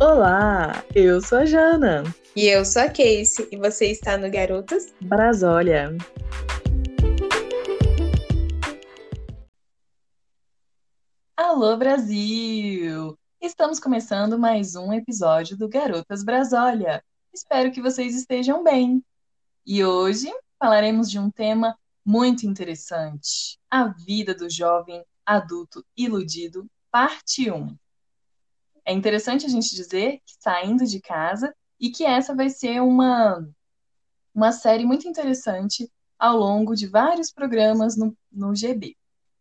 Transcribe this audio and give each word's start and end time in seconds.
Olá, 0.00 0.84
eu 0.94 1.20
sou 1.20 1.38
a 1.38 1.44
Jana. 1.44 2.04
E 2.36 2.46
eu 2.46 2.64
sou 2.64 2.82
a 2.82 2.86
Casey, 2.86 3.48
e 3.50 3.56
você 3.56 3.90
está 3.90 4.16
no 4.16 4.30
Garotas 4.30 4.94
Brasólia. 5.00 5.90
Alô, 11.36 11.76
Brasil! 11.76 13.18
Estamos 13.40 13.80
começando 13.80 14.38
mais 14.38 14.76
um 14.76 14.92
episódio 14.92 15.56
do 15.56 15.68
Garotas 15.68 16.22
Brasólia. 16.22 17.02
Espero 17.34 17.72
que 17.72 17.82
vocês 17.82 18.14
estejam 18.14 18.62
bem. 18.62 19.02
E 19.66 19.84
hoje 19.84 20.32
falaremos 20.60 21.10
de 21.10 21.18
um 21.18 21.28
tema 21.28 21.76
muito 22.06 22.46
interessante: 22.46 23.58
a 23.68 23.88
vida 23.88 24.32
do 24.32 24.48
jovem 24.48 25.04
adulto 25.26 25.84
iludido, 25.96 26.68
parte 26.88 27.50
1. 27.50 27.76
É 28.88 28.92
interessante 28.94 29.44
a 29.44 29.50
gente 29.50 29.76
dizer 29.76 30.22
que 30.24 30.32
saindo 30.40 30.86
de 30.86 30.98
casa 30.98 31.54
e 31.78 31.90
que 31.90 32.06
essa 32.06 32.34
vai 32.34 32.48
ser 32.48 32.80
uma, 32.80 33.46
uma 34.34 34.50
série 34.50 34.86
muito 34.86 35.06
interessante 35.06 35.92
ao 36.18 36.38
longo 36.38 36.74
de 36.74 36.86
vários 36.86 37.30
programas 37.30 37.98
no, 37.98 38.16
no 38.32 38.56
GB. 38.56 38.96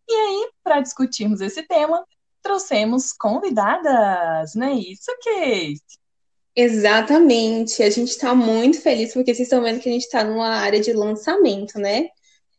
E 0.05 0.13
aí, 0.13 0.51
para 0.61 0.81
discutirmos 0.81 1.39
esse 1.39 1.63
tema, 1.63 2.05
trouxemos 2.41 3.13
convidadas, 3.13 4.53
não 4.53 4.67
é 4.67 4.73
isso, 4.73 5.09
Kate? 5.23 5.97
Exatamente. 6.53 7.81
A 7.83 7.89
gente 7.89 8.09
está 8.09 8.35
muito 8.35 8.81
feliz 8.81 9.13
porque 9.13 9.33
vocês 9.33 9.47
estão 9.47 9.63
vendo 9.63 9.79
que 9.79 9.87
a 9.87 9.93
gente 9.93 10.03
está 10.03 10.25
numa 10.25 10.57
área 10.57 10.81
de 10.81 10.91
lançamento, 10.91 11.79
né? 11.79 12.09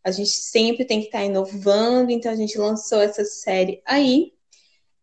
A 0.02 0.10
gente 0.10 0.30
sempre 0.30 0.86
tem 0.86 1.00
que 1.00 1.08
estar 1.08 1.18
tá 1.18 1.24
inovando, 1.26 2.10
então 2.10 2.32
a 2.32 2.36
gente 2.36 2.56
lançou 2.56 3.02
essa 3.02 3.26
série 3.26 3.82
aí. 3.84 4.32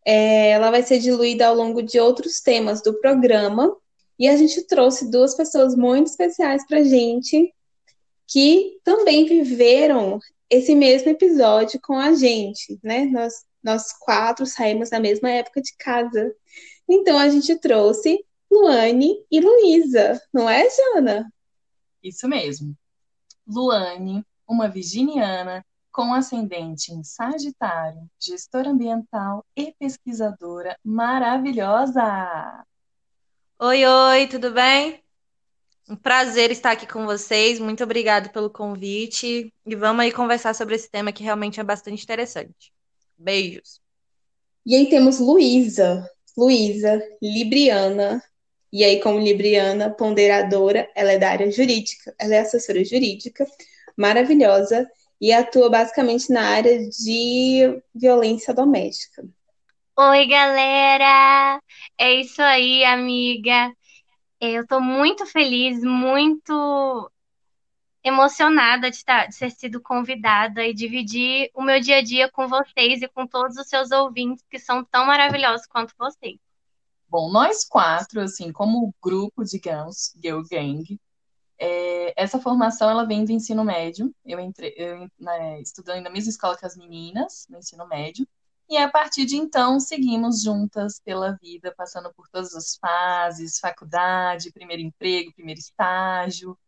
É, 0.06 0.50
ela 0.50 0.70
vai 0.70 0.84
ser 0.84 1.00
diluída 1.00 1.48
ao 1.48 1.54
longo 1.56 1.82
de 1.82 1.98
outros 1.98 2.40
temas 2.40 2.80
do 2.80 3.00
programa. 3.00 3.76
E 4.18 4.28
a 4.28 4.36
gente 4.36 4.62
trouxe 4.62 5.10
duas 5.10 5.34
pessoas 5.34 5.74
muito 5.74 6.06
especiais 6.06 6.64
para 6.66 6.84
gente 6.84 7.52
que 8.26 8.78
também 8.84 9.26
viveram 9.26 10.20
esse 10.48 10.74
mesmo 10.74 11.10
episódio 11.10 11.80
com 11.82 11.94
a 11.94 12.14
gente, 12.14 12.78
né? 12.82 13.04
Nós, 13.06 13.44
nós 13.62 13.92
quatro 13.98 14.46
saímos 14.46 14.90
na 14.90 15.00
mesma 15.00 15.30
época 15.30 15.60
de 15.60 15.76
casa. 15.76 16.32
Então 16.88 17.18
a 17.18 17.28
gente 17.28 17.56
trouxe 17.56 18.24
Luane 18.50 19.16
e 19.30 19.40
Luísa, 19.40 20.20
não 20.32 20.48
é, 20.48 20.68
Jana? 20.70 21.30
Isso 22.02 22.28
mesmo. 22.28 22.76
Luane, 23.46 24.24
uma 24.48 24.68
virginiana 24.68 25.64
com 25.96 26.12
ascendente 26.12 26.92
em 26.92 27.02
Sagitário, 27.02 28.06
gestora 28.20 28.68
ambiental 28.68 29.42
e 29.56 29.72
pesquisadora 29.78 30.78
maravilhosa. 30.84 32.02
Oi, 33.58 33.86
oi, 33.86 34.26
tudo 34.26 34.50
bem? 34.50 35.02
Um 35.88 35.96
prazer 35.96 36.50
estar 36.50 36.72
aqui 36.72 36.86
com 36.86 37.06
vocês. 37.06 37.58
Muito 37.58 37.82
obrigado 37.82 38.28
pelo 38.28 38.50
convite. 38.50 39.50
E 39.64 39.74
vamos 39.74 40.04
aí 40.04 40.12
conversar 40.12 40.54
sobre 40.54 40.74
esse 40.74 40.90
tema 40.90 41.12
que 41.12 41.22
realmente 41.22 41.60
é 41.60 41.64
bastante 41.64 42.02
interessante. 42.02 42.70
Beijos. 43.16 43.80
E 44.66 44.76
aí 44.76 44.90
temos 44.90 45.18
Luísa. 45.18 46.06
Luísa, 46.36 47.02
Libriana. 47.22 48.22
E 48.70 48.84
aí, 48.84 49.00
como 49.00 49.18
Libriana, 49.18 49.88
ponderadora, 49.88 50.90
ela 50.94 51.12
é 51.12 51.18
da 51.18 51.30
área 51.30 51.50
jurídica. 51.50 52.14
Ela 52.18 52.34
é 52.34 52.40
assessora 52.40 52.84
jurídica, 52.84 53.46
maravilhosa, 53.96 54.86
e 55.20 55.32
atua 55.32 55.70
basicamente 55.70 56.32
na 56.32 56.42
área 56.42 56.78
de 56.88 57.82
violência 57.94 58.52
doméstica. 58.52 59.24
Oi, 59.98 60.26
galera! 60.26 61.60
É 61.98 62.12
isso 62.14 62.42
aí, 62.42 62.84
amiga. 62.84 63.72
Eu 64.40 64.62
estou 64.62 64.80
muito 64.80 65.24
feliz, 65.24 65.82
muito 65.82 67.10
emocionada 68.04 68.90
de, 68.90 68.96
estar, 68.96 69.26
de 69.26 69.34
ser 69.34 69.50
sido 69.50 69.80
convidada 69.80 70.64
e 70.64 70.74
dividir 70.74 71.50
o 71.54 71.62
meu 71.62 71.80
dia 71.80 71.98
a 71.98 72.02
dia 72.02 72.30
com 72.30 72.46
vocês 72.46 73.02
e 73.02 73.08
com 73.08 73.26
todos 73.26 73.56
os 73.56 73.66
seus 73.68 73.90
ouvintes 73.90 74.44
que 74.48 74.58
são 74.58 74.84
tão 74.84 75.06
maravilhosos 75.06 75.66
quanto 75.66 75.94
vocês. 75.98 76.38
Bom, 77.08 77.32
nós 77.32 77.64
quatro, 77.64 78.20
assim, 78.20 78.52
como 78.52 78.94
grupo, 79.02 79.42
digamos, 79.44 80.12
Girl 80.22 80.42
Gang, 80.50 81.00
é, 81.58 82.12
essa 82.22 82.38
formação 82.40 82.90
ela 82.90 83.04
vem 83.04 83.24
do 83.24 83.32
ensino 83.32 83.64
médio. 83.64 84.14
Eu 84.24 84.40
entrei 84.40 84.74
eu, 84.76 85.08
né, 85.18 85.60
estudando 85.60 86.02
na 86.02 86.10
mesma 86.10 86.30
escola 86.30 86.56
que 86.56 86.66
as 86.66 86.76
meninas, 86.76 87.46
no 87.48 87.58
ensino 87.58 87.86
médio. 87.86 88.26
E 88.68 88.76
a 88.76 88.90
partir 88.90 89.24
de 89.26 89.36
então, 89.36 89.78
seguimos 89.78 90.42
juntas 90.42 91.00
pela 91.00 91.32
vida, 91.40 91.72
passando 91.76 92.12
por 92.14 92.28
todas 92.28 92.54
as 92.54 92.76
fases, 92.76 93.60
faculdade, 93.60 94.52
primeiro 94.52 94.82
emprego, 94.82 95.32
primeiro 95.32 95.60
estágio, 95.60 96.58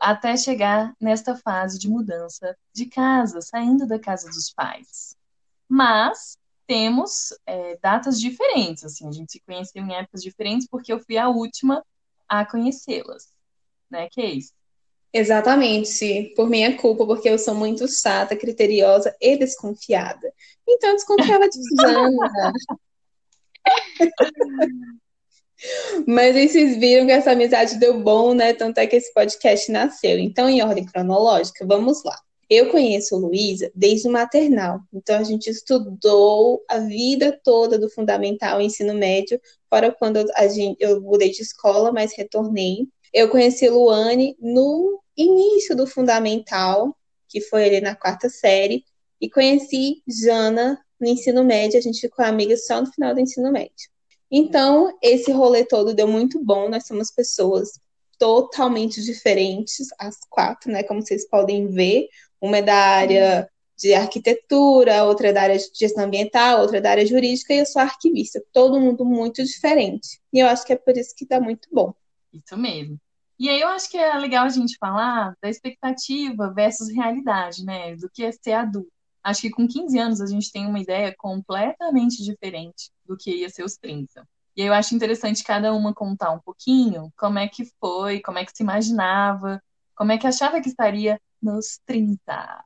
até 0.00 0.36
chegar 0.36 0.94
nesta 0.98 1.36
fase 1.36 1.78
de 1.78 1.88
mudança 1.88 2.56
de 2.72 2.86
casa, 2.86 3.42
saindo 3.42 3.86
da 3.86 3.98
casa 3.98 4.28
dos 4.30 4.50
pais. 4.50 5.14
Mas 5.68 6.38
temos 6.66 7.34
é, 7.46 7.76
datas 7.82 8.18
diferentes, 8.18 8.84
assim, 8.84 9.06
a 9.06 9.12
gente 9.12 9.32
se 9.32 9.40
conheceu 9.40 9.84
em 9.84 9.94
épocas 9.94 10.22
diferentes 10.22 10.66
porque 10.66 10.92
eu 10.92 11.00
fui 11.00 11.18
a 11.18 11.28
última 11.28 11.84
a 12.26 12.46
conhecê-las 12.46 13.34
né, 13.94 14.08
Case? 14.10 14.52
Exatamente, 15.12 16.32
por 16.34 16.50
minha 16.50 16.76
culpa, 16.76 17.06
porque 17.06 17.28
eu 17.28 17.38
sou 17.38 17.54
muito 17.54 17.86
chata, 17.86 18.34
criteriosa 18.34 19.14
e 19.20 19.36
desconfiada. 19.36 20.32
Então 20.68 20.90
eu 20.90 20.96
desconfiava 20.96 21.48
de 21.48 21.60
Jana. 21.80 22.52
Mas 26.06 26.34
vocês 26.34 26.76
viram 26.76 27.06
que 27.06 27.12
essa 27.12 27.30
amizade 27.30 27.78
deu 27.78 28.00
bom, 28.00 28.34
né? 28.34 28.52
Tanto 28.52 28.78
é 28.78 28.86
que 28.88 28.96
esse 28.96 29.14
podcast 29.14 29.70
nasceu. 29.70 30.18
Então, 30.18 30.48
em 30.48 30.62
ordem 30.62 30.84
cronológica, 30.84 31.64
vamos 31.64 32.02
lá. 32.02 32.18
Eu 32.50 32.70
conheço 32.70 33.16
Luísa 33.16 33.70
desde 33.74 34.06
o 34.06 34.12
maternal, 34.12 34.80
então 34.92 35.18
a 35.18 35.22
gente 35.22 35.48
estudou 35.48 36.62
a 36.68 36.78
vida 36.78 37.40
toda 37.42 37.78
do 37.78 37.88
fundamental 37.88 38.60
ensino 38.60 38.92
médio, 38.92 39.40
fora 39.70 39.90
quando 39.90 40.22
a 40.34 40.46
gente, 40.46 40.76
eu 40.78 41.00
mudei 41.00 41.30
de 41.30 41.40
escola, 41.40 41.90
mas 41.90 42.14
retornei. 42.14 42.86
Eu 43.14 43.28
conheci 43.28 43.68
Luane 43.68 44.36
no 44.40 45.00
início 45.16 45.76
do 45.76 45.86
fundamental, 45.86 46.96
que 47.28 47.40
foi 47.40 47.64
ali 47.64 47.80
na 47.80 47.94
quarta 47.94 48.28
série, 48.28 48.84
e 49.20 49.30
conheci 49.30 50.02
Jana 50.08 50.84
no 51.00 51.06
ensino 51.06 51.44
médio, 51.44 51.78
a 51.78 51.80
gente 51.80 52.00
ficou 52.00 52.24
amiga 52.24 52.56
só 52.56 52.80
no 52.80 52.90
final 52.90 53.14
do 53.14 53.20
ensino 53.20 53.52
médio. 53.52 53.88
Então, 54.28 54.98
esse 55.00 55.30
rolê 55.30 55.64
todo 55.64 55.94
deu 55.94 56.08
muito 56.08 56.42
bom, 56.42 56.68
nós 56.68 56.88
somos 56.88 57.12
pessoas 57.12 57.78
totalmente 58.18 59.00
diferentes, 59.00 59.86
as 59.96 60.18
quatro, 60.28 60.72
né, 60.72 60.82
como 60.82 61.00
vocês 61.00 61.24
podem 61.28 61.68
ver, 61.68 62.08
uma 62.40 62.58
é 62.58 62.62
da 62.62 62.74
área 62.74 63.48
de 63.78 63.94
arquitetura, 63.94 65.04
outra 65.04 65.28
é 65.28 65.32
da 65.32 65.42
área 65.42 65.56
de 65.56 65.70
gestão 65.72 66.02
ambiental, 66.02 66.62
outra 66.62 66.78
é 66.78 66.80
da 66.80 66.90
área 66.90 67.06
jurídica, 67.06 67.54
e 67.54 67.58
eu 67.58 67.66
sou 67.66 67.80
arquivista, 67.80 68.42
todo 68.52 68.80
mundo 68.80 69.04
muito 69.04 69.44
diferente. 69.44 70.20
E 70.32 70.40
eu 70.40 70.48
acho 70.48 70.66
que 70.66 70.72
é 70.72 70.76
por 70.76 70.96
isso 70.96 71.14
que 71.16 71.24
dá 71.24 71.40
muito 71.40 71.68
bom. 71.70 71.94
Isso 72.32 72.56
mesmo. 72.56 72.98
E 73.44 73.48
aí 73.50 73.60
eu 73.60 73.68
acho 73.68 73.90
que 73.90 73.98
é 73.98 74.16
legal 74.16 74.46
a 74.46 74.48
gente 74.48 74.78
falar 74.78 75.36
da 75.42 75.50
expectativa 75.50 76.50
versus 76.54 76.88
realidade, 76.88 77.62
né? 77.62 77.94
Do 77.94 78.08
que 78.08 78.24
é 78.24 78.32
ser 78.32 78.52
adulto. 78.52 78.90
Acho 79.22 79.42
que 79.42 79.50
com 79.50 79.68
15 79.68 79.98
anos 79.98 80.20
a 80.22 80.26
gente 80.26 80.50
tem 80.50 80.66
uma 80.66 80.80
ideia 80.80 81.14
completamente 81.14 82.24
diferente 82.24 82.90
do 83.04 83.18
que 83.18 83.30
ia 83.30 83.50
ser 83.50 83.62
os 83.62 83.76
30. 83.76 84.26
E 84.56 84.62
aí 84.62 84.68
eu 84.68 84.72
acho 84.72 84.94
interessante 84.94 85.44
cada 85.44 85.74
uma 85.74 85.92
contar 85.92 86.30
um 86.30 86.38
pouquinho 86.38 87.12
como 87.18 87.38
é 87.38 87.46
que 87.46 87.66
foi, 87.78 88.18
como 88.20 88.38
é 88.38 88.46
que 88.46 88.56
se 88.56 88.62
imaginava, 88.62 89.62
como 89.94 90.10
é 90.10 90.16
que 90.16 90.26
achava 90.26 90.58
que 90.62 90.70
estaria 90.70 91.20
nos 91.42 91.78
30. 91.84 92.64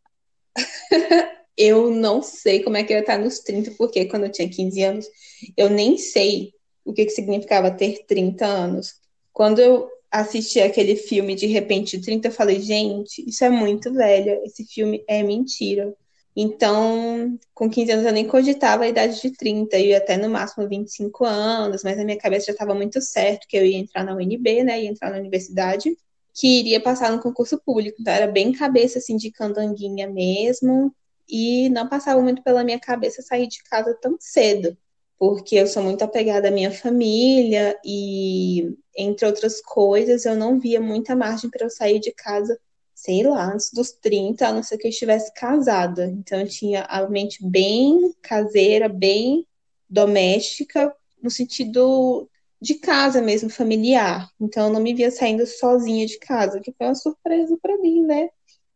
eu 1.59 1.91
não 1.91 2.23
sei 2.23 2.63
como 2.63 2.77
é 2.77 2.85
que 2.85 2.93
eu 2.93 2.99
ia 2.99 3.01
estar 3.01 3.19
nos 3.19 3.41
30, 3.41 3.73
porque 3.73 4.05
quando 4.05 4.27
eu 4.27 4.31
tinha 4.33 4.49
15 4.49 4.81
anos, 4.85 5.07
eu 5.57 5.69
nem 5.69 5.99
sei 5.99 6.53
o 6.85 6.93
que, 6.93 7.05
que 7.05 7.11
significava 7.11 7.69
ter 7.69 8.05
30 8.07 8.47
anos. 8.47 8.95
Quando 9.33 9.59
eu 9.59 9.98
assisti 10.11 10.61
aquele 10.61 10.97
filme 10.97 11.35
de 11.35 11.47
repente 11.47 12.01
30, 12.01 12.29
eu 12.29 12.33
falei, 12.33 12.61
gente, 12.61 13.25
isso 13.29 13.45
é 13.45 13.51
muito 13.51 13.93
velho, 13.93 14.41
esse 14.45 14.65
filme 14.65 15.05
é 15.09 15.23
mentira. 15.23 15.95
Então, 16.37 17.39
com 17.53 17.69
15 17.69 17.93
anos 17.93 18.07
eu 18.07 18.13
nem 18.13 18.27
cogitava 18.27 18.85
a 18.85 18.89
idade 18.89 19.21
de 19.21 19.33
30, 19.33 19.77
eu 19.79 19.87
ia 19.87 19.99
até 19.99 20.17
no 20.17 20.31
máximo 20.31 20.69
25 20.69 21.25
anos, 21.25 21.83
mas 21.83 21.97
na 21.97 22.05
minha 22.05 22.19
cabeça 22.19 22.47
já 22.47 22.53
estava 22.53 22.75
muito 22.75 23.01
certo 23.01 23.47
que 23.49 23.57
eu 23.57 23.67
ia 23.67 23.77
entrar 23.77 24.05
na 24.05 24.15
UNB, 24.15 24.63
né, 24.63 24.83
ia 24.83 24.89
entrar 24.89 25.11
na 25.11 25.19
universidade, 25.19 25.97
que 26.35 26.61
iria 26.61 26.81
passar 26.81 27.11
no 27.11 27.21
concurso 27.21 27.61
público. 27.65 27.97
Então 28.01 28.13
era 28.13 28.27
bem 28.29 28.53
cabeça 28.53 28.99
assim 28.99 29.17
de 29.17 29.33
candanguinha 29.33 30.09
mesmo, 30.09 30.95
e 31.29 31.69
não 31.71 31.89
passava 31.89 32.23
muito 32.23 32.43
pela 32.43 32.65
minha 32.65 32.79
cabeça 32.79 33.21
sair 33.21 33.49
de 33.49 33.63
casa 33.65 33.95
tão 34.01 34.17
cedo 34.21 34.77
porque 35.19 35.57
eu 35.57 35.67
sou 35.67 35.83
muito 35.83 36.03
apegada 36.03 36.49
à 36.49 36.51
minha 36.51 36.71
família 36.71 37.79
e, 37.85 38.77
entre 38.97 39.27
outras 39.27 39.61
coisas, 39.61 40.25
eu 40.25 40.37
não 40.37 40.59
via 40.61 40.81
muita 40.81 41.17
margem 41.17 41.51
para 41.51 41.67
eu 41.67 41.71
sair 41.71 41.99
de 42.01 42.13
casa, 42.13 42.59
sei 42.95 43.23
lá, 43.25 43.53
antes 43.53 43.73
dos 43.73 43.93
30, 43.93 44.49
a 44.49 44.53
não 44.53 44.63
ser 44.63 44.79
que 44.79 44.87
eu 44.87 44.91
estivesse 44.91 45.33
casada. 45.35 46.07
Então, 46.07 46.41
eu 46.41 46.49
tinha 46.49 46.83
a 46.85 47.09
mente 47.09 47.45
bem 47.45 48.15
caseira, 48.23 48.89
bem 48.89 49.47
doméstica, 49.89 50.95
no 51.23 51.31
sentido 51.31 52.29
de 52.61 52.75
casa 52.75 53.23
mesmo, 53.23 53.49
familiar. 53.49 54.31
Então 54.41 54.67
eu 54.67 54.73
não 54.73 54.81
me 54.81 54.95
via 54.95 55.11
saindo 55.11 55.47
sozinha 55.47 56.07
de 56.07 56.19
casa, 56.19 56.61
que 56.61 56.73
foi 56.73 56.87
uma 56.87 56.95
surpresa 56.95 57.57
para 57.63 57.79
mim, 57.79 58.03
né? 58.05 58.29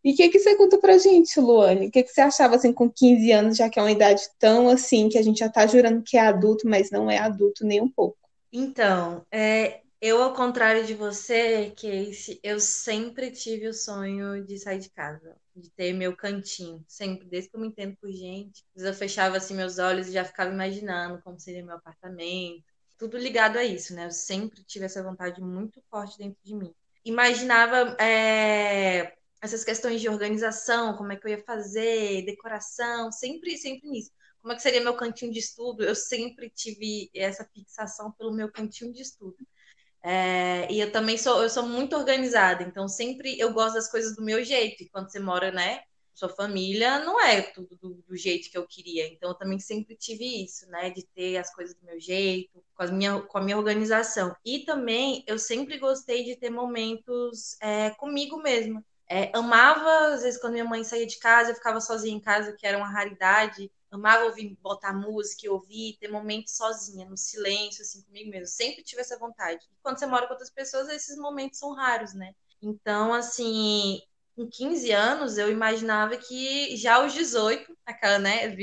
E 0.04 0.12
o 0.12 0.16
que, 0.16 0.28
que 0.28 0.38
você 0.38 0.56
conta 0.56 0.78
pra 0.78 0.98
gente, 0.98 1.38
Luane? 1.38 1.86
O 1.86 1.90
que, 1.90 2.02
que 2.02 2.10
você 2.10 2.20
achava 2.20 2.56
assim 2.56 2.72
com 2.72 2.90
15 2.90 3.30
anos, 3.30 3.56
já 3.56 3.70
que 3.70 3.78
é 3.78 3.82
uma 3.82 3.90
idade 3.92 4.22
tão 4.38 4.68
assim, 4.68 5.08
que 5.08 5.16
a 5.18 5.22
gente 5.22 5.38
já 5.38 5.48
tá 5.48 5.66
jurando 5.66 6.02
que 6.02 6.16
é 6.16 6.20
adulto, 6.20 6.68
mas 6.68 6.90
não 6.90 7.10
é 7.10 7.18
adulto 7.18 7.64
nem 7.64 7.80
um 7.80 7.88
pouco? 7.88 8.18
Então, 8.52 9.24
é, 9.30 9.80
eu, 10.00 10.20
ao 10.20 10.34
contrário 10.34 10.84
de 10.84 10.94
você, 10.94 11.72
Casey, 11.76 12.40
eu 12.42 12.58
sempre 12.58 13.30
tive 13.30 13.68
o 13.68 13.72
sonho 13.72 14.44
de 14.44 14.58
sair 14.58 14.80
de 14.80 14.90
casa, 14.90 15.36
de 15.54 15.70
ter 15.70 15.92
meu 15.92 16.16
cantinho, 16.16 16.84
sempre, 16.88 17.28
desde 17.28 17.50
que 17.50 17.56
eu 17.56 17.60
me 17.60 17.68
entendo 17.68 17.96
por 18.00 18.10
gente. 18.10 18.64
Eu 18.74 18.92
fechava 18.92 19.36
assim 19.36 19.54
meus 19.54 19.78
olhos 19.78 20.08
e 20.08 20.12
já 20.12 20.24
ficava 20.24 20.50
imaginando 20.52 21.22
como 21.22 21.38
seria 21.38 21.64
meu 21.64 21.76
apartamento, 21.76 22.64
tudo 22.98 23.16
ligado 23.16 23.56
a 23.58 23.64
isso, 23.64 23.94
né? 23.94 24.06
Eu 24.06 24.10
sempre 24.10 24.64
tive 24.64 24.86
essa 24.86 25.02
vontade 25.02 25.40
muito 25.40 25.80
forte 25.88 26.18
dentro 26.18 26.38
de 26.42 26.54
mim. 26.54 26.74
Imaginava 27.04 27.96
é, 28.00 29.14
essas 29.42 29.64
questões 29.64 30.00
de 30.00 30.08
organização, 30.08 30.96
como 30.96 31.12
é 31.12 31.16
que 31.16 31.26
eu 31.26 31.30
ia 31.32 31.44
fazer, 31.44 32.24
decoração, 32.24 33.10
sempre, 33.10 33.58
sempre 33.58 33.90
nisso. 33.90 34.12
Como 34.40 34.52
é 34.52 34.56
que 34.56 34.62
seria 34.62 34.80
meu 34.80 34.94
cantinho 34.94 35.32
de 35.32 35.40
estudo? 35.40 35.82
Eu 35.82 35.96
sempre 35.96 36.48
tive 36.48 37.10
essa 37.14 37.44
fixação 37.44 38.12
pelo 38.12 38.32
meu 38.32 38.50
cantinho 38.50 38.92
de 38.92 39.02
estudo. 39.02 39.36
É, 40.04 40.70
e 40.70 40.80
eu 40.80 40.90
também 40.92 41.18
sou, 41.18 41.42
eu 41.42 41.50
sou 41.50 41.64
muito 41.64 41.96
organizada, 41.96 42.64
então 42.64 42.88
sempre 42.88 43.38
eu 43.38 43.52
gosto 43.52 43.74
das 43.74 43.90
coisas 43.90 44.16
do 44.16 44.22
meu 44.22 44.44
jeito. 44.44 44.82
E 44.82 44.88
quando 44.88 45.10
você 45.10 45.18
mora, 45.20 45.50
né, 45.50 45.82
sua 46.14 46.28
família, 46.28 47.00
não 47.00 47.20
é 47.20 47.42
tudo 47.42 47.76
do, 47.76 47.94
do, 48.06 48.16
jeito 48.16 48.50
que 48.50 48.58
eu 48.58 48.66
queria. 48.66 49.08
Então 49.08 49.30
eu 49.30 49.34
também 49.34 49.58
sempre 49.58 49.96
tive 49.96 50.44
isso, 50.44 50.68
né, 50.68 50.90
de 50.90 51.04
ter 51.14 51.36
as 51.36 51.52
coisas 51.54 51.74
do 51.74 51.84
meu 51.84 51.98
jeito, 52.00 52.62
com, 52.74 52.82
as 52.82 52.90
minha, 52.90 53.20
com 53.20 53.38
a 53.38 53.42
minha 53.42 53.58
organização. 53.58 54.34
E 54.44 54.60
também 54.60 55.24
eu 55.26 55.38
sempre 55.38 55.78
gostei 55.78 56.24
de 56.24 56.36
ter 56.36 56.50
momentos 56.50 57.56
é, 57.60 57.90
comigo 57.90 58.36
mesma. 58.40 58.84
É, 59.14 59.30
amava, 59.34 60.14
às 60.14 60.22
vezes, 60.22 60.40
quando 60.40 60.54
minha 60.54 60.64
mãe 60.64 60.82
saía 60.82 61.06
de 61.06 61.18
casa, 61.18 61.50
eu 61.50 61.54
ficava 61.54 61.82
sozinha 61.82 62.16
em 62.16 62.20
casa, 62.20 62.54
que 62.54 62.66
era 62.66 62.78
uma 62.78 62.88
raridade. 62.88 63.70
Amava 63.90 64.24
ouvir, 64.24 64.56
botar 64.62 64.94
música, 64.94 65.52
ouvir, 65.52 65.98
ter 66.00 66.08
momentos 66.08 66.56
sozinha, 66.56 67.06
no 67.06 67.18
silêncio, 67.18 67.82
assim, 67.82 68.00
comigo 68.04 68.30
mesmo. 68.30 68.46
Sempre 68.46 68.82
tive 68.82 69.02
essa 69.02 69.18
vontade. 69.18 69.60
E 69.70 69.76
quando 69.82 69.98
você 69.98 70.06
mora 70.06 70.26
com 70.26 70.32
outras 70.32 70.48
pessoas, 70.48 70.88
esses 70.88 71.18
momentos 71.18 71.58
são 71.58 71.74
raros, 71.74 72.14
né? 72.14 72.34
Então, 72.62 73.12
assim, 73.12 74.00
com 74.34 74.48
15 74.48 74.90
anos, 74.92 75.36
eu 75.36 75.50
imaginava 75.50 76.16
que 76.16 76.74
já 76.78 76.94
aos 76.94 77.12
18, 77.12 77.76
aquela, 77.84 78.18
né, 78.18 78.56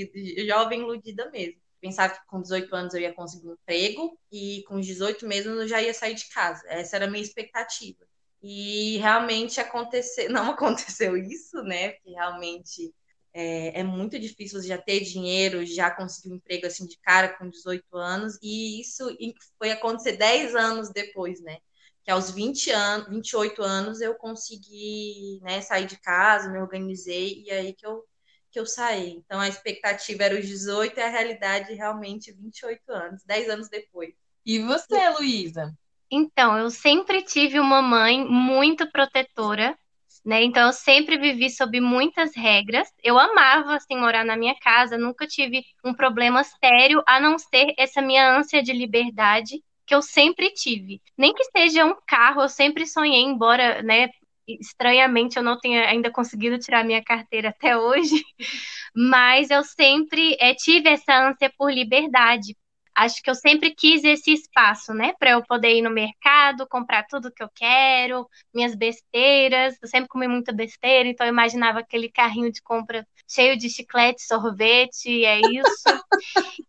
jovem 0.47 0.81
iludida 0.81 1.29
mesmo. 1.29 1.61
Pensava 1.79 2.15
que 2.15 2.25
com 2.25 2.41
18 2.41 2.75
anos 2.75 2.95
eu 2.95 3.01
ia 3.01 3.13
conseguir 3.13 3.49
um 3.49 3.53
emprego 3.53 4.19
e 4.31 4.63
com 4.67 4.81
18 4.81 5.27
mesmo 5.27 5.51
eu 5.51 5.67
já 5.67 5.79
ia 5.79 5.93
sair 5.93 6.15
de 6.15 6.27
casa. 6.29 6.63
Essa 6.67 6.95
era 6.95 7.05
a 7.05 7.09
minha 7.09 7.23
expectativa. 7.23 8.09
E 8.41 8.97
realmente 8.97 9.59
aconteceu, 9.59 10.29
não 10.31 10.51
aconteceu 10.51 11.17
isso, 11.17 11.61
né? 11.63 11.89
Porque 11.91 12.11
realmente 12.11 12.93
é, 13.33 13.79
é, 13.79 13.83
muito 13.83 14.17
difícil 14.19 14.61
já 14.63 14.77
ter 14.77 15.01
dinheiro, 15.01 15.65
já 15.65 15.91
conseguir 15.91 16.33
um 16.33 16.35
emprego 16.35 16.65
assim 16.67 16.87
de 16.87 16.97
cara 16.99 17.29
com 17.37 17.49
18 17.49 17.97
anos, 17.97 18.37
e 18.41 18.81
isso 18.81 19.15
foi 19.57 19.71
acontecer 19.71 20.13
10 20.17 20.55
anos 20.55 20.89
depois, 20.91 21.41
né? 21.41 21.57
Que 22.03 22.11
aos 22.11 22.31
20 22.31 22.71
anos, 22.71 23.09
28 23.09 23.61
anos 23.61 24.01
eu 24.01 24.15
consegui 24.15 25.39
né, 25.43 25.61
sair 25.61 25.85
de 25.85 25.99
casa, 25.99 26.49
me 26.49 26.59
organizei, 26.59 27.43
e 27.45 27.51
aí 27.51 27.73
que 27.73 27.85
eu, 27.85 28.03
que 28.51 28.59
eu 28.59 28.65
saí. 28.65 29.11
Então 29.11 29.39
a 29.39 29.49
expectativa 29.49 30.23
era 30.23 30.39
os 30.39 30.47
18 30.47 30.97
e 30.97 31.03
a 31.03 31.09
realidade 31.09 31.73
realmente 31.73 32.31
28 32.31 32.81
anos, 32.91 33.23
10 33.25 33.49
anos 33.49 33.69
depois. 33.69 34.13
E 34.45 34.59
você, 34.59 35.09
Luísa? 35.09 35.77
Então, 36.11 36.57
eu 36.57 36.69
sempre 36.69 37.21
tive 37.23 37.59
uma 37.59 37.81
mãe 37.81 38.23
muito 38.25 38.89
protetora, 38.91 39.77
né? 40.25 40.43
Então, 40.43 40.67
eu 40.67 40.73
sempre 40.73 41.17
vivi 41.17 41.49
sob 41.49 41.79
muitas 41.79 42.35
regras. 42.35 42.89
Eu 43.03 43.17
amava, 43.19 43.75
assim, 43.75 43.97
morar 43.97 44.25
na 44.25 44.35
minha 44.35 44.55
casa, 44.59 44.97
nunca 44.97 45.27
tive 45.27 45.63
um 45.83 45.93
problema 45.93 46.43
sério, 46.43 47.03
a 47.07 47.19
não 47.19 47.37
ser 47.37 47.73
essa 47.77 48.01
minha 48.01 48.37
ânsia 48.37 48.61
de 48.63 48.73
liberdade 48.73 49.63
que 49.85 49.93
eu 49.95 50.01
sempre 50.01 50.51
tive. 50.53 51.01
Nem 51.17 51.33
que 51.33 51.43
seja 51.45 51.85
um 51.85 51.95
carro, 52.07 52.41
eu 52.41 52.49
sempre 52.49 52.85
sonhei, 52.85 53.21
embora, 53.21 53.81
né, 53.83 54.09
estranhamente 54.47 55.37
eu 55.37 55.43
não 55.43 55.59
tenha 55.59 55.87
ainda 55.87 56.11
conseguido 56.11 56.57
tirar 56.59 56.83
minha 56.83 57.03
carteira 57.03 57.49
até 57.49 57.77
hoje, 57.77 58.23
mas 58.95 59.49
eu 59.51 59.63
sempre 59.63 60.35
é, 60.39 60.53
tive 60.55 60.89
essa 60.89 61.13
ânsia 61.29 61.51
por 61.57 61.71
liberdade 61.71 62.55
acho 62.99 63.21
que 63.23 63.29
eu 63.29 63.35
sempre 63.35 63.73
quis 63.73 64.03
esse 64.03 64.31
espaço, 64.31 64.93
né, 64.93 65.13
para 65.17 65.31
eu 65.31 65.43
poder 65.43 65.75
ir 65.75 65.81
no 65.81 65.89
mercado, 65.89 66.67
comprar 66.67 67.05
tudo 67.07 67.31
que 67.31 67.41
eu 67.41 67.49
quero, 67.55 68.27
minhas 68.53 68.75
besteiras. 68.75 69.75
Eu 69.81 69.87
sempre 69.87 70.09
comi 70.09 70.27
muita 70.27 70.51
besteira, 70.51 71.07
então 71.07 71.25
eu 71.25 71.31
imaginava 71.31 71.79
aquele 71.79 72.09
carrinho 72.09 72.51
de 72.51 72.61
compra 72.61 73.07
cheio 73.27 73.57
de 73.57 73.69
chiclete, 73.69 74.23
sorvete, 74.23 75.23
é 75.23 75.39
isso. 75.39 76.05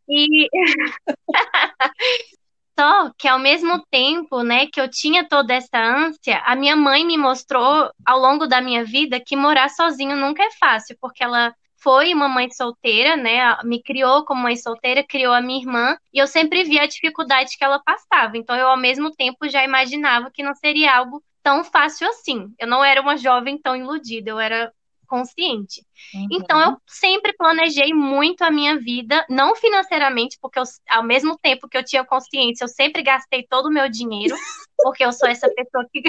e 0.09 0.49
Só 2.79 3.11
que 3.19 3.29
ao 3.29 3.39
mesmo 3.39 3.85
tempo, 3.91 4.43
né, 4.43 4.67
que 4.67 4.81
eu 4.81 4.89
tinha 4.89 5.29
toda 5.29 5.53
essa 5.53 5.79
ânsia, 5.79 6.39
a 6.47 6.57
minha 6.57 6.75
mãe 6.75 7.05
me 7.05 7.19
mostrou 7.19 7.91
ao 8.07 8.19
longo 8.19 8.47
da 8.47 8.63
minha 8.63 8.83
vida 8.83 9.21
que 9.21 9.37
morar 9.37 9.69
sozinho 9.69 10.17
nunca 10.17 10.43
é 10.43 10.51
fácil, 10.53 10.97
porque 10.99 11.23
ela 11.23 11.55
foi 11.83 12.13
uma 12.13 12.29
mãe 12.29 12.51
solteira, 12.51 13.17
né? 13.17 13.57
Me 13.65 13.83
criou 13.83 14.25
como 14.25 14.43
mãe 14.43 14.57
solteira, 14.57 15.03
criou 15.03 15.33
a 15.33 15.41
minha 15.41 15.61
irmã, 15.61 15.97
e 16.13 16.19
eu 16.19 16.27
sempre 16.27 16.63
vi 16.65 16.79
a 16.79 16.87
dificuldade 16.87 17.57
que 17.57 17.65
ela 17.65 17.79
passava. 17.79 18.37
Então 18.37 18.57
eu 18.57 18.69
ao 18.69 18.77
mesmo 18.77 19.11
tempo 19.11 19.49
já 19.49 19.65
imaginava 19.65 20.31
que 20.31 20.43
não 20.43 20.55
seria 20.55 20.97
algo 20.97 21.23
tão 21.43 21.65
fácil 21.65 22.09
assim. 22.09 22.53
Eu 22.59 22.67
não 22.67 22.85
era 22.85 23.01
uma 23.01 23.17
jovem 23.17 23.59
tão 23.59 23.75
iludida, 23.75 24.31
eu 24.31 24.39
era 24.39 24.73
consciente. 25.11 25.85
Uhum. 26.15 26.29
Então 26.31 26.61
eu 26.61 26.77
sempre 26.87 27.33
planejei 27.33 27.93
muito 27.93 28.43
a 28.43 28.51
minha 28.51 28.79
vida, 28.79 29.27
não 29.29 29.57
financeiramente, 29.57 30.39
porque 30.41 30.59
eu, 30.61 30.63
ao 30.89 31.03
mesmo 31.03 31.37
tempo 31.37 31.69
que 31.69 31.77
eu 31.77 31.85
tinha 31.85 32.05
consciência, 32.05 32.63
eu 32.63 32.69
sempre 32.69 33.03
gastei 33.03 33.43
todo 33.43 33.67
o 33.67 33.73
meu 33.73 33.89
dinheiro, 33.91 34.37
porque 34.79 35.05
eu 35.05 35.13
sou 35.13 35.29
essa 35.29 35.49
pessoa 35.53 35.85
que 35.93 36.01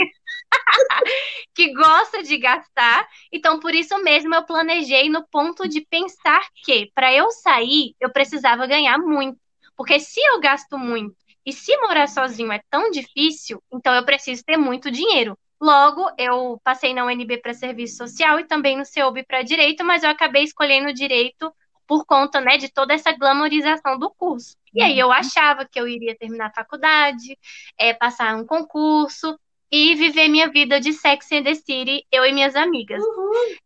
que 1.53 1.73
gosta 1.73 2.23
de 2.23 2.37
gastar. 2.37 3.07
Então, 3.31 3.59
por 3.59 3.73
isso 3.73 3.97
mesmo, 4.03 4.33
eu 4.33 4.43
planejei 4.43 5.09
no 5.09 5.25
ponto 5.27 5.67
de 5.67 5.81
pensar 5.81 6.41
que, 6.63 6.91
para 6.93 7.13
eu 7.13 7.31
sair, 7.31 7.95
eu 7.99 8.11
precisava 8.11 8.67
ganhar 8.67 8.97
muito. 8.97 9.39
Porque 9.75 9.99
se 9.99 10.19
eu 10.19 10.39
gasto 10.39 10.77
muito 10.77 11.15
e 11.45 11.51
se 11.51 11.75
morar 11.77 12.07
sozinho 12.07 12.51
é 12.51 12.61
tão 12.69 12.91
difícil, 12.91 13.61
então 13.73 13.93
eu 13.95 14.05
preciso 14.05 14.43
ter 14.45 14.57
muito 14.57 14.91
dinheiro. 14.91 15.37
Logo, 15.59 16.09
eu 16.17 16.59
passei 16.63 16.93
na 16.93 17.05
UNB 17.05 17.37
para 17.37 17.53
serviço 17.53 17.97
social 17.97 18.39
e 18.39 18.45
também 18.45 18.75
no 18.75 18.83
CEUB 18.83 19.23
para 19.23 19.43
direito, 19.43 19.83
mas 19.83 20.03
eu 20.03 20.09
acabei 20.09 20.43
escolhendo 20.43 20.91
direito 20.91 21.53
por 21.87 22.05
conta 22.05 22.41
né, 22.41 22.57
de 22.57 22.69
toda 22.69 22.93
essa 22.93 23.11
glamorização 23.11 23.99
do 23.99 24.09
curso. 24.09 24.55
E 24.73 24.81
aí 24.81 24.97
eu 24.97 25.07
uhum. 25.07 25.13
achava 25.13 25.65
que 25.65 25.79
eu 25.79 25.87
iria 25.87 26.17
terminar 26.17 26.47
a 26.47 26.53
faculdade, 26.53 27.37
é, 27.77 27.93
passar 27.93 28.35
um 28.35 28.45
concurso, 28.45 29.37
e 29.71 29.95
viver 29.95 30.27
minha 30.27 30.49
vida 30.49 30.79
de 30.81 30.91
Sex 30.91 31.31
and 31.31 31.43
the 31.43 31.55
City, 31.55 32.05
eu 32.11 32.25
e 32.25 32.33
minhas 32.33 32.55
amigas. 32.55 33.01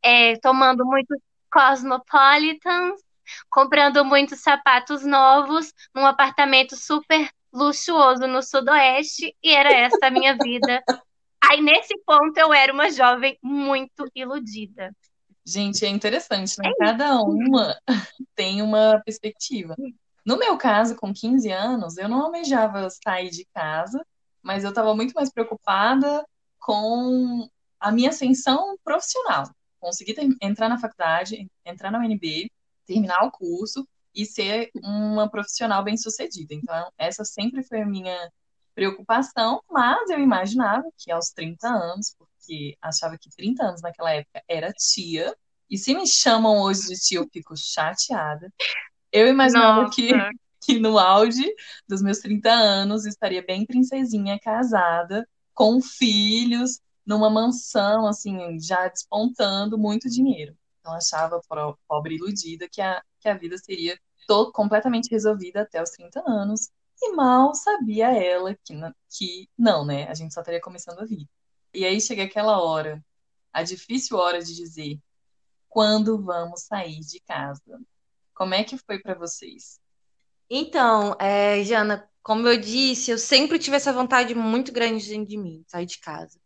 É, 0.03 0.37
tomando 0.37 0.85
muitos 0.85 1.17
Cosmopolitans, 1.51 3.01
comprando 3.49 4.05
muitos 4.05 4.41
sapatos 4.41 5.03
novos, 5.03 5.73
num 5.95 6.05
apartamento 6.05 6.75
super 6.75 7.29
luxuoso 7.51 8.27
no 8.27 8.43
Sudoeste, 8.43 9.35
e 9.41 9.53
era 9.53 9.73
essa 9.73 10.07
a 10.07 10.11
minha 10.11 10.37
vida. 10.37 10.83
Aí, 11.41 11.61
nesse 11.61 11.97
ponto, 12.05 12.37
eu 12.37 12.53
era 12.53 12.71
uma 12.71 12.91
jovem 12.91 13.37
muito 13.41 14.07
iludida. 14.13 14.91
Gente, 15.47 15.85
é 15.85 15.89
interessante, 15.89 16.55
né? 16.59 16.69
É 16.69 16.85
Cada 16.85 17.21
uma 17.21 17.75
tem 18.35 18.61
uma 18.61 19.01
perspectiva. 19.05 19.75
No 20.25 20.37
meu 20.37 20.57
caso, 20.57 20.95
com 20.95 21.13
15 21.13 21.51
anos, 21.51 21.97
eu 21.97 22.09
não 22.09 22.23
almejava 22.23 22.89
sair 22.89 23.29
de 23.29 23.45
casa 23.53 24.05
mas 24.45 24.63
eu 24.63 24.69
estava 24.69 24.93
muito 24.95 25.13
mais 25.13 25.31
preocupada 25.31 26.23
com 26.59 27.49
a 27.79 27.91
minha 27.91 28.09
ascensão 28.09 28.77
profissional. 28.83 29.49
Conseguir 29.79 30.15
entrar 30.39 30.69
na 30.69 30.77
faculdade, 30.77 31.49
entrar 31.65 31.89
na 31.89 31.97
UNB, 31.97 32.51
terminar 32.85 33.23
o 33.23 33.31
curso 33.31 33.87
e 34.13 34.23
ser 34.23 34.69
uma 34.75 35.27
profissional 35.27 35.83
bem-sucedida. 35.83 36.53
Então, 36.53 36.91
essa 36.95 37.25
sempre 37.25 37.63
foi 37.63 37.81
a 37.81 37.85
minha 37.87 38.31
preocupação, 38.75 39.61
mas 39.69 40.11
eu 40.11 40.19
imaginava 40.19 40.83
que 40.95 41.11
aos 41.11 41.31
30 41.31 41.67
anos, 41.67 42.15
porque 42.15 42.77
achava 42.79 43.17
que 43.17 43.29
30 43.35 43.63
anos 43.63 43.81
naquela 43.81 44.13
época 44.13 44.43
era 44.47 44.71
tia, 44.73 45.35
e 45.67 45.75
se 45.75 45.95
me 45.95 46.05
chamam 46.05 46.61
hoje 46.61 46.87
de 46.87 46.99
tia, 46.99 47.17
eu 47.17 47.27
fico 47.33 47.57
chateada. 47.57 48.53
Eu 49.11 49.27
imaginava 49.27 49.83
Nossa. 49.83 49.95
que 49.95 50.11
que 50.61 50.79
no 50.79 50.97
auge 50.97 51.45
dos 51.87 52.01
meus 52.01 52.19
30 52.19 52.51
anos 52.51 53.05
estaria 53.05 53.43
bem 53.43 53.65
princesinha, 53.65 54.39
casada, 54.39 55.27
com 55.53 55.81
filhos, 55.81 56.81
numa 57.05 57.29
mansão, 57.29 58.07
assim, 58.07 58.59
já 58.59 58.87
despontando 58.87 59.77
muito 59.77 60.09
dinheiro. 60.09 60.57
Então 60.79 60.93
achava, 60.93 61.41
pobre 61.87 62.15
iludida, 62.15 62.67
que 62.69 62.81
a, 62.81 63.01
que 63.19 63.29
a 63.29 63.33
vida 63.35 63.57
seria 63.57 63.99
todo, 64.27 64.51
completamente 64.51 65.09
resolvida 65.09 65.61
até 65.61 65.81
os 65.81 65.91
30 65.91 66.23
anos. 66.27 66.69
E 67.01 67.11
mal 67.13 67.53
sabia 67.53 68.11
ela 68.13 68.55
que, 68.63 68.73
que 69.09 69.49
não, 69.57 69.85
né? 69.85 70.07
A 70.07 70.13
gente 70.13 70.33
só 70.33 70.41
estaria 70.41 70.61
começando 70.61 70.99
a 70.99 71.05
vida. 71.05 71.29
E 71.73 71.85
aí 71.85 71.99
chega 71.99 72.23
aquela 72.23 72.61
hora, 72.61 73.03
a 73.51 73.63
difícil 73.63 74.17
hora 74.17 74.41
de 74.41 74.55
dizer 74.55 74.99
quando 75.67 76.21
vamos 76.21 76.63
sair 76.63 77.01
de 77.01 77.19
casa. 77.21 77.79
Como 78.33 78.53
é 78.53 78.63
que 78.63 78.77
foi 78.77 78.99
para 78.99 79.15
vocês? 79.15 79.79
Então, 80.49 81.15
é, 81.19 81.63
Jana, 81.63 82.07
como 82.23 82.47
eu 82.47 82.57
disse, 82.59 83.11
eu 83.11 83.17
sempre 83.17 83.57
tive 83.59 83.75
essa 83.77 83.91
vontade 83.93 84.35
muito 84.35 84.71
grande 84.71 85.07
dentro 85.09 85.27
de 85.27 85.37
mim, 85.37 85.63
sair 85.67 85.85
de 85.85 85.99
casa. 85.99 86.39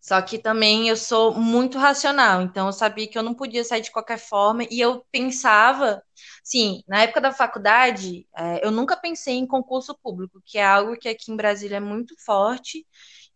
Só 0.00 0.22
que 0.22 0.38
também 0.38 0.88
eu 0.88 0.96
sou 0.96 1.34
muito 1.34 1.78
racional, 1.78 2.42
então 2.42 2.66
eu 2.68 2.72
sabia 2.72 3.08
que 3.08 3.18
eu 3.18 3.22
não 3.24 3.34
podia 3.34 3.64
sair 3.64 3.82
de 3.82 3.90
qualquer 3.92 4.18
forma 4.18 4.64
e 4.70 4.80
eu 4.80 5.04
pensava, 5.12 6.02
sim, 6.44 6.82
na 6.88 7.02
época 7.02 7.20
da 7.20 7.32
faculdade, 7.32 8.26
é, 8.36 8.64
eu 8.66 8.70
nunca 8.70 8.96
pensei 8.96 9.34
em 9.36 9.46
concurso 9.46 9.96
público, 10.02 10.40
que 10.44 10.58
é 10.58 10.64
algo 10.66 10.96
que 10.98 11.08
aqui 11.08 11.32
em 11.32 11.36
Brasília 11.36 11.78
é 11.78 11.80
muito 11.80 12.14
forte 12.24 12.86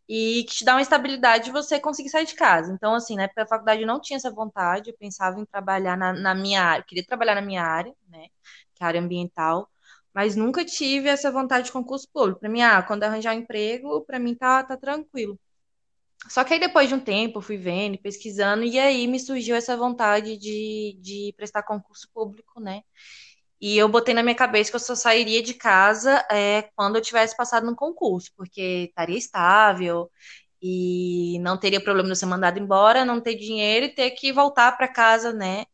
e 0.09 0.45
que 0.45 0.57
te 0.57 0.65
dá 0.65 0.75
uma 0.75 0.83
estabilidade 0.83 1.45
de 1.47 1.51
você 1.53 1.79
conseguir 1.81 2.09
sair 2.11 2.27
de 2.27 2.35
casa. 2.35 2.73
Então, 2.73 2.95
assim, 2.95 3.17
na 3.17 3.25
época 3.25 3.43
da 3.45 3.49
faculdade 3.49 3.83
eu 3.83 3.87
não 3.87 4.01
tinha 4.01 4.17
essa 4.17 4.31
vontade, 4.31 4.91
eu 4.91 4.97
pensava 4.99 5.39
em 5.41 5.45
trabalhar 5.47 5.97
na, 5.97 6.13
na 6.13 6.35
minha 6.35 6.63
área, 6.63 6.85
queria 6.85 7.05
trabalhar 7.07 7.35
na 7.37 7.43
minha 7.43 7.63
área, 7.65 7.95
né, 8.09 8.27
que 8.75 8.83
é 8.83 8.85
a 8.85 8.89
área 8.89 9.01
ambiental, 9.01 9.69
mas 10.15 10.37
nunca 10.37 10.65
tive 10.65 11.09
essa 11.09 11.31
vontade 11.31 11.67
de 11.67 11.73
concurso 11.73 12.09
público. 12.13 12.41
Para 12.41 12.49
mim, 12.49 12.63
ah, 12.63 12.83
quando 12.83 13.05
arranjar 13.05 13.35
um 13.37 13.41
emprego, 13.41 14.03
para 14.05 14.19
mim 14.19 14.35
tá, 14.35 14.63
tá 14.65 14.77
tranquilo. 14.77 15.39
Só 16.29 16.45
que 16.45 16.55
aí 16.55 16.61
depois 16.61 16.89
de 16.89 16.95
um 16.95 17.01
tempo 17.01 17.39
eu 17.39 17.43
fui 17.43 17.57
vendo, 17.57 17.99
pesquisando, 17.99 18.65
e 18.65 18.79
aí 18.79 19.07
me 19.07 19.19
surgiu 19.19 19.57
essa 19.57 19.77
vontade 19.77 20.37
de, 20.37 20.99
de 21.01 21.33
prestar 21.37 21.63
concurso 21.63 22.09
público, 22.13 22.61
né? 22.61 22.83
E 23.61 23.77
eu 23.77 23.89
botei 23.89 24.15
na 24.15 24.23
minha 24.23 24.35
cabeça 24.35 24.71
que 24.71 24.77
eu 24.77 24.81
só 24.81 24.95
sairia 24.95 25.43
de 25.43 25.55
casa 25.55 26.25
é, 26.31 26.63
quando 26.77 26.97
eu 26.97 27.03
tivesse 27.03 27.37
passado 27.37 27.67
no 27.67 27.77
concurso, 27.77 28.31
porque 28.37 28.87
estaria 28.89 29.19
estável 29.19 30.11
e 30.63 31.39
não 31.41 31.59
teria 31.59 31.83
problema 31.83 32.11
de 32.11 32.19
ser 32.19 32.27
mandado 32.27 32.59
embora, 32.59 33.05
não 33.05 33.21
ter 33.21 33.35
dinheiro 33.35 33.87
e 33.87 33.95
ter 33.95 34.11
que 34.13 34.33
voltar 34.33 34.77
para 34.77 34.89
casa, 34.89 35.33
né? 35.33 35.65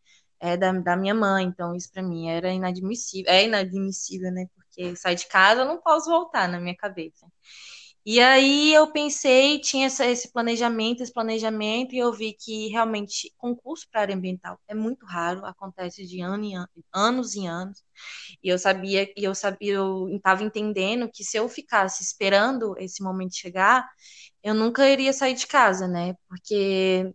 É, 0.40 0.57
da, 0.57 0.73
da 0.73 0.97
minha 0.97 1.14
mãe. 1.14 1.45
Então, 1.47 1.75
isso 1.75 1.90
para 1.93 2.02
mim 2.02 2.28
era 2.28 2.52
inadmissível. 2.52 3.31
É 3.33 3.45
inadmissível, 3.45 4.31
né? 4.33 4.47
Porque 4.55 4.95
sair 4.97 5.16
de 5.16 5.26
casa 5.28 5.62
eu 5.62 5.66
não 5.66 5.81
posso 5.81 6.11
voltar 6.11 6.49
na 6.49 6.61
minha 6.61 6.76
cabeça. 6.76 7.26
E 8.05 8.21
aí 8.21 8.73
eu 8.73 8.93
pensei, 8.93 9.61
tinha 9.61 9.87
essa, 9.87 10.07
esse 10.07 10.31
planejamento, 10.33 11.02
esse 11.02 11.12
planejamento, 11.12 11.93
e 11.93 11.99
eu 11.99 12.12
vi 12.12 12.35
que 12.35 12.69
realmente 12.69 13.33
concurso 13.37 13.88
para 13.90 14.02
área 14.02 14.14
ambiental 14.14 14.61
é 14.69 14.75
muito 14.76 15.05
raro, 15.05 15.45
acontece 15.45 16.07
de 16.07 16.21
ano 16.21 16.45
em 16.45 16.57
ano, 16.57 16.69
anos 16.95 17.35
e 17.35 17.47
anos. 17.47 17.83
E 18.43 18.49
eu 18.49 18.59
sabia, 18.59 19.05
e 19.16 19.25
eu 19.25 19.35
sabia, 19.35 19.75
eu 19.75 20.09
estava 20.11 20.45
entendendo 20.45 21.11
que 21.12 21.25
se 21.25 21.37
eu 21.37 21.49
ficasse 21.49 22.02
esperando 22.05 22.76
esse 22.78 23.02
momento 23.02 23.35
chegar, 23.37 23.88
eu 24.43 24.55
nunca 24.55 24.88
iria 24.88 25.12
sair 25.12 25.35
de 25.35 25.47
casa, 25.47 25.88
né? 25.88 26.14
Porque 26.28 27.12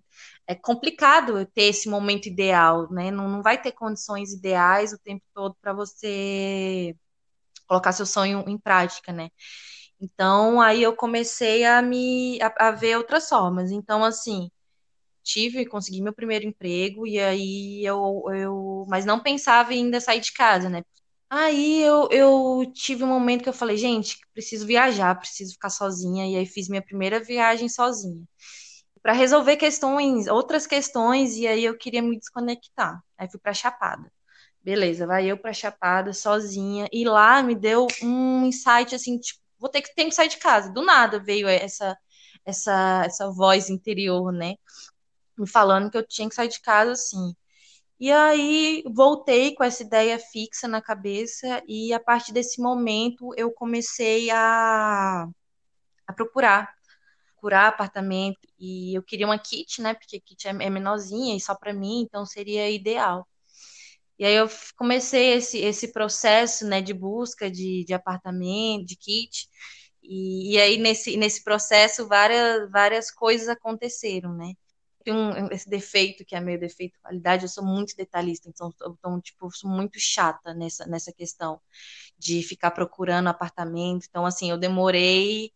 é 0.52 0.56
complicado 0.56 1.46
ter 1.48 1.64
esse 1.64 1.90
momento 1.90 2.28
ideal, 2.28 2.92
né? 2.92 3.10
Não, 3.12 3.30
não 3.30 3.42
vai 3.42 3.62
ter 3.62 3.72
condições 3.72 4.34
ideais 4.34 4.94
o 4.94 5.00
tempo 5.00 5.24
todo 5.34 5.56
para 5.62 5.74
você 5.74 6.96
colocar 7.68 7.94
seu 7.94 8.06
sonho 8.06 8.44
em 8.48 8.58
prática, 8.58 9.14
né? 9.14 9.30
Então, 10.02 10.62
aí 10.62 10.84
eu 10.84 10.96
comecei 10.96 11.66
a 11.66 11.82
me 11.82 12.40
a, 12.42 12.70
a, 12.70 12.72
ver 12.72 12.98
outras 12.98 13.30
formas. 13.30 13.72
Então, 13.72 14.04
assim, 14.04 14.50
tive, 15.24 15.66
consegui 15.66 16.02
meu 16.02 16.14
primeiro 16.14 16.46
emprego 16.48 17.08
e 17.08 17.20
aí 17.20 17.86
eu, 17.86 18.24
eu 18.34 18.86
mas 18.90 19.06
não 19.06 19.22
pensava 19.22 19.74
em 19.74 19.86
ainda 19.86 20.02
sair 20.02 20.22
de 20.22 20.34
casa, 20.34 20.70
né? 20.70 20.84
Aí 21.30 21.82
eu, 21.84 22.10
eu 22.12 22.72
tive 22.74 23.04
um 23.04 23.08
momento 23.08 23.44
que 23.44 23.50
eu 23.50 23.54
falei, 23.54 23.78
gente, 23.78 24.18
preciso 24.34 24.68
viajar, 24.68 25.16
preciso 25.18 25.54
ficar 25.54 25.70
sozinha 25.70 26.28
e 26.28 26.36
aí 26.38 26.46
fiz 26.46 26.68
minha 26.70 26.82
primeira 26.84 27.24
viagem 27.24 27.70
sozinha. 27.70 28.26
Para 29.02 29.14
resolver 29.14 29.58
questões, 29.58 30.28
outras 30.28 30.68
questões 30.68 31.36
e 31.36 31.48
aí 31.48 31.64
eu 31.66 31.78
queria 31.78 32.02
me 32.02 32.18
desconectar. 32.18 33.02
Aí 33.18 33.30
fui 33.30 33.40
para 33.40 33.54
Chapada. 33.54 34.12
Beleza, 34.64 35.08
vai 35.08 35.26
eu 35.26 35.38
para 35.38 35.54
Chapada 35.54 36.14
sozinha 36.14 36.88
e 36.92 37.04
lá 37.04 37.42
me 37.42 37.56
deu 37.56 37.88
um 38.04 38.46
insight 38.46 38.94
assim, 38.94 39.18
tipo, 39.18 39.42
vou 39.60 39.70
ter 39.70 39.82
que, 39.82 39.94
ter 39.96 40.06
que 40.06 40.12
sair 40.12 40.28
de 40.30 40.38
casa. 40.38 40.72
Do 40.72 40.84
nada 40.84 41.20
veio 41.20 41.48
essa, 41.48 41.98
essa, 42.46 43.04
essa 43.06 43.32
voz 43.32 43.70
interior, 43.70 44.32
né? 44.32 44.56
Me 45.38 45.48
falando 45.48 45.90
que 45.90 45.98
eu 45.98 46.08
tinha 46.08 46.30
que 46.30 46.36
sair 46.36 46.48
de 46.50 46.62
casa, 46.62 46.92
assim. 46.92 47.36
E 48.00 48.12
aí 48.12 48.84
voltei 48.94 49.54
com 49.56 49.64
essa 49.64 49.84
ideia 49.84 50.18
fixa 50.20 50.68
na 50.68 50.82
cabeça 50.82 51.62
e 51.68 51.94
a 51.94 52.00
partir 52.00 52.34
desse 52.34 52.60
momento 52.60 53.32
eu 53.38 53.52
comecei 53.52 54.32
a, 54.32 55.28
a 56.08 56.14
procurar 56.14 56.74
procurar 57.42 57.68
apartamento 57.68 58.48
e 58.60 58.96
eu 58.96 59.02
queria 59.02 59.26
uma 59.26 59.40
kit, 59.40 59.82
né? 59.82 59.96
Porque 59.96 60.20
kit 60.20 60.48
é, 60.48 60.52
é 60.52 60.70
menorzinha 60.70 61.36
e 61.36 61.40
só 61.40 61.56
para 61.56 61.74
mim, 61.74 62.02
então 62.02 62.26
seria 62.26 62.70
ideal. 62.70 63.28
E 64.20 64.26
aí 64.26 64.36
eu 64.36 64.48
comecei 64.78 65.34
esse, 65.34 65.58
esse 65.58 65.92
processo 65.92 66.66
né, 66.68 66.82
de 66.82 66.94
busca 66.94 67.50
de, 67.50 67.84
de 67.84 67.94
apartamento, 67.94 68.86
de 68.86 68.96
kit. 68.96 69.48
E, 70.04 70.54
e 70.54 70.60
aí 70.62 70.78
nesse, 70.78 71.18
nesse 71.18 71.44
processo 71.44 72.08
várias, 72.08 72.70
várias 72.70 73.10
coisas 73.12 73.50
aconteceram, 73.50 74.34
né? 74.36 74.54
Tem 75.04 75.14
um, 75.14 75.48
esse 75.48 75.68
defeito 75.68 76.24
que 76.24 76.36
é 76.36 76.40
meu 76.40 76.60
defeito 76.60 76.94
de 76.94 77.00
qualidade, 77.00 77.46
eu 77.46 77.50
sou 77.50 77.66
muito 77.66 77.96
detalhista, 77.96 78.48
então, 78.48 78.72
então 79.00 79.20
tipo, 79.20 79.50
sou 79.52 79.70
muito 79.70 80.00
chata 80.00 80.54
nessa, 80.54 80.86
nessa 80.86 81.12
questão 81.12 81.60
de 82.20 82.44
ficar 82.44 82.70
procurando 82.72 83.28
apartamento. 83.28 84.06
Então, 84.08 84.26
assim, 84.26 84.52
eu 84.52 84.58
demorei 84.60 85.52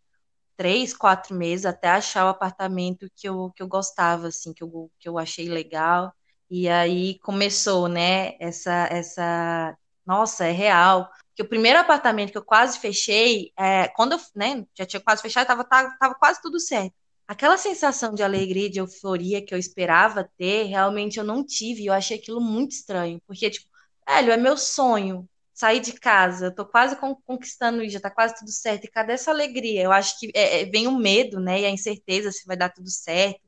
três, 0.57 0.93
quatro 0.93 1.35
meses 1.35 1.65
até 1.65 1.89
achar 1.89 2.25
o 2.25 2.29
apartamento 2.29 3.09
que 3.15 3.27
eu, 3.27 3.51
que 3.55 3.63
eu 3.63 3.67
gostava, 3.67 4.27
assim, 4.27 4.53
que 4.53 4.63
eu, 4.63 4.91
que 4.99 5.07
eu 5.09 5.17
achei 5.17 5.49
legal. 5.49 6.13
E 6.49 6.69
aí 6.69 7.19
começou, 7.19 7.87
né, 7.87 8.35
essa, 8.39 8.87
essa, 8.91 9.77
nossa, 10.05 10.45
é 10.45 10.51
real. 10.51 11.09
Porque 11.29 11.43
o 11.43 11.49
primeiro 11.49 11.79
apartamento 11.79 12.31
que 12.31 12.37
eu 12.37 12.45
quase 12.45 12.79
fechei, 12.79 13.51
é, 13.57 13.87
quando 13.89 14.13
eu, 14.13 14.19
né, 14.35 14.65
já 14.77 14.85
tinha 14.85 15.01
quase 15.01 15.21
fechado, 15.21 15.47
tava, 15.47 15.63
tava, 15.65 15.95
tava 15.99 16.15
quase 16.15 16.41
tudo 16.41 16.59
certo. 16.59 16.93
Aquela 17.27 17.57
sensação 17.57 18.13
de 18.13 18.23
alegria, 18.23 18.69
de 18.69 18.79
euforia 18.79 19.43
que 19.43 19.53
eu 19.53 19.57
esperava 19.57 20.29
ter, 20.37 20.65
realmente 20.65 21.17
eu 21.17 21.23
não 21.23 21.43
tive. 21.45 21.85
Eu 21.85 21.93
achei 21.93 22.17
aquilo 22.17 22.39
muito 22.39 22.71
estranho. 22.71 23.19
Porque, 23.27 23.49
tipo, 23.49 23.67
velho, 24.07 24.31
é 24.31 24.37
meu 24.37 24.55
sonho 24.57 25.27
sair 25.55 25.79
de 25.79 25.93
casa. 25.93 26.51
Tô 26.51 26.65
quase 26.65 26.97
conquistando 27.25 27.81
isso, 27.83 27.93
já 27.93 27.99
tá 28.01 28.11
quase 28.11 28.35
tudo 28.37 28.51
certo. 28.51 28.85
E 28.85 28.89
cadê 28.89 29.13
essa 29.13 29.31
alegria? 29.31 29.81
Eu 29.83 29.91
acho 29.91 30.19
que 30.19 30.31
é, 30.35 30.61
é, 30.61 30.65
vem 30.65 30.87
o 30.87 30.97
medo, 30.97 31.39
né? 31.39 31.61
E 31.61 31.65
a 31.65 31.71
incerteza 31.71 32.31
se 32.31 32.45
vai 32.45 32.57
dar 32.57 32.69
tudo 32.69 32.89
certo. 32.89 33.41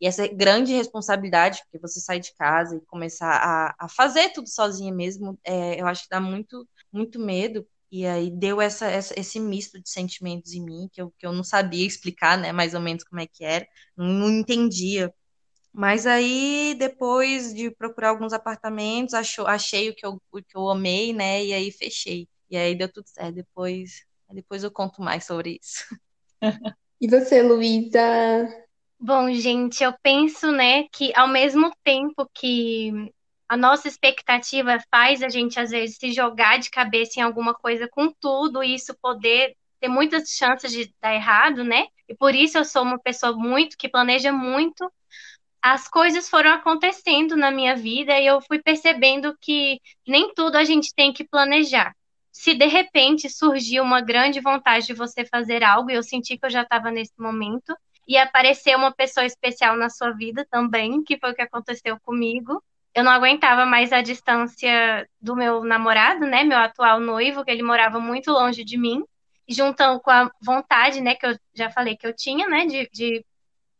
E 0.00 0.06
essa 0.06 0.26
grande 0.28 0.72
responsabilidade, 0.74 1.60
porque 1.64 1.78
você 1.78 2.00
sai 2.00 2.20
de 2.20 2.34
casa 2.34 2.76
e 2.76 2.80
começar 2.86 3.30
a, 3.30 3.74
a 3.86 3.88
fazer 3.88 4.30
tudo 4.30 4.48
sozinha 4.48 4.92
mesmo, 4.94 5.38
é, 5.44 5.80
eu 5.80 5.86
acho 5.86 6.04
que 6.04 6.10
dá 6.10 6.20
muito, 6.20 6.68
muito 6.92 7.18
medo. 7.18 7.66
E 7.90 8.04
aí 8.06 8.30
deu 8.30 8.60
essa, 8.60 8.86
essa, 8.86 9.18
esse 9.18 9.38
misto 9.40 9.80
de 9.80 9.88
sentimentos 9.88 10.52
em 10.52 10.62
mim, 10.64 10.88
que 10.92 11.00
eu, 11.00 11.12
que 11.18 11.26
eu 11.26 11.32
não 11.32 11.44
sabia 11.44 11.86
explicar, 11.86 12.36
né, 12.36 12.52
mais 12.52 12.74
ou 12.74 12.80
menos 12.80 13.04
como 13.04 13.20
é 13.20 13.26
que 13.26 13.44
era, 13.44 13.66
não 13.96 14.28
entendia. 14.30 15.12
Mas 15.76 16.06
aí, 16.06 16.74
depois 16.78 17.52
de 17.54 17.70
procurar 17.70 18.08
alguns 18.08 18.32
apartamentos, 18.32 19.12
achou, 19.12 19.46
achei 19.46 19.90
o 19.90 19.94
que, 19.94 20.06
eu, 20.06 20.18
o 20.32 20.38
que 20.42 20.56
eu 20.56 20.70
amei, 20.70 21.12
né, 21.12 21.44
e 21.44 21.52
aí 21.52 21.70
fechei. 21.70 22.26
E 22.50 22.56
aí 22.56 22.74
deu 22.74 22.90
tudo 22.90 23.06
certo. 23.08 23.34
Depois, 23.34 24.06
depois 24.32 24.64
eu 24.64 24.70
conto 24.70 25.02
mais 25.02 25.26
sobre 25.26 25.58
isso. 25.60 25.84
E 26.98 27.06
você, 27.06 27.42
Luísa? 27.42 28.00
Bom, 28.98 29.30
gente, 29.34 29.84
eu 29.84 29.92
penso, 30.02 30.50
né, 30.50 30.84
que 30.90 31.12
ao 31.14 31.28
mesmo 31.28 31.70
tempo 31.84 32.26
que 32.34 32.90
a 33.46 33.54
nossa 33.54 33.86
expectativa 33.86 34.78
faz 34.90 35.22
a 35.22 35.28
gente, 35.28 35.60
às 35.60 35.70
vezes, 35.70 35.98
se 35.98 36.10
jogar 36.10 36.58
de 36.58 36.70
cabeça 36.70 37.20
em 37.20 37.22
alguma 37.22 37.52
coisa 37.52 37.86
com 37.86 38.10
tudo 38.18 38.64
e 38.64 38.74
isso 38.74 38.96
poder 39.02 39.54
ter 39.78 39.88
muitas 39.88 40.30
chances 40.30 40.72
de 40.72 40.90
dar 41.02 41.14
errado, 41.14 41.62
né? 41.62 41.84
E 42.08 42.14
por 42.14 42.34
isso 42.34 42.56
eu 42.56 42.64
sou 42.64 42.82
uma 42.82 42.98
pessoa 42.98 43.34
muito 43.36 43.76
que 43.76 43.90
planeja 43.90 44.32
muito. 44.32 44.90
As 45.68 45.88
coisas 45.88 46.28
foram 46.28 46.52
acontecendo 46.52 47.36
na 47.36 47.50
minha 47.50 47.74
vida 47.74 48.16
e 48.20 48.24
eu 48.24 48.40
fui 48.40 48.62
percebendo 48.62 49.36
que 49.40 49.80
nem 50.06 50.32
tudo 50.32 50.54
a 50.54 50.62
gente 50.62 50.94
tem 50.94 51.12
que 51.12 51.24
planejar. 51.24 51.92
Se 52.30 52.54
de 52.54 52.66
repente 52.66 53.28
surgiu 53.28 53.82
uma 53.82 54.00
grande 54.00 54.38
vontade 54.38 54.86
de 54.86 54.92
você 54.92 55.24
fazer 55.24 55.64
algo, 55.64 55.90
e 55.90 55.94
eu 55.94 56.04
senti 56.04 56.38
que 56.38 56.46
eu 56.46 56.50
já 56.50 56.62
estava 56.62 56.92
nesse 56.92 57.14
momento, 57.18 57.76
e 58.06 58.16
aparecer 58.16 58.76
uma 58.76 58.92
pessoa 58.92 59.26
especial 59.26 59.76
na 59.76 59.90
sua 59.90 60.12
vida 60.12 60.46
também, 60.48 61.02
que 61.02 61.18
foi 61.18 61.32
o 61.32 61.34
que 61.34 61.42
aconteceu 61.42 61.98
comigo. 61.98 62.62
Eu 62.94 63.02
não 63.02 63.10
aguentava 63.10 63.66
mais 63.66 63.92
a 63.92 64.00
distância 64.00 65.08
do 65.20 65.34
meu 65.34 65.64
namorado, 65.64 66.26
né, 66.26 66.44
meu 66.44 66.58
atual 66.58 67.00
noivo, 67.00 67.44
que 67.44 67.50
ele 67.50 67.64
morava 67.64 67.98
muito 67.98 68.30
longe 68.30 68.62
de 68.62 68.78
mim, 68.78 69.02
juntando 69.48 69.98
com 69.98 70.12
a 70.12 70.30
vontade, 70.40 71.00
né, 71.00 71.16
que 71.16 71.26
eu 71.26 71.36
já 71.52 71.68
falei 71.70 71.96
que 71.96 72.06
eu 72.06 72.14
tinha, 72.14 72.46
né, 72.46 72.66
de, 72.66 72.88
de 72.92 73.24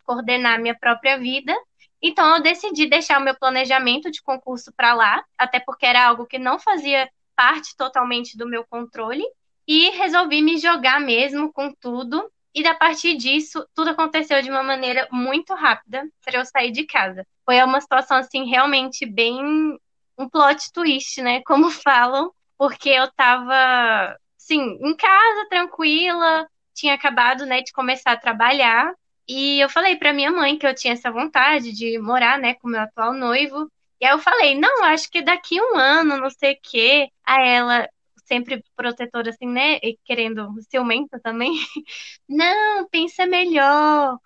coordenar 0.05 0.61
minha 0.61 0.77
própria 0.77 1.17
vida. 1.17 1.55
Então 2.03 2.37
eu 2.37 2.43
decidi 2.43 2.87
deixar 2.87 3.21
o 3.21 3.25
meu 3.25 3.35
planejamento 3.39 4.11
de 4.11 4.23
concurso 4.23 4.73
para 4.77 4.95
lá, 4.95 5.25
até 5.39 5.61
porque 5.61 5.87
era 5.87 6.07
algo 6.07 6.27
que 6.27 6.39
não 6.39 6.59
fazia 6.59 7.09
parte 7.35 7.77
totalmente 7.77 8.37
do 8.37 8.47
meu 8.49 8.65
controle. 8.67 9.25
e 9.69 9.91
resolvi 9.91 10.43
me 10.43 10.59
jogar 10.59 11.01
mesmo 11.01 11.53
com 11.53 11.73
tudo. 11.75 12.31
E 12.55 12.67
a 12.67 12.75
partir 12.75 13.17
disso, 13.17 13.67
tudo 13.75 13.91
aconteceu 13.91 14.41
de 14.43 14.51
uma 14.51 14.63
maneira 14.63 15.09
muito 15.13 15.55
rápida 15.55 16.05
para 16.25 16.39
eu 16.39 16.45
sair 16.47 16.71
de 16.71 16.85
casa. 16.87 17.27
Foi 17.45 17.61
uma 17.63 17.81
situação 17.81 18.17
assim 18.19 18.45
realmente 18.49 19.05
bem 19.07 19.77
um 20.19 20.29
plot 20.29 20.73
twist, 20.73 21.21
né, 21.23 21.43
como 21.47 21.71
falam, 21.71 22.31
porque 22.57 22.89
eu 22.91 23.11
tava 23.13 24.17
assim, 24.39 24.61
em 24.81 24.97
casa 24.97 25.49
tranquila, 25.51 26.47
tinha 26.75 26.95
acabado, 26.95 27.45
né, 27.47 27.61
de 27.63 27.73
começar 27.73 28.13
a 28.13 28.17
trabalhar 28.17 28.95
e 29.29 29.61
eu 29.61 29.69
falei 29.69 29.97
para 29.97 30.13
minha 30.13 30.31
mãe 30.31 30.59
que 30.59 30.67
eu 30.67 30.75
tinha 30.75 30.95
essa 30.95 31.11
vontade 31.11 31.73
de 31.73 31.99
morar, 31.99 32.39
né, 32.39 32.55
com 32.55 32.69
meu 32.69 32.81
atual 32.81 33.13
noivo. 33.13 33.71
E 34.01 34.07
aí 34.07 34.13
eu 34.13 34.19
falei, 34.19 34.55
não, 34.59 34.85
acho 34.85 35.11
que 35.11 35.23
daqui 35.23 35.61
um 35.61 35.77
ano, 35.77 36.19
não 36.19 36.31
sei 36.31 36.55
o 36.55 36.59
quê. 36.63 37.09
A 37.25 37.43
ela, 37.43 37.89
sempre 38.27 38.63
protetora, 38.77 39.31
assim, 39.31 39.47
né, 39.47 39.77
e 39.83 39.99
querendo 40.05 40.49
ciumenta 40.71 41.21
também. 41.21 41.53
não, 42.29 42.89
pensa 42.89 43.27
melhor. 43.27 44.19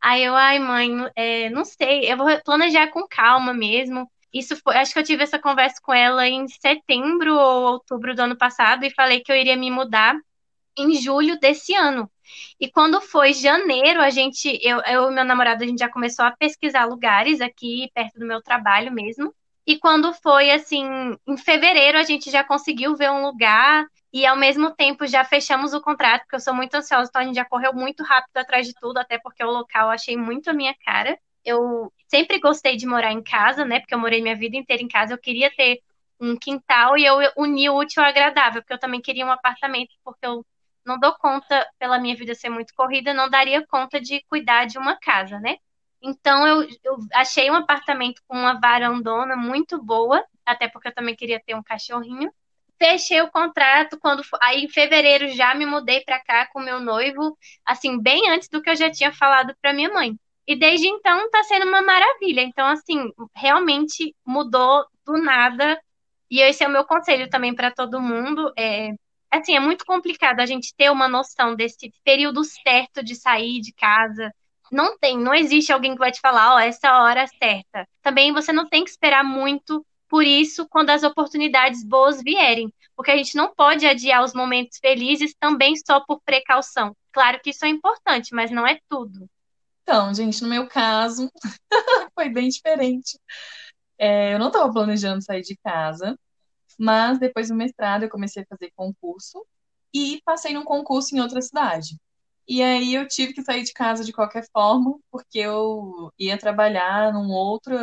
Aí 0.00 0.24
eu, 0.24 0.34
ai, 0.36 0.58
mãe, 0.58 0.90
é, 1.16 1.50
não 1.50 1.64
sei, 1.64 2.10
eu 2.12 2.16
vou 2.16 2.26
planejar 2.44 2.88
com 2.88 3.06
calma 3.08 3.52
mesmo. 3.54 4.10
Isso 4.32 4.56
foi, 4.62 4.76
acho 4.76 4.92
que 4.92 4.98
eu 5.00 5.04
tive 5.04 5.22
essa 5.24 5.38
conversa 5.38 5.80
com 5.82 5.92
ela 5.94 6.28
em 6.28 6.46
setembro 6.48 7.34
ou 7.34 7.72
outubro 7.72 8.14
do 8.14 8.22
ano 8.22 8.36
passado 8.36 8.84
e 8.84 8.94
falei 8.94 9.20
que 9.22 9.32
eu 9.32 9.36
iria 9.36 9.56
me 9.56 9.70
mudar 9.70 10.16
em 10.76 10.94
julho 10.94 11.38
desse 11.40 11.74
ano. 11.74 12.10
E 12.60 12.70
quando 12.70 13.00
foi 13.00 13.32
janeiro, 13.32 14.00
a 14.00 14.10
gente, 14.10 14.58
eu, 14.62 14.80
eu 14.82 15.10
e 15.10 15.14
meu 15.14 15.24
namorado, 15.24 15.62
a 15.64 15.66
gente 15.66 15.78
já 15.78 15.88
começou 15.88 16.24
a 16.24 16.32
pesquisar 16.32 16.84
lugares 16.84 17.40
aqui 17.40 17.90
perto 17.94 18.18
do 18.18 18.26
meu 18.26 18.42
trabalho 18.42 18.92
mesmo. 18.92 19.34
E 19.66 19.78
quando 19.78 20.12
foi 20.12 20.50
assim, 20.50 20.86
em 21.26 21.36
fevereiro, 21.36 21.98
a 21.98 22.04
gente 22.04 22.30
já 22.30 22.44
conseguiu 22.44 22.94
ver 22.94 23.10
um 23.10 23.22
lugar 23.26 23.84
e 24.12 24.24
ao 24.24 24.36
mesmo 24.36 24.70
tempo 24.74 25.06
já 25.06 25.24
fechamos 25.24 25.74
o 25.74 25.80
contrato, 25.80 26.22
porque 26.22 26.36
eu 26.36 26.40
sou 26.40 26.54
muito 26.54 26.74
ansiosa, 26.74 27.08
então 27.08 27.20
a 27.20 27.24
gente 27.24 27.34
já 27.34 27.44
correu 27.44 27.74
muito 27.74 28.02
rápido 28.04 28.36
atrás 28.36 28.66
de 28.66 28.74
tudo, 28.74 28.98
até 28.98 29.18
porque 29.18 29.42
o 29.44 29.50
local 29.50 29.86
eu 29.88 29.90
achei 29.90 30.16
muito 30.16 30.48
a 30.48 30.54
minha 30.54 30.74
cara. 30.84 31.18
Eu 31.44 31.92
sempre 32.08 32.38
gostei 32.38 32.76
de 32.76 32.86
morar 32.86 33.12
em 33.12 33.22
casa, 33.22 33.64
né? 33.64 33.80
Porque 33.80 33.94
eu 33.94 33.98
morei 33.98 34.22
minha 34.22 34.36
vida 34.36 34.56
inteira 34.56 34.82
em 34.82 34.88
casa, 34.88 35.14
eu 35.14 35.18
queria 35.18 35.50
ter 35.54 35.80
um 36.20 36.36
quintal 36.36 36.96
e 36.96 37.04
eu 37.04 37.16
uni 37.36 37.68
o 37.68 37.76
útil 37.76 38.02
ao 38.02 38.08
agradável, 38.08 38.62
porque 38.62 38.72
eu 38.74 38.78
também 38.78 39.00
queria 39.00 39.26
um 39.26 39.30
apartamento, 39.30 39.90
porque 40.04 40.26
eu 40.26 40.44
não 40.86 40.98
dou 40.98 41.14
conta, 41.14 41.66
pela 41.78 41.98
minha 41.98 42.16
vida 42.16 42.34
ser 42.34 42.48
muito 42.48 42.72
corrida, 42.74 43.12
não 43.12 43.28
daria 43.28 43.66
conta 43.66 44.00
de 44.00 44.22
cuidar 44.28 44.66
de 44.66 44.78
uma 44.78 44.96
casa, 44.96 45.38
né? 45.40 45.56
Então 46.00 46.46
eu, 46.46 46.68
eu 46.84 46.96
achei 47.14 47.50
um 47.50 47.56
apartamento 47.56 48.22
com 48.28 48.36
uma 48.36 48.60
varandona 48.60 49.36
muito 49.36 49.82
boa, 49.82 50.24
até 50.44 50.68
porque 50.68 50.88
eu 50.88 50.94
também 50.94 51.16
queria 51.16 51.42
ter 51.44 51.54
um 51.54 51.62
cachorrinho. 51.62 52.32
Fechei 52.78 53.20
o 53.22 53.30
contrato 53.30 53.98
quando 53.98 54.22
aí 54.40 54.64
em 54.64 54.68
fevereiro 54.68 55.28
já 55.30 55.54
me 55.54 55.66
mudei 55.66 56.02
para 56.02 56.20
cá 56.22 56.46
com 56.52 56.60
meu 56.60 56.78
noivo, 56.78 57.36
assim, 57.64 58.00
bem 58.00 58.30
antes 58.30 58.48
do 58.48 58.62
que 58.62 58.70
eu 58.70 58.76
já 58.76 58.90
tinha 58.90 59.12
falado 59.12 59.54
para 59.60 59.72
minha 59.72 59.92
mãe. 59.92 60.16
E 60.46 60.54
desde 60.54 60.86
então 60.86 61.28
tá 61.30 61.42
sendo 61.44 61.66
uma 61.66 61.82
maravilha. 61.82 62.42
Então 62.42 62.66
assim, 62.66 63.10
realmente 63.34 64.14
mudou 64.24 64.84
do 65.04 65.14
nada. 65.20 65.80
E 66.30 66.40
esse 66.40 66.62
é 66.64 66.68
o 66.68 66.70
meu 66.70 66.84
conselho 66.84 67.28
também 67.30 67.54
para 67.54 67.70
todo 67.70 68.00
mundo, 68.00 68.52
é 68.56 68.92
assim, 69.30 69.54
é 69.56 69.60
muito 69.60 69.84
complicado 69.84 70.40
a 70.40 70.46
gente 70.46 70.74
ter 70.76 70.90
uma 70.90 71.08
noção 71.08 71.54
desse 71.54 71.92
período 72.04 72.42
certo 72.44 73.02
de 73.02 73.14
sair 73.14 73.60
de 73.60 73.72
casa. 73.72 74.32
Não 74.70 74.98
tem, 74.98 75.18
não 75.18 75.34
existe 75.34 75.72
alguém 75.72 75.92
que 75.92 75.98
vai 75.98 76.10
te 76.10 76.20
falar, 76.20 76.54
ó, 76.54 76.56
oh, 76.56 76.58
essa 76.58 76.86
é 76.86 76.90
a 76.90 77.02
hora 77.02 77.26
certa. 77.26 77.86
Também 78.02 78.32
você 78.32 78.52
não 78.52 78.68
tem 78.68 78.84
que 78.84 78.90
esperar 78.90 79.24
muito 79.24 79.84
por 80.08 80.24
isso 80.24 80.66
quando 80.68 80.90
as 80.90 81.02
oportunidades 81.02 81.84
boas 81.84 82.22
vierem, 82.22 82.72
porque 82.94 83.10
a 83.10 83.16
gente 83.16 83.36
não 83.36 83.52
pode 83.54 83.86
adiar 83.86 84.24
os 84.24 84.34
momentos 84.34 84.78
felizes 84.78 85.34
também 85.38 85.74
só 85.76 86.00
por 86.00 86.20
precaução. 86.24 86.96
Claro 87.12 87.40
que 87.42 87.50
isso 87.50 87.64
é 87.64 87.68
importante, 87.68 88.34
mas 88.34 88.50
não 88.50 88.66
é 88.66 88.78
tudo. 88.88 89.28
Então, 89.82 90.12
gente, 90.12 90.42
no 90.42 90.48
meu 90.48 90.66
caso, 90.66 91.30
foi 92.14 92.28
bem 92.28 92.48
diferente. 92.48 93.18
É, 93.98 94.34
eu 94.34 94.38
não 94.38 94.48
estava 94.48 94.72
planejando 94.72 95.22
sair 95.22 95.42
de 95.42 95.56
casa, 95.56 96.18
mas 96.78 97.18
depois 97.18 97.48
do 97.48 97.54
mestrado 97.54 98.04
eu 98.04 98.10
comecei 98.10 98.42
a 98.42 98.46
fazer 98.46 98.72
concurso 98.76 99.44
e 99.94 100.20
passei 100.24 100.52
num 100.52 100.64
concurso 100.64 101.14
em 101.16 101.20
outra 101.20 101.40
cidade. 101.40 101.96
E 102.48 102.62
aí 102.62 102.94
eu 102.94 103.08
tive 103.08 103.32
que 103.32 103.42
sair 103.42 103.64
de 103.64 103.72
casa 103.72 104.04
de 104.04 104.12
qualquer 104.12 104.46
forma, 104.52 104.98
porque 105.10 105.38
eu 105.38 106.12
ia 106.18 106.38
trabalhar 106.38 107.12
num 107.12 107.30
outro, 107.30 107.76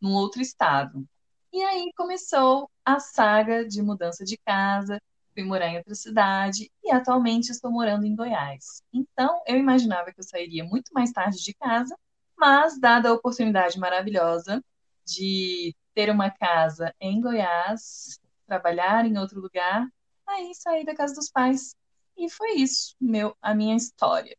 num 0.00 0.14
outro 0.14 0.42
estado. 0.42 1.06
E 1.52 1.62
aí 1.62 1.92
começou 1.96 2.68
a 2.84 2.98
saga 2.98 3.64
de 3.66 3.82
mudança 3.82 4.24
de 4.24 4.36
casa, 4.38 5.00
fui 5.34 5.44
morar 5.44 5.68
em 5.68 5.78
outra 5.78 5.94
cidade 5.94 6.70
e 6.82 6.90
atualmente 6.90 7.50
estou 7.50 7.70
morando 7.70 8.06
em 8.06 8.14
Goiás. 8.16 8.82
Então 8.92 9.42
eu 9.46 9.56
imaginava 9.56 10.12
que 10.12 10.20
eu 10.20 10.24
sairia 10.24 10.64
muito 10.64 10.92
mais 10.92 11.12
tarde 11.12 11.42
de 11.42 11.54
casa, 11.54 11.96
mas 12.36 12.78
dada 12.80 13.08
a 13.08 13.12
oportunidade 13.12 13.78
maravilhosa 13.78 14.62
de 15.06 15.74
ter 15.94 16.10
uma 16.10 16.30
casa 16.30 16.94
em 17.00 17.20
Goiás, 17.20 18.18
trabalhar 18.46 19.06
em 19.06 19.18
outro 19.18 19.40
lugar, 19.40 19.86
aí 20.26 20.52
saí 20.54 20.84
da 20.84 20.94
casa 20.94 21.14
dos 21.14 21.30
pais. 21.30 21.74
E 22.16 22.30
foi 22.30 22.52
isso, 22.56 22.94
meu, 23.00 23.34
a 23.40 23.54
minha 23.54 23.76
história. 23.76 24.36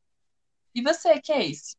E 0.76 0.82
você, 0.82 1.20
que 1.20 1.32
é 1.32 1.46
esse? 1.50 1.76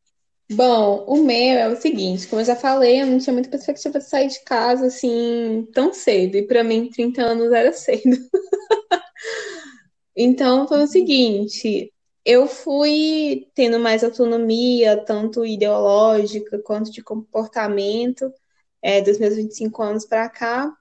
Bom, 0.51 1.03
o 1.07 1.23
meu 1.23 1.57
é 1.57 1.67
o 1.67 1.75
seguinte, 1.75 2.27
como 2.27 2.41
eu 2.41 2.45
já 2.45 2.55
falei, 2.55 3.01
eu 3.01 3.07
não 3.07 3.17
tinha 3.17 3.33
muita 3.33 3.49
perspectiva 3.49 3.97
de 3.97 4.05
sair 4.05 4.27
de 4.27 4.43
casa 4.43 4.85
assim 4.87 5.67
tão 5.73 5.91
cedo, 5.91 6.37
e 6.37 6.45
para 6.45 6.63
mim 6.63 6.89
30 6.89 7.23
anos 7.23 7.51
era 7.51 7.73
cedo. 7.73 8.15
então 10.15 10.67
foi 10.67 10.83
o 10.83 10.87
seguinte, 10.87 11.91
eu 12.23 12.47
fui 12.47 13.47
tendo 13.55 13.79
mais 13.79 14.03
autonomia, 14.03 15.03
tanto 15.03 15.45
ideológica 15.45 16.59
quanto 16.59 16.91
de 16.91 17.01
comportamento, 17.01 18.31
é, 18.83 19.01
dos 19.01 19.17
meus 19.17 19.35
25 19.35 19.81
anos 19.81 20.05
para 20.05 20.29
cá, 20.29 20.71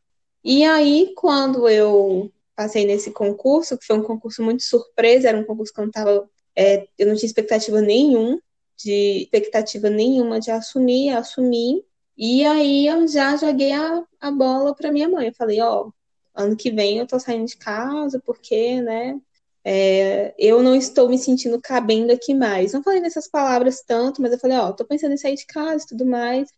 e 0.44 0.64
aí, 0.64 1.12
quando 1.16 1.68
eu 1.68 2.30
passei 2.54 2.86
nesse 2.86 3.10
concurso, 3.10 3.78
que 3.78 3.86
foi 3.86 3.96
um 3.98 4.02
concurso 4.02 4.42
muito 4.42 4.62
surpresa, 4.62 5.28
era 5.28 5.38
um 5.38 5.44
concurso 5.44 5.72
que 5.72 5.80
eu 5.80 5.84
não 5.84 5.90
tava, 5.92 6.28
é, 6.56 6.86
eu 6.98 7.06
não 7.06 7.14
tinha 7.16 7.26
expectativa 7.26 7.80
nenhum, 7.80 8.38
de 8.76 9.22
expectativa 9.22 9.88
nenhuma 9.90 10.40
de 10.40 10.50
assumir, 10.50 11.10
assumi. 11.10 11.84
E 12.16 12.44
aí 12.44 12.86
eu 12.86 13.06
já 13.08 13.36
joguei 13.36 13.72
a, 13.72 14.04
a 14.20 14.30
bola 14.30 14.74
para 14.74 14.92
minha 14.92 15.08
mãe. 15.08 15.28
Eu 15.28 15.34
falei, 15.34 15.60
ó, 15.60 15.90
ano 16.34 16.56
que 16.56 16.70
vem 16.70 16.98
eu 16.98 17.06
tô 17.06 17.18
saindo 17.18 17.46
de 17.46 17.56
casa, 17.56 18.20
porque, 18.24 18.80
né, 18.80 19.18
é, 19.64 20.34
eu 20.38 20.62
não 20.62 20.74
estou 20.74 21.08
me 21.08 21.18
sentindo 21.18 21.60
cabendo 21.60 22.12
aqui 22.12 22.34
mais. 22.34 22.72
Não 22.72 22.82
falei 22.82 23.00
nessas 23.00 23.28
palavras 23.28 23.82
tanto, 23.82 24.20
mas 24.20 24.32
eu 24.32 24.38
falei, 24.38 24.58
ó, 24.58 24.72
tô 24.72 24.84
pensando 24.84 25.12
em 25.14 25.16
sair 25.16 25.36
de 25.36 25.46
casa 25.46 25.84
e 25.84 25.88
tudo 25.88 26.04
mais. 26.06 26.48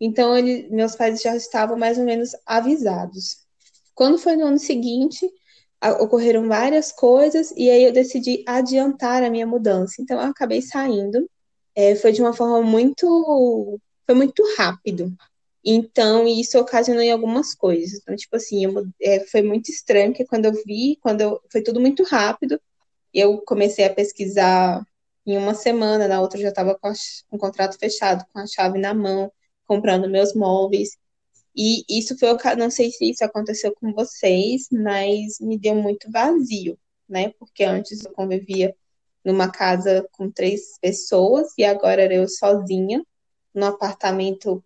Então, 0.00 0.36
ele, 0.36 0.68
meus 0.70 0.96
pais 0.96 1.20
já 1.22 1.36
estavam 1.36 1.76
mais 1.78 1.98
ou 1.98 2.04
menos 2.04 2.30
avisados. 2.44 3.36
Quando 3.94 4.18
foi 4.18 4.36
no 4.36 4.46
ano 4.46 4.58
seguinte, 4.58 5.30
ocorreram 6.00 6.48
várias 6.48 6.92
coisas 6.92 7.52
e 7.56 7.70
aí 7.70 7.84
eu 7.84 7.92
decidi 7.92 8.42
adiantar 8.46 9.22
a 9.22 9.30
minha 9.30 9.46
mudança. 9.46 10.00
Então, 10.00 10.20
eu 10.20 10.28
acabei 10.28 10.62
saindo. 10.62 11.28
É, 11.74 11.94
foi 11.94 12.12
de 12.12 12.20
uma 12.20 12.32
forma 12.32 12.62
muito. 12.62 13.80
Foi 14.06 14.14
muito 14.14 14.42
rápido. 14.56 15.14
Então, 15.64 16.26
isso 16.26 16.58
ocasionou 16.58 17.02
em 17.02 17.12
algumas 17.12 17.54
coisas. 17.54 18.00
Então, 18.00 18.16
tipo 18.16 18.34
assim, 18.36 18.64
eu, 18.64 18.84
é, 19.00 19.20
foi 19.26 19.42
muito 19.42 19.70
estranho, 19.70 20.10
porque 20.10 20.26
quando 20.26 20.46
eu 20.46 20.52
vi, 20.66 20.98
quando 21.00 21.20
eu, 21.20 21.40
foi 21.50 21.62
tudo 21.62 21.80
muito 21.80 22.02
rápido, 22.02 22.60
eu 23.14 23.40
comecei 23.42 23.84
a 23.84 23.94
pesquisar 23.94 24.84
em 25.26 25.36
uma 25.38 25.54
semana, 25.54 26.08
na 26.08 26.20
outra 26.20 26.38
eu 26.38 26.42
já 26.42 26.48
estava 26.48 26.76
com, 26.76 26.92
com 27.30 27.36
o 27.36 27.38
contrato 27.38 27.78
fechado, 27.78 28.24
com 28.32 28.40
a 28.40 28.46
chave 28.46 28.78
na 28.78 28.92
mão 28.92 29.30
comprando 29.72 30.08
meus 30.08 30.34
móveis. 30.34 30.98
E 31.56 31.84
isso 31.88 32.18
foi, 32.18 32.28
não 32.56 32.70
sei 32.70 32.90
se 32.90 33.10
isso 33.10 33.24
aconteceu 33.24 33.74
com 33.74 33.92
vocês, 33.92 34.68
mas 34.70 35.38
me 35.40 35.58
deu 35.58 35.74
muito 35.74 36.10
vazio, 36.10 36.78
né? 37.08 37.30
Porque 37.38 37.64
antes 37.64 38.04
eu 38.04 38.12
convivia 38.12 38.74
numa 39.24 39.50
casa 39.50 40.06
com 40.12 40.30
três 40.30 40.78
pessoas 40.80 41.48
e 41.56 41.64
agora 41.64 42.02
era 42.02 42.14
eu 42.14 42.28
sozinha, 42.28 43.04
num 43.54 43.66
apartamento 43.66 44.62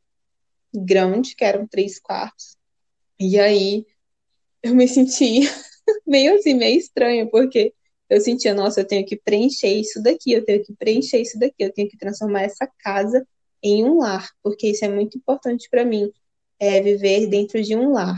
grande, 0.74 1.36
que 1.36 1.44
eram 1.44 1.66
três 1.66 2.00
quartos. 2.00 2.56
E 3.18 3.38
aí 3.38 3.86
eu 4.62 4.74
me 4.74 4.88
sentia 4.88 5.48
meio 6.06 6.34
assim, 6.34 6.54
meio 6.54 6.78
estranho, 6.78 7.30
porque 7.30 7.72
eu 8.10 8.20
sentia, 8.20 8.54
nossa, 8.54 8.80
eu 8.80 8.86
tenho 8.86 9.04
que 9.06 9.16
preencher 9.16 9.72
isso 9.72 10.02
daqui, 10.02 10.32
eu 10.32 10.44
tenho 10.44 10.64
que 10.64 10.74
preencher 10.74 11.20
isso 11.20 11.38
daqui, 11.38 11.56
eu 11.60 11.72
tenho 11.72 11.88
que 11.88 11.96
transformar 11.96 12.42
essa 12.42 12.68
casa 12.78 13.26
em 13.62 13.84
um 13.84 13.98
lar, 13.98 14.28
porque 14.42 14.68
isso 14.68 14.84
é 14.84 14.88
muito 14.88 15.18
importante 15.18 15.68
para 15.70 15.84
mim, 15.84 16.10
é 16.58 16.80
viver 16.80 17.26
dentro 17.28 17.62
de 17.62 17.76
um 17.76 17.92
lar. 17.92 18.16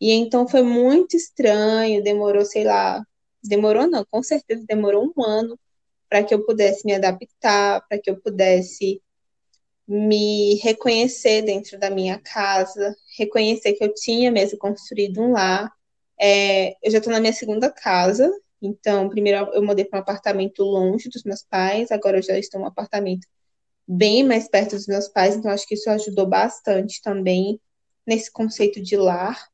E 0.00 0.12
então 0.12 0.48
foi 0.48 0.62
muito 0.62 1.16
estranho, 1.16 2.02
demorou, 2.02 2.44
sei 2.44 2.64
lá, 2.64 3.02
demorou 3.42 3.86
não, 3.88 4.04
com 4.10 4.22
certeza 4.22 4.64
demorou 4.68 5.12
um 5.16 5.24
ano 5.24 5.58
para 6.08 6.22
que 6.24 6.34
eu 6.34 6.44
pudesse 6.44 6.86
me 6.86 6.94
adaptar, 6.94 7.86
para 7.88 7.98
que 8.00 8.10
eu 8.10 8.20
pudesse 8.20 9.02
me 9.88 10.56
reconhecer 10.56 11.42
dentro 11.42 11.78
da 11.78 11.90
minha 11.90 12.18
casa, 12.18 12.94
reconhecer 13.18 13.74
que 13.74 13.84
eu 13.84 13.94
tinha 13.94 14.30
mesmo 14.32 14.58
construído 14.58 15.20
um 15.20 15.32
lar. 15.32 15.70
É, 16.20 16.72
eu 16.82 16.90
já 16.90 16.98
estou 16.98 17.12
na 17.12 17.20
minha 17.20 17.32
segunda 17.32 17.70
casa, 17.70 18.30
Então, 18.60 19.08
primeiro 19.08 19.50
eu 19.54 19.62
mudei 19.62 19.84
para 19.84 19.98
um 19.98 20.02
apartamento 20.02 20.62
longe 20.64 21.08
dos 21.10 21.22
meus 21.24 21.42
pais, 21.42 21.90
agora 21.92 22.18
eu 22.18 22.22
já 22.22 22.38
estou 22.38 22.60
em 22.60 22.64
um 22.64 22.66
apartamento 22.66 23.26
bem 23.86 24.24
mais 24.24 24.48
perto 24.48 24.74
dos 24.74 24.86
meus 24.86 25.08
pais, 25.08 25.36
então 25.36 25.50
acho 25.50 25.66
que 25.66 25.74
isso 25.74 25.88
ajudou 25.90 26.26
bastante 26.26 27.00
também 27.00 27.60
nesse 28.06 28.30
conceito 28.30 28.80
de 28.82 28.96
lar. 28.96 29.48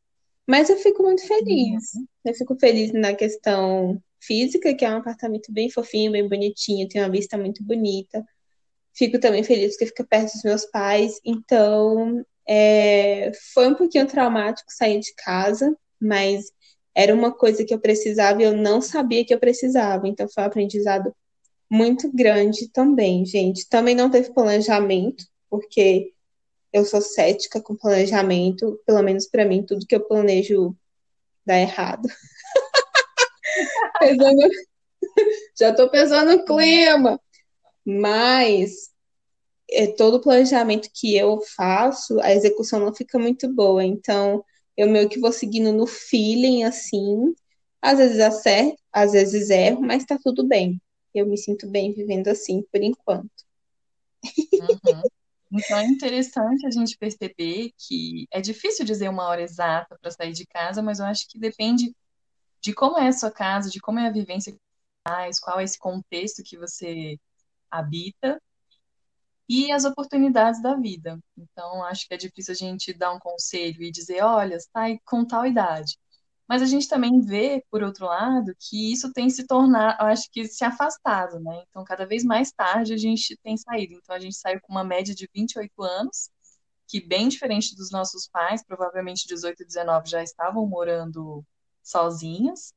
Mas 0.46 0.70
eu 0.70 0.76
fico 0.76 1.02
muito 1.02 1.26
feliz. 1.26 1.94
Uhum. 1.94 2.06
Eu 2.24 2.34
fico 2.34 2.56
feliz 2.58 2.92
na 2.92 3.14
questão 3.14 4.00
física, 4.20 4.74
que 4.74 4.84
é 4.84 4.90
um 4.90 4.98
apartamento 4.98 5.52
bem 5.52 5.70
fofinho, 5.70 6.12
bem 6.12 6.28
bonitinho, 6.28 6.88
tem 6.88 7.02
uma 7.02 7.10
vista 7.10 7.36
muito 7.36 7.62
bonita. 7.62 8.24
Fico 8.94 9.18
também 9.18 9.42
feliz 9.42 9.72
porque 9.72 9.86
fica 9.86 10.04
perto 10.04 10.32
dos 10.32 10.42
meus 10.42 10.64
pais. 10.66 11.20
Então, 11.24 12.24
é, 12.46 13.32
foi 13.54 13.68
um 13.68 13.74
pouquinho 13.74 14.06
traumático 14.06 14.70
sair 14.72 15.00
de 15.00 15.14
casa, 15.14 15.76
mas 16.00 16.52
era 16.94 17.14
uma 17.14 17.32
coisa 17.32 17.64
que 17.64 17.72
eu 17.72 17.80
precisava 17.80 18.42
e 18.42 18.44
eu 18.44 18.56
não 18.56 18.80
sabia 18.80 19.24
que 19.24 19.32
eu 19.32 19.38
precisava. 19.38 20.06
Então, 20.06 20.28
foi 20.28 20.42
um 20.42 20.46
aprendizado 20.46 21.14
muito 21.72 22.12
grande 22.12 22.68
também, 22.68 23.24
gente. 23.24 23.66
Também 23.66 23.94
não 23.94 24.10
teve 24.10 24.30
planejamento, 24.34 25.24
porque 25.48 26.12
eu 26.70 26.84
sou 26.84 27.00
cética 27.00 27.62
com 27.62 27.74
planejamento, 27.74 28.78
pelo 28.84 29.02
menos 29.02 29.26
para 29.26 29.46
mim, 29.46 29.64
tudo 29.64 29.86
que 29.86 29.94
eu 29.94 30.06
planejo 30.06 30.76
dá 31.46 31.58
errado. 31.58 32.06
pensando... 33.98 34.50
Já 35.58 35.70
estou 35.70 35.88
pensando 35.90 36.36
no 36.36 36.44
clima. 36.44 37.18
Mas 37.86 38.90
é, 39.70 39.86
todo 39.86 40.16
o 40.16 40.20
planejamento 40.20 40.90
que 40.94 41.16
eu 41.16 41.40
faço, 41.56 42.20
a 42.20 42.34
execução 42.34 42.80
não 42.80 42.94
fica 42.94 43.18
muito 43.18 43.48
boa. 43.48 43.82
Então, 43.82 44.44
eu 44.76 44.90
meio 44.90 45.08
que 45.08 45.18
vou 45.18 45.32
seguindo 45.32 45.72
no 45.72 45.86
feeling, 45.86 46.64
assim. 46.64 47.34
Às 47.80 47.96
vezes 47.98 48.20
acerto, 48.20 48.76
às 48.92 49.12
vezes 49.12 49.48
erro, 49.48 49.80
mas 49.80 50.04
tá 50.04 50.18
tudo 50.22 50.46
bem. 50.46 50.78
Eu 51.14 51.26
me 51.26 51.36
sinto 51.36 51.68
bem 51.68 51.92
vivendo 51.92 52.28
assim, 52.28 52.62
por 52.62 52.82
enquanto. 52.82 53.30
Uhum. 54.24 55.02
Então 55.52 55.78
é 55.78 55.84
interessante 55.84 56.66
a 56.66 56.70
gente 56.70 56.96
perceber 56.96 57.72
que 57.76 58.26
é 58.30 58.40
difícil 58.40 58.84
dizer 58.84 59.08
uma 59.08 59.26
hora 59.26 59.42
exata 59.42 59.98
para 60.00 60.10
sair 60.10 60.32
de 60.32 60.46
casa, 60.46 60.82
mas 60.82 60.98
eu 60.98 61.06
acho 61.06 61.28
que 61.28 61.38
depende 61.38 61.94
de 62.60 62.72
como 62.72 62.98
é 62.98 63.08
a 63.08 63.12
sua 63.12 63.30
casa, 63.30 63.68
de 63.68 63.80
como 63.80 63.98
é 63.98 64.06
a 64.06 64.12
vivência 64.12 64.52
que 64.52 64.58
você 64.58 65.08
faz, 65.08 65.40
qual 65.40 65.60
é 65.60 65.64
esse 65.64 65.78
contexto 65.78 66.42
que 66.42 66.56
você 66.56 67.18
habita 67.70 68.40
e 69.48 69.70
as 69.70 69.84
oportunidades 69.84 70.62
da 70.62 70.74
vida. 70.76 71.18
Então, 71.36 71.84
acho 71.84 72.08
que 72.08 72.14
é 72.14 72.16
difícil 72.16 72.52
a 72.52 72.56
gente 72.56 72.92
dar 72.94 73.12
um 73.12 73.18
conselho 73.18 73.82
e 73.82 73.90
dizer, 73.90 74.22
olha, 74.22 74.54
está 74.54 74.86
com 75.04 75.24
tal 75.26 75.44
idade. 75.44 75.98
Mas 76.52 76.60
a 76.60 76.66
gente 76.66 76.86
também 76.86 77.18
vê, 77.18 77.64
por 77.70 77.82
outro 77.82 78.04
lado, 78.04 78.54
que 78.60 78.92
isso 78.92 79.10
tem 79.10 79.30
se 79.30 79.46
tornado, 79.46 79.96
acho 80.02 80.30
que 80.30 80.44
se 80.44 80.62
afastado, 80.62 81.40
né? 81.40 81.64
Então, 81.66 81.82
cada 81.82 82.04
vez 82.04 82.22
mais 82.22 82.52
tarde 82.52 82.92
a 82.92 82.96
gente 82.98 83.38
tem 83.38 83.56
saído. 83.56 83.94
Então, 83.94 84.14
a 84.14 84.18
gente 84.18 84.36
saiu 84.36 84.60
com 84.60 84.70
uma 84.70 84.84
média 84.84 85.14
de 85.14 85.26
28 85.34 85.82
anos, 85.82 86.28
que 86.86 87.00
bem 87.00 87.28
diferente 87.28 87.74
dos 87.74 87.90
nossos 87.90 88.28
pais, 88.28 88.62
provavelmente 88.62 89.26
18 89.26 89.62
e 89.62 89.64
19 89.66 90.10
já 90.10 90.22
estavam 90.22 90.66
morando 90.66 91.42
sozinhas. 91.82 92.74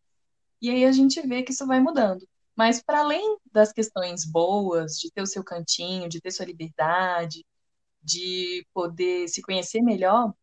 E 0.61 0.69
aí 0.69 0.85
a 0.85 0.93
gente 0.93 1.19
vê 1.27 1.43
que 1.43 1.51
isso 1.51 1.67
vai 1.67 1.81
mudando. 1.81 2.25
Mas 2.55 2.81
para 2.81 3.01
além 3.01 3.37
das 3.51 3.73
questões 3.73 4.23
boas, 4.23 4.93
de 4.97 5.11
ter 5.11 5.21
o 5.21 5.27
seu 5.27 5.43
cantinho, 5.43 6.07
de 6.07 6.21
ter 6.21 6.31
sua 6.31 6.45
liberdade, 6.45 7.45
de 8.01 8.65
poder 8.73 9.27
se 9.27 9.41
conhecer 9.41 9.81
melhor, 9.81 10.33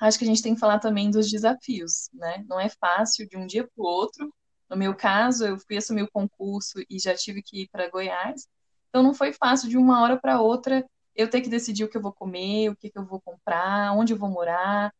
acho 0.00 0.18
que 0.18 0.24
a 0.24 0.28
gente 0.28 0.42
tem 0.42 0.54
que 0.54 0.60
falar 0.60 0.78
também 0.78 1.10
dos 1.10 1.30
desafios, 1.30 2.10
né? 2.12 2.44
Não 2.48 2.60
é 2.60 2.68
fácil 2.68 3.28
de 3.28 3.36
um 3.36 3.46
dia 3.46 3.64
para 3.64 3.82
o 3.82 3.86
outro. 3.86 4.32
No 4.68 4.76
meu 4.76 4.94
caso, 4.94 5.46
eu 5.46 5.58
fui 5.58 5.76
assumir 5.76 6.02
o 6.02 6.10
concurso 6.10 6.80
e 6.90 6.98
já 6.98 7.14
tive 7.14 7.42
que 7.42 7.62
ir 7.62 7.68
para 7.68 7.88
Goiás. 7.90 8.46
Então, 8.88 9.02
não 9.02 9.14
foi 9.14 9.32
fácil 9.32 9.68
de 9.68 9.76
uma 9.76 10.02
hora 10.02 10.18
para 10.18 10.40
outra 10.40 10.84
eu 11.14 11.30
ter 11.30 11.40
que 11.40 11.48
decidir 11.48 11.84
o 11.84 11.88
que 11.88 11.96
eu 11.96 12.02
vou 12.02 12.12
comer, 12.12 12.70
o 12.70 12.76
que, 12.76 12.90
que 12.90 12.98
eu 12.98 13.04
vou 13.04 13.20
comprar, 13.20 13.92
onde 13.92 14.12
eu 14.12 14.18
vou 14.18 14.28
morar, 14.28 14.92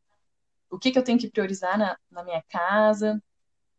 o 0.70 0.78
que, 0.78 0.90
que 0.90 0.98
eu 0.98 1.04
tenho 1.04 1.18
que 1.18 1.30
priorizar 1.30 1.78
na, 1.78 1.98
na 2.10 2.24
minha 2.24 2.42
casa. 2.48 3.22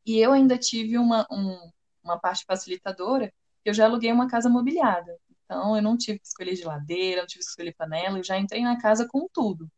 E 0.05 0.19
eu 0.19 0.31
ainda 0.33 0.57
tive 0.57 0.97
uma, 0.97 1.27
um, 1.31 1.71
uma 2.03 2.19
parte 2.19 2.45
facilitadora, 2.45 3.33
eu 3.65 3.73
já 3.73 3.85
aluguei 3.85 4.11
uma 4.11 4.27
casa 4.27 4.49
mobiliada. 4.49 5.17
Então, 5.45 5.75
eu 5.75 5.81
não 5.81 5.97
tive 5.97 6.19
que 6.19 6.27
escolher 6.27 6.55
geladeira, 6.55 7.21
não 7.21 7.27
tive 7.27 7.43
que 7.43 7.49
escolher 7.49 7.75
panela, 7.75 8.19
eu 8.19 8.23
já 8.23 8.37
entrei 8.37 8.61
na 8.63 8.79
casa 8.79 9.07
com 9.07 9.27
tudo. 9.33 9.69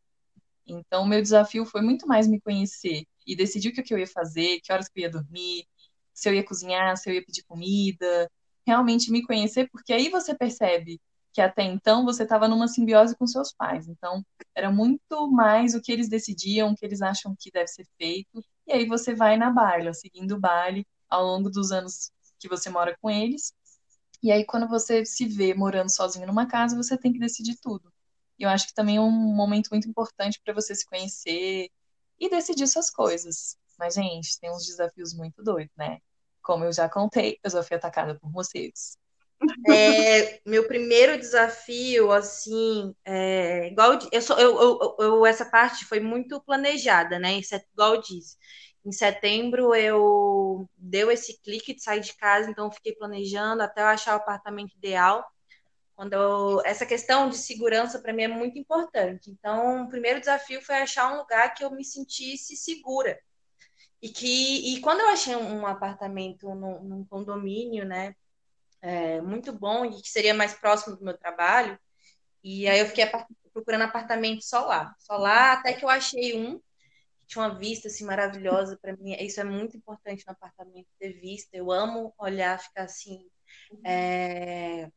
Então, 0.66 1.02
o 1.02 1.06
meu 1.08 1.20
desafio 1.22 1.64
foi 1.66 1.82
muito 1.82 2.06
mais 2.06 2.26
me 2.28 2.40
conhecer 2.40 3.04
e 3.26 3.36
decidir 3.36 3.70
o 3.70 3.72
que 3.72 3.92
eu 3.92 3.98
ia 3.98 4.06
fazer, 4.06 4.60
que 4.60 4.72
horas 4.72 4.88
que 4.88 5.00
eu 5.00 5.02
ia 5.04 5.10
dormir, 5.10 5.66
se 6.14 6.28
eu 6.28 6.34
ia 6.34 6.44
cozinhar, 6.44 6.96
se 6.96 7.08
eu 7.10 7.14
ia 7.14 7.24
pedir 7.24 7.42
comida, 7.44 8.30
realmente 8.66 9.10
me 9.10 9.22
conhecer, 9.26 9.68
porque 9.70 9.92
aí 9.92 10.08
você 10.10 10.34
percebe 10.36 11.00
que 11.32 11.40
até 11.40 11.62
então 11.62 12.04
você 12.04 12.24
estava 12.24 12.48
numa 12.48 12.68
simbiose 12.68 13.16
com 13.16 13.26
seus 13.26 13.52
pais. 13.52 13.88
Então, 13.88 14.24
era 14.54 14.70
muito 14.70 15.30
mais 15.30 15.74
o 15.74 15.80
que 15.80 15.92
eles 15.92 16.08
decidiam, 16.08 16.70
o 16.70 16.76
que 16.76 16.84
eles 16.84 17.02
acham 17.02 17.34
que 17.38 17.50
deve 17.50 17.68
ser 17.68 17.86
feito, 17.98 18.42
e 18.66 18.72
aí 18.72 18.86
você 18.86 19.14
vai 19.14 19.36
na 19.36 19.50
baila, 19.50 19.92
seguindo 19.94 20.32
o 20.36 20.40
baile 20.40 20.86
ao 21.08 21.24
longo 21.24 21.50
dos 21.50 21.72
anos 21.72 22.10
que 22.38 22.48
você 22.48 22.70
mora 22.70 22.96
com 23.00 23.10
eles. 23.10 23.52
E 24.22 24.32
aí, 24.32 24.44
quando 24.46 24.68
você 24.68 25.04
se 25.04 25.26
vê 25.26 25.54
morando 25.54 25.90
sozinho 25.94 26.26
numa 26.26 26.46
casa, 26.46 26.76
você 26.76 26.96
tem 26.98 27.12
que 27.12 27.18
decidir 27.18 27.56
tudo. 27.60 27.92
E 28.40 28.44
eu 28.44 28.48
acho 28.48 28.66
que 28.66 28.74
também 28.74 28.96
é 28.96 29.00
um 29.00 29.10
momento 29.10 29.68
muito 29.70 29.86
importante 29.86 30.40
para 30.42 30.54
você 30.54 30.74
se 30.74 30.86
conhecer 30.86 31.68
e 32.18 32.30
decidir 32.30 32.66
suas 32.66 32.90
coisas. 32.90 33.58
Mas, 33.78 33.94
gente, 33.94 34.40
tem 34.40 34.50
uns 34.50 34.66
desafios 34.66 35.14
muito 35.14 35.42
doidos, 35.42 35.74
né? 35.76 35.98
Como 36.42 36.64
eu 36.64 36.72
já 36.72 36.88
contei, 36.88 37.38
eu 37.44 37.50
já 37.50 37.62
fui 37.62 37.76
atacada 37.76 38.18
por 38.18 38.32
morcegos. 38.32 38.96
É, 39.66 40.40
meu 40.46 40.66
primeiro 40.66 41.18
desafio, 41.18 42.12
assim, 42.12 42.94
é, 43.04 43.68
igual 43.68 43.98
eu, 44.10 44.22
sou, 44.22 44.38
eu, 44.38 44.58
eu, 44.60 44.96
eu, 44.98 45.26
essa 45.26 45.44
parte 45.44 45.84
foi 45.84 46.00
muito 46.00 46.40
planejada, 46.42 47.18
né? 47.18 47.34
É 47.38 47.40
igual 47.72 48.00
disse. 48.00 48.36
Em 48.84 48.92
setembro 48.92 49.74
eu 49.74 50.66
deu 50.76 51.10
esse 51.10 51.38
clique 51.42 51.74
de 51.74 51.82
sair 51.82 52.00
de 52.00 52.14
casa, 52.16 52.50
então 52.50 52.70
fiquei 52.72 52.94
planejando 52.94 53.62
até 53.62 53.82
eu 53.82 53.86
achar 53.86 54.14
o 54.14 54.16
apartamento 54.16 54.74
ideal. 54.76 55.24
Quando 56.00 56.14
eu, 56.14 56.62
essa 56.64 56.86
questão 56.86 57.28
de 57.28 57.36
segurança 57.36 57.98
para 57.98 58.14
mim 58.14 58.22
é 58.22 58.28
muito 58.28 58.58
importante. 58.58 59.30
Então, 59.30 59.84
o 59.84 59.88
primeiro 59.90 60.18
desafio 60.18 60.62
foi 60.62 60.76
achar 60.76 61.12
um 61.12 61.18
lugar 61.18 61.52
que 61.52 61.62
eu 61.62 61.70
me 61.70 61.84
sentisse 61.84 62.56
segura. 62.56 63.20
E 64.00 64.08
que 64.08 64.74
e 64.74 64.80
quando 64.80 65.00
eu 65.00 65.10
achei 65.10 65.36
um 65.36 65.66
apartamento 65.66 66.54
num, 66.54 66.82
num 66.82 67.04
condomínio, 67.04 67.84
né, 67.84 68.16
é, 68.80 69.20
muito 69.20 69.52
bom 69.52 69.84
e 69.84 70.00
que 70.00 70.08
seria 70.08 70.32
mais 70.32 70.54
próximo 70.54 70.96
do 70.96 71.04
meu 71.04 71.18
trabalho, 71.18 71.78
e 72.42 72.66
aí 72.66 72.80
eu 72.80 72.86
fiquei 72.86 73.04
procurando 73.52 73.82
apartamento 73.82 74.42
só 74.42 74.64
lá, 74.64 74.94
só 74.98 75.18
lá 75.18 75.52
até 75.52 75.74
que 75.74 75.84
eu 75.84 75.90
achei 75.90 76.34
um 76.34 76.58
que 77.18 77.26
tinha 77.26 77.44
uma 77.44 77.58
vista 77.58 77.88
assim 77.88 78.06
maravilhosa 78.06 78.78
para 78.80 78.96
mim. 78.96 79.12
Isso 79.20 79.38
é 79.38 79.44
muito 79.44 79.76
importante 79.76 80.24
no 80.26 80.32
apartamento 80.32 80.88
ter 80.98 81.12
vista. 81.20 81.54
Eu 81.54 81.70
amo 81.70 82.14
olhar, 82.16 82.58
ficar 82.58 82.84
assim 82.84 83.28
é, 83.84 84.90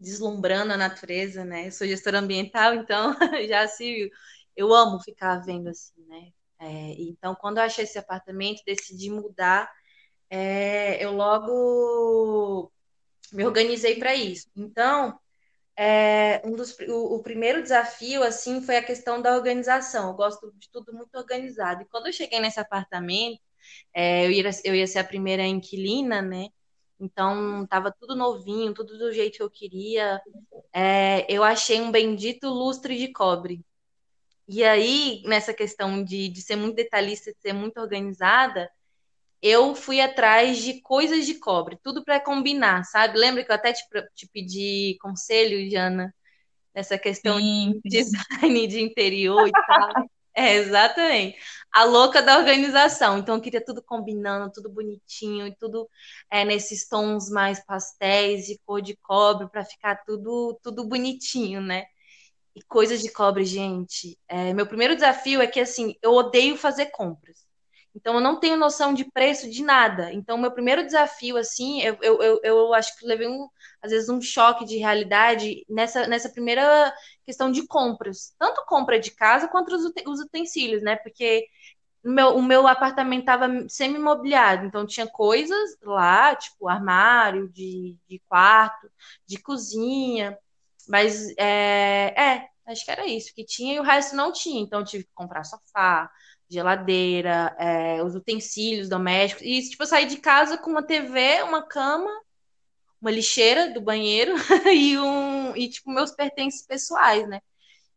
deslumbrando 0.00 0.72
a 0.72 0.76
natureza, 0.76 1.44
né? 1.44 1.68
Eu 1.68 1.72
sou 1.72 1.86
gestora 1.86 2.18
ambiental, 2.18 2.74
então 2.74 3.14
já 3.48 3.68
se 3.68 4.10
eu 4.56 4.74
amo 4.74 5.00
ficar 5.00 5.38
vendo 5.38 5.68
assim, 5.68 6.04
né? 6.06 6.32
É, 6.58 6.94
então, 6.98 7.34
quando 7.34 7.58
eu 7.58 7.64
achei 7.64 7.84
esse 7.84 7.98
apartamento, 7.98 8.62
decidi 8.66 9.10
mudar, 9.10 9.70
é, 10.28 11.04
eu 11.04 11.12
logo 11.12 12.72
me 13.32 13.44
organizei 13.46 13.96
para 13.98 14.14
isso. 14.14 14.48
Então, 14.56 15.18
é, 15.76 16.42
um 16.44 16.52
dos, 16.52 16.78
o, 16.80 17.16
o, 17.16 17.22
primeiro 17.22 17.62
desafio 17.62 18.22
assim 18.22 18.60
foi 18.60 18.76
a 18.76 18.84
questão 18.84 19.22
da 19.22 19.34
organização. 19.34 20.08
Eu 20.08 20.14
gosto 20.14 20.52
de 20.58 20.70
tudo 20.70 20.92
muito 20.92 21.16
organizado. 21.16 21.82
E 21.82 21.86
quando 21.86 22.06
eu 22.06 22.12
cheguei 22.12 22.40
nesse 22.40 22.60
apartamento, 22.60 23.40
é, 23.94 24.26
eu, 24.26 24.30
ia, 24.30 24.50
eu 24.64 24.74
ia 24.74 24.86
ser 24.86 24.98
a 24.98 25.04
primeira 25.04 25.44
inquilina, 25.44 26.20
né? 26.22 26.48
Então, 27.00 27.66
tava 27.66 27.90
tudo 27.90 28.14
novinho, 28.14 28.74
tudo 28.74 28.98
do 28.98 29.12
jeito 29.12 29.38
que 29.38 29.42
eu 29.42 29.50
queria. 29.50 30.20
É, 30.72 31.26
eu 31.32 31.42
achei 31.42 31.80
um 31.80 31.90
bendito 31.90 32.48
lustre 32.48 32.98
de 32.98 33.08
cobre. 33.10 33.64
E 34.46 34.62
aí, 34.64 35.22
nessa 35.24 35.54
questão 35.54 36.04
de, 36.04 36.28
de 36.28 36.42
ser 36.42 36.56
muito 36.56 36.76
detalhista, 36.76 37.32
de 37.32 37.40
ser 37.40 37.52
muito 37.52 37.80
organizada, 37.80 38.70
eu 39.42 39.74
fui 39.74 40.00
atrás 40.00 40.58
de 40.58 40.80
coisas 40.82 41.24
de 41.24 41.34
cobre, 41.34 41.78
tudo 41.82 42.04
para 42.04 42.20
combinar, 42.20 42.84
sabe? 42.84 43.18
Lembra 43.18 43.44
que 43.44 43.50
eu 43.50 43.56
até 43.56 43.72
te, 43.72 43.82
te 44.14 44.28
pedi 44.28 44.98
conselho, 45.00 45.70
Jana, 45.70 46.14
nessa 46.74 46.98
questão 46.98 47.38
sim, 47.38 47.80
de 47.84 47.90
design 48.02 48.66
de 48.66 48.80
interior 48.80 49.48
e 49.48 49.52
tal. 49.52 49.92
É, 50.32 50.54
exatamente. 50.54 51.36
A 51.72 51.84
louca 51.84 52.20
da 52.22 52.38
organização. 52.38 53.18
Então, 53.18 53.36
eu 53.36 53.40
queria 53.40 53.64
tudo 53.64 53.82
combinando, 53.82 54.52
tudo 54.52 54.68
bonitinho, 54.70 55.46
e 55.46 55.54
tudo 55.56 55.88
é, 56.30 56.44
nesses 56.44 56.88
tons 56.88 57.30
mais 57.30 57.64
pastéis, 57.64 58.46
de 58.46 58.58
cor 58.66 58.82
de 58.82 58.96
cobre, 58.96 59.48
para 59.48 59.64
ficar 59.64 59.96
tudo, 60.04 60.58
tudo 60.62 60.84
bonitinho, 60.86 61.60
né? 61.60 61.86
E 62.56 62.62
coisas 62.64 63.02
de 63.02 63.12
cobre, 63.12 63.44
gente. 63.44 64.18
É, 64.28 64.52
meu 64.54 64.66
primeiro 64.66 64.94
desafio 64.96 65.40
é 65.42 65.46
que, 65.46 65.60
assim, 65.60 65.94
eu 66.02 66.12
odeio 66.12 66.56
fazer 66.56 66.86
compras. 66.86 67.49
Então 67.94 68.14
eu 68.14 68.20
não 68.20 68.38
tenho 68.38 68.56
noção 68.56 68.94
de 68.94 69.04
preço 69.04 69.50
de 69.50 69.62
nada. 69.62 70.12
Então, 70.12 70.38
meu 70.38 70.50
primeiro 70.52 70.84
desafio, 70.84 71.36
assim, 71.36 71.82
eu, 71.82 71.98
eu, 72.02 72.22
eu, 72.22 72.40
eu 72.42 72.74
acho 72.74 72.96
que 72.98 73.06
levei 73.06 73.26
um, 73.28 73.48
às 73.82 73.90
vezes 73.90 74.08
um 74.08 74.20
choque 74.20 74.64
de 74.64 74.76
realidade 74.78 75.64
nessa, 75.68 76.06
nessa 76.06 76.28
primeira 76.28 76.92
questão 77.26 77.50
de 77.50 77.66
compras. 77.66 78.34
Tanto 78.38 78.64
compra 78.66 78.98
de 78.98 79.10
casa 79.10 79.48
quanto 79.48 79.74
os, 79.74 79.92
os 80.06 80.20
utensílios, 80.20 80.82
né? 80.82 80.96
Porque 80.96 81.46
meu, 82.02 82.36
o 82.36 82.42
meu 82.42 82.66
apartamento 82.66 83.20
estava 83.20 83.46
semi-mobiliado, 83.68 84.66
então 84.66 84.86
tinha 84.86 85.06
coisas 85.06 85.76
lá, 85.82 86.34
tipo 86.34 86.68
armário 86.68 87.48
de, 87.50 87.96
de 88.08 88.18
quarto, 88.28 88.90
de 89.26 89.38
cozinha, 89.38 90.38
mas 90.88 91.28
é, 91.38 92.14
é, 92.16 92.48
acho 92.66 92.84
que 92.84 92.90
era 92.90 93.06
isso 93.06 93.34
que 93.34 93.44
tinha 93.44 93.74
e 93.74 93.80
o 93.80 93.82
resto 93.82 94.16
não 94.16 94.32
tinha, 94.32 94.62
então 94.62 94.82
tive 94.84 95.04
que 95.04 95.10
comprar 95.14 95.44
sofá, 95.44 96.10
geladeira, 96.50 97.54
é, 97.58 98.02
os 98.02 98.14
utensílios 98.14 98.88
domésticos, 98.88 99.46
e 99.46 99.70
tipo, 99.70 99.82
eu 99.82 99.86
saí 99.86 100.06
de 100.06 100.16
casa 100.18 100.58
com 100.58 100.70
uma 100.70 100.82
TV, 100.82 101.42
uma 101.42 101.62
cama, 101.62 102.10
uma 103.00 103.10
lixeira 103.10 103.72
do 103.72 103.80
banheiro 103.80 104.34
e 104.74 104.98
um 104.98 105.56
e 105.56 105.68
tipo 105.68 105.90
meus 105.90 106.10
pertences 106.12 106.66
pessoais, 106.66 107.28
né? 107.28 107.40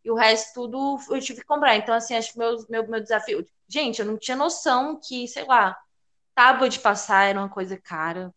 E 0.03 0.11
o 0.11 0.15
resto 0.15 0.53
tudo 0.53 0.99
eu 1.09 1.21
tive 1.21 1.41
que 1.41 1.47
comprar. 1.47 1.75
Então, 1.77 1.95
assim, 1.95 2.15
acho 2.15 2.33
que 2.33 2.39
meu, 2.39 2.57
meu, 2.69 2.87
meu 2.87 3.01
desafio. 3.01 3.45
Gente, 3.67 3.99
eu 3.99 4.05
não 4.05 4.17
tinha 4.17 4.35
noção 4.37 4.99
que, 5.01 5.27
sei 5.27 5.45
lá, 5.45 5.77
tábua 6.35 6.69
de 6.69 6.79
passar 6.79 7.25
era 7.25 7.39
uma 7.39 7.49
coisa 7.49 7.77
cara. 7.77 8.33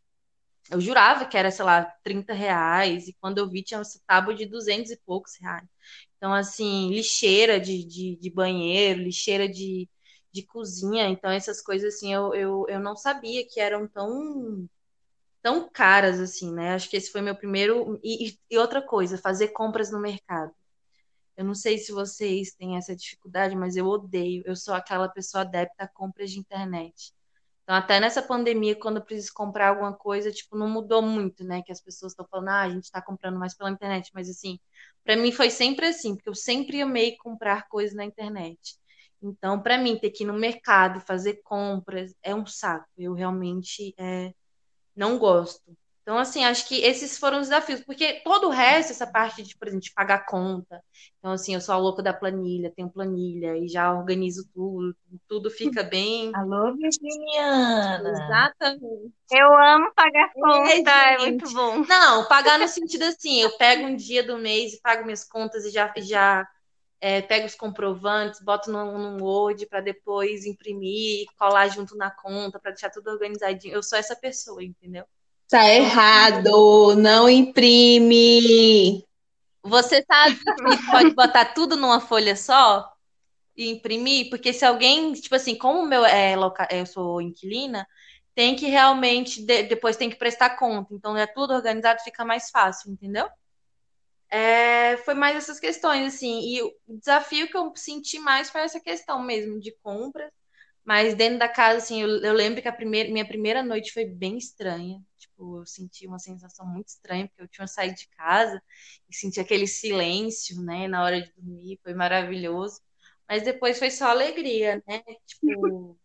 Eu 0.71 0.81
jurava 0.81 1.27
que 1.27 1.37
era, 1.37 1.51
sei 1.51 1.65
lá, 1.65 1.85
30 2.05 2.35
reais. 2.35 3.09
E 3.09 3.17
quando 3.21 3.39
eu 3.39 3.49
vi, 3.51 3.63
tinha 3.63 3.81
essa 3.81 4.01
tábua 4.07 4.35
de 4.35 4.47
200 4.47 4.91
e 4.93 5.01
poucos 5.05 5.33
reais. 5.41 5.69
Então, 6.17 6.33
assim, 6.33 6.91
lixeira 6.91 7.61
de, 7.61 7.85
de, 7.85 8.17
de 8.17 8.31
banheiro, 8.31 9.03
lixeira 9.03 9.49
de, 9.49 9.89
de 10.37 10.43
cozinha. 10.47 11.09
Então, 11.09 11.31
essas 11.31 11.63
coisas, 11.63 11.95
assim, 11.95 12.13
eu, 12.13 12.35
eu, 12.35 12.67
eu 12.69 12.81
não 12.81 12.97
sabia 12.97 13.47
que 13.47 13.61
eram 13.61 13.89
tão 13.89 14.69
tão 15.43 15.69
caras 15.71 16.19
assim, 16.21 16.53
né? 16.53 16.75
Acho 16.75 16.91
que 16.91 16.97
esse 16.97 17.11
foi 17.13 17.21
meu 17.23 17.37
primeiro. 17.37 18.01
E, 18.03 18.37
e, 18.51 18.59
outra 18.59 18.83
coisa, 18.83 19.19
fazer 19.19 19.49
compras 19.49 19.91
no 19.93 20.01
mercado. 20.01 20.53
Eu 21.37 21.45
não 21.45 21.55
sei 21.55 21.79
se 21.79 21.93
vocês 21.93 22.53
têm 22.55 22.77
essa 22.77 22.97
dificuldade, 22.97 23.55
mas 23.57 23.77
eu 23.77 23.87
odeio. 23.87 24.43
Eu 24.47 24.57
sou 24.57 24.75
aquela 24.75 25.09
pessoa 25.09 25.43
adepta 25.43 25.85
a 25.85 25.89
compras 25.89 26.31
de 26.33 26.41
internet. 26.41 27.13
Então, 27.63 27.77
até 27.77 28.01
nessa 28.01 28.23
pandemia, 28.23 28.77
quando 28.77 28.99
eu 28.99 29.05
preciso 29.05 29.33
comprar 29.35 29.69
alguma 29.71 29.93
coisa, 29.93 30.33
tipo, 30.33 30.57
não 30.57 30.69
mudou 30.69 31.03
muito, 31.03 31.45
né? 31.45 31.63
Que 31.63 31.73
as 31.73 31.81
pessoas 31.81 32.13
estão 32.13 32.27
falando, 32.31 32.49
ah, 32.49 32.63
a 32.63 32.71
gente 32.71 32.85
está 32.85 33.03
comprando 33.03 33.39
mais 33.39 33.55
pela 33.55 33.71
internet. 33.71 34.11
Mas, 34.15 34.29
assim, 34.31 34.59
para 35.05 35.17
mim 35.17 35.33
foi 35.33 35.51
sempre 35.51 35.87
assim, 35.87 36.17
porque 36.17 36.29
eu 36.29 36.35
sempre 36.35 36.83
amei 36.83 37.17
comprar 37.17 37.69
coisas 37.69 37.95
na 37.97 38.05
internet. 38.05 38.77
Então, 39.31 39.61
para 39.61 39.79
mim, 39.79 39.99
ter 39.99 40.11
que 40.11 40.25
ir 40.25 40.27
no 40.27 40.35
mercado 40.35 41.01
fazer 41.01 41.41
compras 41.43 42.15
é 42.23 42.35
um 42.35 42.47
saco. 42.47 42.87
Eu 42.97 43.15
realmente 43.15 43.95
é, 43.99 44.33
não 44.95 45.19
gosto. 45.19 45.77
Então, 46.07 46.19
assim, 46.19 46.45
acho 46.45 46.69
que 46.69 46.77
esses 46.83 47.19
foram 47.19 47.41
os 47.41 47.49
desafios, 47.49 47.81
porque 47.81 48.21
todo 48.23 48.47
o 48.47 48.51
resto, 48.51 48.93
essa 48.93 49.09
parte 49.09 49.43
de, 49.43 49.57
por 49.57 49.67
exemplo, 49.67 49.83
de 49.83 49.93
pagar 49.93 50.25
conta. 50.25 50.81
Então, 51.19 51.33
assim, 51.33 51.53
eu 51.53 51.61
sou 51.61 51.75
a 51.75 51.79
louca 51.79 52.01
da 52.01 52.15
planilha, 52.15 52.73
tenho 52.77 52.89
planilha 52.89 53.59
e 53.59 53.67
já 53.67 53.93
organizo 53.93 54.49
tudo, 54.55 54.97
tudo 55.27 55.51
fica 55.51 55.83
bem. 55.91 56.31
Alô, 56.33 56.77
Virginiana! 56.77 58.09
Exatamente. 58.09 59.13
Eu 59.33 59.53
amo 59.53 59.93
pagar 59.97 60.33
conta, 60.33 60.91
é, 60.93 61.15
é 61.15 61.19
muito 61.19 61.53
bom. 61.53 61.85
Não, 61.85 62.29
pagar 62.29 62.57
no 62.57 62.69
sentido 62.69 63.03
assim, 63.03 63.41
eu 63.41 63.57
pego 63.57 63.89
um 63.89 63.97
dia 63.97 64.23
do 64.23 64.39
mês 64.39 64.75
e 64.75 64.81
pago 64.81 65.03
minhas 65.05 65.25
contas 65.25 65.65
e 65.65 65.71
já, 65.71 65.93
já 65.97 66.47
é, 67.01 67.21
pego 67.21 67.47
os 67.47 67.55
comprovantes, 67.55 68.41
boto 68.41 68.71
num, 68.71 68.99
num 68.99 69.23
Word 69.23 69.67
para 69.67 69.81
depois 69.81 70.47
imprimir, 70.47 71.27
colar 71.39 71.69
junto 71.69 71.97
na 71.97 72.11
conta, 72.11 72.59
para 72.59 72.71
deixar 72.71 72.91
tudo 72.91 73.11
organizadinho. 73.11 73.75
Eu 73.75 73.83
sou 73.83 73.99
essa 73.99 74.17
pessoa, 74.17 74.63
entendeu? 74.63 75.05
Tá 75.49 75.69
errado, 75.69 76.97
não 76.97 77.29
imprime. 77.29 79.05
Você 79.63 80.05
sabe 80.05 80.37
que 80.37 80.91
pode 80.91 81.15
botar 81.15 81.47
tudo 81.47 81.77
numa 81.77 82.01
folha 82.01 82.35
só 82.35 82.93
e 83.57 83.71
imprimir? 83.71 84.29
Porque 84.31 84.53
se 84.53 84.65
alguém, 84.65 85.13
tipo 85.13 85.35
assim, 85.35 85.57
como 85.57 85.87
meu 85.87 86.05
é 86.05 86.35
loca... 86.35 86.67
eu 86.71 86.87
sou 86.87 87.21
inquilina, 87.21 87.87
tem 88.35 88.57
que 88.57 88.67
realmente 88.67 89.43
de... 89.45 89.65
depois 89.65 89.97
tem 89.97 90.11
que 90.11 90.17
prestar 90.17 90.51
conta. 90.51 90.93
Então 90.95 91.17
é 91.17 91.27
tudo 91.27 91.55
organizado, 91.55 92.03
fica 92.03 92.25
mais 92.25 92.51
fácil, 92.51 92.91
entendeu? 92.91 93.29
É, 94.31 94.97
foi 94.99 95.15
mais 95.15 95.37
essas 95.37 95.61
questões, 95.61 96.15
assim. 96.15 96.41
E 96.57 96.63
o 96.63 96.73
desafio 96.89 97.49
que 97.49 97.57
eu 97.57 97.73
senti 97.77 98.19
mais 98.19 98.51
foi 98.51 98.63
essa 98.63 98.81
questão 98.81 99.23
mesmo 99.23 99.61
de 99.61 99.73
compras. 99.83 100.31
Mas 100.85 101.15
dentro 101.15 101.39
da 101.39 101.49
casa, 101.49 101.79
assim, 101.79 102.03
eu, 102.03 102.09
eu 102.25 102.33
lembro 102.35 102.63
que 102.63 102.69
a 102.69 102.73
primeira, 102.73 103.11
minha 103.13 103.27
primeira 103.29 103.63
noite 103.63 103.93
foi 103.93 104.07
bem 104.07 104.39
estranha. 104.39 105.01
Tipo, 105.19 105.61
eu 105.61 105.67
senti 105.67 106.07
uma 106.07 106.19
sensação 106.19 106.67
muito 106.67 106.89
estranha, 106.89 107.29
porque 107.29 107.43
eu 107.43 107.49
tinha 107.49 107.67
saído 107.69 107.97
de 107.97 108.09
casa 108.11 108.63
e 109.11 109.15
senti 109.17 109.41
aquele 109.41 109.67
silêncio, 109.67 110.63
né, 110.63 110.89
na 110.89 111.05
hora 111.05 111.21
de 111.23 111.33
dormir. 111.35 111.81
Foi 111.83 111.95
maravilhoso. 111.95 112.81
Mas 113.29 113.43
depois 113.45 113.79
foi 113.79 113.91
só 113.91 114.07
alegria, 114.11 114.83
né? 114.89 115.03
Tipo. 115.27 115.99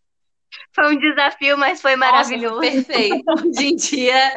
Foi 0.73 0.95
um 0.95 0.99
desafio, 0.99 1.57
mas 1.57 1.81
foi 1.81 1.95
maravilhoso. 1.95 2.55
Nossa, 2.55 2.71
perfeito. 2.71 3.23
Hoje 3.47 3.65
em 3.65 3.75
dia, 3.75 4.33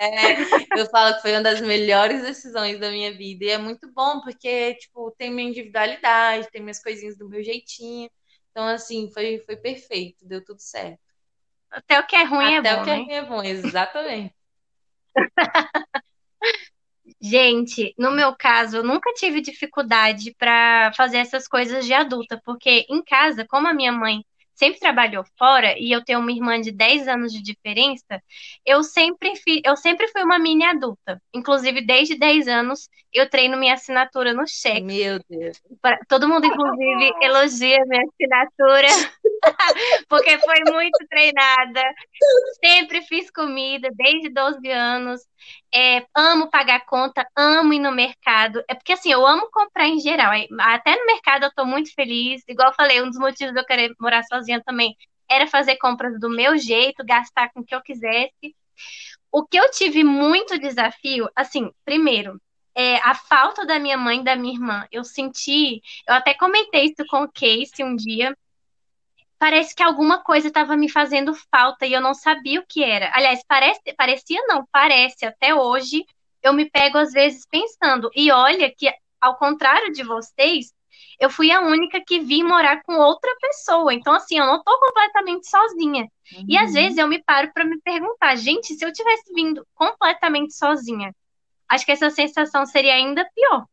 é, 0.00 0.80
eu 0.80 0.86
falo 0.90 1.14
que 1.16 1.22
foi 1.22 1.32
uma 1.32 1.42
das 1.42 1.60
melhores 1.60 2.22
decisões 2.22 2.78
da 2.78 2.90
minha 2.90 3.12
vida. 3.12 3.44
E 3.44 3.50
é 3.50 3.58
muito 3.58 3.90
bom, 3.92 4.20
porque, 4.20 4.74
tipo, 4.74 5.10
tem 5.12 5.30
minha 5.30 5.48
individualidade, 5.48 6.50
tem 6.50 6.62
minhas 6.62 6.82
coisinhas 6.82 7.16
do 7.16 7.28
meu 7.28 7.42
jeitinho. 7.42 8.10
Então, 8.50 8.66
assim, 8.66 9.10
foi, 9.12 9.38
foi 9.46 9.56
perfeito, 9.56 10.26
deu 10.26 10.44
tudo 10.44 10.60
certo. 10.60 11.00
Até 11.70 12.00
o 12.00 12.06
que 12.06 12.16
é 12.16 12.24
ruim 12.24 12.56
Até 12.56 12.68
é 12.70 12.74
bom. 12.74 12.80
Até 12.80 12.80
o 12.80 12.84
que 12.84 12.90
é 12.90 12.96
né? 12.96 13.02
ruim 13.02 13.12
é 13.12 13.22
bom, 13.22 13.42
exatamente. 13.42 14.34
Gente, 17.20 17.94
no 17.98 18.12
meu 18.12 18.34
caso, 18.36 18.76
eu 18.76 18.84
nunca 18.84 19.12
tive 19.14 19.40
dificuldade 19.40 20.34
para 20.38 20.92
fazer 20.96 21.18
essas 21.18 21.48
coisas 21.48 21.84
de 21.84 21.92
adulta, 21.92 22.40
porque 22.44 22.86
em 22.88 23.02
casa, 23.02 23.44
como 23.46 23.66
a 23.66 23.74
minha 23.74 23.90
mãe 23.90 24.24
sempre 24.58 24.80
trabalhou 24.80 25.24
fora 25.38 25.78
e 25.78 25.92
eu 25.92 26.04
tenho 26.04 26.18
uma 26.18 26.32
irmã 26.32 26.60
de 26.60 26.72
10 26.72 27.06
anos 27.06 27.32
de 27.32 27.40
diferença, 27.40 28.20
eu 28.66 28.82
sempre, 28.82 29.36
fi, 29.36 29.62
eu 29.64 29.76
sempre 29.76 30.08
fui 30.08 30.22
uma 30.22 30.38
mini 30.38 30.64
adulta. 30.64 31.22
Inclusive, 31.32 31.80
desde 31.80 32.18
10 32.18 32.48
anos, 32.48 32.88
eu 33.12 33.30
treino 33.30 33.56
minha 33.56 33.74
assinatura 33.74 34.34
no 34.34 34.46
cheque. 34.46 34.82
Meu 34.82 35.20
Deus. 35.30 35.60
Pra, 35.80 35.98
todo 36.08 36.28
mundo, 36.28 36.44
inclusive, 36.46 37.12
elogia 37.22 37.78
minha 37.86 38.02
assinatura, 38.02 38.88
porque 40.08 40.38
foi 40.38 40.72
muito 40.72 41.06
treinada. 41.08 41.82
Sempre 42.62 43.02
fiz 43.02 43.30
comida, 43.30 43.88
desde 43.94 44.28
12 44.28 44.68
anos. 44.70 45.20
É, 45.74 46.06
amo 46.14 46.50
pagar 46.50 46.84
conta, 46.86 47.26
amo 47.36 47.72
ir 47.72 47.78
no 47.78 47.92
mercado. 47.92 48.62
É 48.68 48.74
porque 48.74 48.92
assim, 48.92 49.10
eu 49.12 49.26
amo 49.26 49.50
comprar 49.50 49.86
em 49.88 50.00
geral. 50.00 50.32
Até 50.60 50.96
no 50.96 51.06
mercado 51.06 51.44
eu 51.44 51.52
tô 51.54 51.64
muito 51.64 51.92
feliz. 51.94 52.42
Igual 52.48 52.68
eu 52.68 52.74
falei, 52.74 53.02
um 53.02 53.08
dos 53.08 53.18
motivos 53.18 53.52
de 53.54 53.60
eu 53.60 53.66
querer 53.66 53.94
morar 54.00 54.22
sozinha 54.24 54.62
também 54.64 54.96
era 55.30 55.46
fazer 55.46 55.76
compras 55.76 56.18
do 56.18 56.30
meu 56.30 56.56
jeito, 56.56 57.04
gastar 57.04 57.50
com 57.52 57.60
o 57.60 57.64
que 57.64 57.74
eu 57.74 57.82
quisesse. 57.82 58.56
O 59.30 59.44
que 59.46 59.58
eu 59.58 59.70
tive 59.70 60.02
muito 60.04 60.58
desafio, 60.58 61.28
assim, 61.36 61.70
primeiro, 61.84 62.40
é 62.74 62.96
a 62.98 63.14
falta 63.14 63.66
da 63.66 63.78
minha 63.78 63.96
mãe 63.98 64.20
e 64.20 64.24
da 64.24 64.36
minha 64.36 64.54
irmã. 64.54 64.86
Eu 64.90 65.04
senti, 65.04 65.82
eu 66.08 66.14
até 66.14 66.32
comentei 66.34 66.86
isso 66.86 67.04
com 67.08 67.24
o 67.24 67.32
Casey 67.32 67.84
um 67.84 67.94
dia 67.94 68.36
parece 69.38 69.74
que 69.74 69.82
alguma 69.82 70.22
coisa 70.22 70.48
estava 70.48 70.76
me 70.76 70.88
fazendo 70.88 71.34
falta 71.50 71.86
e 71.86 71.92
eu 71.92 72.00
não 72.00 72.14
sabia 72.14 72.60
o 72.60 72.66
que 72.66 72.82
era. 72.82 73.10
Aliás, 73.14 73.40
parece, 73.46 73.80
parecia 73.96 74.40
não, 74.46 74.66
parece 74.72 75.24
até 75.24 75.54
hoje. 75.54 76.04
Eu 76.42 76.52
me 76.52 76.68
pego 76.68 76.98
às 76.98 77.12
vezes 77.12 77.46
pensando. 77.50 78.10
E 78.14 78.30
olha 78.30 78.72
que, 78.74 78.92
ao 79.20 79.36
contrário 79.36 79.92
de 79.92 80.02
vocês, 80.02 80.72
eu 81.20 81.30
fui 81.30 81.50
a 81.50 81.60
única 81.60 82.00
que 82.04 82.20
vi 82.20 82.42
morar 82.42 82.82
com 82.82 82.94
outra 82.94 83.34
pessoa. 83.40 83.92
Então, 83.92 84.12
assim, 84.12 84.38
eu 84.38 84.46
não 84.46 84.62
tô 84.62 84.78
completamente 84.78 85.48
sozinha. 85.48 86.02
Uhum. 86.32 86.44
E 86.48 86.56
às 86.56 86.68
uhum. 86.68 86.74
vezes 86.74 86.98
eu 86.98 87.08
me 87.08 87.22
paro 87.22 87.50
para 87.52 87.64
me 87.64 87.80
perguntar, 87.80 88.36
gente, 88.36 88.74
se 88.74 88.84
eu 88.84 88.92
tivesse 88.92 89.32
vindo 89.34 89.66
completamente 89.74 90.54
sozinha, 90.54 91.14
acho 91.68 91.84
que 91.84 91.92
essa 91.92 92.10
sensação 92.10 92.66
seria 92.66 92.94
ainda 92.94 93.28
pior. 93.34 93.66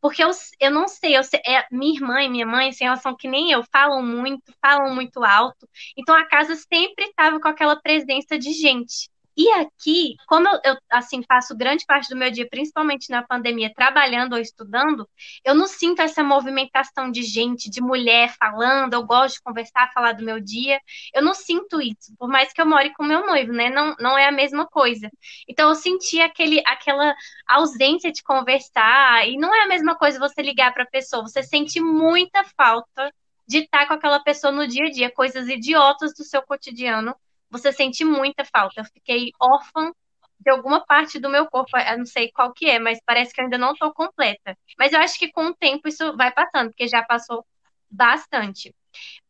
Porque 0.00 0.22
eu, 0.22 0.30
eu 0.60 0.70
não 0.70 0.86
sei, 0.88 1.16
eu 1.16 1.24
sei, 1.24 1.40
é, 1.46 1.66
minha 1.70 1.94
irmã 1.94 2.22
e 2.22 2.28
minha 2.28 2.46
mãe, 2.46 2.68
assim, 2.70 2.84
elas 2.84 3.02
são 3.02 3.16
que 3.16 3.28
nem 3.28 3.50
eu, 3.50 3.62
falam 3.72 4.02
muito, 4.02 4.52
falam 4.60 4.94
muito 4.94 5.24
alto. 5.24 5.68
Então 5.96 6.14
a 6.14 6.26
casa 6.26 6.54
sempre 6.56 7.06
estava 7.06 7.40
com 7.40 7.48
aquela 7.48 7.76
presença 7.80 8.38
de 8.38 8.52
gente. 8.52 9.10
E 9.38 9.48
aqui, 9.52 10.16
como 10.26 10.48
eu, 10.48 10.60
eu, 10.64 10.76
assim 10.90 11.22
passo 11.22 11.56
grande 11.56 11.86
parte 11.86 12.08
do 12.08 12.16
meu 12.16 12.28
dia, 12.28 12.48
principalmente 12.50 13.08
na 13.08 13.22
pandemia, 13.22 13.72
trabalhando 13.72 14.32
ou 14.32 14.40
estudando, 14.40 15.08
eu 15.44 15.54
não 15.54 15.68
sinto 15.68 16.02
essa 16.02 16.24
movimentação 16.24 17.08
de 17.08 17.22
gente, 17.22 17.70
de 17.70 17.80
mulher 17.80 18.34
falando. 18.36 18.94
Eu 18.94 19.04
gosto 19.04 19.36
de 19.36 19.42
conversar, 19.42 19.92
falar 19.92 20.14
do 20.14 20.24
meu 20.24 20.40
dia. 20.40 20.80
Eu 21.14 21.22
não 21.22 21.34
sinto 21.34 21.80
isso, 21.80 22.12
por 22.18 22.28
mais 22.28 22.52
que 22.52 22.60
eu 22.60 22.66
more 22.66 22.92
com 22.94 23.04
meu 23.04 23.24
noivo, 23.26 23.52
né? 23.52 23.70
Não, 23.70 23.94
não 24.00 24.18
é 24.18 24.26
a 24.26 24.32
mesma 24.32 24.66
coisa. 24.66 25.08
Então 25.48 25.68
eu 25.68 25.76
senti 25.76 26.20
aquele, 26.20 26.60
aquela 26.66 27.14
ausência 27.46 28.10
de 28.10 28.24
conversar 28.24 29.28
e 29.28 29.36
não 29.38 29.54
é 29.54 29.62
a 29.62 29.68
mesma 29.68 29.94
coisa 29.96 30.18
você 30.18 30.42
ligar 30.42 30.74
para 30.74 30.82
a 30.82 30.90
pessoa. 30.90 31.22
Você 31.22 31.44
sente 31.44 31.80
muita 31.80 32.42
falta 32.56 33.12
de 33.46 33.58
estar 33.58 33.86
com 33.86 33.94
aquela 33.94 34.18
pessoa 34.18 34.52
no 34.52 34.66
dia 34.66 34.86
a 34.86 34.90
dia, 34.90 35.12
coisas 35.12 35.48
idiotas 35.48 36.12
do 36.14 36.24
seu 36.24 36.42
cotidiano. 36.42 37.14
Você 37.50 37.72
sente 37.72 38.04
muita 38.04 38.44
falta. 38.44 38.80
Eu 38.80 38.84
fiquei 38.84 39.30
órfã 39.40 39.92
de 40.40 40.50
alguma 40.50 40.84
parte 40.84 41.18
do 41.18 41.28
meu 41.28 41.46
corpo, 41.46 41.76
eu 41.76 41.98
não 41.98 42.06
sei 42.06 42.30
qual 42.30 42.52
que 42.52 42.70
é, 42.70 42.78
mas 42.78 43.00
parece 43.04 43.32
que 43.34 43.40
eu 43.40 43.44
ainda 43.44 43.58
não 43.58 43.72
estou 43.72 43.92
completa. 43.92 44.56
Mas 44.78 44.92
eu 44.92 45.00
acho 45.00 45.18
que 45.18 45.32
com 45.32 45.46
o 45.46 45.54
tempo 45.54 45.88
isso 45.88 46.16
vai 46.16 46.32
passando, 46.32 46.68
porque 46.70 46.86
já 46.86 47.02
passou 47.02 47.44
bastante. 47.90 48.74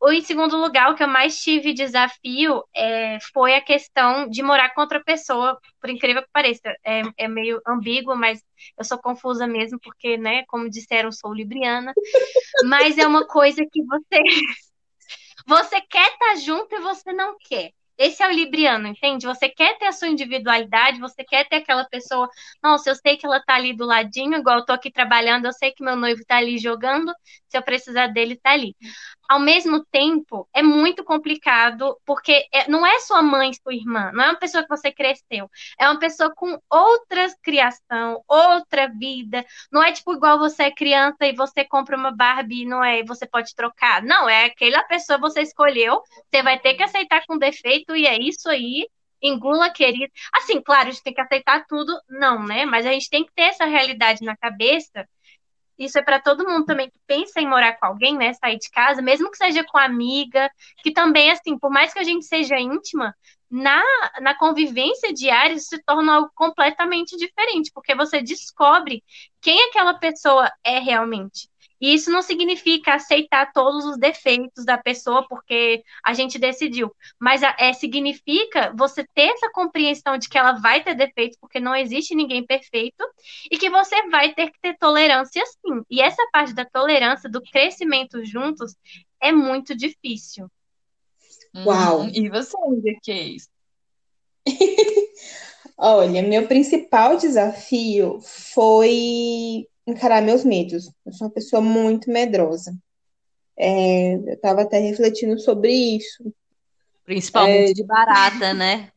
O 0.01 0.13
em 0.13 0.21
segundo 0.21 0.57
lugar, 0.57 0.91
o 0.91 0.95
que 0.95 1.03
eu 1.03 1.09
mais 1.09 1.41
tive 1.43 1.73
desafio 1.73 2.63
é, 2.75 3.19
foi 3.33 3.55
a 3.55 3.61
questão 3.61 4.29
de 4.29 4.43
morar 4.43 4.75
com 4.75 4.81
outra 4.81 5.03
pessoa, 5.03 5.59
por 5.81 5.91
incrível 5.91 6.23
que 6.23 6.29
pareça. 6.33 6.75
É, 6.85 7.03
é 7.17 7.29
meio 7.29 7.61
ambíguo, 7.67 8.17
mas 8.17 8.43
eu 8.79 8.85
sou 8.85 8.99
confusa 8.99 9.47
mesmo, 9.47 9.79
porque, 9.81 10.17
né, 10.17 10.45
como 10.47 10.71
disseram, 10.71 11.11
sou 11.11 11.33
libriana. 11.35 11.93
Mas 12.65 12.99
é 12.99 13.07
uma 13.07 13.27
coisa 13.27 13.65
que 13.71 13.83
você. 13.85 14.23
Você 15.47 15.81
quer 15.81 16.13
estar 16.13 16.19
tá 16.19 16.37
junto 16.37 16.75
e 16.75 16.81
você 16.81 17.11
não 17.11 17.35
quer. 17.41 17.73
Esse 17.99 18.23
é 18.23 18.29
o 18.29 18.33
libriano, 18.33 18.87
entende? 18.87 19.27
Você 19.27 19.49
quer 19.49 19.77
ter 19.77 19.87
a 19.87 19.93
sua 19.93 20.07
individualidade, 20.09 21.01
você 21.01 21.25
quer 21.25 21.49
ter 21.49 21.57
aquela 21.57 21.85
pessoa. 21.85 22.29
Nossa, 22.63 22.91
eu 22.91 22.95
sei 22.95 23.17
que 23.17 23.27
ela 23.27 23.43
tá 23.45 23.57
ali 23.57 23.75
do 23.77 23.85
ladinho, 23.85 24.37
igual 24.39 24.59
eu 24.59 24.65
tô 24.65 24.73
aqui 24.73 24.91
trabalhando, 24.91 25.47
eu 25.47 25.53
sei 25.53 25.73
que 25.73 25.83
meu 25.83 25.97
noivo 25.97 26.25
tá 26.25 26.37
ali 26.37 26.59
jogando, 26.59 27.13
se 27.49 27.57
eu 27.57 27.63
precisar 27.63 28.09
dele, 28.09 28.37
tá 28.37 28.51
ali 28.51 28.75
ao 29.29 29.39
mesmo 29.39 29.85
tempo, 29.85 30.49
é 30.55 30.63
muito 30.63 31.05
complicado, 31.05 31.97
porque 32.07 32.49
é, 32.53 32.69
não 32.69 32.87
é 32.87 32.99
sua 33.01 33.23
mãe, 33.23 33.53
sua 33.53 33.75
irmã, 33.75 34.11
não 34.15 34.25
é 34.25 34.29
uma 34.31 34.39
pessoa 34.39 34.63
que 34.63 34.71
você 34.71 34.91
cresceu, 34.91 35.51
é 35.79 35.87
uma 35.87 35.99
pessoa 35.99 36.35
com 36.35 36.59
outra 36.71 37.27
criação, 37.43 38.23
outra 38.27 38.89
vida. 38.89 39.45
Não 39.71 39.83
é 39.83 39.93
tipo 39.93 40.15
igual 40.15 40.39
você 40.39 40.65
é 40.65 40.71
criança 40.71 41.27
e 41.27 41.35
você 41.35 41.63
compra 41.65 41.97
uma 41.97 42.11
Barbie, 42.11 42.65
não 42.65 42.83
é, 42.83 43.05
você 43.05 43.27
pode 43.27 43.55
trocar. 43.55 44.03
Não, 44.03 44.29
é 44.29 44.47
aquela 44.47 44.83
pessoa 44.85 45.19
que 45.19 45.23
você 45.23 45.43
escolheu, 45.43 46.01
você 46.31 46.43
vai 46.43 46.59
ter 46.59 46.75
que 46.75 46.83
aceitar 46.83 47.23
com 47.27 47.37
defeito 47.37 47.95
e 47.95 48.07
é 48.07 48.19
isso 48.19 48.49
aí. 48.49 48.89
Engula, 49.21 49.71
querido. 49.71 50.13
Assim, 50.33 50.63
claro, 50.63 50.89
a 50.89 50.91
gente 50.93 51.03
tem 51.03 51.13
que 51.13 51.21
aceitar 51.21 51.67
tudo, 51.67 51.93
não, 52.09 52.45
né? 52.45 52.65
Mas 52.65 52.87
a 52.87 52.93
gente 52.93 53.11
tem 53.11 53.25
que 53.25 53.33
ter 53.35 53.43
essa 53.43 53.65
realidade 53.65 54.25
na 54.25 54.37
cabeça 54.37 55.07
isso 55.79 55.99
é 55.99 56.03
para 56.03 56.21
todo 56.21 56.47
mundo 56.49 56.67
também 56.67 56.91
que 56.91 56.99
pensa 57.07 57.41
em 57.41 57.49
morar 57.49 57.75
com 57.79 57.87
alguém, 57.87 58.17
né? 58.17 58.33
Sair 58.35 58.59
de 58.59 58.71
casa, 58.71 59.01
mesmo 59.01 59.31
que 59.31 59.37
seja 59.37 59.65
com 59.65 59.79
amiga, 59.79 60.51
que 60.83 60.93
também, 60.93 61.31
assim, 61.31 61.59
por 61.59 61.71
mais 61.71 61.93
que 61.93 61.99
a 61.99 62.05
gente 62.05 62.25
seja 62.25 62.59
íntima, 62.59 63.15
na, 63.51 63.83
na 64.21 64.35
convivência 64.37 65.13
diária 65.13 65.55
isso 65.55 65.69
se 65.69 65.83
torna 65.83 66.17
algo 66.17 66.31
completamente 66.35 67.17
diferente, 67.17 67.71
porque 67.73 67.95
você 67.95 68.21
descobre 68.23 69.03
quem 69.41 69.69
aquela 69.69 69.95
pessoa 69.95 70.51
é 70.65 70.79
realmente. 70.79 71.49
E 71.81 71.95
isso 71.95 72.11
não 72.11 72.23
significa 72.23 72.95
aceitar 72.95 73.53
todos 73.53 73.85
os 73.85 73.99
defeitos 73.99 74.65
da 74.65 74.77
pessoa 74.77 75.27
porque 75.29 75.83
a 76.05 76.13
gente 76.13 76.39
decidiu, 76.39 76.91
mas 77.19 77.43
é, 77.43 77.73
significa 77.73 78.73
você 78.77 79.07
ter 79.15 79.29
essa 79.31 79.51
compreensão 79.53 80.19
de 80.19 80.29
que 80.29 80.37
ela 80.37 80.53
vai 80.53 80.83
ter 80.83 80.95
defeitos 80.95 81.39
porque 81.41 81.61
não 81.61 81.75
existe 81.75 82.15
ninguém 82.15 82.45
perfeito 82.45 83.05
e 83.51 83.57
que 83.57 83.71
você 83.71 84.09
vai 84.09 84.35
ter 84.35 84.51
que 84.51 84.61
ter 84.61 84.77
tolerância 84.77 85.43
sim. 85.47 85.83
E 85.89 86.01
essa 86.01 86.27
parte 86.33 86.53
da 86.53 86.65
tolerância, 86.65 87.31
do 87.31 87.43
crescimento 87.43 88.25
juntos, 88.25 88.75
é 89.21 89.31
muito 89.31 89.77
difícil. 89.77 90.51
Uau! 91.65 92.01
Uhum. 92.01 92.11
E 92.13 92.29
você, 92.29 92.57
Case? 93.03 93.49
Olha, 95.77 96.23
meu 96.23 96.49
principal 96.49 97.17
desafio 97.17 98.21
foi 98.21 99.69
encarar 99.89 100.23
meus 100.23 100.45
medos. 100.45 100.91
Eu 101.05 101.13
sou 101.13 101.27
uma 101.27 101.33
pessoa 101.33 101.63
muito 101.63 102.11
medrosa. 102.11 102.77
É, 103.57 104.15
eu 104.15 104.35
estava 104.35 104.63
até 104.63 104.79
refletindo 104.79 105.39
sobre 105.41 105.73
isso. 105.73 106.33
Principalmente 107.05 107.71
é, 107.71 107.75
de 107.75 107.85
barata, 107.85 108.53
né? 108.53 108.91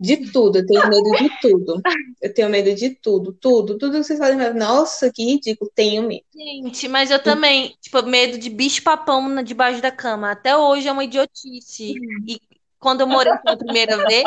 De 0.00 0.30
tudo, 0.30 0.58
eu 0.58 0.66
tenho 0.66 0.88
medo 0.88 1.10
de 1.18 1.40
tudo. 1.40 1.82
Eu 2.22 2.32
tenho 2.32 2.48
medo 2.48 2.72
de 2.74 2.90
tudo, 2.90 3.32
tudo, 3.32 3.76
tudo 3.76 3.92
que 3.92 4.04
vocês 4.04 4.18
fazem. 4.18 4.54
Nossa, 4.54 5.12
que 5.12 5.24
ridículo, 5.24 5.70
tenho 5.74 6.04
medo. 6.04 6.24
Gente, 6.32 6.88
mas 6.88 7.10
eu 7.10 7.20
também, 7.20 7.74
tipo, 7.80 8.00
medo 8.04 8.38
de 8.38 8.48
bicho-papão 8.48 9.42
debaixo 9.42 9.82
da 9.82 9.90
cama. 9.90 10.30
Até 10.30 10.56
hoje 10.56 10.88
é 10.88 10.92
uma 10.92 11.04
idiotice. 11.04 11.94
E 12.26 12.40
quando 12.78 13.00
eu 13.00 13.08
morei 13.08 13.36
pela 13.38 13.56
primeira 13.56 13.96
vez, 14.06 14.24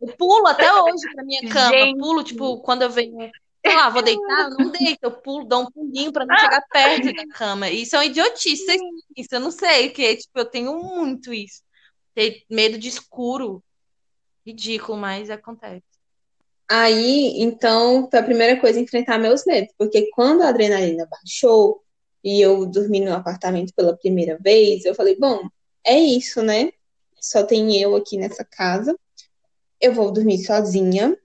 eu 0.00 0.16
pulo 0.16 0.46
até 0.46 0.72
hoje 0.72 1.02
pra 1.14 1.22
minha 1.22 1.48
cama. 1.50 1.70
Gente. 1.70 1.98
Pulo, 1.98 2.24
tipo, 2.24 2.58
quando 2.58 2.82
eu 2.82 2.90
venho 2.90 3.30
sei 3.68 3.76
lá, 3.76 3.90
vou 3.90 4.02
deitar, 4.02 4.50
não 4.50 4.70
deito, 4.70 4.98
eu 5.02 5.12
pulo, 5.12 5.44
dou 5.44 5.62
um 5.62 5.70
pulinho 5.70 6.12
para 6.12 6.24
não 6.24 6.36
chegar 6.38 6.62
perto 6.72 7.12
da 7.12 7.26
cama. 7.26 7.70
Isso 7.70 7.94
é 7.94 7.98
uma 7.98 8.04
idiotice, 8.06 8.64
isso 9.16 9.34
eu 9.34 9.40
não 9.40 9.50
sei, 9.50 9.88
porque 9.88 10.16
tipo, 10.16 10.38
eu 10.38 10.44
tenho 10.44 10.74
muito 10.82 11.32
isso. 11.32 11.62
Ter 12.14 12.42
medo 12.50 12.78
de 12.78 12.88
escuro. 12.88 13.62
Ridículo, 14.46 14.96
mas 14.96 15.28
acontece. 15.28 15.84
Aí, 16.70 17.40
então, 17.40 18.08
foi 18.10 18.18
a 18.18 18.22
primeira 18.22 18.60
coisa 18.60 18.80
enfrentar 18.80 19.18
meus 19.18 19.44
medos, 19.44 19.72
porque 19.76 20.10
quando 20.10 20.42
a 20.42 20.48
adrenalina 20.48 21.06
baixou 21.10 21.82
e 22.22 22.40
eu 22.40 22.66
dormi 22.66 23.00
no 23.00 23.14
apartamento 23.14 23.72
pela 23.74 23.96
primeira 23.96 24.38
vez, 24.38 24.84
eu 24.84 24.94
falei, 24.94 25.16
bom, 25.16 25.48
é 25.84 25.98
isso, 25.98 26.42
né? 26.42 26.70
Só 27.20 27.42
tem 27.42 27.80
eu 27.80 27.96
aqui 27.96 28.16
nessa 28.16 28.44
casa. 28.44 28.98
Eu 29.80 29.94
vou 29.94 30.10
dormir 30.12 30.44
sozinha, 30.44 31.16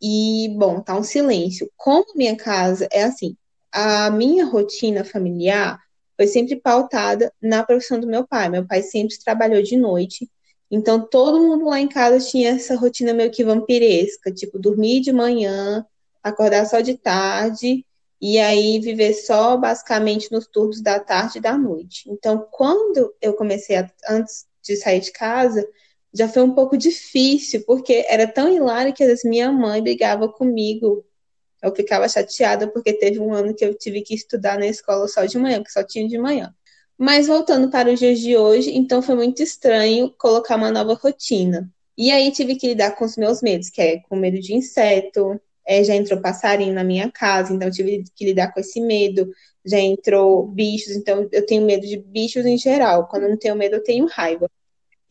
e, 0.00 0.54
bom, 0.56 0.80
tá 0.80 0.96
um 0.96 1.02
silêncio. 1.02 1.70
Como 1.76 2.14
minha 2.14 2.36
casa 2.36 2.88
é 2.92 3.04
assim, 3.04 3.36
a 3.72 4.10
minha 4.10 4.44
rotina 4.44 5.04
familiar 5.04 5.80
foi 6.16 6.26
sempre 6.26 6.56
pautada 6.56 7.32
na 7.42 7.64
profissão 7.64 7.98
do 7.98 8.06
meu 8.06 8.26
pai. 8.26 8.48
Meu 8.48 8.66
pai 8.66 8.82
sempre 8.82 9.18
trabalhou 9.18 9.62
de 9.62 9.76
noite, 9.76 10.30
então 10.70 11.00
todo 11.06 11.40
mundo 11.40 11.66
lá 11.66 11.80
em 11.80 11.88
casa 11.88 12.18
tinha 12.24 12.50
essa 12.50 12.76
rotina 12.76 13.12
meio 13.12 13.30
que 13.30 13.44
vampiresca, 13.44 14.32
tipo 14.32 14.58
dormir 14.58 15.00
de 15.00 15.12
manhã, 15.12 15.84
acordar 16.22 16.66
só 16.66 16.80
de 16.80 16.96
tarde 16.96 17.84
e 18.20 18.38
aí 18.38 18.80
viver 18.80 19.12
só 19.12 19.56
basicamente 19.56 20.32
nos 20.32 20.46
turnos 20.46 20.80
da 20.80 20.98
tarde 20.98 21.38
e 21.38 21.40
da 21.40 21.58
noite. 21.58 22.08
Então, 22.10 22.46
quando 22.50 23.14
eu 23.20 23.34
comecei 23.34 23.76
a, 23.76 23.90
antes 24.08 24.46
de 24.62 24.76
sair 24.76 25.00
de 25.00 25.12
casa, 25.12 25.68
já 26.14 26.28
foi 26.28 26.42
um 26.42 26.54
pouco 26.54 26.76
difícil, 26.76 27.64
porque 27.66 28.04
era 28.08 28.26
tão 28.26 28.48
hilário 28.54 28.94
que 28.94 29.02
às 29.02 29.08
vezes 29.08 29.24
minha 29.24 29.50
mãe 29.50 29.82
brigava 29.82 30.28
comigo. 30.28 31.04
Eu 31.60 31.74
ficava 31.74 32.08
chateada 32.08 32.68
porque 32.68 32.92
teve 32.92 33.18
um 33.18 33.32
ano 33.34 33.54
que 33.54 33.64
eu 33.64 33.74
tive 33.74 34.02
que 34.02 34.14
estudar 34.14 34.58
na 34.58 34.66
escola 34.66 35.08
só 35.08 35.24
de 35.24 35.36
manhã, 35.38 35.62
que 35.62 35.72
só 35.72 35.82
tinha 35.82 36.06
de 36.08 36.18
manhã. 36.18 36.54
Mas 36.96 37.26
voltando 37.26 37.70
para 37.70 37.92
os 37.92 37.98
dias 37.98 38.20
de 38.20 38.36
hoje, 38.36 38.70
então 38.76 39.02
foi 39.02 39.16
muito 39.16 39.42
estranho 39.42 40.14
colocar 40.16 40.56
uma 40.56 40.70
nova 40.70 40.94
rotina. 40.94 41.68
E 41.98 42.10
aí 42.12 42.30
tive 42.30 42.56
que 42.56 42.68
lidar 42.68 42.92
com 42.92 43.04
os 43.04 43.16
meus 43.16 43.42
medos, 43.42 43.70
que 43.70 43.80
é 43.80 44.00
com 44.00 44.16
medo 44.16 44.40
de 44.40 44.54
inseto, 44.54 45.40
é, 45.66 45.82
já 45.82 45.94
entrou 45.94 46.20
passarinho 46.20 46.74
na 46.74 46.84
minha 46.84 47.10
casa, 47.10 47.52
então 47.52 47.70
tive 47.70 48.04
que 48.14 48.24
lidar 48.24 48.52
com 48.52 48.60
esse 48.60 48.80
medo. 48.80 49.30
Já 49.64 49.78
entrou 49.78 50.46
bichos, 50.46 50.94
então 50.94 51.28
eu 51.32 51.46
tenho 51.46 51.64
medo 51.64 51.86
de 51.86 51.96
bichos 51.96 52.44
em 52.46 52.58
geral. 52.58 53.08
Quando 53.08 53.24
eu 53.24 53.30
não 53.30 53.38
tenho 53.38 53.56
medo, 53.56 53.76
eu 53.76 53.82
tenho 53.82 54.06
raiva. 54.06 54.48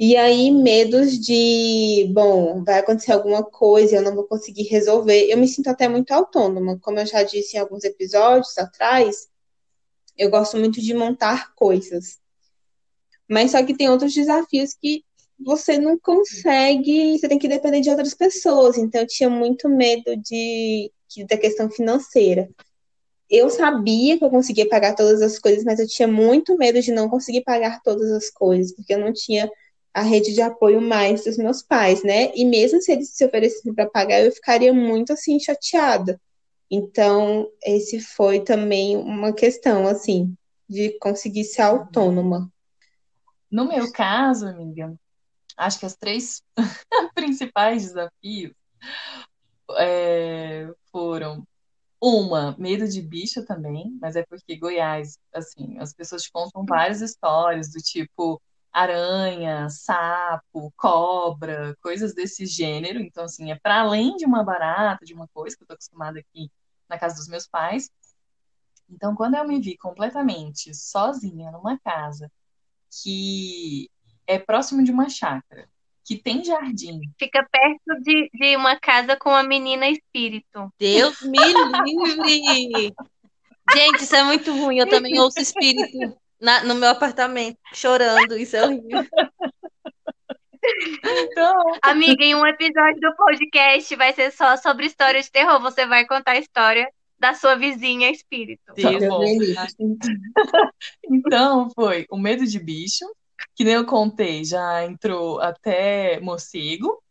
E 0.06 0.18
aí, 0.18 0.52
medos 0.52 1.18
de, 1.18 2.12
bom, 2.12 2.62
vai 2.62 2.80
acontecer 2.80 3.14
alguma 3.14 3.42
coisa, 3.42 3.96
eu 3.96 4.02
não 4.02 4.14
vou 4.14 4.26
conseguir 4.26 4.64
resolver. 4.64 5.32
Eu 5.32 5.38
me 5.38 5.48
sinto 5.48 5.70
até 5.70 5.88
muito 5.88 6.12
autônoma, 6.12 6.78
como 6.80 7.00
eu 7.00 7.06
já 7.06 7.24
disse 7.24 7.56
em 7.56 7.60
alguns 7.62 7.86
episódios 7.86 8.58
atrás, 8.58 9.30
eu 10.18 10.30
gosto 10.30 10.58
muito 10.58 10.82
de 10.82 10.94
montar 10.94 11.56
coisas. 11.56 12.20
Mas 13.30 13.52
só 13.52 13.64
que 13.64 13.74
tem 13.74 13.90
outros 13.90 14.14
desafios 14.14 14.74
que 14.74 15.06
você 15.40 15.78
não 15.78 15.98
consegue, 15.98 17.18
você 17.18 17.30
tem 17.30 17.40
que 17.40 17.48
depender 17.48 17.80
de 17.80 17.90
outras 17.90 18.14
pessoas. 18.14 18.78
Então, 18.78 19.00
eu 19.00 19.08
tinha 19.08 19.30
muito 19.30 19.70
medo 19.70 20.18
de, 20.18 20.92
da 21.30 21.38
questão 21.38 21.72
financeira. 21.72 22.50
Eu 23.30 23.50
sabia 23.50 24.18
que 24.18 24.26
eu 24.26 24.30
conseguia 24.30 24.68
pagar 24.68 24.96
todas 24.96 25.22
as 25.22 25.40
coisas, 25.40 25.64
mas 25.64 25.80
eu 25.80 25.88
tinha 25.88 26.10
muito 26.10 26.58
medo 26.58 26.82
de 26.82 26.92
não 26.92 27.08
conseguir 27.08 27.46
pagar 27.46 27.82
todas 27.82 28.12
as 28.12 28.30
coisas, 28.30 28.76
porque 28.76 28.94
eu 28.94 29.00
não 29.00 29.14
tinha 29.14 29.50
a 29.94 30.02
rede 30.02 30.34
de 30.34 30.42
apoio 30.42 30.82
mais 30.82 31.24
dos 31.24 31.38
meus 31.38 31.62
pais, 31.62 32.04
né? 32.04 32.32
E 32.36 32.44
mesmo 32.44 32.82
se 32.82 32.92
eles 32.92 33.10
se 33.10 33.24
oferecessem 33.24 33.74
para 33.74 33.90
pagar, 33.90 34.22
eu 34.22 34.32
ficaria 34.32 34.74
muito 34.74 35.14
assim 35.14 35.40
chateada. 35.40 36.20
Então, 36.70 37.48
esse 37.64 38.00
foi 38.00 38.40
também 38.40 38.98
uma 38.98 39.32
questão 39.32 39.88
assim 39.88 40.36
de 40.68 40.98
conseguir 41.00 41.44
ser 41.44 41.62
autônoma. 41.62 42.52
No 43.52 43.68
meu 43.68 43.92
caso, 43.92 44.48
amiga, 44.48 44.96
acho 45.56 45.80
que 45.80 45.86
as 45.86 45.96
três 45.96 46.42
principais 47.14 47.84
desafios 47.84 48.54
é, 49.78 50.68
foram 50.92 51.46
uma, 52.02 52.56
medo 52.58 52.88
de 52.88 53.02
bicho 53.02 53.46
também, 53.46 53.96
mas 54.02 54.16
é 54.16 54.26
porque 54.26 54.58
Goiás, 54.58 55.18
assim, 55.32 55.78
as 55.78 55.94
pessoas 55.94 56.24
te 56.24 56.32
contam 56.32 56.66
várias 56.66 57.02
histórias 57.02 57.72
do 57.72 57.80
tipo 57.80 58.42
aranha, 58.74 59.70
sapo, 59.70 60.74
cobra, 60.76 61.78
coisas 61.80 62.14
desse 62.16 62.46
gênero. 62.48 63.00
Então, 63.00 63.26
assim, 63.26 63.52
é 63.52 63.56
para 63.56 63.82
além 63.82 64.16
de 64.16 64.26
uma 64.26 64.44
barata, 64.44 65.06
de 65.06 65.14
uma 65.14 65.28
coisa 65.28 65.56
que 65.56 65.62
eu 65.62 65.68
tô 65.68 65.74
acostumada 65.74 66.20
aqui 66.20 66.52
na 66.90 66.98
casa 66.98 67.16
dos 67.16 67.28
meus 67.28 67.48
pais. 67.48 67.90
Então, 68.90 69.16
quando 69.16 69.36
eu 69.36 69.48
me 69.48 69.62
vi 69.62 69.78
completamente 69.78 70.74
sozinha 70.74 71.52
numa 71.52 71.80
casa 71.80 72.32
que 73.02 73.90
é 74.26 74.40
próximo 74.40 74.84
de 74.84 74.92
uma 74.92 75.08
chácara, 75.08 75.70
que 76.04 76.18
tem 76.18 76.44
jardim. 76.44 77.00
Fica 77.18 77.48
perto 77.50 78.02
de, 78.02 78.30
de 78.34 78.58
uma 78.58 78.78
casa 78.78 79.16
com 79.16 79.30
uma 79.30 79.44
menina 79.44 79.88
espírito. 79.88 80.74
Deus 80.80 81.22
me 81.22 81.38
livre! 81.38 82.94
Gente, 83.74 84.04
isso 84.04 84.16
é 84.16 84.24
muito 84.24 84.52
ruim. 84.52 84.78
Eu 84.78 84.90
também 84.90 85.18
ouço 85.22 85.40
espírito 85.40 86.18
na, 86.44 86.64
no 86.66 86.76
meu 86.76 86.90
apartamento, 86.90 87.58
chorando. 87.74 88.38
Isso 88.38 88.58
é 88.58 88.66
horrível. 88.66 89.06
Então, 91.06 91.54
Amiga, 91.82 92.24
em 92.24 92.36
um 92.36 92.46
episódio 92.46 93.00
do 93.00 93.16
podcast 93.16 93.96
vai 93.96 94.14
ser 94.14 94.32
só 94.32 94.58
sobre 94.58 94.86
história 94.86 95.22
de 95.22 95.32
terror. 95.32 95.62
Você 95.62 95.86
vai 95.86 96.06
contar 96.06 96.32
a 96.32 96.40
história 96.40 96.90
da 97.18 97.34
sua 97.34 97.56
vizinha 97.56 98.12
espírito. 98.12 98.74
Então 101.10 101.70
foi 101.74 102.06
o 102.10 102.18
medo 102.18 102.46
de 102.46 102.60
bicho, 102.60 103.06
que 103.56 103.64
nem 103.64 103.76
eu 103.76 103.86
contei, 103.86 104.44
já 104.44 104.86
entrou 104.86 105.40
até 105.40 106.20
morcego. 106.20 107.02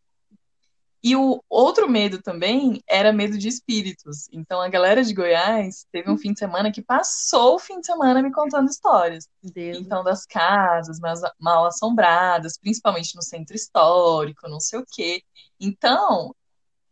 E 1.03 1.15
o 1.17 1.43
outro 1.49 1.89
medo 1.89 2.21
também 2.21 2.81
era 2.87 3.11
medo 3.11 3.37
de 3.37 3.49
espíritos. 3.49 4.29
Então 4.31 4.61
a 4.61 4.69
galera 4.69 5.03
de 5.03 5.13
Goiás 5.13 5.85
teve 5.91 6.09
um 6.09 6.17
fim 6.17 6.31
de 6.31 6.39
semana 6.39 6.71
que 6.71 6.81
passou 6.81 7.55
o 7.55 7.59
fim 7.59 7.81
de 7.81 7.85
semana 7.85 8.21
me 8.21 8.31
contando 8.31 8.69
histórias. 8.69 9.27
Deus. 9.41 9.79
Então, 9.79 10.03
das 10.03 10.25
casas 10.25 10.99
mas- 11.01 11.21
mal 11.37 11.65
assombradas, 11.65 12.57
principalmente 12.57 13.15
no 13.15 13.21
centro 13.21 13.55
histórico, 13.55 14.47
não 14.47 14.61
sei 14.61 14.79
o 14.79 14.85
quê. 14.89 15.21
Então, 15.59 16.33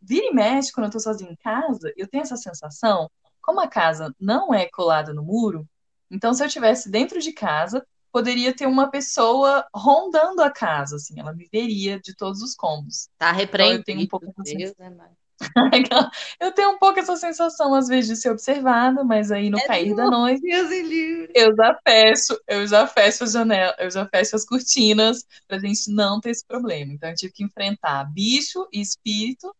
vira 0.00 0.26
e 0.26 0.34
mexe, 0.34 0.72
quando 0.72 0.86
eu 0.86 0.92
tô 0.92 1.00
sozinha 1.00 1.30
em 1.30 1.36
casa, 1.36 1.92
eu 1.96 2.06
tenho 2.08 2.22
essa 2.22 2.36
sensação, 2.36 3.10
como 3.40 3.60
a 3.60 3.68
casa 3.68 4.14
não 4.20 4.52
é 4.52 4.68
colada 4.68 5.14
no 5.14 5.22
muro, 5.22 5.66
então 6.10 6.34
se 6.34 6.42
eu 6.42 6.46
estivesse 6.46 6.90
dentro 6.90 7.20
de 7.20 7.32
casa, 7.32 7.84
poderia 8.12 8.54
ter 8.54 8.66
uma 8.66 8.90
pessoa 8.90 9.66
rondando 9.74 10.42
a 10.42 10.50
casa, 10.50 10.96
assim, 10.96 11.18
ela 11.18 11.32
me 11.32 11.48
veria 11.50 11.98
de 11.98 12.14
todos 12.14 12.42
os 12.42 12.54
cômodos. 12.54 13.08
Tá 13.18 13.32
Então, 13.42 13.72
eu 13.72 13.82
tenho 13.84 14.00
um 14.00 14.06
pouco 14.06 14.32
Deus 14.44 14.74
é 14.78 14.90
mais. 14.90 15.22
Eu 16.38 16.52
tenho 16.52 16.70
um 16.70 16.78
pouco 16.78 17.00
essa 17.00 17.16
sensação, 17.16 17.74
às 17.74 17.88
vezes, 17.88 18.08
de 18.10 18.16
ser 18.16 18.30
observada, 18.30 19.02
mas 19.02 19.32
aí 19.32 19.50
no 19.50 19.58
É 19.58 19.66
cair 19.66 19.94
da 19.96 20.08
noite, 20.08 20.40
Deus 20.40 20.70
livre. 20.70 21.32
eu 21.34 21.54
já 21.56 21.76
fecho, 21.86 22.40
eu 22.46 22.66
já 22.66 22.86
fecho 22.86 23.24
as 23.24 23.32
janelas, 23.32 23.74
eu 23.78 23.90
já 23.90 24.06
fecho 24.06 24.36
as 24.36 24.44
cortinas 24.44 25.24
pra 25.48 25.58
gente 25.58 25.90
não 25.90 26.20
ter 26.20 26.30
esse 26.30 26.46
problema. 26.46 26.92
Então 26.92 27.08
eu 27.08 27.16
tive 27.16 27.32
que 27.32 27.42
enfrentar 27.42 28.04
bicho 28.04 28.68
e 28.72 28.80
espírito. 28.80 29.52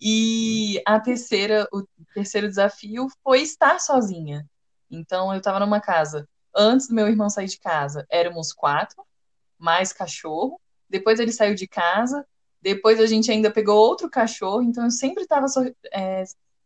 E 0.00 0.80
a 0.86 1.00
terceira, 1.00 1.66
o 1.72 1.82
terceiro 2.14 2.48
desafio 2.48 3.08
foi 3.22 3.42
estar 3.42 3.80
sozinha. 3.80 4.46
Então 4.90 5.32
eu 5.32 5.38
estava 5.38 5.58
numa 5.58 5.80
casa, 5.80 6.26
antes 6.58 6.88
do 6.88 6.94
meu 6.94 7.06
irmão 7.08 7.30
sair 7.30 7.46
de 7.46 7.58
casa, 7.60 8.06
éramos 8.10 8.52
quatro, 8.52 9.04
mais 9.56 9.92
cachorro. 9.92 10.60
Depois 10.90 11.20
ele 11.20 11.32
saiu 11.32 11.54
de 11.54 11.68
casa, 11.68 12.26
depois 12.60 13.00
a 13.00 13.06
gente 13.06 13.30
ainda 13.30 13.50
pegou 13.50 13.76
outro 13.78 14.10
cachorro, 14.10 14.62
então 14.62 14.84
eu 14.84 14.90
sempre 14.90 15.22
estava 15.22 15.46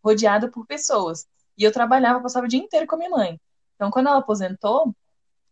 rodeada 0.03 0.49
por 0.51 0.67
pessoas. 0.67 1.27
E 1.57 1.65
eu 1.65 1.73
trabalhava, 1.73 2.23
passava 2.23 2.47
o 2.47 2.49
dia 2.49 2.61
inteiro 2.61 2.87
com 2.87 2.95
a 2.95 2.99
minha 2.99 3.11
mãe. 3.11 3.41
Então, 3.75 3.91
quando 3.91 4.09
ela 4.09 4.19
aposentou 4.19 4.95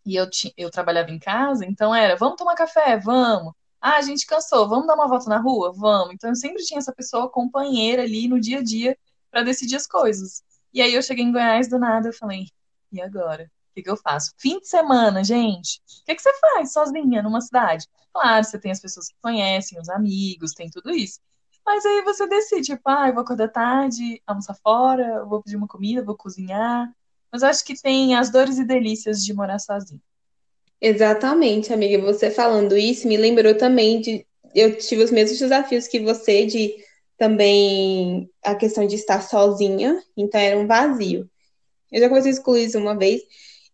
e 0.04 0.16
eu, 0.16 0.26
eu 0.56 0.70
trabalhava 0.70 1.10
em 1.10 1.18
casa, 1.18 1.66
então 1.66 1.94
era, 1.94 2.16
vamos 2.16 2.36
tomar 2.36 2.54
café? 2.54 2.96
Vamos. 2.98 3.52
Ah, 3.80 3.96
a 3.96 4.02
gente 4.02 4.26
cansou, 4.26 4.68
vamos 4.68 4.86
dar 4.86 4.94
uma 4.94 5.08
volta 5.08 5.28
na 5.28 5.38
rua? 5.38 5.72
Vamos. 5.72 6.14
Então, 6.14 6.30
eu 6.30 6.36
sempre 6.36 6.64
tinha 6.64 6.78
essa 6.78 6.92
pessoa 6.92 7.30
companheira 7.30 8.02
ali 8.02 8.28
no 8.28 8.40
dia 8.40 8.58
a 8.60 8.62
dia 8.62 8.96
para 9.30 9.42
decidir 9.42 9.76
as 9.76 9.86
coisas. 9.86 10.42
E 10.72 10.80
aí 10.82 10.94
eu 10.94 11.02
cheguei 11.02 11.24
em 11.24 11.32
Goiás 11.32 11.68
do 11.68 11.78
nada, 11.78 12.08
eu 12.08 12.12
falei, 12.12 12.46
e 12.92 13.00
agora? 13.00 13.50
O 13.70 13.74
que 13.74 13.82
que 13.82 13.90
eu 13.90 13.96
faço? 13.96 14.32
Fim 14.36 14.58
de 14.58 14.68
semana, 14.68 15.22
gente. 15.22 15.80
O 16.02 16.04
que 16.06 16.14
que 16.14 16.22
você 16.22 16.32
faz 16.40 16.72
sozinha 16.72 17.22
numa 17.22 17.40
cidade? 17.40 17.86
Claro, 18.12 18.44
você 18.44 18.58
tem 18.58 18.72
as 18.72 18.80
pessoas 18.80 19.08
que 19.08 19.14
conhecem, 19.22 19.80
os 19.80 19.88
amigos, 19.88 20.52
tem 20.52 20.68
tudo 20.68 20.90
isso. 20.90 21.20
Mas 21.64 21.86
aí 21.86 22.02
você 22.02 22.26
decide, 22.26 22.74
tipo, 22.74 22.82
ah, 22.86 23.08
eu 23.08 23.14
vou 23.14 23.22
acordar 23.22 23.48
tarde, 23.48 24.20
almoçar 24.26 24.56
fora, 24.62 25.24
vou 25.24 25.42
pedir 25.42 25.56
uma 25.56 25.68
comida, 25.68 26.02
vou 26.02 26.16
cozinhar. 26.16 26.92
Mas 27.30 27.44
acho 27.44 27.64
que 27.64 27.80
tem 27.80 28.16
as 28.16 28.30
dores 28.30 28.58
e 28.58 28.64
delícias 28.64 29.24
de 29.24 29.32
morar 29.32 29.58
sozinho. 29.60 30.00
Exatamente, 30.80 31.72
amiga. 31.72 32.02
Você 32.02 32.30
falando 32.30 32.76
isso 32.76 33.06
me 33.06 33.16
lembrou 33.16 33.54
também 33.56 34.00
de. 34.00 34.26
Eu 34.52 34.76
tive 34.78 35.04
os 35.04 35.12
mesmos 35.12 35.38
desafios 35.38 35.86
que 35.86 36.00
você, 36.00 36.44
de 36.44 36.74
também 37.16 38.28
a 38.42 38.54
questão 38.54 38.86
de 38.86 38.96
estar 38.96 39.22
sozinha, 39.22 40.02
então 40.16 40.40
era 40.40 40.58
um 40.58 40.66
vazio. 40.66 41.30
Eu 41.92 42.00
já 42.00 42.08
conversei 42.08 42.42
com 42.42 42.50
o 42.50 42.54
Luiz 42.54 42.74
uma 42.74 42.96
vez, 42.96 43.20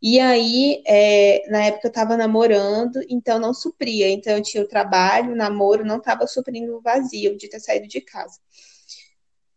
e 0.09 0.21
aí, 0.21 0.85
é, 0.87 1.43
na 1.51 1.65
época 1.65 1.89
eu 1.89 1.93
tava 1.93 2.17
namorando, 2.17 3.01
então 3.09 3.41
não 3.41 3.53
supria. 3.53 4.09
Então 4.09 4.35
eu 4.35 4.41
tinha 4.41 4.63
o 4.63 4.69
trabalho, 4.69 5.33
o 5.33 5.37
namoro, 5.37 5.85
não 5.85 5.99
tava 5.99 6.29
suprindo 6.29 6.77
o 6.77 6.81
vazio 6.81 7.37
de 7.37 7.49
ter 7.49 7.59
saído 7.59 7.89
de 7.89 8.01
casa. 8.01 8.39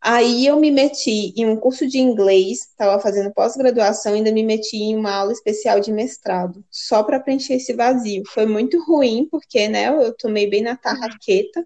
Aí 0.01 0.47
eu 0.47 0.59
me 0.59 0.71
meti 0.71 1.35
em 1.37 1.45
um 1.45 1.55
curso 1.55 1.85
de 1.87 1.99
inglês, 1.99 2.61
estava 2.61 2.99
fazendo 2.99 3.31
pós-graduação, 3.31 4.15
ainda 4.15 4.31
me 4.31 4.41
meti 4.41 4.77
em 4.77 4.95
uma 4.95 5.13
aula 5.13 5.33
especial 5.33 5.79
de 5.79 5.91
mestrado, 5.91 6.65
só 6.71 7.03
para 7.03 7.19
preencher 7.19 7.53
esse 7.53 7.73
vazio. 7.73 8.23
Foi 8.29 8.47
muito 8.47 8.83
ruim, 8.83 9.27
porque, 9.29 9.67
né, 9.67 9.89
eu 9.89 10.17
tomei 10.17 10.49
bem 10.49 10.63
na 10.63 10.75
tarraqueta, 10.75 11.63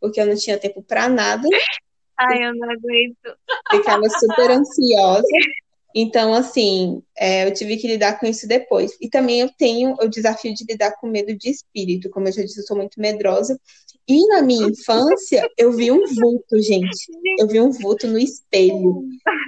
porque 0.00 0.18
eu 0.18 0.24
não 0.24 0.36
tinha 0.36 0.56
tempo 0.56 0.82
para 0.82 1.06
nada, 1.06 1.46
Ai, 2.16 2.48
eu 2.48 2.54
não 2.54 2.70
aguento. 2.70 3.36
ficava 3.70 4.08
super 4.08 4.52
ansiosa. 4.52 5.22
Então, 5.94 6.32
assim, 6.32 7.02
é, 7.16 7.46
eu 7.46 7.52
tive 7.52 7.76
que 7.76 7.86
lidar 7.86 8.18
com 8.18 8.26
isso 8.26 8.46
depois. 8.48 8.92
E 9.00 9.08
também 9.08 9.40
eu 9.40 9.50
tenho 9.56 9.94
o 10.00 10.08
desafio 10.08 10.54
de 10.54 10.64
lidar 10.68 10.92
com 11.00 11.06
medo 11.06 11.36
de 11.36 11.50
espírito. 11.50 12.10
Como 12.10 12.28
eu 12.28 12.32
já 12.32 12.42
disse, 12.42 12.60
eu 12.60 12.66
sou 12.66 12.76
muito 12.76 13.00
medrosa. 13.00 13.58
E 14.08 14.26
na 14.28 14.42
minha 14.42 14.68
infância, 14.68 15.48
eu 15.56 15.72
vi 15.72 15.92
um 15.92 16.04
vulto, 16.06 16.60
gente. 16.60 17.06
Eu 17.38 17.46
vi 17.46 17.60
um 17.60 17.70
vulto 17.70 18.06
no 18.06 18.18
espelho. 18.18 19.04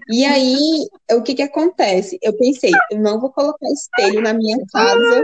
E 0.09 0.25
aí, 0.25 0.87
o 1.13 1.23
que 1.23 1.35
que 1.35 1.43
acontece? 1.43 2.19
Eu 2.23 2.37
pensei, 2.37 2.71
eu 2.91 2.99
não 2.99 3.21
vou 3.21 3.31
colocar 3.33 3.67
espelho 3.71 4.21
na 4.21 4.33
minha 4.33 4.57
casa. 4.73 5.23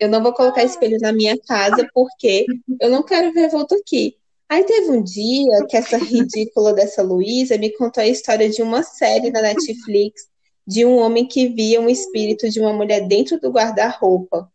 Eu 0.00 0.08
não 0.08 0.22
vou 0.22 0.32
colocar 0.32 0.64
espelho 0.64 0.98
na 1.00 1.12
minha 1.12 1.36
casa 1.38 1.88
porque 1.92 2.46
eu 2.80 2.90
não 2.90 3.02
quero 3.02 3.32
ver 3.32 3.50
vulto 3.50 3.74
aqui. 3.74 4.16
Aí 4.48 4.64
teve 4.64 4.90
um 4.90 5.02
dia 5.02 5.66
que 5.68 5.76
essa 5.76 5.98
ridícula 5.98 6.72
dessa 6.72 7.02
Luísa 7.02 7.58
me 7.58 7.70
contou 7.76 8.02
a 8.02 8.06
história 8.06 8.48
de 8.48 8.62
uma 8.62 8.82
série 8.82 9.30
na 9.30 9.42
Netflix 9.42 10.28
de 10.66 10.84
um 10.84 10.98
homem 10.98 11.26
que 11.26 11.48
via 11.48 11.80
um 11.80 11.88
espírito 11.88 12.48
de 12.50 12.60
uma 12.60 12.72
mulher 12.72 13.06
dentro 13.06 13.40
do 13.40 13.50
guarda-roupa. 13.50 14.50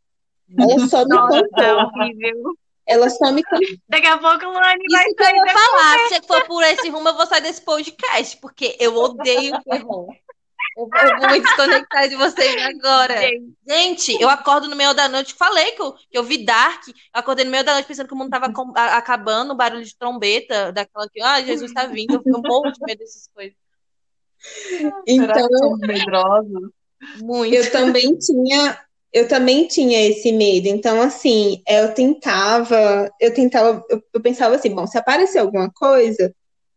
Ela 0.57 0.87
só 0.87 1.03
me 1.03 1.09
Nossa, 1.09 1.37
é 1.37 1.41
contou. 1.41 1.77
horrível. 1.77 2.43
Ela 2.85 3.09
só 3.09 3.31
me 3.31 3.43
contou. 3.43 3.67
Daqui 3.87 4.07
a 4.07 4.17
pouco 4.17 4.45
o 4.45 4.51
Luane 4.51 4.83
vai 4.91 5.05
Isso 5.05 5.15
que 5.15 5.23
eu 5.23 5.25
sair 5.25 5.35
ia 5.35 5.45
da 5.45 5.53
falar. 5.53 5.97
Se 6.09 6.27
for 6.27 6.45
por 6.45 6.63
esse 6.63 6.89
rumo, 6.89 7.09
eu 7.09 7.15
vou 7.15 7.25
sair 7.25 7.41
desse 7.41 7.61
podcast, 7.61 8.37
porque 8.37 8.75
eu 8.79 8.95
odeio 8.95 9.59
terror. 9.63 10.07
Eu 10.75 10.87
vou, 10.89 10.99
eu 11.01 11.17
vou 11.19 11.29
me 11.29 11.39
desconectar 11.39 12.09
de 12.09 12.15
vocês 12.15 12.55
agora. 12.65 13.21
gente. 13.21 13.53
Gente, 13.67 14.21
eu 14.21 14.29
acordo 14.29 14.67
no 14.67 14.75
meio 14.75 14.93
da 14.93 15.07
noite. 15.07 15.33
Falei 15.35 15.71
que 15.71 15.81
eu, 15.81 15.93
que 15.93 16.17
eu 16.17 16.23
vi 16.23 16.43
Dark. 16.43 16.87
Eu 16.87 16.93
acordei 17.13 17.45
no 17.45 17.51
meio 17.51 17.63
da 17.63 17.73
noite 17.73 17.85
pensando 17.87 18.07
que 18.07 18.13
o 18.13 18.17
mundo 18.17 18.29
tava 18.31 18.51
com- 18.51 18.73
a- 18.75 18.97
acabando, 18.97 19.55
barulho 19.55 19.83
de 19.85 19.95
trombeta, 19.95 20.71
daquela 20.71 21.07
que, 21.09 21.21
ah, 21.21 21.41
Jesus 21.41 21.71
tá 21.73 21.85
vindo. 21.85 22.15
Eu 22.15 22.23
fico 22.23 22.37
um 22.37 22.41
pouco 22.41 22.71
de 22.71 22.79
medo 22.83 22.99
dessas 22.99 23.29
coisas. 23.33 23.55
Será 24.39 25.01
Então, 25.07 25.77
medrosos? 25.77 26.69
Muito. 27.21 27.53
eu 27.53 27.69
também 27.71 28.17
tinha, 28.17 28.79
eu 29.11 29.27
também 29.27 29.67
tinha 29.67 30.01
esse 30.07 30.31
medo. 30.31 30.67
Então, 30.67 31.01
assim, 31.01 31.61
eu 31.67 31.93
tentava, 31.93 33.11
eu 33.19 33.33
tentava, 33.33 33.83
eu, 33.89 34.01
eu 34.13 34.21
pensava 34.21 34.55
assim, 34.55 34.73
bom, 34.73 34.87
se 34.87 34.97
aparecer 34.97 35.39
alguma 35.39 35.69
coisa, 35.71 36.33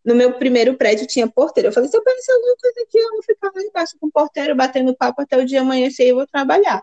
no 0.07 0.15
meu 0.15 0.35
primeiro 0.35 0.77
prédio 0.77 1.05
tinha 1.05 1.27
porteiro. 1.27 1.69
Eu 1.69 1.73
falei, 1.73 1.91
se 1.91 1.97
aparecer 1.97 2.31
alguma 2.31 2.57
coisa 2.57 2.81
aqui, 2.81 2.97
eu 2.97 3.11
vou 3.11 3.23
ficar 3.25 3.51
lá 3.53 3.61
embaixo 3.61 3.97
com 4.01 4.07
o 4.07 4.13
porteiro, 4.13 4.55
batendo 4.55 4.97
papo 4.97 5.21
até 5.21 5.37
o 5.37 5.45
dia 5.45 5.63
amanhecer 5.63 6.07
e 6.07 6.11
eu 6.11 6.15
vou 6.15 6.27
trabalhar. 6.29 6.81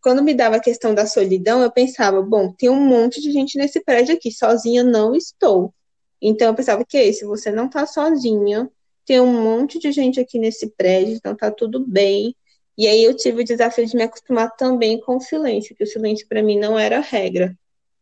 Quando 0.00 0.22
me 0.22 0.32
dava 0.32 0.56
a 0.56 0.60
questão 0.60 0.94
da 0.94 1.06
solidão, 1.06 1.62
eu 1.62 1.70
pensava, 1.70 2.22
bom, 2.22 2.50
tem 2.52 2.70
um 2.70 2.80
monte 2.80 3.20
de 3.20 3.30
gente 3.30 3.58
nesse 3.58 3.80
prédio 3.80 4.14
aqui, 4.14 4.32
sozinha 4.32 4.82
não 4.82 5.14
estou. 5.14 5.74
Então 6.20 6.48
eu 6.48 6.54
pensava 6.54 6.82
que 6.82 7.12
se 7.12 7.26
você 7.26 7.50
não 7.50 7.68
tá 7.68 7.86
sozinha, 7.86 8.70
tem 9.04 9.20
um 9.20 9.42
monte 9.42 9.78
de 9.78 9.92
gente 9.92 10.18
aqui 10.18 10.38
nesse 10.38 10.68
prédio, 10.70 11.14
então 11.14 11.36
tá 11.36 11.50
tudo 11.50 11.84
bem. 11.86 12.34
E 12.78 12.86
aí 12.86 13.04
eu 13.04 13.14
tive 13.14 13.42
o 13.42 13.44
desafio 13.44 13.84
de 13.84 13.94
me 13.94 14.04
acostumar 14.04 14.56
também 14.56 14.98
com 14.98 15.16
o 15.16 15.20
silêncio, 15.20 15.76
que 15.76 15.84
o 15.84 15.86
silêncio 15.86 16.26
para 16.26 16.42
mim 16.42 16.58
não 16.58 16.78
era 16.78 17.00
regra. 17.00 17.54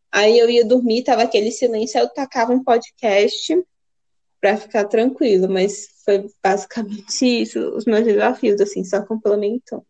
Aí 0.09 0.39
eu 0.39 0.49
ia 0.49 0.63
dormir, 0.63 1.03
tava 1.03 1.23
aquele 1.23 1.51
silêncio, 1.51 1.99
aí 1.99 2.05
eu 2.05 2.09
tacava 2.09 2.53
um 2.53 2.63
podcast 2.63 3.53
para 4.41 4.57
ficar 4.57 4.85
tranquilo, 4.87 5.49
mas 5.49 5.87
foi 6.05 6.27
basicamente 6.43 7.25
isso, 7.43 7.59
os 7.75 7.85
meus 7.85 8.03
desafios, 8.05 8.61
assim, 8.61 8.83
só 8.83 9.05
complementando. 9.05 9.85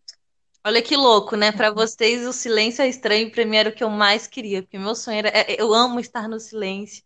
Olha 0.66 0.82
que 0.82 0.96
louco, 0.98 1.36
né? 1.36 1.52
Pra 1.52 1.72
vocês 1.72 2.26
o 2.28 2.34
silêncio 2.34 2.82
é 2.82 2.88
estranho, 2.90 3.32
pra 3.32 3.46
mim 3.46 3.56
era 3.58 3.70
o 3.70 3.74
que 3.76 3.84
eu 3.84 3.90
mais 3.90 4.28
queria, 4.28 4.64
porque 4.64 4.78
meu 4.80 4.96
sonho 4.96 5.20
era. 5.20 5.30
é- 5.30 5.62
Eu 5.62 5.74
amo 5.74 6.00
estar 6.00 6.28
no 6.28 6.40
silêncio, 6.40 7.04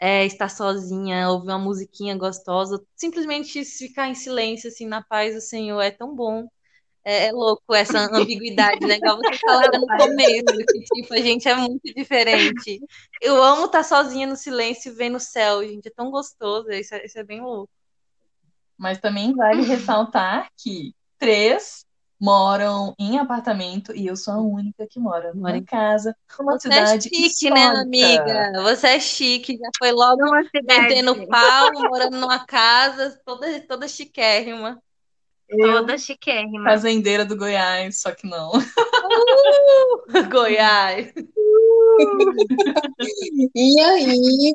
é, 0.00 0.26
estar 0.26 0.48
sozinha, 0.50 1.30
ouvir 1.30 1.48
uma 1.48 1.58
musiquinha 1.58 2.16
gostosa, 2.16 2.82
simplesmente 2.96 3.64
ficar 3.64 4.08
em 4.08 4.14
silêncio, 4.16 4.68
assim, 4.68 4.86
na 4.86 5.02
paz 5.02 5.34
do 5.34 5.40
Senhor, 5.40 5.80
é 5.82 5.90
tão 5.92 6.14
bom. 6.16 6.48
É, 7.04 7.26
é 7.26 7.32
louco 7.32 7.74
essa 7.74 7.98
ambiguidade, 8.14 8.86
né? 8.86 8.96
Igual 8.96 9.16
você 9.16 9.36
falaram 9.38 9.80
no 9.80 9.86
começo, 9.86 10.44
que 10.44 10.80
tipo, 10.84 11.14
a 11.14 11.18
gente 11.18 11.48
é 11.48 11.54
muito 11.54 11.92
diferente. 11.94 12.80
Eu 13.20 13.42
amo 13.42 13.66
estar 13.66 13.82
sozinha 13.82 14.26
no 14.26 14.36
silêncio 14.36 14.92
e 14.92 14.94
vendo 14.94 15.16
o 15.16 15.20
céu, 15.20 15.62
gente, 15.66 15.88
é 15.88 15.92
tão 15.94 16.10
gostoso, 16.10 16.70
isso 16.70 16.94
é, 16.94 17.04
isso 17.04 17.18
é 17.18 17.24
bem 17.24 17.40
louco. 17.40 17.70
Mas 18.78 18.98
também 18.98 19.34
vale 19.34 19.62
ressaltar 19.62 20.48
que 20.56 20.94
três 21.18 21.84
moram 22.22 22.94
em 22.96 23.18
apartamento 23.18 23.92
e 23.96 24.06
eu 24.06 24.14
sou 24.14 24.34
a 24.34 24.40
única 24.40 24.86
que 24.86 25.00
mora 25.00 25.34
numa 25.34 25.60
casa, 25.62 26.16
numa 26.38 26.52
Você 26.52 26.68
cidade 26.68 27.08
é 27.08 27.16
chique, 27.16 27.50
né, 27.50 27.60
histórica. 27.62 27.80
amiga? 27.80 28.62
Você 28.62 28.86
é 28.86 29.00
chique, 29.00 29.58
já 29.58 29.70
foi 29.76 29.90
logo 29.90 30.22
metendo 30.62 31.26
pau, 31.26 31.72
morando 31.72 32.16
numa 32.18 32.46
casa, 32.46 33.20
toda, 33.24 33.60
toda 33.62 33.88
chiquérrima. 33.88 34.80
Toda 35.56 35.98
chiquérrima. 35.98 36.64
Fazendeira 36.64 37.24
do 37.24 37.36
Goiás, 37.36 38.00
só 38.00 38.12
que 38.12 38.26
não. 38.26 38.52
Uh, 38.52 38.62
Goiás. 40.30 41.12
E 43.54 43.80
aí, 43.80 44.52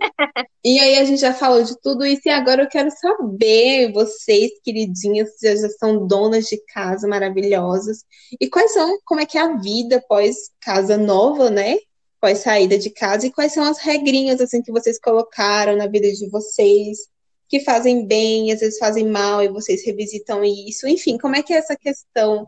e 0.64 0.80
aí 0.80 0.98
a 0.98 1.06
gente 1.06 1.22
já 1.22 1.34
falou 1.34 1.64
de 1.64 1.80
tudo 1.82 2.06
isso 2.06 2.24
e 2.26 2.30
agora 2.30 2.64
eu 2.64 2.70
quero 2.70 2.90
saber, 2.92 3.92
vocês, 3.94 4.52
queridinhas, 4.64 5.30
já, 5.42 5.56
já 5.56 5.70
são 5.70 6.08
donas 6.08 6.46
de 6.46 6.58
casa 6.74 7.08
maravilhosas, 7.08 8.04
e 8.40 8.50
quais 8.50 8.74
são, 8.74 9.00
como 9.06 9.22
é 9.22 9.26
que 9.26 9.38
é 9.38 9.42
a 9.42 9.58
vida 9.58 10.04
pós 10.08 10.52
casa 10.60 10.98
nova, 10.98 11.50
né? 11.50 11.78
Pós 12.20 12.40
saída 12.40 12.78
de 12.78 12.90
casa, 12.90 13.28
e 13.28 13.32
quais 13.32 13.54
são 13.54 13.64
as 13.64 13.80
regrinhas 13.80 14.42
assim 14.42 14.62
que 14.62 14.72
vocês 14.72 15.00
colocaram 15.00 15.76
na 15.76 15.88
vida 15.88 16.12
de 16.12 16.30
vocês, 16.30 16.98
que 17.48 17.62
fazem 17.62 18.06
bem, 18.06 18.52
às 18.52 18.60
vezes 18.60 18.78
fazem 18.78 19.08
mal, 19.08 19.42
e 19.42 19.48
vocês 19.48 19.86
revisitam 19.86 20.44
isso. 20.44 20.88
Enfim, 20.88 21.18
como 21.18 21.36
é 21.36 21.44
que 21.44 21.54
é 21.54 21.58
essa 21.58 21.76
questão 21.76 22.48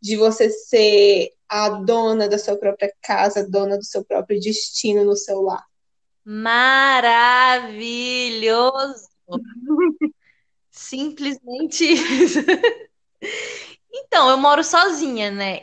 de 0.00 0.16
você 0.16 0.50
ser 0.50 1.30
a 1.48 1.68
dona 1.70 2.28
da 2.28 2.38
sua 2.38 2.56
própria 2.56 2.92
casa, 3.02 3.48
dona 3.48 3.78
do 3.78 3.84
seu 3.84 4.04
próprio 4.04 4.38
destino 4.38 5.04
no 5.04 5.16
seu 5.16 5.40
lar? 5.42 5.64
Maravilhoso. 6.24 7.38
Simplesmente 10.70 11.84
isso. 11.84 12.40
Então, 13.98 14.28
eu 14.28 14.36
moro 14.36 14.62
sozinha, 14.62 15.30
né? 15.30 15.58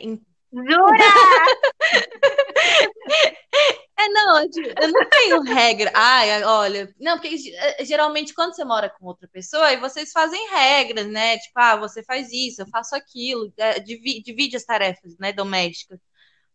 Jura? 0.54 1.04
É, 3.96 4.08
não, 4.08 4.38
eu 4.42 4.88
não 4.92 5.08
tenho 5.08 5.40
regra. 5.42 5.90
Ai, 5.94 6.42
olha, 6.44 6.92
não, 6.98 7.18
porque 7.18 7.36
eh, 7.54 7.84
geralmente 7.84 8.34
quando 8.34 8.54
você 8.54 8.64
mora 8.64 8.90
com 8.90 9.06
outra 9.06 9.28
pessoa, 9.28 9.66
aí 9.66 9.76
vocês 9.76 10.10
fazem 10.12 10.48
regras, 10.50 11.06
né? 11.06 11.38
Tipo, 11.38 11.52
ah, 11.60 11.76
você 11.76 12.02
faz 12.02 12.28
isso, 12.32 12.62
eu 12.62 12.66
faço 12.68 12.94
aquilo, 12.96 13.52
é, 13.56 13.78
divi- 13.80 14.22
divide 14.22 14.56
as 14.56 14.64
tarefas, 14.64 15.16
né, 15.18 15.32
domésticas. 15.32 15.98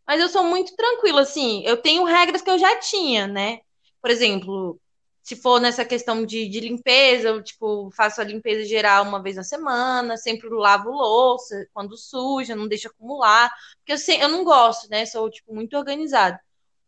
Mas 0.08 0.22
eu 0.22 0.30
sou 0.30 0.44
muito 0.46 0.76
tranquila, 0.76 1.22
assim, 1.22 1.64
eu 1.66 1.78
tenho 1.78 2.04
regras 2.06 2.42
que 2.42 2.50
eu 2.52 2.60
já 2.60 2.80
tinha, 2.80 3.28
né? 3.28 3.60
Por 4.02 4.12
exemplo, 4.12 4.80
se 5.30 5.36
for 5.36 5.60
nessa 5.62 5.86
questão 5.86 6.26
de, 6.26 6.48
de 6.50 6.60
limpeza, 6.60 7.30
eu, 7.30 7.44
tipo, 7.44 7.90
faço 7.92 8.22
a 8.22 8.24
limpeza 8.24 8.66
geral 8.68 9.04
uma 9.06 9.22
vez 9.22 9.36
na 9.36 9.44
semana, 9.44 10.18
sempre 10.18 10.50
lavo 10.50 10.90
louça 10.92 11.68
quando 11.74 11.96
suja, 11.98 12.56
não 12.56 12.68
deixo 12.68 12.88
acumular, 12.88 13.52
porque 13.80 13.94
eu, 13.94 13.98
se- 13.98 14.18
eu 14.20 14.28
não 14.30 14.44
gosto, 14.44 14.90
né? 14.90 15.06
Sou, 15.06 15.30
tipo, 15.30 15.54
muito 15.54 15.78
organizada. 15.78 16.40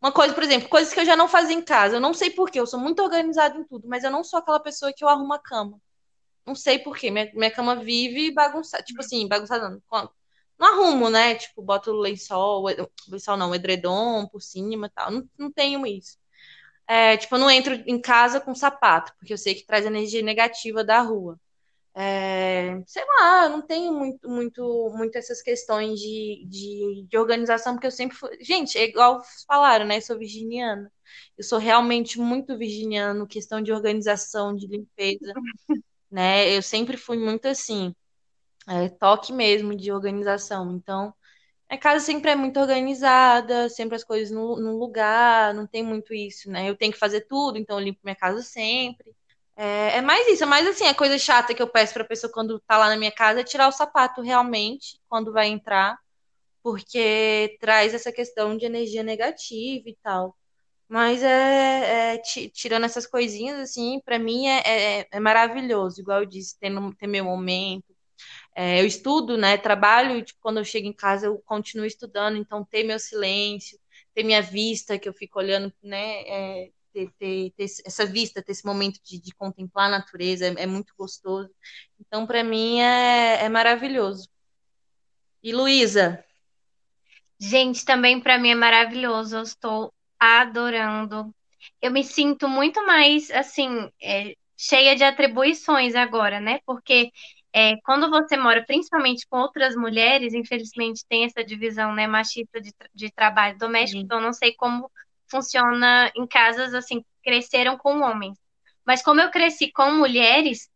Uma 0.02 0.12
coisa, 0.12 0.34
por 0.34 0.44
exemplo, 0.44 0.68
coisas 0.70 0.94
que 0.94 1.00
eu 1.00 1.06
já 1.06 1.16
não 1.16 1.28
fazia 1.28 1.56
em 1.56 1.62
casa. 1.64 1.98
Eu 1.98 2.02
não 2.02 2.14
sei 2.14 2.32
por 2.32 2.50
quê, 2.50 2.60
eu 2.60 2.66
sou 2.68 2.80
muito 2.80 3.02
organizada 3.04 3.58
em 3.58 3.64
tudo, 3.64 3.88
mas 3.88 4.04
eu 4.04 4.10
não 4.12 4.24
sou 4.24 4.40
aquela 4.40 4.60
pessoa 4.60 4.92
que 4.94 5.04
eu 5.04 5.10
arrumo 5.10 5.34
a 5.34 5.40
cama. 5.40 5.80
Não 6.46 6.56
sei 6.56 6.80
por 6.80 6.98
quê. 6.98 7.12
Minha, 7.12 7.32
minha 7.34 7.52
cama 7.52 7.76
vive 7.76 8.32
bagunçada. 8.34 8.84
Tipo 8.84 9.02
assim, 9.02 9.28
bagunçada 9.28 9.70
não. 9.70 9.82
Não 10.60 10.68
arrumo, 10.74 11.10
né? 11.10 11.36
Tipo, 11.36 11.62
boto 11.62 11.92
lençol, 11.94 12.66
lençol 13.10 13.38
não, 13.38 13.54
edredom 13.56 14.28
por 14.28 14.42
cima 14.42 14.88
e 14.88 14.90
tal. 14.92 15.12
Não, 15.12 15.30
não 15.38 15.52
tenho 15.52 15.86
isso. 15.88 16.18
É, 16.94 17.16
tipo, 17.16 17.36
eu 17.36 17.40
não 17.40 17.50
entro 17.50 17.74
em 17.88 18.02
casa 18.02 18.42
com 18.42 18.54
sapato, 18.54 19.14
porque 19.18 19.32
eu 19.32 19.38
sei 19.38 19.56
que 19.56 19.66
traz 19.66 19.86
energia 19.86 20.22
negativa 20.22 20.84
da 20.84 21.00
rua. 21.02 21.40
É, 21.96 22.82
sei 22.86 23.04
lá, 23.06 23.46
eu 23.46 23.52
não 23.52 23.62
tenho 23.62 23.94
muito, 23.94 24.30
muito, 24.30 24.92
muito 24.98 25.18
essas 25.18 25.42
questões 25.42 26.00
de, 26.02 26.46
de, 26.50 27.06
de 27.08 27.18
organização, 27.18 27.76
porque 27.76 27.88
eu 27.88 27.92
sempre 27.92 28.18
fui. 28.18 28.38
Gente, 28.44 28.78
é 28.78 28.84
igual 28.86 29.22
falaram, 29.48 29.86
né? 29.86 29.98
Eu 29.98 30.02
sou 30.02 30.20
virginiana. 30.20 30.92
Eu 31.38 31.46
sou 31.46 31.60
realmente 31.60 32.20
muito 32.20 32.58
virginiano, 32.58 33.26
questão 33.28 33.62
de 33.62 33.72
organização, 33.72 34.54
de 34.54 34.68
limpeza, 34.68 35.34
né? 36.12 36.50
Eu 36.58 36.62
sempre 36.62 36.98
fui 36.98 37.18
muito 37.18 37.48
assim, 37.48 37.96
é, 38.68 38.90
toque 38.90 39.34
mesmo 39.34 39.76
de 39.76 39.92
organização. 39.94 40.76
Então, 40.76 41.14
a 41.72 41.78
casa 41.78 42.06
sempre 42.06 42.32
é 42.32 42.36
muito 42.36 42.60
organizada, 42.60 43.70
sempre 43.70 43.96
as 43.96 44.04
coisas 44.04 44.32
no, 44.32 44.58
no 44.60 44.78
lugar, 44.78 45.54
não 45.54 45.66
tem 45.68 45.84
muito 45.84 46.14
isso, 46.14 46.50
né? 46.52 46.70
Eu 46.70 46.76
tenho 46.78 46.92
que 46.94 47.00
fazer 47.00 47.22
tudo, 47.22 47.58
então 47.58 47.80
eu 47.80 47.84
limpo 47.86 48.00
minha 48.04 48.16
casa 48.16 48.42
sempre. 48.44 49.16
É, 49.56 49.98
é 49.98 50.02
mais 50.02 50.28
isso, 50.30 50.44
é 50.44 50.46
mais 50.48 50.68
assim, 50.68 50.86
a 50.88 50.94
coisa 50.96 51.18
chata 51.20 51.54
que 51.54 51.62
eu 51.62 51.68
peço 51.70 51.94
pra 51.94 52.04
pessoa 52.06 52.32
quando 52.34 52.60
tá 52.62 52.78
lá 52.78 52.90
na 52.90 52.98
minha 52.98 53.12
casa 53.12 53.42
é 53.42 53.44
tirar 53.44 53.68
o 53.70 53.72
sapato 53.72 54.22
realmente, 54.22 55.00
quando 55.10 55.32
vai 55.34 55.48
entrar, 55.48 55.98
porque 56.64 57.58
traz 57.60 57.94
essa 57.94 58.12
questão 58.12 58.58
de 58.58 58.66
energia 58.66 59.04
negativa 59.04 59.90
e 59.90 59.98
tal. 60.04 60.38
Mas 60.90 61.24
é, 61.24 62.16
é, 62.16 62.18
ti- 62.20 62.50
tirando 62.52 62.86
essas 62.86 63.08
coisinhas, 63.08 63.60
assim, 63.60 64.02
pra 64.06 64.20
mim 64.20 64.48
é, 64.48 65.02
é, 65.02 65.08
é 65.12 65.20
maravilhoso, 65.20 66.02
igual 66.02 66.22
eu 66.22 66.26
disse, 66.28 66.58
ter, 66.60 66.72
ter 67.00 67.08
meu 67.08 67.26
momento. 67.26 67.86
É, 68.56 68.82
eu 68.82 68.86
estudo, 68.86 69.38
né? 69.38 69.58
Trabalho, 69.58 70.18
e, 70.18 70.24
tipo, 70.24 70.40
quando 70.42 70.58
eu 70.60 70.66
chego 70.66 70.88
em 70.88 70.94
casa, 70.94 71.28
eu 71.28 71.40
continuo 71.46 71.86
estudando, 71.86 72.38
então 72.38 72.66
ter 72.66 72.84
meu 72.84 73.00
silêncio, 73.00 73.80
ter 74.14 74.24
minha 74.24 74.42
vista, 74.42 75.00
que 75.00 75.08
eu 75.08 75.14
fico 75.14 75.40
olhando, 75.40 75.74
né? 75.82 76.22
é, 76.28 76.72
ter, 76.94 77.10
ter- 77.18 77.52
ter 77.56 77.66
essa 77.86 78.06
vista, 78.06 78.42
ter 78.44 78.52
esse 78.52 78.66
momento 78.66 79.00
de, 79.04 79.20
de 79.22 79.34
contemplar 79.36 79.88
a 79.88 79.98
natureza, 79.98 80.46
é, 80.48 80.64
é 80.64 80.68
muito 80.68 80.94
gostoso. 80.98 81.50
Então, 82.00 82.26
para 82.28 82.44
mim, 82.44 82.80
é, 82.82 83.46
é 83.46 83.50
maravilhoso. 83.50 84.28
E 85.44 85.52
Luísa? 85.54 86.24
Gente, 87.40 87.84
também 87.86 88.20
para 88.22 88.38
mim 88.38 88.52
é 88.52 88.56
maravilhoso. 88.56 89.38
Eu 89.38 89.42
estou 89.44 89.94
adorando. 90.20 91.34
Eu 91.82 91.92
me 91.92 92.04
sinto 92.04 92.48
muito 92.48 92.86
mais, 92.86 93.32
assim, 93.32 93.90
é, 94.02 94.36
cheia 94.58 94.96
de 94.96 95.04
atribuições 95.04 95.96
agora, 95.96 96.40
né? 96.40 96.60
Porque 96.66 97.12
é, 97.54 97.76
quando 97.84 98.10
você 98.10 98.38
mora 98.38 98.64
principalmente 98.66 99.28
com 99.28 99.38
outras 99.38 99.76
mulheres, 99.76 100.34
infelizmente 100.34 101.06
tem 101.08 101.26
essa 101.26 101.44
divisão, 101.44 101.94
né, 101.94 102.08
machista 102.08 102.62
de, 102.62 102.72
de 102.94 103.12
trabalho 103.12 103.58
doméstico. 103.58 104.00
Sim. 104.00 104.06
Então, 104.06 104.20
eu 104.20 104.24
não 104.24 104.34
sei 104.34 104.54
como 104.54 104.90
funciona 105.30 106.12
em 106.16 106.26
casas, 106.26 106.74
assim, 106.74 107.04
cresceram 107.24 107.78
com 107.78 108.02
homens. 108.02 108.38
Mas 108.86 109.02
como 109.02 109.22
eu 109.22 109.30
cresci 109.30 109.72
com 109.72 109.92
mulheres, 109.92 110.70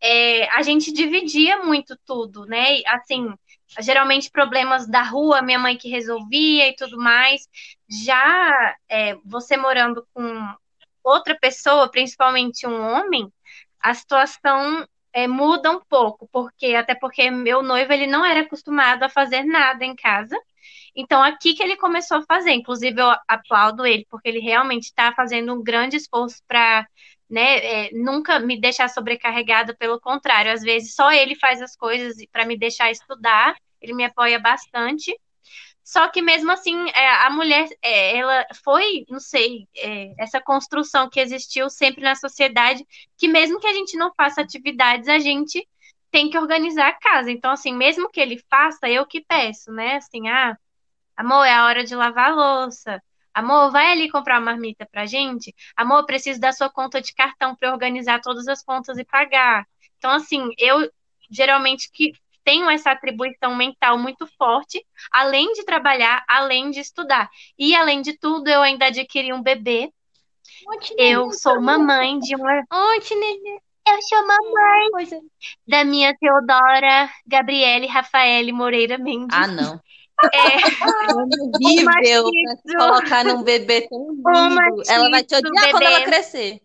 é, 0.00 0.48
a 0.50 0.62
gente 0.62 0.92
dividia 0.92 1.62
muito 1.62 1.96
tudo, 2.04 2.44
né? 2.46 2.80
Assim, 2.86 3.32
geralmente 3.80 4.30
problemas 4.30 4.86
da 4.88 5.02
rua, 5.02 5.42
minha 5.42 5.58
mãe 5.58 5.76
que 5.76 5.88
resolvia 5.88 6.68
e 6.68 6.76
tudo 6.76 6.98
mais. 6.98 7.46
Já 7.88 8.76
é, 8.88 9.16
você 9.24 9.56
morando 9.56 10.06
com 10.12 10.54
outra 11.04 11.36
pessoa, 11.38 11.90
principalmente 11.90 12.66
um 12.66 12.80
homem, 12.80 13.32
a 13.80 13.94
situação 13.94 14.86
é, 15.12 15.28
muda 15.28 15.70
um 15.70 15.80
pouco, 15.80 16.28
porque 16.32 16.74
até 16.74 16.94
porque 16.94 17.30
meu 17.30 17.62
noivo 17.62 17.92
ele 17.92 18.06
não 18.06 18.24
era 18.24 18.40
acostumado 18.40 19.02
a 19.04 19.08
fazer 19.08 19.44
nada 19.44 19.84
em 19.84 19.94
casa. 19.94 20.36
Então, 20.94 21.22
aqui 21.22 21.54
que 21.54 21.62
ele 21.62 21.76
começou 21.76 22.18
a 22.18 22.24
fazer. 22.24 22.52
Inclusive, 22.52 23.00
eu 23.00 23.10
aplaudo 23.28 23.86
ele, 23.86 24.06
porque 24.10 24.28
ele 24.28 24.40
realmente 24.40 24.84
está 24.84 25.12
fazendo 25.12 25.54
um 25.54 25.62
grande 25.62 25.96
esforço 25.96 26.42
para, 26.46 26.86
né, 27.28 27.86
é, 27.86 27.90
nunca 27.92 28.38
me 28.38 28.60
deixar 28.60 28.88
sobrecarregada, 28.88 29.74
pelo 29.76 30.00
contrário, 30.00 30.52
às 30.52 30.62
vezes 30.62 30.94
só 30.94 31.10
ele 31.12 31.34
faz 31.34 31.62
as 31.62 31.76
coisas 31.76 32.16
para 32.30 32.44
me 32.44 32.58
deixar 32.58 32.90
estudar, 32.90 33.54
ele 33.80 33.94
me 33.94 34.04
apoia 34.04 34.38
bastante. 34.38 35.16
Só 35.84 36.08
que 36.08 36.22
mesmo 36.22 36.50
assim, 36.52 36.88
é, 36.90 37.26
a 37.26 37.30
mulher, 37.30 37.68
é, 37.82 38.16
ela 38.18 38.46
foi, 38.64 39.04
não 39.08 39.18
sei, 39.20 39.66
é, 39.76 40.14
essa 40.18 40.40
construção 40.40 41.10
que 41.10 41.20
existiu 41.20 41.68
sempre 41.68 42.02
na 42.02 42.14
sociedade, 42.14 42.86
que 43.18 43.28
mesmo 43.28 43.58
que 43.60 43.66
a 43.66 43.72
gente 43.74 43.96
não 43.96 44.12
faça 44.14 44.40
atividades, 44.42 45.08
a 45.08 45.18
gente 45.18 45.66
tem 46.10 46.30
que 46.30 46.38
organizar 46.38 46.88
a 46.88 46.98
casa. 46.98 47.30
Então, 47.30 47.50
assim, 47.50 47.74
mesmo 47.74 48.10
que 48.10 48.20
ele 48.20 48.38
faça, 48.50 48.88
eu 48.88 49.06
que 49.06 49.20
peço, 49.22 49.72
né? 49.72 49.96
Assim, 49.96 50.28
ah, 50.28 50.56
Amor, 51.16 51.44
é 51.44 51.52
a 51.52 51.64
hora 51.66 51.84
de 51.84 51.94
lavar 51.94 52.30
a 52.32 52.34
louça. 52.34 53.02
Amor, 53.34 53.70
vai 53.70 53.92
ali 53.92 54.10
comprar 54.10 54.38
uma 54.38 54.52
marmita 54.52 54.86
pra 54.90 55.06
gente. 55.06 55.54
Amor, 55.76 56.04
preciso 56.06 56.40
da 56.40 56.52
sua 56.52 56.70
conta 56.70 57.00
de 57.00 57.14
cartão 57.14 57.54
para 57.56 57.72
organizar 57.72 58.20
todas 58.20 58.48
as 58.48 58.62
contas 58.62 58.98
e 58.98 59.04
pagar. 59.04 59.66
Então, 59.98 60.10
assim, 60.10 60.50
eu 60.58 60.90
geralmente 61.30 61.90
que 61.92 62.12
tenho 62.44 62.68
essa 62.70 62.90
atribuição 62.90 63.54
mental 63.54 63.98
muito 63.98 64.26
forte, 64.38 64.84
além 65.10 65.52
de 65.52 65.64
trabalhar, 65.64 66.24
além 66.28 66.70
de 66.70 66.80
estudar. 66.80 67.28
E 67.58 67.74
além 67.74 68.02
de 68.02 68.18
tudo, 68.18 68.48
eu 68.48 68.62
ainda 68.62 68.86
adquiri 68.86 69.32
um 69.32 69.42
bebê. 69.42 69.90
Eu 70.98 71.32
sou 71.32 71.60
mamãe 71.60 72.18
de 72.18 72.34
uma 72.34 72.52
Nenê. 72.52 73.60
Eu 73.84 74.00
sou 74.02 74.26
mamãe 74.26 75.22
da 75.66 75.84
minha 75.84 76.16
Teodora 76.16 77.10
Gabriele 77.26 77.86
Rafaele 77.86 78.52
Moreira 78.52 78.96
Mendes. 78.98 79.36
Ah, 79.36 79.46
não. 79.46 79.80
É, 80.32 80.56
horrível 81.14 82.24
Uma 82.24 82.56
pra 82.62 82.78
colocar 82.78 83.24
num 83.24 83.42
bebê 83.42 83.88
tão 83.88 84.12
lindo. 84.12 84.82
Ela 84.88 85.10
vai 85.10 85.24
te 85.24 85.34
odiar 85.34 85.70
quando 85.70 85.80
bebê. 85.82 85.84
ela 85.94 86.04
crescer. 86.04 86.60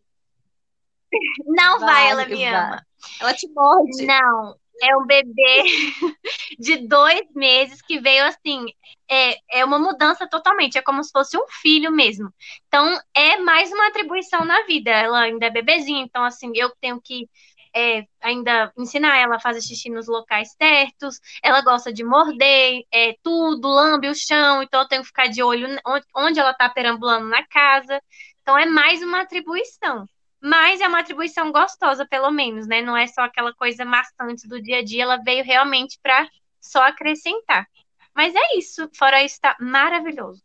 não 1.48 1.80
vai, 1.80 2.12
ela 2.12 2.24
Vai, 2.26 2.30
me 2.36 2.36
vai. 2.46 2.54
ama. 2.54 2.86
Ela 3.20 3.34
te 3.34 3.48
morde. 3.50 4.06
Não, 4.06 4.56
é 4.82 4.96
um 4.98 5.06
bebê 5.06 5.64
de 6.60 6.88
dois 6.88 7.22
meses 7.36 7.82
que 7.82 8.00
veio 8.00 8.26
assim. 8.26 8.66
É, 9.10 9.60
é 9.60 9.66
uma 9.66 9.80
mudança 9.80 10.28
totalmente, 10.30 10.78
é 10.78 10.82
como 10.82 11.04
se 11.04 11.12
fosse 11.12 11.38
um 11.38 11.48
filho 11.62 11.92
mesmo. 11.92 12.30
Então, 12.68 13.00
é 13.14 13.38
mais 13.38 13.72
uma 13.72 13.88
atribuição 13.88 14.44
na 14.46 14.64
vida. 14.64 14.92
Ela 14.92 15.22
ainda 15.22 15.46
é 15.46 15.50
bebezinha, 15.50 16.02
então, 16.02 16.24
assim, 16.24 16.52
eu 16.56 16.72
tenho 16.82 17.00
que 17.02 17.28
é, 17.76 18.06
ainda 18.22 18.72
ensinar 18.78 19.18
ela 19.18 19.36
a 19.36 19.40
fazer 19.40 19.62
xixi 19.62 19.90
nos 19.90 20.08
locais 20.08 20.50
certos. 20.58 21.20
Ela 21.44 21.62
gosta 21.62 21.94
de 21.94 22.04
morder, 22.04 22.84
é, 22.92 23.16
tudo, 23.24 23.68
lambe 23.68 24.10
o 24.10 24.16
chão, 24.16 24.64
então 24.64 24.82
eu 24.82 24.88
tenho 24.88 25.02
que 25.04 25.08
ficar 25.08 25.28
de 25.28 25.44
olho 25.44 25.68
onde, 26.16 26.40
ela 26.40 26.54
tá 26.54 26.70
perambulando 26.70 27.28
na 27.28 27.46
casa. 27.48 28.02
Então, 28.42 28.58
é 28.58 28.66
mais 28.66 29.02
uma 29.04 29.22
atribuição. 29.22 30.08
Mas 30.42 30.82
é 30.82 30.88
uma 30.88 31.00
atribuição 31.00 31.52
gostosa, 31.52 32.06
pelo 32.06 32.32
menos, 32.32 32.68
né? 32.68 32.82
Não 32.82 32.96
é 32.96 33.08
só 33.08 33.22
aquela 33.22 33.54
coisa 33.54 33.84
maçante 33.84 34.48
do 34.48 34.62
dia 34.62 34.80
a 34.80 34.84
dia, 34.84 35.04
ela 35.04 35.18
veio 35.18 35.44
realmente 35.44 36.00
para 36.02 36.28
só 36.62 36.84
acrescentar. 36.84 37.68
Mas 38.16 38.34
é 38.36 38.58
isso, 38.58 38.90
fora 38.96 39.24
isso, 39.24 39.40
tá 39.42 39.56
maravilhoso. 39.60 40.44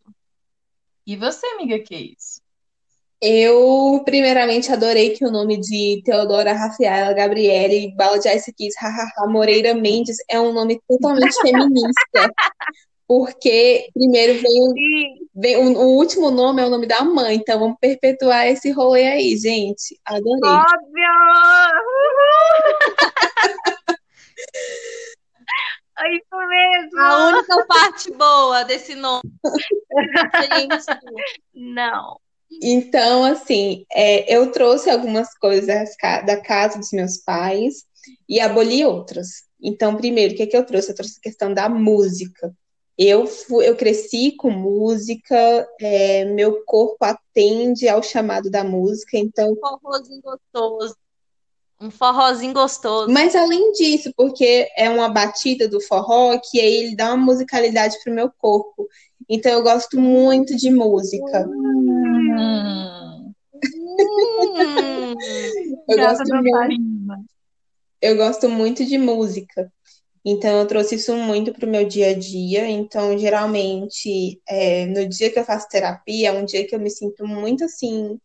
E 1.07 1.17
você, 1.17 1.47
amiga, 1.47 1.79
que 1.79 1.95
é 1.95 2.01
isso? 2.01 2.41
Eu, 3.25 4.03
primeiramente, 4.05 4.73
adorei 4.73 5.11
que 5.11 5.25
o 5.25 5.31
nome 5.31 5.57
de 5.57 6.03
Teodora 6.05 6.53
Rafaela 6.53 7.13
Gabriele 7.13 7.95
Bala 7.95 8.19
de 8.19 8.29
Ice 8.29 8.53
Kiss 8.53 8.77
Hahaha 8.81 9.29
Moreira 9.29 9.75
Mendes 9.75 10.17
é 10.29 10.41
um 10.41 10.53
nome 10.53 10.81
totalmente 10.89 11.35
feminista. 11.41 12.35
Porque, 13.13 13.91
primeiro, 13.93 14.41
E 14.75 15.27
veio 15.35 15.61
o, 15.61 15.77
o 15.77 15.97
último 15.99 16.31
nome 16.31 16.63
é 16.63 16.65
o 16.65 16.71
nome 16.71 16.87
da 16.87 17.05
mãe, 17.05 17.37
então 17.37 17.59
vamos 17.59 17.77
perpetuar 17.79 18.47
esse 18.47 18.71
rolê 18.71 19.07
aí, 19.07 19.37
gente. 19.37 20.01
Adorei. 20.07 20.51
óbvio! 20.51 21.13
É 25.99 26.17
isso 26.17 26.37
mesmo! 26.49 26.99
A 26.99 27.27
única 27.29 27.67
parte 27.67 28.11
boa 28.13 28.63
desse 28.65 28.95
nome. 28.95 29.23
Não. 31.55 32.19
Então, 32.63 33.25
assim, 33.25 33.85
é, 33.93 34.35
eu 34.35 34.51
trouxe 34.51 34.89
algumas 34.91 35.29
coisas 35.39 35.95
da 36.01 36.41
casa 36.41 36.79
dos 36.79 36.91
meus 36.93 37.19
pais 37.19 37.85
e 38.27 38.41
aboli 38.41 38.83
outras. 38.85 39.45
Então, 39.63 39.97
primeiro, 39.97 40.33
o 40.33 40.37
que 40.37 40.47
que 40.47 40.57
eu 40.57 40.65
trouxe? 40.65 40.91
Eu 40.91 40.97
trouxe 40.97 41.19
a 41.19 41.23
questão 41.23 41.55
da 41.55 41.69
música. 41.69 42.53
Eu, 43.05 43.27
fu- 43.27 43.63
eu 43.63 43.75
cresci 43.75 44.33
com 44.37 44.51
música, 44.51 45.67
é, 45.81 46.25
meu 46.27 46.63
corpo 46.65 47.03
atende 47.05 47.89
ao 47.89 48.03
chamado 48.03 48.51
da 48.51 48.63
música, 48.63 49.17
então 49.19 49.53
um 49.53 49.57
forrozinho 49.81 50.21
gostoso. 50.23 50.95
Um 51.81 51.91
forrozinho 51.91 52.53
gostoso. 52.53 53.11
Mas 53.11 53.35
além 53.35 53.73
disso, 53.73 54.13
porque 54.17 54.69
é 54.77 54.89
uma 54.89 55.09
batida 55.09 55.67
do 55.67 55.81
forró 55.81 56.39
que 56.39 56.61
aí 56.61 56.75
ele 56.77 56.95
dá 56.97 57.13
uma 57.15 57.25
musicalidade 57.25 57.97
pro 58.05 58.13
meu 58.13 58.31
corpo. 58.39 58.87
Então 59.29 59.51
eu 59.53 59.63
gosto 59.63 59.99
muito 59.99 60.55
de 60.57 60.71
música. 60.71 61.49
Hum, 61.49 63.33
Hum, 63.65 65.15
Eu 65.89 65.99
gosto 65.99 66.25
muito, 66.35 67.13
eu 68.01 68.17
gosto 68.17 68.49
muito 68.49 68.85
de 68.85 68.99
música. 68.99 69.73
Então 70.25 70.61
eu 70.61 70.67
trouxe 70.67 70.95
isso 70.97 71.15
muito 71.17 71.53
pro 71.53 71.67
meu 71.69 71.87
dia 71.87 72.11
a 72.11 72.15
dia. 72.15 72.69
Então, 72.69 73.17
geralmente, 73.19 74.41
é, 74.49 74.87
no 74.87 75.07
dia 75.09 75.31
que 75.31 75.39
eu 75.39 75.45
faço 75.45 75.69
terapia, 75.69 76.29
é 76.29 76.33
um 76.33 76.45
dia 76.45 76.67
que 76.67 76.75
eu 76.75 76.81
me 76.81 76.91
sinto 76.91 77.27
muito 77.27 77.65
assim. 77.65 78.19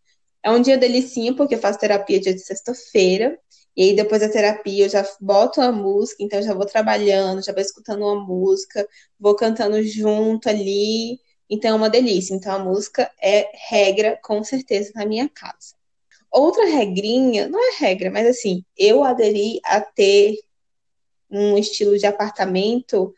É 0.44 0.52
um 0.52 0.62
dia 0.62 0.78
delicinha, 0.78 1.36
porque 1.36 1.56
eu 1.56 1.60
faço 1.60 1.80
terapia 1.80 2.20
dia 2.20 2.34
de 2.34 2.42
sexta-feira. 2.42 3.38
E 3.76 3.84
aí, 3.84 3.96
depois 3.96 4.22
da 4.22 4.30
terapia, 4.30 4.86
eu 4.86 4.90
já 4.90 5.06
boto 5.22 5.62
a 5.62 5.72
música, 5.72 6.24
então 6.24 6.40
eu 6.40 6.46
já 6.46 6.54
vou 6.54 6.66
trabalhando, 6.66 7.44
já 7.44 7.54
vou 7.54 7.62
escutando 7.62 8.04
uma 8.04 8.16
música, 8.16 8.88
vou 9.20 9.36
cantando 9.36 9.82
junto 9.84 10.50
ali. 10.50 11.20
Então, 11.50 11.72
é 11.72 11.76
uma 11.76 11.90
delícia. 11.90 12.34
Então, 12.36 12.54
a 12.56 12.60
música 12.60 13.12
é 13.22 13.50
regra, 13.70 14.20
com 14.24 14.44
certeza, 14.44 14.92
na 14.96 15.06
minha 15.06 15.30
casa. 15.30 15.76
Outra 16.32 16.66
regrinha, 16.66 17.48
não 17.50 17.60
é 17.60 17.78
regra, 17.80 18.12
mas 18.12 18.28
assim, 18.28 18.64
eu 18.78 19.04
aderi 19.04 19.60
a 19.66 19.82
ter 19.82 20.38
um 21.30 21.58
estilo 21.58 21.98
de 21.98 22.06
apartamento. 22.06 23.14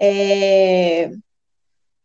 é, 0.00 1.10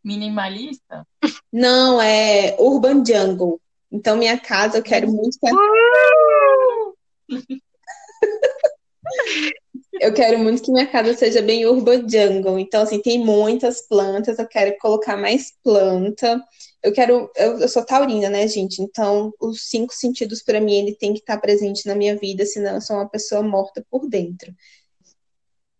Minimalista? 0.04 1.06
Não, 1.52 2.02
é 2.02 2.56
Urban 2.60 3.04
Jungle. 3.06 3.60
Então, 3.92 4.18
minha 4.18 4.38
casa, 4.38 4.78
eu 4.78 4.84
quero 4.84 5.10
muito 5.12 5.38
que 5.40 5.48
Eu 10.00 10.14
quero 10.14 10.38
muito 10.38 10.62
que 10.62 10.72
minha 10.72 10.86
casa 10.86 11.14
seja 11.14 11.42
bem 11.42 11.66
urban 11.66 12.08
jungle. 12.08 12.60
Então, 12.60 12.84
assim, 12.84 13.02
tem 13.02 13.20
muitas 13.20 13.82
plantas, 13.88 14.38
eu 14.38 14.48
quero 14.48 14.78
colocar 14.78 15.18
mais 15.18 15.54
planta. 15.64 16.42
Eu 16.84 16.94
quero. 16.94 17.32
Eu, 17.36 17.60
eu 17.60 17.70
sou 17.70 17.84
taurina, 17.86 18.30
né, 18.30 18.48
gente? 18.48 18.82
Então, 18.82 19.34
os 19.40 19.70
cinco 19.70 19.94
sentidos, 19.94 20.44
para 20.44 20.62
mim, 20.62 20.76
ele 20.76 20.96
tem 20.96 21.14
que 21.14 21.20
estar 21.20 21.38
presente 21.40 21.88
na 21.88 21.96
minha 21.96 22.16
vida, 22.16 22.46
senão 22.46 22.76
eu 22.76 22.82
sou 22.82 22.96
uma 22.98 23.10
pessoa 23.10 23.42
morta 23.42 23.84
por 23.90 24.08
dentro. 24.08 24.54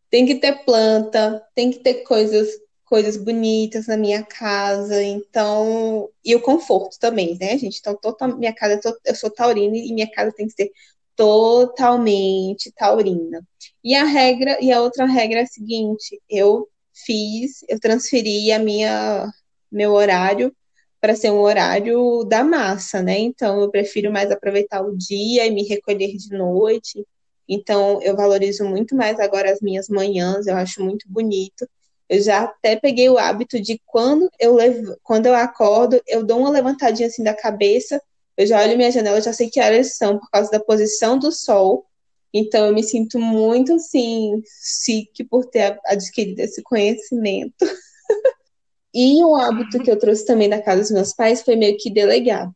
Tem 0.10 0.26
que 0.26 0.36
ter 0.36 0.64
planta, 0.66 1.44
tem 1.56 1.72
que 1.72 1.80
ter 1.80 2.04
coisas, 2.04 2.50
coisas 2.86 3.18
bonitas 3.18 3.88
na 3.88 3.98
minha 3.98 4.24
casa. 4.24 5.04
Então, 5.04 6.10
e 6.24 6.36
o 6.36 6.42
conforto 6.42 6.98
também, 7.00 7.38
né, 7.40 7.58
gente? 7.58 7.80
Então, 7.80 7.96
total, 7.96 8.38
minha 8.38 8.54
casa, 8.54 8.80
eu 9.06 9.16
sou 9.16 9.30
taurina 9.30 9.76
e 9.78 9.94
minha 9.94 10.10
casa 10.10 10.32
tem 10.36 10.48
que 10.48 10.54
ser 10.54 10.72
totalmente 11.16 12.72
taurina. 12.74 13.46
E 13.84 13.96
a 13.96 14.06
regra, 14.06 14.58
e 14.62 14.72
a 14.72 14.82
outra 14.82 15.06
regra 15.06 15.40
é 15.40 15.44
a 15.44 15.48
seguinte, 15.48 16.22
eu 16.30 16.68
fiz, 16.94 17.64
eu 17.68 17.80
transferi 17.80 18.52
a 18.52 18.60
minha 18.60 19.28
meu 19.72 19.94
horário 19.94 20.56
para 21.00 21.16
ser 21.16 21.32
um 21.32 21.40
horário 21.40 22.24
da 22.24 22.44
massa, 22.44 23.02
né? 23.02 23.20
Então 23.20 23.62
eu 23.62 23.70
prefiro 23.70 24.12
mais 24.12 24.32
aproveitar 24.32 24.82
o 24.82 24.96
dia 24.96 25.46
e 25.46 25.52
me 25.52 25.64
recolher 25.64 26.16
de 26.18 26.36
noite. 26.38 27.06
Então 27.48 28.02
eu 28.02 28.16
valorizo 28.16 28.66
muito 28.66 28.96
mais 28.96 29.20
agora 29.20 29.52
as 29.52 29.62
minhas 29.62 29.88
manhãs, 29.88 30.48
eu 30.48 30.56
acho 30.56 30.84
muito 30.84 31.08
bonito. 31.10 31.68
Eu 32.10 32.22
já 32.22 32.44
até 32.44 32.76
peguei 32.76 33.10
o 33.10 33.18
hábito 33.18 33.60
de 33.60 33.82
quando 33.86 34.30
eu 34.40 34.56
levo, 34.56 34.96
quando 35.04 35.26
eu 35.26 35.36
acordo, 35.36 36.02
eu 36.08 36.24
dou 36.24 36.40
uma 36.40 36.50
levantadinha 36.50 37.08
assim 37.08 37.24
da 37.24 37.34
cabeça, 37.34 38.02
eu 38.38 38.46
já 38.46 38.62
olho 38.62 38.78
minha 38.78 38.92
janela, 38.92 39.22
já 39.22 39.34
sei 39.34 39.50
que 39.50 39.60
horas 39.60 39.98
são 39.98 40.18
por 40.20 40.30
causa 40.30 40.50
da 40.52 40.60
posição 40.60 41.18
do 41.18 41.32
sol. 41.32 41.86
Então 42.34 42.68
eu 42.68 42.74
me 42.74 42.84
sinto 42.84 43.20
muito 43.20 43.74
assim, 43.74 44.42
chique 44.86 45.24
por 45.24 45.46
ter 45.46 45.80
adquirido 45.86 46.40
esse 46.40 46.62
conhecimento. 46.62 47.56
e 48.94 49.24
um 49.24 49.36
hábito 49.36 49.80
que 49.80 49.90
eu 49.90 49.98
trouxe 49.98 50.26
também 50.26 50.50
da 50.50 50.62
casa 50.62 50.82
dos 50.82 50.92
meus 50.92 51.14
pais 51.14 51.42
foi 51.42 51.56
meio 51.56 51.78
que 51.78 51.90
delegar. 51.90 52.52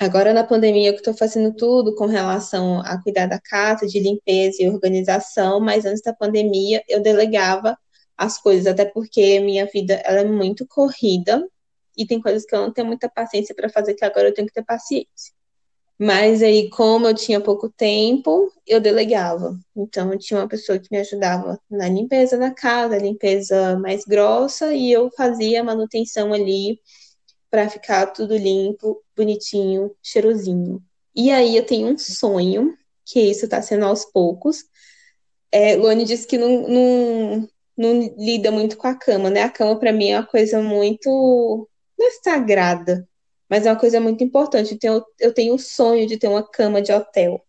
Agora 0.00 0.32
na 0.32 0.42
pandemia 0.42 0.90
eu 0.90 0.94
estou 0.94 1.14
fazendo 1.14 1.54
tudo 1.54 1.94
com 1.94 2.06
relação 2.06 2.80
a 2.80 3.00
cuidar 3.00 3.26
da 3.26 3.38
casa, 3.38 3.86
de 3.86 4.00
limpeza 4.00 4.62
e 4.62 4.68
organização, 4.68 5.60
mas 5.60 5.84
antes 5.84 6.02
da 6.02 6.12
pandemia 6.12 6.82
eu 6.88 7.00
delegava 7.00 7.78
as 8.16 8.38
coisas, 8.38 8.66
até 8.66 8.84
porque 8.84 9.38
minha 9.40 9.66
vida 9.66 9.94
ela 10.04 10.20
é 10.20 10.24
muito 10.24 10.66
corrida 10.66 11.46
e 11.96 12.06
tem 12.06 12.20
coisas 12.20 12.44
que 12.44 12.54
eu 12.54 12.60
não 12.60 12.72
tenho 12.72 12.88
muita 12.88 13.08
paciência 13.08 13.54
para 13.54 13.68
fazer 13.68 13.94
que 13.94 14.04
agora 14.04 14.28
eu 14.28 14.34
tenho 14.34 14.48
que 14.48 14.54
ter 14.54 14.64
paciência. 14.64 15.32
Mas 15.96 16.42
aí, 16.42 16.68
como 16.70 17.06
eu 17.06 17.14
tinha 17.14 17.40
pouco 17.40 17.68
tempo, 17.68 18.52
eu 18.66 18.80
delegava. 18.80 19.56
Então, 19.76 20.12
eu 20.12 20.18
tinha 20.18 20.40
uma 20.40 20.48
pessoa 20.48 20.76
que 20.76 20.88
me 20.90 20.98
ajudava 20.98 21.58
na 21.70 21.88
limpeza 21.88 22.36
da 22.36 22.50
casa, 22.50 22.98
limpeza 22.98 23.78
mais 23.78 24.04
grossa, 24.04 24.74
e 24.74 24.90
eu 24.90 25.08
fazia 25.16 25.60
a 25.60 25.64
manutenção 25.64 26.32
ali 26.32 26.80
para 27.54 27.70
ficar 27.70 28.06
tudo 28.06 28.36
limpo, 28.36 29.00
bonitinho, 29.16 29.94
cheirosinho. 30.02 30.82
E 31.14 31.30
aí, 31.30 31.56
eu 31.56 31.64
tenho 31.64 31.86
um 31.86 31.96
sonho, 31.96 32.76
que 33.04 33.20
isso 33.20 33.44
está 33.44 33.62
sendo 33.62 33.84
aos 33.84 34.04
poucos. 34.04 34.64
É, 35.52 35.76
Luane 35.76 36.04
disse 36.04 36.26
que 36.26 36.36
não, 36.36 36.68
não, 36.68 37.48
não 37.78 38.14
lida 38.18 38.50
muito 38.50 38.76
com 38.76 38.88
a 38.88 38.94
cama, 38.96 39.30
né? 39.30 39.44
A 39.44 39.48
cama, 39.48 39.78
para 39.78 39.92
mim, 39.92 40.10
é 40.10 40.18
uma 40.18 40.26
coisa 40.26 40.60
muito. 40.60 41.68
Não 41.96 42.08
é 42.08 42.10
sagrada, 42.24 43.08
mas 43.48 43.64
é 43.64 43.70
uma 43.70 43.78
coisa 43.78 44.00
muito 44.00 44.24
importante. 44.24 44.72
Eu 44.72 44.78
tenho, 44.80 45.04
eu 45.20 45.32
tenho 45.32 45.54
o 45.54 45.58
sonho 45.58 46.08
de 46.08 46.16
ter 46.16 46.26
uma 46.26 46.42
cama 46.42 46.82
de 46.82 46.92
hotel. 46.92 47.40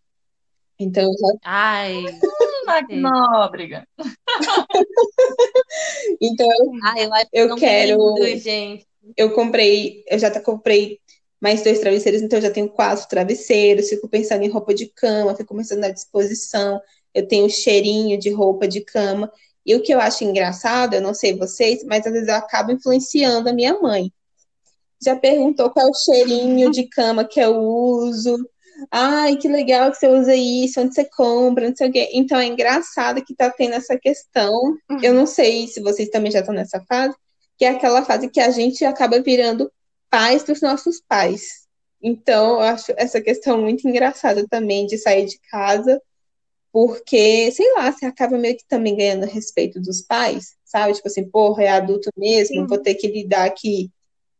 Então, 0.77 1.01
eu 1.03 1.13
já, 1.17 1.37
Ai, 1.45 2.03
Magnóbrega. 2.67 3.87
então 6.21 6.45
eu, 6.47 6.71
ai, 6.83 7.05
eu 7.07 7.13
acho 7.13 7.29
Eu 7.33 7.55
quero- 7.55 8.13
lindo, 8.19 8.39
gente. 8.39 8.85
Eu 9.15 9.33
comprei, 9.33 10.03
eu 10.07 10.17
já 10.19 10.31
comprei 10.39 10.99
mais 11.39 11.63
dois 11.63 11.79
travesseiros, 11.79 12.21
então 12.21 12.39
eu 12.39 12.43
já 12.43 12.49
tenho 12.49 12.69
quatro 12.69 13.07
travesseiros, 13.07 13.89
fico 13.89 14.07
pensando 14.07 14.43
em 14.43 14.49
roupa 14.49 14.73
de 14.73 14.87
cama, 14.87 15.35
fico 15.35 15.55
pensando 15.55 15.81
na 15.81 15.89
disposição, 15.89 16.81
eu 17.13 17.27
tenho 17.27 17.49
cheirinho 17.49 18.17
de 18.17 18.29
roupa 18.31 18.67
de 18.67 18.81
cama. 18.81 19.31
E 19.65 19.75
o 19.75 19.81
que 19.81 19.93
eu 19.93 19.99
acho 19.99 20.23
engraçado, 20.23 20.93
eu 20.93 21.01
não 21.01 21.13
sei 21.13 21.35
vocês, 21.35 21.83
mas 21.83 22.05
às 22.05 22.11
vezes 22.11 22.27
eu 22.27 22.35
acabo 22.35 22.71
influenciando 22.71 23.49
a 23.49 23.53
minha 23.53 23.79
mãe. 23.79 24.11
Já 25.03 25.15
perguntou 25.15 25.69
qual 25.69 25.87
é 25.87 25.89
o 25.89 25.93
cheirinho 25.93 26.71
de 26.71 26.87
cama 26.87 27.25
que 27.25 27.39
eu 27.39 27.57
uso. 27.57 28.37
Ai, 28.91 29.37
que 29.37 29.47
legal 29.47 29.91
que 29.91 29.97
você 29.97 30.07
usa 30.07 30.35
isso, 30.35 30.81
onde 30.81 30.93
você 30.93 31.05
compra, 31.05 31.67
não 31.67 31.75
sei 31.75 31.89
o 31.89 31.91
quê. 31.91 32.09
Então 32.13 32.39
é 32.39 32.45
engraçado 32.45 33.23
que 33.23 33.35
tá 33.35 33.49
tendo 33.49 33.73
essa 33.73 33.97
questão. 33.97 34.75
Eu 35.01 35.13
não 35.13 35.25
sei 35.25 35.67
se 35.67 35.81
vocês 35.81 36.09
também 36.09 36.31
já 36.31 36.39
estão 36.39 36.53
nessa 36.53 36.81
fase, 36.87 37.15
que 37.57 37.65
é 37.65 37.69
aquela 37.69 38.03
fase 38.03 38.29
que 38.29 38.39
a 38.39 38.49
gente 38.49 38.83
acaba 38.83 39.21
virando 39.21 39.71
pais 40.09 40.43
dos 40.43 40.61
nossos 40.61 41.01
pais. 41.07 41.65
Então, 42.01 42.55
eu 42.55 42.61
acho 42.61 42.93
essa 42.97 43.19
questão 43.19 43.59
muito 43.59 43.87
engraçada 43.87 44.45
também 44.47 44.85
de 44.85 44.97
sair 44.97 45.25
de 45.25 45.39
casa, 45.49 46.01
porque, 46.71 47.51
sei 47.51 47.73
lá, 47.73 47.91
você 47.91 48.05
acaba 48.05 48.37
meio 48.37 48.57
que 48.57 48.65
também 48.67 48.95
ganhando 48.95 49.25
respeito 49.25 49.81
dos 49.81 50.01
pais, 50.01 50.55
sabe? 50.65 50.93
Tipo 50.93 51.07
assim, 51.07 51.29
porra, 51.29 51.63
é 51.63 51.69
adulto 51.69 52.09
mesmo, 52.17 52.61
Sim. 52.61 52.67
vou 52.67 52.77
ter 52.77 52.95
que 52.95 53.07
lidar 53.07 53.45
aqui 53.45 53.89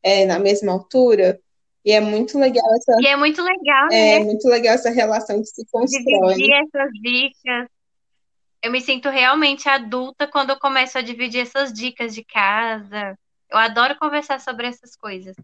é, 0.03 0.25
na 0.25 0.37
mesma 0.37 0.71
altura. 0.71 1.39
E 1.83 1.91
é 1.91 2.01
muito 2.01 2.37
legal 2.37 2.65
essa. 2.75 2.97
E 2.99 3.07
é 3.07 3.15
muito 3.15 3.41
legal, 3.41 3.87
né? 3.89 4.15
É 4.15 4.19
muito 4.19 4.47
legal 4.47 4.75
essa 4.75 4.89
relação 4.89 5.39
que 5.39 5.47
se 5.47 5.65
constrói. 5.71 6.33
Dividir 6.35 6.53
essas 6.53 6.91
dicas. 7.01 7.69
Eu 8.65 8.71
me 8.71 8.81
sinto 8.81 9.09
realmente 9.09 9.69
adulta 9.69 10.27
quando 10.27 10.49
eu 10.49 10.57
começo 10.57 10.97
a 10.97 11.01
dividir 11.03 11.41
essas 11.41 11.71
dicas 11.71 12.15
de 12.15 12.25
casa. 12.25 13.15
Eu 13.47 13.59
adoro 13.59 13.95
conversar 13.95 14.39
sobre 14.39 14.65
essas 14.65 14.95
coisas. 14.95 15.35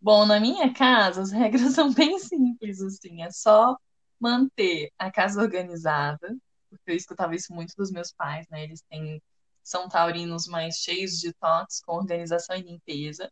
Bom, 0.00 0.24
na 0.24 0.38
minha 0.38 0.72
casa, 0.72 1.22
as 1.22 1.32
regras 1.34 1.72
são 1.72 1.92
bem 1.92 2.20
simples, 2.20 2.80
assim. 2.80 3.20
É 3.20 3.32
só 3.32 3.76
manter 4.20 4.92
a 4.96 5.10
casa 5.10 5.42
organizada, 5.42 6.36
porque 6.70 6.92
eu 6.92 6.94
escutava 6.94 7.34
isso 7.34 7.52
muito 7.52 7.74
dos 7.76 7.90
meus 7.90 8.12
pais, 8.12 8.46
né? 8.48 8.62
Eles 8.62 8.80
têm, 8.88 9.20
são 9.64 9.88
taurinos 9.88 10.46
mais 10.46 10.76
cheios 10.76 11.18
de 11.18 11.32
toques 11.32 11.82
com 11.84 11.96
organização 11.96 12.54
e 12.54 12.62
limpeza. 12.62 13.28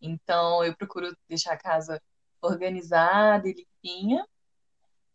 Então, 0.00 0.64
eu 0.64 0.74
procuro 0.74 1.14
deixar 1.28 1.52
a 1.52 1.58
casa 1.58 2.00
organizada 2.40 3.46
e 3.46 3.52
limpinha. 3.52 4.26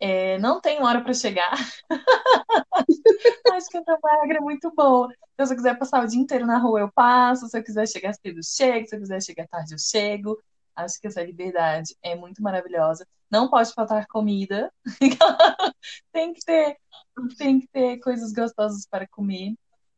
É, 0.02 0.40
não 0.40 0.60
tem 0.60 0.82
hora 0.82 1.00
para 1.02 1.14
chegar. 1.14 1.54
Acho 3.54 3.70
que 3.70 3.78
é 3.78 3.82
uma 3.82 4.22
regra 4.24 4.42
muito 4.42 4.74
boa. 4.76 5.14
Então, 5.34 5.46
se 5.46 5.54
eu 5.54 5.58
quiser 5.58 5.78
passar 5.78 6.04
o 6.04 6.08
dia 6.08 6.20
inteiro 6.20 6.48
na 6.48 6.58
rua, 6.58 6.80
eu 6.80 6.92
passo. 6.92 7.48
Se 7.48 7.56
eu 7.56 7.64
quiser 7.64 7.88
chegar 7.88 8.14
cedo, 8.14 8.44
chego. 8.44 8.88
Se 8.88 8.96
eu 8.96 9.00
quiser 9.00 9.22
chegar 9.22 9.48
tarde, 9.48 9.76
eu 9.76 9.78
chego. 9.78 10.42
Acho 10.76 11.00
que 11.00 11.06
essa 11.06 11.22
liberdade 11.22 11.96
é 12.02 12.16
muito 12.16 12.42
maravilhosa. 12.42 13.06
Não 13.30 13.48
pode 13.48 13.72
faltar 13.74 14.08
comida. 14.08 14.74
tem 16.12 16.34
que 16.34 16.42
ter, 16.44 16.78
tem 17.38 17.60
que 17.60 17.68
ter 17.68 18.00
coisas 18.00 18.34
gostosas 18.34 18.88
para 18.88 19.08
comer. 19.08 19.54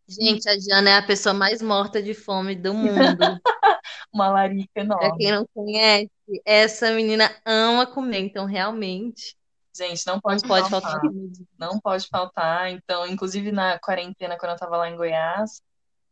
Gente, 0.06 0.50
a 0.50 0.60
Jana 0.60 0.90
é 0.90 0.98
a 0.98 1.08
pessoa 1.08 1.34
mais 1.34 1.62
morta 1.62 2.04
de 2.04 2.14
fome 2.14 2.56
do 2.56 2.74
mundo. 2.74 2.92
Uma 4.14 4.28
larica 4.30 4.82
enorme. 4.82 5.08
Pra 5.08 5.18
quem 5.18 5.32
não 5.32 5.48
conhece, 5.54 6.12
essa 6.44 6.92
menina 6.92 7.34
ama 7.46 7.88
comer, 7.88 8.20
então 8.20 8.46
realmente. 8.46 9.36
Gente, 9.76 10.06
não 10.06 10.20
pode, 10.20 10.44
não 10.44 10.48
pode 10.48 10.70
faltar. 10.70 11.02
faltar. 11.02 11.12
Não 11.58 11.80
pode 11.80 12.08
faltar. 12.08 12.72
Então, 12.72 13.08
inclusive 13.08 13.52
na 13.52 13.80
quarentena, 13.80 14.38
quando 14.38 14.52
eu 14.52 14.56
estava 14.56 14.78
lá 14.78 14.90
em 14.90 14.96
Goiás, 14.96 15.62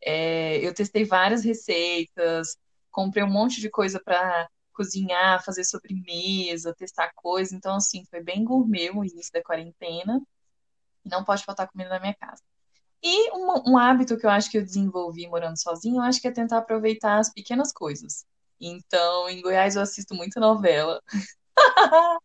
é, 0.03 0.57
eu 0.66 0.74
testei 0.74 1.05
várias 1.05 1.43
receitas, 1.43 2.57
comprei 2.89 3.24
um 3.24 3.30
monte 3.30 3.62
de 3.62 3.70
coisa 3.70 4.01
para 4.03 4.49
cozinhar, 4.74 5.43
fazer 5.43 5.64
sobremesa, 5.64 6.74
testar 6.76 7.12
coisa. 7.16 7.55
Então, 7.55 7.76
assim, 7.76 8.03
foi 8.09 8.24
bem 8.24 8.43
gourmet 8.43 8.89
o 8.89 9.05
início 9.05 9.32
da 9.32 9.43
quarentena. 9.43 10.20
Não 11.05 11.24
pode 11.24 11.43
faltar 11.43 11.70
comida 11.70 11.89
na 11.89 11.99
minha 11.99 12.16
casa. 12.16 12.41
E 13.03 13.32
um, 13.32 13.72
um 13.72 13.78
hábito 13.78 14.18
que 14.18 14.26
eu 14.26 14.30
acho 14.30 14.49
que 14.49 14.57
eu 14.57 14.64
desenvolvi 14.64 15.28
morando 15.28 15.59
sozinho, 15.59 15.97
eu 15.97 16.01
acho 16.01 16.22
que 16.22 16.28
é 16.28 16.32
tentar 16.32 16.59
aproveitar 16.59 17.18
as 17.18 17.32
pequenas 17.32 17.72
coisas. 17.72 18.26
Então, 18.59 19.28
em 19.28 19.41
Goiás 19.41 19.76
eu 19.76 19.82
assisto 19.82 20.14
muita 20.14 20.39
novela. 20.39 21.01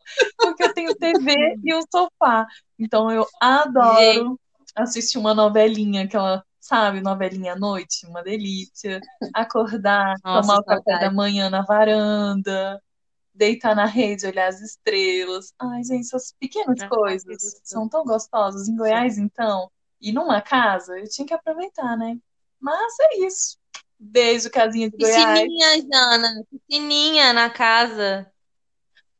TV 1.35 1.57
e 1.65 1.75
um 1.75 1.83
sofá. 1.91 2.47
Então 2.79 3.11
eu 3.11 3.27
adoro 3.41 4.39
assistir 4.75 5.19
uma 5.19 5.35
novelinha, 5.35 6.05
aquela 6.05 6.45
sabe? 6.67 7.01
Novelinha 7.01 7.53
à 7.53 7.57
noite, 7.57 8.07
uma 8.07 8.23
delícia. 8.23 9.01
Acordar, 9.35 10.15
Nossa, 10.25 10.49
tomar 10.49 10.59
o 10.61 10.65
café 10.65 10.99
da 10.99 11.11
manhã 11.11 11.49
na 11.49 11.63
varanda, 11.63 12.83
deitar 13.33 13.77
na 13.77 13.87
rede, 13.87 14.27
olhar 14.27 14.49
as 14.49 14.61
estrelas. 14.61 15.53
Ai, 15.59 15.85
gente, 15.85 16.07
essas 16.07 16.35
pequenas 16.39 16.81
é, 16.81 16.89
coisas 16.89 17.61
são 17.63 17.89
tão 17.89 18.05
gostosas. 18.05 18.69
Em 18.69 18.77
Goiás, 18.77 19.17
então, 19.17 19.71
e 20.01 20.13
numa 20.13 20.43
casa, 20.43 20.99
eu 20.99 21.09
tinha 21.09 21.27
que 21.27 21.35
aproveitar, 21.35 21.97
né? 21.97 22.19
Mas 22.61 22.95
é 23.01 23.19
isso. 23.27 23.59
Beijo, 23.99 24.51
casinha 24.51 24.91
de 24.91 24.97
Goiás. 24.97 25.41
Piscininha, 25.41 25.81
Jana. 25.81 26.45
Piscininha 26.51 27.33
na 27.33 27.49
casa. 27.49 28.31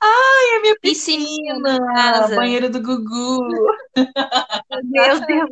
Ai, 0.07 0.57
a 0.57 0.61
minha 0.63 0.77
piscina. 0.81 1.25
piscina 1.25 1.59
na 1.59 1.95
casa. 1.95 2.37
Banheiro 2.37 2.71
do 2.71 2.81
Gugu. 2.81 3.49
Meu 4.85 5.21
Deus. 5.27 5.51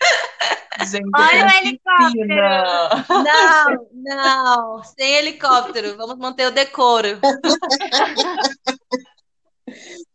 Gente, 0.90 1.08
Olha 1.14 1.46
o 1.46 1.48
helicóptero! 1.48 2.34
Não, 3.24 3.88
não, 3.94 4.84
sem 4.84 5.14
helicóptero. 5.14 5.96
Vamos 5.96 6.18
manter 6.18 6.46
o 6.46 6.50
decoro. 6.50 7.18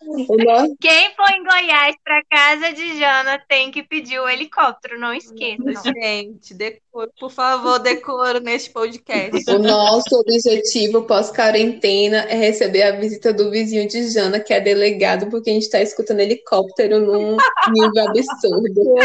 Quem 0.79 1.13
for 1.15 1.29
em 1.29 1.43
Goiás 1.43 1.95
para 2.03 2.23
casa 2.29 2.73
de 2.73 2.97
Jana 2.97 3.39
tem 3.47 3.69
que 3.71 3.83
pedir 3.83 4.19
o 4.19 4.27
helicóptero, 4.27 4.99
não 4.99 5.13
esqueça. 5.13 5.61
Gente, 5.83 6.53
decoro, 6.53 7.11
por 7.19 7.31
favor, 7.31 7.77
decoro 7.77 8.39
neste 8.39 8.71
podcast. 8.71 9.49
O 9.51 9.59
nosso 9.59 10.15
objetivo 10.19 11.03
pós-quarentena 11.03 12.25
é 12.29 12.35
receber 12.35 12.83
a 12.83 12.91
visita 12.91 13.31
do 13.31 13.51
vizinho 13.51 13.87
de 13.87 14.09
Jana, 14.09 14.39
que 14.39 14.53
é 14.53 14.59
delegado, 14.59 15.29
porque 15.29 15.51
a 15.51 15.53
gente 15.53 15.63
está 15.63 15.81
escutando 15.81 16.21
helicóptero 16.21 16.99
num 16.99 17.37
nível 17.69 18.07
absurdo. 18.07 18.95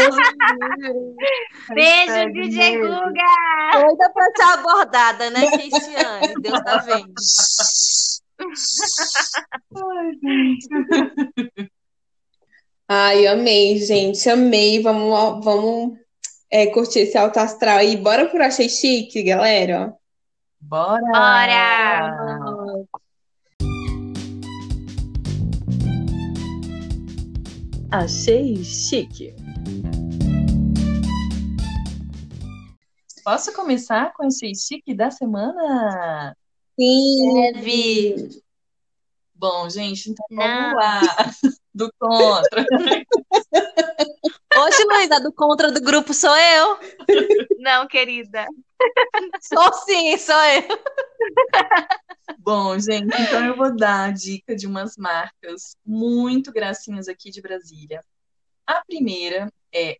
Beijo, 1.73 2.33
DJ 2.33 2.77
Guga! 2.79 3.27
Doida 3.73 4.09
para 4.13 4.31
ser 4.35 4.53
abordada, 4.53 5.29
né, 5.29 5.51
Cristiane? 5.51 6.33
Deus 6.41 6.59
tá 6.61 6.77
vendo. 6.77 7.13
Ai, 9.75 10.11
gente. 10.23 10.67
Ai, 12.87 13.27
amei, 13.27 13.77
gente, 13.79 14.29
amei. 14.29 14.81
Vamos, 14.81 15.43
vamos 15.43 15.97
é, 16.49 16.67
curtir 16.67 16.99
esse 16.99 17.17
alto 17.17 17.37
astral 17.37 17.77
aí. 17.77 17.97
Bora 17.97 18.29
por 18.29 18.41
Achei 18.41 18.69
Chique, 18.69 19.23
galera? 19.23 19.93
Bora! 20.59 21.01
Bora! 21.11 22.87
Achei 27.89 28.63
chique. 28.65 29.33
Posso 33.23 33.53
começar 33.53 34.13
com 34.13 34.25
esse 34.25 34.53
chique 34.55 34.93
da 34.93 35.09
semana? 35.09 36.35
Sim. 36.79 37.51
Deve. 37.53 38.41
Bom, 39.33 39.69
gente, 39.69 40.09
então 40.09 40.25
vamos 40.29 40.47
Não. 40.47 40.75
lá. 40.75 41.01
Do 41.73 41.91
contra. 41.99 42.65
Oxe, 44.57 44.83
Luísa, 44.83 45.19
do 45.19 45.31
contra 45.31 45.71
do 45.71 45.79
grupo 45.79 46.11
sou 46.11 46.35
eu. 46.35 46.79
Não, 47.59 47.87
querida. 47.87 48.47
Sou 49.39 49.71
sim, 49.85 50.17
sou 50.17 50.35
eu. 50.35 50.63
Bom, 52.39 52.79
gente, 52.79 53.13
então 53.21 53.45
eu 53.45 53.55
vou 53.55 53.75
dar 53.75 54.09
a 54.09 54.11
dica 54.11 54.55
de 54.55 54.65
umas 54.65 54.97
marcas 54.97 55.75
muito 55.85 56.51
gracinhas 56.51 57.07
aqui 57.07 57.29
de 57.29 57.43
Brasília. 57.43 58.03
A 58.65 58.83
primeira 58.83 59.53
é 59.71 59.97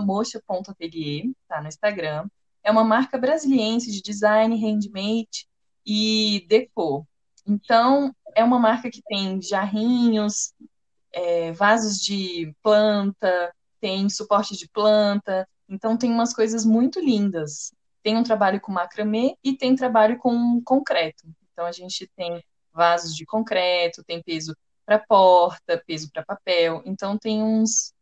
mocha.atelier, 0.00 1.30
tá 1.46 1.60
no 1.60 1.68
Instagram. 1.68 2.26
É 2.64 2.70
uma 2.70 2.84
marca 2.84 3.18
brasiliense 3.18 3.90
de 3.92 4.00
design 4.00 4.56
handmade 4.56 5.46
e 5.84 6.44
Decor. 6.48 7.04
Então, 7.46 8.14
é 8.34 8.42
uma 8.44 8.58
marca 8.58 8.90
que 8.90 9.02
tem 9.02 9.40
jarrinhos, 9.42 10.54
é, 11.12 11.52
vasos 11.52 12.00
de 12.00 12.54
planta, 12.62 13.54
tem 13.80 14.08
suporte 14.08 14.56
de 14.56 14.68
planta, 14.68 15.46
então 15.68 15.96
tem 15.96 16.10
umas 16.10 16.34
coisas 16.34 16.64
muito 16.64 17.00
lindas. 17.00 17.72
Tem 18.02 18.16
um 18.16 18.22
trabalho 18.22 18.60
com 18.60 18.72
macramê 18.72 19.36
e 19.42 19.56
tem 19.56 19.74
trabalho 19.74 20.18
com 20.18 20.62
concreto. 20.62 21.24
Então 21.52 21.66
a 21.66 21.72
gente 21.72 22.08
tem 22.16 22.42
vasos 22.72 23.14
de 23.14 23.24
concreto, 23.24 24.04
tem 24.04 24.22
peso 24.22 24.56
para 24.84 24.98
porta, 24.98 25.82
peso 25.86 26.10
para 26.12 26.24
papel. 26.24 26.82
Então 26.84 27.18
tem 27.18 27.42
uns, 27.42 27.92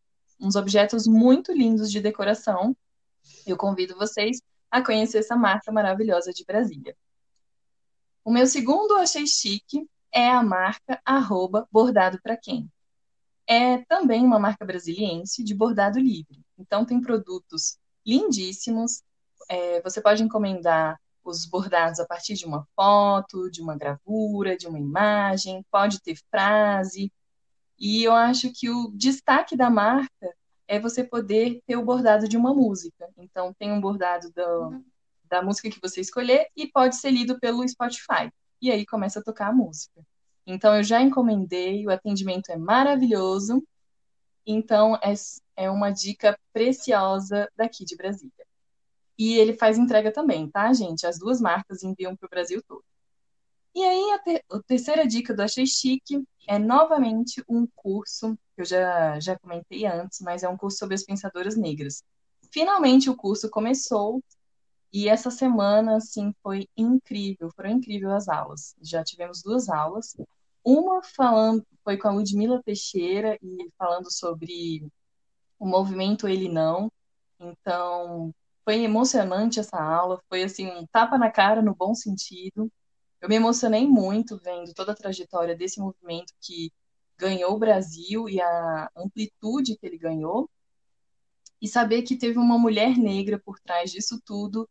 uns 0.40 0.56
objetos 0.56 1.06
muito 1.06 1.52
lindos 1.52 1.90
de 1.90 2.00
decoração. 2.00 2.76
Eu 3.46 3.56
convido 3.56 3.96
vocês 3.96 4.40
a 4.70 4.82
conhecer 4.82 5.18
essa 5.18 5.36
marca 5.36 5.72
maravilhosa 5.72 6.32
de 6.32 6.44
Brasília. 6.44 6.96
O 8.24 8.32
meu 8.32 8.46
segundo 8.46 8.96
achei 8.96 9.26
chique 9.26 9.88
é 10.12 10.28
a 10.30 10.42
marca 10.42 11.00
arroba 11.04 11.66
bordado 11.70 12.20
para 12.22 12.36
quem. 12.36 12.70
É 13.46 13.78
também 13.84 14.24
uma 14.24 14.38
marca 14.38 14.64
brasiliense 14.64 15.42
de 15.42 15.54
bordado 15.54 15.98
livre. 15.98 16.40
Então 16.58 16.84
tem 16.84 17.00
produtos 17.00 17.78
lindíssimos. 18.06 19.02
É, 19.48 19.80
você 19.82 20.00
pode 20.00 20.22
encomendar 20.22 21.00
os 21.24 21.44
bordados 21.46 22.00
a 22.00 22.06
partir 22.06 22.34
de 22.34 22.44
uma 22.44 22.66
foto, 22.74 23.50
de 23.50 23.60
uma 23.62 23.76
gravura, 23.76 24.56
de 24.56 24.66
uma 24.66 24.78
imagem, 24.78 25.64
pode 25.70 26.00
ter 26.00 26.16
frase. 26.30 27.12
E 27.78 28.04
eu 28.04 28.12
acho 28.12 28.52
que 28.52 28.68
o 28.68 28.92
destaque 28.94 29.56
da 29.56 29.70
marca 29.70 30.34
é 30.68 30.78
você 30.78 31.02
poder 31.02 31.60
ter 31.66 31.76
o 31.76 31.84
bordado 31.84 32.28
de 32.28 32.36
uma 32.36 32.54
música. 32.54 33.08
Então, 33.16 33.52
tem 33.58 33.72
um 33.72 33.80
bordado 33.80 34.30
do, 34.32 34.84
da 35.30 35.40
música 35.40 35.70
que 35.70 35.80
você 35.80 36.00
escolher 36.00 36.48
e 36.56 36.66
pode 36.66 36.96
ser 36.96 37.10
lido 37.10 37.38
pelo 37.38 37.66
Spotify. 37.66 38.30
E 38.60 38.70
aí 38.70 38.84
começa 38.84 39.20
a 39.20 39.22
tocar 39.22 39.48
a 39.48 39.52
música. 39.52 40.04
Então, 40.46 40.74
eu 40.74 40.82
já 40.82 41.00
encomendei, 41.00 41.86
o 41.86 41.90
atendimento 41.90 42.50
é 42.50 42.56
maravilhoso. 42.56 43.62
Então, 44.44 44.96
é, 44.96 45.14
é 45.56 45.70
uma 45.70 45.90
dica 45.90 46.38
preciosa 46.52 47.48
daqui 47.56 47.84
de 47.84 47.96
Brasília. 47.96 48.32
E 49.16 49.38
ele 49.38 49.54
faz 49.54 49.78
entrega 49.78 50.12
também, 50.12 50.50
tá, 50.50 50.72
gente? 50.72 51.06
As 51.06 51.18
duas 51.18 51.40
marcas 51.40 51.82
enviam 51.82 52.16
para 52.16 52.26
o 52.26 52.30
Brasil 52.30 52.62
todo. 52.66 52.84
E 53.74 53.84
aí, 53.84 54.10
a, 54.12 54.18
ter, 54.18 54.44
a, 54.50 54.60
terceira 54.62 55.06
dica 55.06 55.32
do 55.32 55.42
Achei 55.42 55.66
Chique 55.66 56.24
é 56.48 56.58
novamente 56.58 57.44
um 57.48 57.68
curso, 57.76 58.36
que 58.56 58.62
eu 58.62 58.64
já, 58.64 59.20
já 59.20 59.38
comentei 59.38 59.86
antes, 59.86 60.20
mas 60.20 60.42
é 60.42 60.48
um 60.48 60.56
curso 60.56 60.78
sobre 60.78 60.96
as 60.96 61.04
pensadoras 61.04 61.56
negras. 61.56 62.02
Finalmente 62.50 63.08
o 63.08 63.16
curso 63.16 63.48
começou 63.48 64.20
e 64.93 65.09
essa 65.09 65.30
semana, 65.30 65.97
assim, 65.97 66.34
foi 66.43 66.68
incrível, 66.76 67.51
foram 67.55 67.70
incríveis 67.70 68.12
as 68.12 68.28
aulas. 68.28 68.74
Já 68.82 69.05
tivemos 69.05 69.43
duas 69.43 69.68
aulas. 69.68 70.16
Uma 70.64 71.03
falando, 71.03 71.64
foi 71.84 71.97
com 71.97 72.09
a 72.09 72.12
Ludmila 72.12 72.62
Teixeira 72.62 73.38
e 73.43 73.70
falando 73.78 74.11
sobre 74.12 74.86
o 75.59 75.66
movimento 75.66 76.26
Ele 76.28 76.49
Não. 76.49 76.91
Então, 77.38 78.34
foi 78.64 78.82
emocionante 78.82 79.61
essa 79.61 79.78
aula, 79.80 80.20
foi 80.28 80.43
assim 80.43 80.66
um 80.68 80.86
tapa 80.86 81.16
na 81.18 81.30
cara 81.30 81.62
no 81.62 81.74
bom 81.74 81.95
sentido. 81.95 82.70
Eu 83.20 83.28
me 83.28 83.36
emocionei 83.36 83.86
muito 83.86 84.38
vendo 84.38 84.74
toda 84.74 84.93
a 84.93 84.95
trajetória 84.95 85.57
desse 85.57 85.80
movimento 85.80 86.32
que 86.41 86.72
ganhou 87.18 87.55
o 87.55 87.59
Brasil 87.59 88.28
e 88.28 88.41
a 88.41 88.91
amplitude 88.97 89.76
que 89.76 89.86
ele 89.86 89.99
ganhou. 89.99 90.51
E 91.61 91.68
saber 91.68 92.03
que 92.03 92.16
teve 92.16 92.38
uma 92.38 92.59
mulher 92.59 92.97
negra 92.97 93.38
por 93.38 93.61
trás 93.61 93.93
disso 93.93 94.20
tudo, 94.24 94.68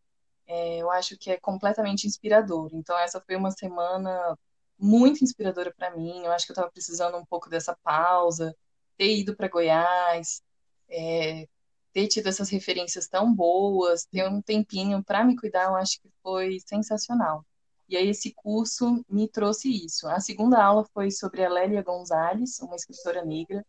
é, 0.49 0.77
eu 0.79 0.89
acho 0.91 1.17
que 1.17 1.31
é 1.31 1.39
completamente 1.39 2.07
inspirador. 2.07 2.71
Então, 2.73 2.97
essa 2.97 3.21
foi 3.21 3.35
uma 3.35 3.51
semana 3.51 4.37
muito 4.79 5.23
inspiradora 5.23 5.73
para 5.73 5.95
mim. 5.95 6.23
Eu 6.25 6.31
acho 6.31 6.45
que 6.45 6.51
eu 6.51 6.55
estava 6.55 6.71
precisando 6.71 7.17
um 7.17 7.25
pouco 7.25 7.49
dessa 7.49 7.77
pausa, 7.83 8.55
ter 8.97 9.15
ido 9.17 9.35
para 9.35 9.47
Goiás, 9.47 10.41
é, 10.89 11.47
ter 11.93 12.07
tido 12.07 12.27
essas 12.27 12.49
referências 12.49 13.07
tão 13.07 13.33
boas, 13.33 14.05
ter 14.05 14.27
um 14.27 14.41
tempinho 14.41 15.03
para 15.03 15.23
me 15.23 15.35
cuidar, 15.35 15.65
eu 15.65 15.75
acho 15.75 16.01
que 16.01 16.09
foi 16.23 16.59
sensacional. 16.65 17.45
E 17.87 17.97
aí 17.97 18.09
esse 18.09 18.33
curso 18.33 19.03
me 19.09 19.27
trouxe 19.27 19.69
isso. 19.85 20.07
A 20.07 20.19
segunda 20.19 20.63
aula 20.63 20.85
foi 20.93 21.11
sobre 21.11 21.43
a 21.43 21.49
Lélia 21.49 21.83
Gonzalez, 21.83 22.59
uma 22.61 22.75
escritora 22.75 23.23
negra, 23.25 23.65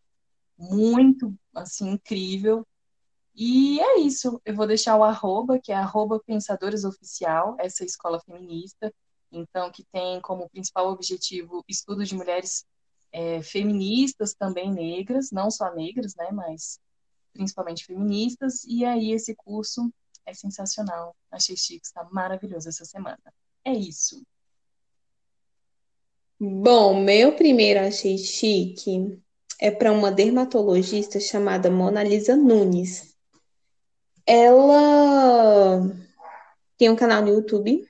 muito, 0.59 1.35
assim, 1.55 1.91
incrível. 1.91 2.66
E 3.35 3.81
é 3.81 3.99
isso. 4.01 4.41
Eu 4.45 4.55
vou 4.55 4.66
deixar 4.66 4.97
o 4.97 5.05
arroba, 5.05 5.59
que 5.59 5.72
é 5.72 5.76
arroba 5.76 6.20
Pensadores 6.20 6.85
Oficial, 6.85 7.57
essa 7.59 7.85
escola 7.85 8.20
feminista, 8.20 8.93
então, 9.33 9.70
que 9.70 9.85
tem 9.93 10.20
como 10.20 10.49
principal 10.51 10.91
objetivo 10.91 11.64
estudo 11.68 12.05
de 12.05 12.14
mulheres 12.14 12.64
é, 13.12 13.43
feministas, 13.43 14.35
também 14.35 14.72
negras, 14.72 15.31
não 15.31 15.51
só 15.51 15.72
negras, 15.74 16.14
né, 16.16 16.31
mas 16.33 16.81
principalmente 17.33 17.87
feministas, 17.87 18.64
e 18.64 18.85
aí 18.85 19.12
esse 19.12 19.35
curso 19.35 19.93
é 20.26 20.35
sensacional. 20.35 21.14
Achei 21.31 21.57
chique, 21.57 21.87
está 21.87 22.05
maravilhoso 22.11 22.68
essa 22.68 22.85
semana. 22.85 23.20
É 23.64 23.72
isso. 23.72 24.22
Bom, 26.39 27.03
meu 27.03 27.37
primeiro 27.37 27.81
achei 27.81 28.16
chique 28.18 29.20
é 29.61 29.70
para 29.70 29.93
uma 29.93 30.11
dermatologista 30.11 31.20
chamada 31.20 31.70
Mona 31.70 32.03
Lisa 32.03 32.35
Nunes. 32.35 33.10
Ela 34.33 35.81
tem 36.78 36.89
um 36.89 36.95
canal 36.95 37.20
no 37.20 37.31
YouTube 37.31 37.85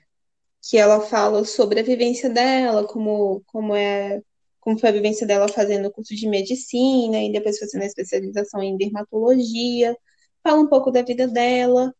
que 0.59 0.75
ela 0.75 0.99
fala 0.99 1.45
sobre 1.45 1.79
a 1.79 1.83
vivência 1.83 2.31
dela, 2.31 2.83
como, 2.87 3.43
como 3.45 3.75
é 3.75 4.23
como 4.59 4.79
foi 4.79 4.89
a 4.89 4.91
vivência 4.91 5.27
dela 5.27 5.47
fazendo 5.47 5.87
o 5.87 5.91
curso 5.91 6.15
de 6.15 6.27
medicina 6.27 7.21
e 7.21 7.31
depois 7.31 7.59
fazendo 7.59 7.83
a 7.83 7.85
especialização 7.85 8.63
em 8.63 8.75
dermatologia. 8.75 9.95
Fala 10.41 10.59
um 10.59 10.67
pouco 10.67 10.89
da 10.89 11.03
vida 11.03 11.27
dela, 11.27 11.93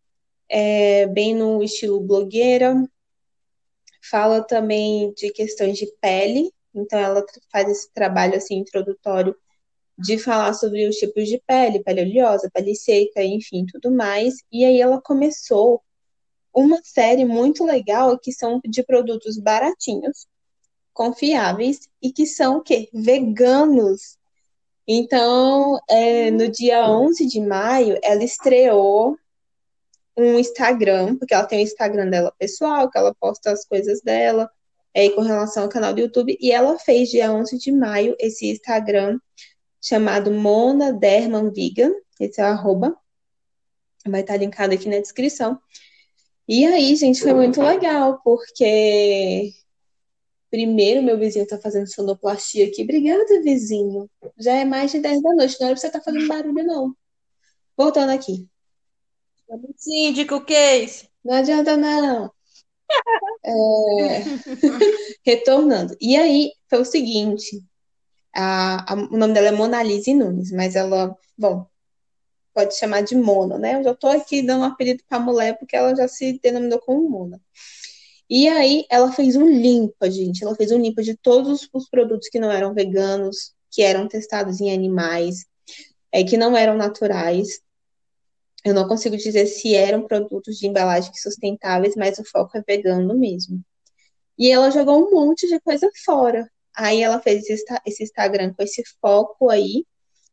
é, 0.49 1.05
bem 1.05 1.35
no 1.35 1.61
estilo 1.61 2.01
blogueira. 2.01 2.83
Fala 4.09 4.41
também 4.41 5.13
de 5.13 5.31
questões 5.31 5.77
de 5.77 5.85
pele, 6.01 6.51
então 6.73 6.97
ela 6.97 7.23
faz 7.51 7.69
esse 7.69 7.93
trabalho 7.93 8.35
assim 8.37 8.55
introdutório 8.55 9.35
de 10.01 10.17
falar 10.17 10.53
sobre 10.53 10.87
os 10.87 10.95
tipos 10.95 11.27
de 11.27 11.41
pele, 11.45 11.83
pele 11.83 12.01
oleosa, 12.01 12.49
pele 12.53 12.75
seca, 12.75 13.23
enfim, 13.23 13.65
tudo 13.65 13.91
mais. 13.91 14.35
E 14.51 14.65
aí 14.65 14.81
ela 14.81 15.01
começou 15.01 15.81
uma 16.53 16.79
série 16.83 17.25
muito 17.25 17.63
legal 17.63 18.17
que 18.19 18.31
são 18.31 18.59
de 18.65 18.83
produtos 18.83 19.37
baratinhos, 19.37 20.27
confiáveis 20.93 21.87
e 22.01 22.11
que 22.11 22.25
são 22.25 22.57
o 22.57 22.61
quê? 22.61 22.89
Veganos. 22.93 24.17
Então, 24.87 25.79
é, 25.89 26.31
no 26.31 26.49
dia 26.49 26.89
11 26.89 27.25
de 27.25 27.39
maio, 27.39 27.97
ela 28.03 28.23
estreou 28.23 29.17
um 30.17 30.37
Instagram, 30.39 31.15
porque 31.17 31.33
ela 31.33 31.45
tem 31.45 31.59
o 31.59 31.63
Instagram 31.63 32.09
dela 32.09 32.33
pessoal, 32.37 32.89
que 32.89 32.97
ela 32.97 33.15
posta 33.15 33.51
as 33.51 33.63
coisas 33.63 34.01
dela, 34.01 34.49
é, 34.93 35.09
com 35.09 35.21
relação 35.21 35.63
ao 35.63 35.69
canal 35.69 35.93
do 35.93 36.01
YouTube, 36.01 36.37
e 36.39 36.51
ela 36.51 36.77
fez 36.77 37.09
dia 37.09 37.31
11 37.31 37.57
de 37.57 37.71
maio 37.71 38.15
esse 38.19 38.49
Instagram 38.51 39.17
chamado 39.82 40.32
Mona 40.32 40.93
Derman 40.93 41.51
Vegan, 41.51 41.93
esse 42.19 42.39
é 42.39 42.43
o 42.43 42.47
arroba, 42.47 42.95
vai 44.05 44.21
estar 44.21 44.38
linkado 44.38 44.73
aqui 44.73 44.88
na 44.88 44.99
descrição. 44.99 45.59
E 46.47 46.65
aí, 46.65 46.95
gente, 46.95 47.21
foi 47.21 47.34
muito 47.34 47.61
legal, 47.61 48.19
porque 48.23 49.53
Primeiro, 50.51 51.01
meu 51.01 51.17
vizinho 51.17 51.47
tá 51.47 51.57
fazendo 51.57 51.88
sonoplastia 51.88 52.67
aqui. 52.67 52.84
Obrigada, 52.84 53.41
vizinho. 53.41 54.09
Já 54.38 54.53
é 54.55 54.65
mais 54.65 54.91
de 54.91 54.99
10 54.99 55.21
da 55.21 55.34
noite, 55.34 55.55
não 55.57 55.67
era 55.67 55.75
pra 55.75 55.79
você 55.79 55.88
estar 55.88 55.99
tá 55.99 56.03
fazendo 56.03 56.27
barulho, 56.27 56.65
não. 56.65 56.93
Voltando 57.77 58.09
aqui. 58.09 58.49
Síndico, 59.77 60.43
isso? 60.49 61.07
Não 61.23 61.36
adianta, 61.36 61.77
não. 61.77 62.29
É... 63.45 64.23
Retornando. 65.25 65.95
E 66.01 66.17
aí, 66.17 66.51
foi 66.69 66.82
o 66.82 66.86
seguinte. 66.86 67.63
A, 68.34 68.93
a, 68.93 68.95
o 68.95 69.17
nome 69.17 69.34
dela 69.34 69.49
é 69.49 69.51
Monalise 69.51 70.13
Nunes, 70.13 70.51
mas 70.51 70.75
ela, 70.75 71.15
bom, 71.38 71.65
pode 72.53 72.75
chamar 72.77 73.01
de 73.01 73.15
Mona, 73.15 73.57
né? 73.57 73.75
Eu 73.75 73.84
já 73.84 73.95
tô 73.95 74.07
aqui 74.07 74.41
dando 74.41 74.61
um 74.61 74.65
apelido 74.65 75.03
pra 75.07 75.19
mulher 75.19 75.57
porque 75.57 75.75
ela 75.75 75.95
já 75.95 76.07
se 76.07 76.39
denominou 76.41 76.79
como 76.79 77.09
Mona. 77.09 77.41
E 78.29 78.47
aí 78.47 78.86
ela 78.89 79.11
fez 79.11 79.36
um 79.36 79.45
limpa, 79.45 80.09
gente. 80.09 80.43
Ela 80.43 80.55
fez 80.55 80.71
um 80.71 80.79
limpa 80.79 81.03
de 81.03 81.17
todos 81.17 81.67
os 81.73 81.89
produtos 81.89 82.29
que 82.29 82.39
não 82.39 82.51
eram 82.51 82.73
veganos, 82.73 83.53
que 83.69 83.82
eram 83.82 84.07
testados 84.07 84.61
em 84.61 84.73
animais, 84.73 85.45
é, 86.11 86.23
que 86.23 86.38
não 86.38 86.55
eram 86.55 86.77
naturais. 86.77 87.61
Eu 88.63 88.73
não 88.73 88.88
consigo 88.88 89.17
dizer 89.17 89.47
se 89.47 89.75
eram 89.75 90.07
produtos 90.07 90.57
de 90.57 90.67
embalagem 90.67 91.13
sustentáveis, 91.13 91.95
mas 91.95 92.19
o 92.19 92.23
foco 92.23 92.57
é 92.57 92.63
vegano 92.65 93.17
mesmo. 93.17 93.61
E 94.38 94.49
ela 94.49 94.71
jogou 94.71 95.07
um 95.07 95.11
monte 95.11 95.47
de 95.47 95.59
coisa 95.59 95.89
fora. 96.05 96.49
Aí 96.76 97.01
ela 97.01 97.19
fez 97.19 97.45
esse 97.49 98.03
Instagram 98.03 98.53
com 98.53 98.63
esse 98.63 98.84
foco 99.01 99.49
aí, 99.49 99.86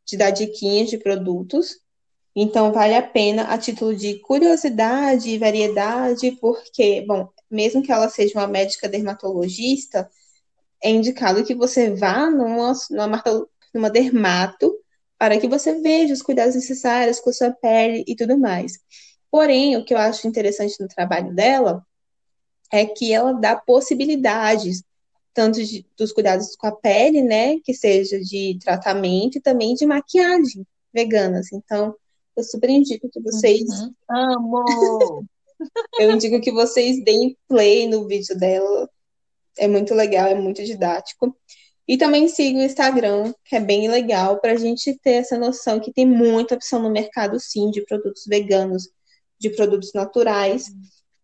de 0.07 0.17
dar 0.17 0.31
diquinhas 0.31 0.89
de 0.89 0.99
produtos. 0.99 1.81
Então, 2.35 2.73
vale 2.73 2.95
a 2.95 3.03
pena 3.03 3.45
a 3.45 3.59
título 3.59 3.95
de 3.95 4.21
curiosidade 4.21 5.29
e 5.29 5.39
variedade, 5.39 6.33
porque, 6.41 7.05
bom, 7.07 7.29
mesmo 7.51 7.83
que 7.83 7.91
ela 7.91 8.09
seja 8.09 8.39
uma 8.39 8.47
médica 8.47 8.89
dermatologista, 8.89 10.09
é 10.83 10.91
indicado 10.91 11.45
que 11.45 11.55
você 11.55 11.95
vá 11.95 12.31
numa, 12.31 12.73
numa, 12.91 13.23
numa 13.75 13.91
dermato 13.91 14.73
para 15.19 15.39
que 15.39 15.49
você 15.49 15.81
veja 15.81 16.15
os 16.15 16.23
cuidados 16.23 16.55
necessários 16.55 17.19
com 17.19 17.31
a 17.31 17.33
sua 17.33 17.51
pele 17.51 18.05
e 18.07 18.15
tudo 18.15 18.39
mais. 18.39 18.75
Porém, 19.31 19.77
o 19.77 19.85
que 19.85 19.93
eu 19.93 19.99
acho 19.99 20.29
interessante 20.29 20.81
no 20.81 20.89
trabalho 20.89 21.35
dela 21.35 21.85
é 22.73 22.87
que 22.87 23.13
ela 23.13 23.33
dá 23.33 23.57
possibilidades, 23.57 24.83
tanto 25.39 25.65
de, 25.65 25.87
dos 25.97 26.11
cuidados 26.11 26.57
com 26.57 26.67
a 26.67 26.73
pele, 26.73 27.23
né, 27.23 27.61
que 27.61 27.73
seja 27.73 28.19
de 28.19 28.59
tratamento 28.61 29.39
e 29.39 29.41
também 29.41 29.73
de 29.75 29.87
maquiagem 29.87 30.67
veganas. 30.93 31.53
Então, 31.53 31.95
eu 32.37 32.43
super 32.43 32.69
indico 32.69 33.09
que 33.09 33.21
vocês. 33.21 33.63
Uhum. 33.63 33.95
Amo! 34.11 35.25
Eu 35.99 36.13
indico 36.13 36.41
que 36.41 36.53
vocês 36.53 37.03
deem 37.03 37.37
play 37.49 37.89
no 37.89 38.07
vídeo 38.07 38.37
dela. 38.39 38.89
É 39.57 39.67
muito 39.67 39.93
legal, 39.93 40.29
é 40.29 40.35
muito 40.37 40.65
didático. 40.65 41.37
E 41.87 41.97
também 41.97 42.29
sigo 42.29 42.59
o 42.59 42.63
Instagram, 42.63 43.33
que 43.45 43.57
é 43.57 43.61
bem 43.61 43.89
legal, 43.89 44.41
para 44.41 44.53
a 44.53 44.57
gente 44.57 44.97
ter 45.01 45.15
essa 45.15 45.37
noção 45.37 45.81
que 45.81 45.93
tem 45.93 46.07
muita 46.07 46.55
opção 46.55 46.81
no 46.81 46.91
mercado, 46.91 47.41
sim, 47.41 47.73
de 47.73 47.85
produtos 47.85 48.25
veganos, 48.27 48.89
de 49.37 49.51
produtos 49.51 49.93
naturais, 49.93 50.67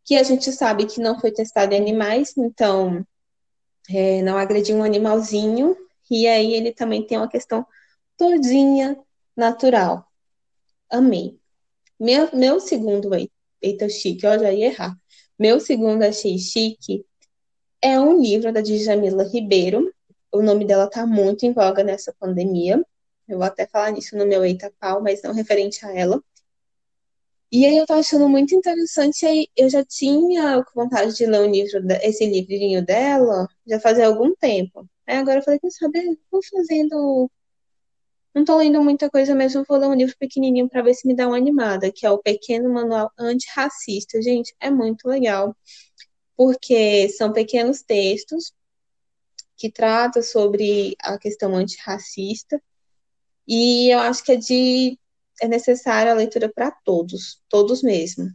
que 0.05 0.17
a 0.17 0.23
gente 0.25 0.51
sabe 0.51 0.87
que 0.87 1.01
não 1.01 1.21
foi 1.21 1.31
testado 1.31 1.75
em 1.75 1.79
animais, 1.81 2.37
então 2.37 3.07
é, 3.91 4.23
não 4.23 4.37
agrediu 4.37 4.77
um 4.77 4.85
animalzinho, 4.85 5.77
e 6.11 6.27
aí 6.27 6.55
ele 6.55 6.73
também 6.73 7.07
tem 7.07 7.19
uma 7.19 7.29
questão 7.29 7.67
todinha 8.17 8.99
natural. 9.37 10.07
Amei. 10.91 11.39
Meu, 11.99 12.29
meu 12.35 12.61
segundo, 12.61 13.11
eita, 13.61 13.89
chique, 13.89 14.27
eu 14.27 14.39
já 14.39 14.53
ia 14.53 14.67
errar. 14.67 14.97
Meu 15.39 15.59
segundo 15.61 16.03
achei 16.03 16.39
chique 16.39 17.05
é 17.83 17.99
um 18.01 18.21
livro 18.21 18.53
da 18.53 18.61
Djamila 18.61 19.25
Ribeiro, 19.25 19.93
o 20.33 20.43
nome 20.43 20.65
dela 20.65 20.89
tá 20.89 21.07
muito 21.07 21.47
em 21.47 21.53
voga 21.53 21.85
nessa 21.85 22.13
pandemia. 22.19 22.85
Eu 23.29 23.39
vou 23.39 23.47
até 23.47 23.67
falar 23.67 23.93
nisso 23.93 24.17
no 24.17 24.27
meu 24.27 24.45
Eita 24.45 24.73
Pau, 24.81 25.01
mas 25.01 25.23
não 25.23 25.33
referente 25.33 25.85
a 25.87 25.95
ela. 25.95 26.23
E 27.55 27.65
aí 27.67 27.77
eu 27.79 27.87
tô 27.87 27.93
achando 27.93 28.29
muito 28.29 28.53
interessante, 28.53 29.25
aí 29.25 29.47
eu 29.57 29.71
já 29.71 29.85
tinha 29.85 30.61
vontade 30.75 31.15
de 31.15 31.25
ler 31.25 31.49
livro, 31.49 31.81
esse 32.03 32.27
livrinho 32.27 32.85
dela, 32.85 33.47
já 33.65 33.79
fazia 33.79 34.09
algum 34.09 34.35
tempo. 34.35 34.89
Aí 35.07 35.19
agora 35.19 35.39
eu 35.39 35.43
falei, 35.45 35.61
quer 35.61 35.71
saber, 35.71 36.19
vou 36.33 36.41
fazendo... 36.51 37.31
Não 38.35 38.45
tô 38.45 38.57
lendo 38.57 38.83
muita 38.83 39.09
coisa 39.09 39.37
mesmo, 39.37 39.65
vou 39.69 39.79
ler 39.79 39.87
um 39.87 39.95
livro 39.95 40.17
pequenininho 40.19 40.69
para 40.69 40.83
ver 40.83 40.95
se 40.95 41.07
me 41.07 41.15
dá 41.15 41.29
uma 41.29 41.37
animada, 41.37 41.93
que 41.93 42.05
é 42.05 42.11
o 42.11 42.19
Pequeno 42.19 42.73
Manual 42.73 43.13
Antirracista. 43.17 44.21
Gente, 44.21 44.53
é 44.59 44.69
muito 44.69 45.07
legal, 45.07 45.57
porque 46.37 47.09
são 47.11 47.33
pequenos 47.33 47.83
textos 47.83 48.53
que 49.57 49.71
trata 49.71 50.23
sobre 50.23 50.97
a 51.01 51.17
questão 51.19 51.55
antirracista. 51.55 52.61
E 53.47 53.95
eu 53.95 54.01
acho 54.01 54.25
que 54.25 54.33
é 54.33 54.37
de 54.37 54.99
é 55.41 55.49
necessária 55.49 56.13
a 56.13 56.15
leitura 56.15 56.51
para 56.53 56.71
todos, 56.71 57.41
todos 57.49 57.83
mesmo. 57.83 58.31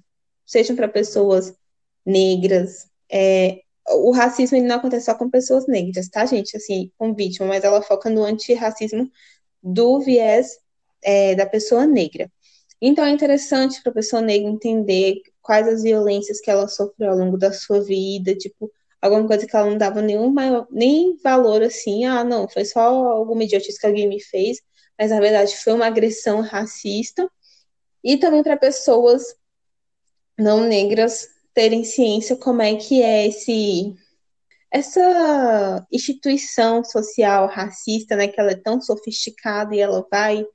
Sejam 0.45 0.75
para 0.75 0.87
pessoas 0.87 1.53
negras. 2.05 2.87
É, 3.11 3.61
o 3.91 4.11
racismo 4.11 4.57
ele 4.57 4.67
não 4.67 4.77
acontece 4.77 5.05
só 5.05 5.15
com 5.15 5.29
pessoas 5.29 5.67
negras, 5.67 6.09
tá, 6.09 6.25
gente? 6.25 6.55
Assim, 6.55 6.91
com 6.97 7.13
vítima, 7.13 7.47
mas 7.47 7.63
ela 7.63 7.81
foca 7.81 8.09
no 8.09 8.23
antirracismo 8.23 9.09
do 9.61 9.99
viés 9.99 10.57
é, 11.03 11.35
da 11.35 11.45
pessoa 11.45 11.85
negra. 11.85 12.31
Então 12.81 13.03
é 13.03 13.11
interessante 13.11 13.81
para 13.81 13.91
a 13.91 13.95
pessoa 13.95 14.21
negra 14.21 14.49
entender 14.49 15.21
quais 15.41 15.67
as 15.67 15.83
violências 15.83 16.39
que 16.39 16.49
ela 16.49 16.67
sofreu 16.67 17.11
ao 17.11 17.17
longo 17.17 17.37
da 17.37 17.51
sua 17.51 17.81
vida, 17.81 18.35
tipo, 18.35 18.71
alguma 19.01 19.27
coisa 19.27 19.45
que 19.47 19.55
ela 19.55 19.69
não 19.69 19.77
dava 19.77 20.01
nenhum 20.01 20.29
maior, 20.29 20.67
nem 20.71 21.17
valor 21.23 21.61
assim, 21.63 22.05
ah, 22.05 22.23
não, 22.23 22.47
foi 22.47 22.65
só 22.65 22.81
alguma 22.81 23.43
idiotice 23.43 23.79
que 23.79 23.87
alguém 23.87 24.07
me 24.07 24.21
fez, 24.21 24.61
mas 24.99 25.11
na 25.11 25.19
verdade 25.21 25.55
foi 25.55 25.73
uma 25.73 25.87
agressão 25.87 26.41
racista. 26.41 27.31
E 28.03 28.17
também 28.17 28.43
para 28.43 28.57
pessoas 28.57 29.23
não 30.37 30.61
negras 30.61 31.27
terem 31.53 31.83
ciência 31.83 32.35
como 32.35 32.61
é 32.61 32.75
que 32.75 33.01
é 33.01 33.27
esse 33.27 33.95
essa 34.71 35.87
instituição 35.91 36.83
social 36.83 37.47
racista, 37.47 38.15
né, 38.15 38.27
que 38.27 38.39
ela 38.39 38.51
é 38.51 38.55
tão 38.55 38.79
sofisticada 38.79 39.75
e 39.75 39.79
ela 39.79 40.05
vai 40.11 40.45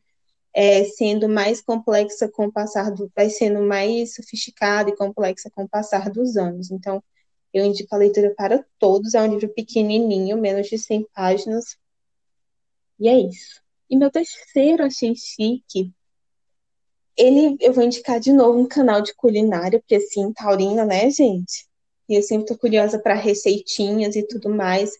é, 0.54 0.84
sendo 0.84 1.28
mais 1.28 1.60
complexa 1.60 2.28
com 2.28 2.46
o 2.46 2.52
passar 2.52 2.92
do, 2.92 3.10
vai 3.16 3.28
sendo 3.28 3.60
mais 3.60 4.14
sofisticada 4.14 4.90
e 4.90 4.96
complexa 4.96 5.50
com 5.50 5.64
o 5.64 5.68
passar 5.68 6.10
dos 6.10 6.36
anos. 6.36 6.70
Então, 6.70 7.02
eu 7.52 7.64
indico 7.64 7.94
a 7.94 7.98
leitura 7.98 8.32
para 8.36 8.64
todos. 8.78 9.14
É 9.14 9.22
um 9.22 9.26
livro 9.26 9.48
pequenininho, 9.52 10.36
menos 10.40 10.68
de 10.68 10.78
100 10.78 11.08
páginas. 11.12 11.76
E 13.00 13.08
é 13.08 13.18
isso. 13.18 13.63
E 13.94 13.96
meu 13.96 14.10
terceiro, 14.10 14.82
achei 14.82 15.14
chique. 15.14 15.94
Ele, 17.16 17.56
eu 17.60 17.72
vou 17.72 17.84
indicar 17.84 18.18
de 18.18 18.32
novo 18.32 18.58
um 18.58 18.66
canal 18.66 19.00
de 19.00 19.14
culinária, 19.14 19.78
porque 19.78 19.94
assim, 19.94 20.32
taurina, 20.32 20.84
né, 20.84 21.08
gente? 21.10 21.68
E 22.08 22.16
eu 22.16 22.22
sempre 22.24 22.46
tô 22.46 22.58
curiosa 22.58 22.98
para 22.98 23.14
receitinhas 23.14 24.16
e 24.16 24.26
tudo 24.26 24.50
mais. 24.50 24.90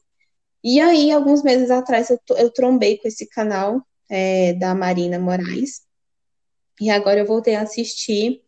E 0.62 0.80
aí, 0.80 1.10
alguns 1.10 1.42
meses 1.42 1.72
atrás, 1.72 2.08
eu, 2.08 2.20
eu 2.36 2.52
trombei 2.52 2.96
com 2.98 3.08
esse 3.08 3.26
canal 3.26 3.84
é, 4.08 4.52
da 4.52 4.76
Marina 4.76 5.18
Moraes. 5.18 5.82
E 6.80 6.88
agora 6.88 7.18
eu 7.18 7.26
voltei 7.26 7.56
a 7.56 7.62
assistir 7.62 8.43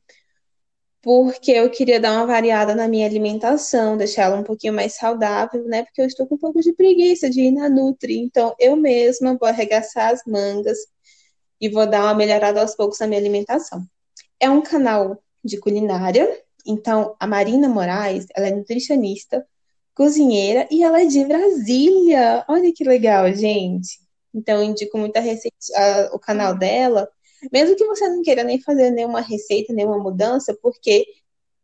porque 1.06 1.52
eu 1.52 1.70
queria 1.70 2.00
dar 2.00 2.14
uma 2.14 2.26
variada 2.26 2.74
na 2.74 2.88
minha 2.88 3.06
alimentação, 3.06 3.96
deixar 3.96 4.22
ela 4.22 4.40
um 4.40 4.42
pouquinho 4.42 4.72
mais 4.72 4.96
saudável, 4.96 5.62
né? 5.62 5.84
Porque 5.84 6.02
eu 6.02 6.06
estou 6.06 6.26
com 6.26 6.34
um 6.34 6.38
pouco 6.38 6.60
de 6.60 6.72
preguiça 6.72 7.30
de 7.30 7.42
ir 7.42 7.52
na 7.52 7.68
Nutri, 7.68 8.18
então 8.18 8.56
eu 8.58 8.74
mesma 8.74 9.36
vou 9.38 9.48
arregaçar 9.48 10.12
as 10.12 10.22
mangas 10.26 10.76
e 11.60 11.68
vou 11.68 11.86
dar 11.86 12.02
uma 12.02 12.14
melhorada 12.16 12.60
aos 12.60 12.74
poucos 12.74 12.98
na 12.98 13.06
minha 13.06 13.20
alimentação. 13.20 13.86
É 14.40 14.50
um 14.50 14.60
canal 14.60 15.22
de 15.44 15.60
culinária, 15.60 16.42
então 16.66 17.14
a 17.20 17.26
Marina 17.28 17.68
Moraes, 17.68 18.26
ela 18.34 18.48
é 18.48 18.50
nutricionista, 18.50 19.46
cozinheira 19.94 20.66
e 20.72 20.82
ela 20.82 21.00
é 21.00 21.06
de 21.06 21.24
Brasília. 21.24 22.44
Olha 22.48 22.72
que 22.74 22.82
legal, 22.82 23.32
gente. 23.32 24.00
Então 24.34 24.56
eu 24.56 24.64
indico 24.64 24.98
muito 24.98 25.16
a 25.16 25.20
receita, 25.20 25.56
a, 25.76 26.16
o 26.16 26.18
canal 26.18 26.58
dela, 26.58 27.08
mesmo 27.52 27.76
que 27.76 27.84
você 27.86 28.08
não 28.08 28.22
queira 28.22 28.44
nem 28.44 28.60
fazer 28.60 28.90
nenhuma 28.90 29.20
receita, 29.20 29.72
nenhuma 29.72 29.98
mudança, 29.98 30.56
porque 30.62 31.06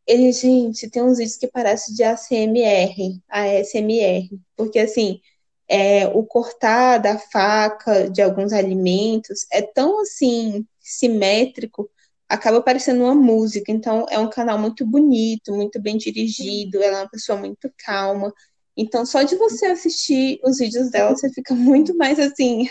ele, 0.07 0.33
gente, 0.33 0.91
tem 0.91 1.03
uns 1.03 1.18
vídeos 1.18 1.37
que 1.37 1.47
parecem 1.47 1.95
de 1.95 2.03
ASMR, 2.03 3.20
ASMR, 3.28 4.28
porque 4.57 4.78
assim, 4.78 5.20
é, 5.68 6.07
o 6.09 6.24
cortar 6.24 6.99
da 6.99 7.18
faca 7.18 8.11
de 8.11 8.20
alguns 8.20 8.53
alimentos 8.53 9.47
é 9.51 9.62
tão 9.62 10.01
assim 10.03 10.66
simétrico, 10.80 11.91
acaba 12.28 12.61
parecendo 12.62 13.05
uma 13.05 13.14
música. 13.14 13.70
Então 13.72 14.07
é 14.11 14.18
um 14.18 14.28
canal 14.28 14.59
muito 14.59 14.85
bonito, 14.87 15.53
muito 15.55 15.80
bem 15.80 15.97
dirigido, 15.97 16.83
ela 16.83 16.99
é 16.99 17.03
uma 17.03 17.11
pessoa 17.11 17.39
muito 17.39 17.72
calma. 17.78 18.33
Então 18.76 19.07
só 19.07 19.22
de 19.22 19.37
você 19.37 19.66
assistir 19.66 20.41
os 20.45 20.59
vídeos 20.59 20.91
dela, 20.91 21.16
você 21.16 21.30
fica 21.33 21.55
muito 21.57 21.97
mais 21.97 22.18
assim 22.18 22.68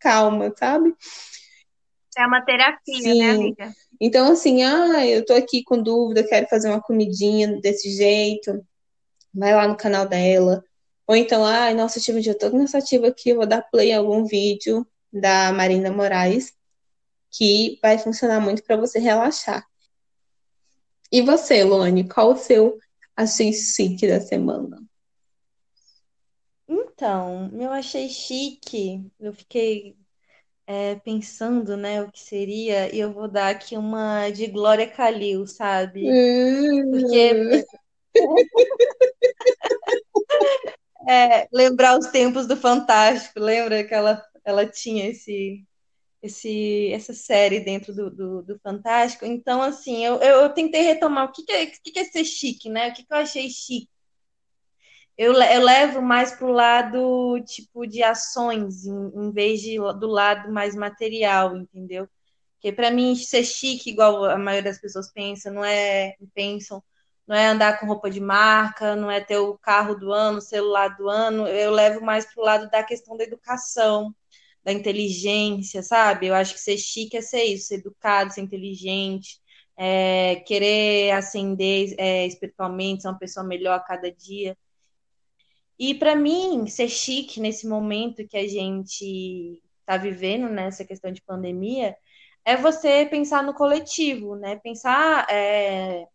calma, 0.00 0.52
sabe? 0.58 0.94
É 2.16 2.26
uma 2.26 2.42
terapia, 2.42 2.94
né, 2.94 3.00
Sim. 3.00 3.18
né, 3.18 3.30
amiga? 3.30 3.74
Então, 4.00 4.32
assim, 4.32 4.62
ah, 4.62 5.06
eu 5.06 5.24
tô 5.24 5.32
aqui 5.32 5.62
com 5.62 5.82
dúvida, 5.82 6.26
quero 6.26 6.46
fazer 6.48 6.68
uma 6.68 6.82
comidinha 6.82 7.60
desse 7.60 7.90
jeito. 7.90 8.64
Vai 9.34 9.54
lá 9.54 9.66
no 9.66 9.76
canal 9.76 10.06
dela. 10.06 10.62
Ou 11.06 11.16
então, 11.16 11.44
ai, 11.44 11.74
nossa, 11.74 12.00
tive 12.00 12.18
um 12.18 12.20
dia 12.20 12.36
todo 12.36 12.52
cansativo 12.52 13.06
aqui, 13.06 13.30
eu 13.30 13.36
vou 13.36 13.46
dar 13.46 13.62
play 13.62 13.90
em 13.90 13.94
algum 13.94 14.24
vídeo 14.24 14.86
da 15.12 15.52
Marina 15.52 15.90
Moraes, 15.90 16.52
que 17.30 17.78
vai 17.82 17.98
funcionar 17.98 18.40
muito 18.40 18.62
para 18.62 18.76
você 18.76 18.98
relaxar. 18.98 19.66
E 21.10 21.20
você, 21.20 21.62
Lone, 21.64 22.08
qual 22.08 22.32
o 22.32 22.36
seu 22.36 22.78
achei 23.16 23.52
chique 23.52 24.06
da 24.08 24.20
semana? 24.20 24.82
Então, 26.66 27.50
eu 27.54 27.70
achei 27.70 28.08
chique. 28.08 29.10
Eu 29.20 29.32
fiquei 29.34 29.96
é, 30.66 30.96
pensando, 30.96 31.76
né, 31.76 32.02
o 32.02 32.10
que 32.10 32.20
seria, 32.20 32.94
e 32.94 33.00
eu 33.00 33.12
vou 33.12 33.28
dar 33.28 33.50
aqui 33.50 33.76
uma 33.76 34.30
de 34.30 34.46
Glória 34.46 34.88
Calil, 34.88 35.46
sabe? 35.46 36.06
Porque 36.90 37.64
é, 41.08 41.48
lembrar 41.52 41.98
os 41.98 42.06
tempos 42.08 42.46
do 42.46 42.56
Fantástico, 42.56 43.40
lembra 43.40 43.84
que 43.84 43.94
ela, 43.94 44.24
ela 44.44 44.66
tinha 44.66 45.08
esse, 45.08 45.64
esse, 46.22 46.92
essa 46.92 47.12
série 47.12 47.60
dentro 47.60 47.94
do, 47.94 48.10
do, 48.10 48.42
do 48.42 48.58
Fantástico? 48.60 49.26
Então, 49.26 49.60
assim, 49.60 50.04
eu, 50.04 50.16
eu, 50.16 50.42
eu, 50.42 50.50
tentei 50.50 50.82
retomar 50.82 51.28
o 51.28 51.32
que, 51.32 51.44
que, 51.44 51.52
é, 51.52 51.66
que, 51.66 51.90
que 51.90 51.98
é 51.98 52.04
ser 52.04 52.24
chique, 52.24 52.68
né? 52.68 52.88
O 52.88 52.94
que, 52.94 53.04
que 53.04 53.12
eu 53.12 53.18
achei 53.18 53.48
chique 53.50 53.91
eu, 55.22 55.32
eu 55.34 55.62
levo 55.62 56.02
mais 56.02 56.32
para 56.32 56.46
o 56.46 56.52
lado 56.52 57.40
tipo 57.46 57.86
de 57.86 58.02
ações, 58.02 58.84
em, 58.86 59.12
em 59.14 59.32
vez 59.32 59.60
de, 59.60 59.76
do 59.76 60.06
lado 60.08 60.52
mais 60.52 60.74
material, 60.74 61.56
entendeu? 61.56 62.08
Porque 62.54 62.72
para 62.72 62.90
mim 62.90 63.14
ser 63.16 63.44
chique, 63.44 63.90
igual 63.90 64.24
a 64.24 64.38
maioria 64.38 64.70
das 64.70 64.80
pessoas 64.80 65.12
pensa, 65.12 65.50
não 65.50 65.64
é 65.64 66.16
pensam, 66.34 66.82
não 67.26 67.36
é 67.36 67.48
andar 67.48 67.78
com 67.78 67.86
roupa 67.86 68.10
de 68.10 68.20
marca, 68.20 68.96
não 68.96 69.10
é 69.10 69.20
ter 69.20 69.38
o 69.38 69.56
carro 69.58 69.94
do 69.94 70.12
ano, 70.12 70.38
o 70.38 70.40
celular 70.40 70.88
do 70.96 71.08
ano. 71.08 71.46
Eu 71.48 71.70
levo 71.72 72.04
mais 72.04 72.24
para 72.26 72.42
o 72.42 72.44
lado 72.44 72.70
da 72.70 72.82
questão 72.82 73.16
da 73.16 73.24
educação, 73.24 74.14
da 74.64 74.72
inteligência, 74.72 75.82
sabe? 75.82 76.26
Eu 76.28 76.34
acho 76.34 76.54
que 76.54 76.60
ser 76.60 76.78
chique 76.78 77.16
é 77.16 77.22
ser 77.22 77.44
isso, 77.44 77.68
ser 77.68 77.76
educado, 77.76 78.32
ser 78.32 78.40
inteligente, 78.42 79.40
é, 79.76 80.36
querer 80.46 81.12
ascender 81.12 81.94
é, 81.98 82.26
espiritualmente, 82.26 83.02
ser 83.02 83.08
uma 83.08 83.18
pessoa 83.18 83.44
melhor 83.46 83.74
a 83.74 83.80
cada 83.80 84.10
dia. 84.12 84.56
E 85.78 85.94
para 85.94 86.14
mim, 86.14 86.66
ser 86.66 86.88
chique 86.88 87.40
nesse 87.40 87.66
momento 87.66 88.26
que 88.26 88.36
a 88.36 88.46
gente 88.48 89.62
está 89.80 89.96
vivendo, 89.96 90.48
nessa 90.48 90.84
questão 90.84 91.10
de 91.12 91.22
pandemia, 91.22 91.96
é 92.44 92.56
você 92.56 93.06
pensar 93.06 93.42
no 93.42 93.54
coletivo, 93.54 94.36
né? 94.36 94.56
Pensar 94.56 95.26
é, 95.30 96.06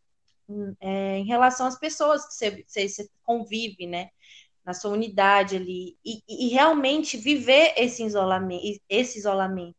é, 0.80 1.18
em 1.18 1.26
relação 1.26 1.68
às 1.68 1.78
pessoas 1.80 2.26
que 2.26 2.34
você, 2.34 2.64
você, 2.66 2.90
você, 2.90 3.10
convive, 3.24 3.88
né? 3.88 4.10
na 4.68 4.74
sua 4.74 4.92
unidade 4.92 5.56
ali, 5.56 5.98
e, 6.06 6.22
e 6.28 6.50
realmente 6.50 7.16
viver 7.16 7.74
esse 7.78 8.04
isolamento, 8.04 8.82
esse 8.90 9.18
isolamento, 9.18 9.78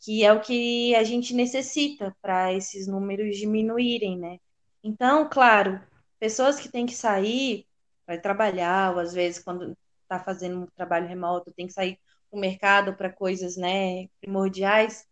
que 0.00 0.24
é 0.24 0.32
o 0.32 0.40
que 0.40 0.96
a 0.96 1.04
gente 1.04 1.32
necessita 1.32 2.12
para 2.20 2.52
esses 2.52 2.88
números 2.88 3.36
diminuírem, 3.36 4.18
né? 4.18 4.38
Então, 4.82 5.28
claro, 5.30 5.80
pessoas 6.18 6.58
que 6.58 6.68
têm 6.68 6.86
que 6.86 6.94
sair 6.94 7.66
para 8.06 8.20
trabalhar, 8.20 8.94
ou 8.94 9.00
às 9.00 9.12
vezes 9.12 9.42
quando 9.42 9.76
está 10.02 10.20
fazendo 10.22 10.60
um 10.62 10.66
trabalho 10.76 11.08
remoto, 11.08 11.52
tem 11.52 11.66
que 11.66 11.72
sair 11.72 11.98
para 12.30 12.38
o 12.38 12.40
mercado 12.40 12.96
para 12.96 13.12
coisas 13.12 13.56
né, 13.56 14.08
primordiais, 14.20 15.06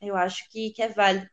eu 0.00 0.16
acho 0.16 0.48
que, 0.50 0.70
que 0.70 0.82
é 0.82 0.88
válido. 0.88 1.28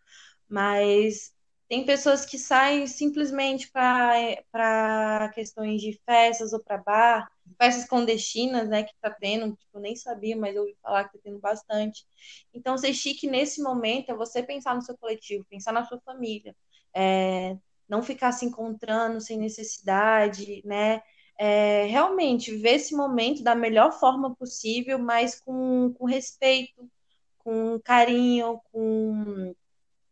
Mas 0.49 1.33
tem 1.69 1.85
pessoas 1.85 2.25
que 2.25 2.37
saem 2.37 2.87
simplesmente 2.87 3.71
para 3.71 5.31
questões 5.33 5.81
de 5.81 5.99
festas 6.05 6.53
ou 6.53 6.59
para 6.61 6.77
bar, 6.77 7.31
festas 7.57 7.85
clandestinas, 7.85 8.67
né, 8.69 8.83
que 8.83 8.93
tá 9.01 9.09
tendo, 9.09 9.55
tipo, 9.55 9.79
nem 9.79 9.95
sabia, 9.95 10.35
mas 10.35 10.55
eu 10.55 10.63
ouvi 10.63 10.75
falar 10.81 11.05
que 11.05 11.13
tá 11.17 11.19
tendo 11.23 11.39
bastante. 11.39 12.05
Então, 12.53 12.77
ser 12.77 12.93
chique 12.93 13.27
nesse 13.27 13.61
momento 13.61 14.11
é 14.11 14.15
você 14.15 14.43
pensar 14.43 14.75
no 14.75 14.81
seu 14.81 14.97
coletivo, 14.97 15.45
pensar 15.49 15.71
na 15.71 15.85
sua 15.85 15.99
família, 16.01 16.55
é, 16.93 17.57
não 17.91 18.01
ficar 18.01 18.31
se 18.31 18.45
encontrando 18.45 19.19
sem 19.19 19.37
necessidade, 19.37 20.61
né, 20.65 21.01
é, 21.37 21.85
realmente 21.85 22.55
ver 22.55 22.75
esse 22.75 22.95
momento 22.95 23.43
da 23.43 23.53
melhor 23.53 23.91
forma 23.91 24.33
possível, 24.35 24.97
mas 24.97 25.39
com, 25.39 25.93
com 25.93 26.05
respeito, 26.05 26.89
com 27.37 27.79
carinho, 27.81 28.61
com 28.71 29.53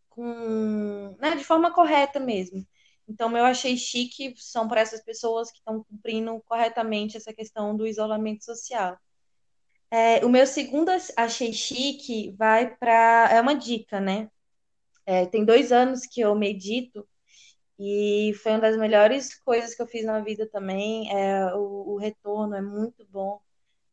com, 0.10 1.16
né, 1.20 1.36
de 1.36 1.46
forma 1.46 1.74
correta 1.74 2.20
mesmo. 2.20 2.66
Então, 3.08 3.36
eu 3.38 3.46
achei 3.46 3.78
chique 3.78 4.34
são 4.38 4.68
para 4.68 4.82
essas 4.82 5.02
pessoas 5.02 5.50
que 5.50 5.60
estão 5.60 5.84
cumprindo 5.84 6.42
corretamente 6.46 7.16
essa 7.16 7.34
questão 7.34 7.76
do 7.76 7.88
isolamento 7.88 8.44
social. 8.44 8.98
É, 9.90 10.24
o 10.26 10.30
meu 10.30 10.46
segundo 10.46 10.92
achei 11.18 11.54
chique 11.54 12.36
vai 12.38 12.76
para. 12.76 13.30
É 13.32 13.42
uma 13.42 13.56
dica, 13.56 14.00
né? 14.00 14.30
É, 15.06 15.26
tem 15.26 15.44
dois 15.46 15.72
anos 15.72 16.06
que 16.06 16.22
eu 16.22 16.36
medito 16.36 17.08
e 17.80 18.34
foi 18.44 18.52
uma 18.54 18.62
das 18.62 18.78
melhores 18.78 19.34
coisas 19.42 19.74
que 19.74 19.82
eu 19.82 19.88
fiz 19.88 20.06
na 20.06 20.20
vida 20.20 20.48
também. 20.48 21.10
É, 21.12 21.54
o, 21.56 21.94
o 21.94 21.98
retorno 21.98 22.56
é 22.56 22.62
muito 22.62 23.06
bom. 23.10 23.42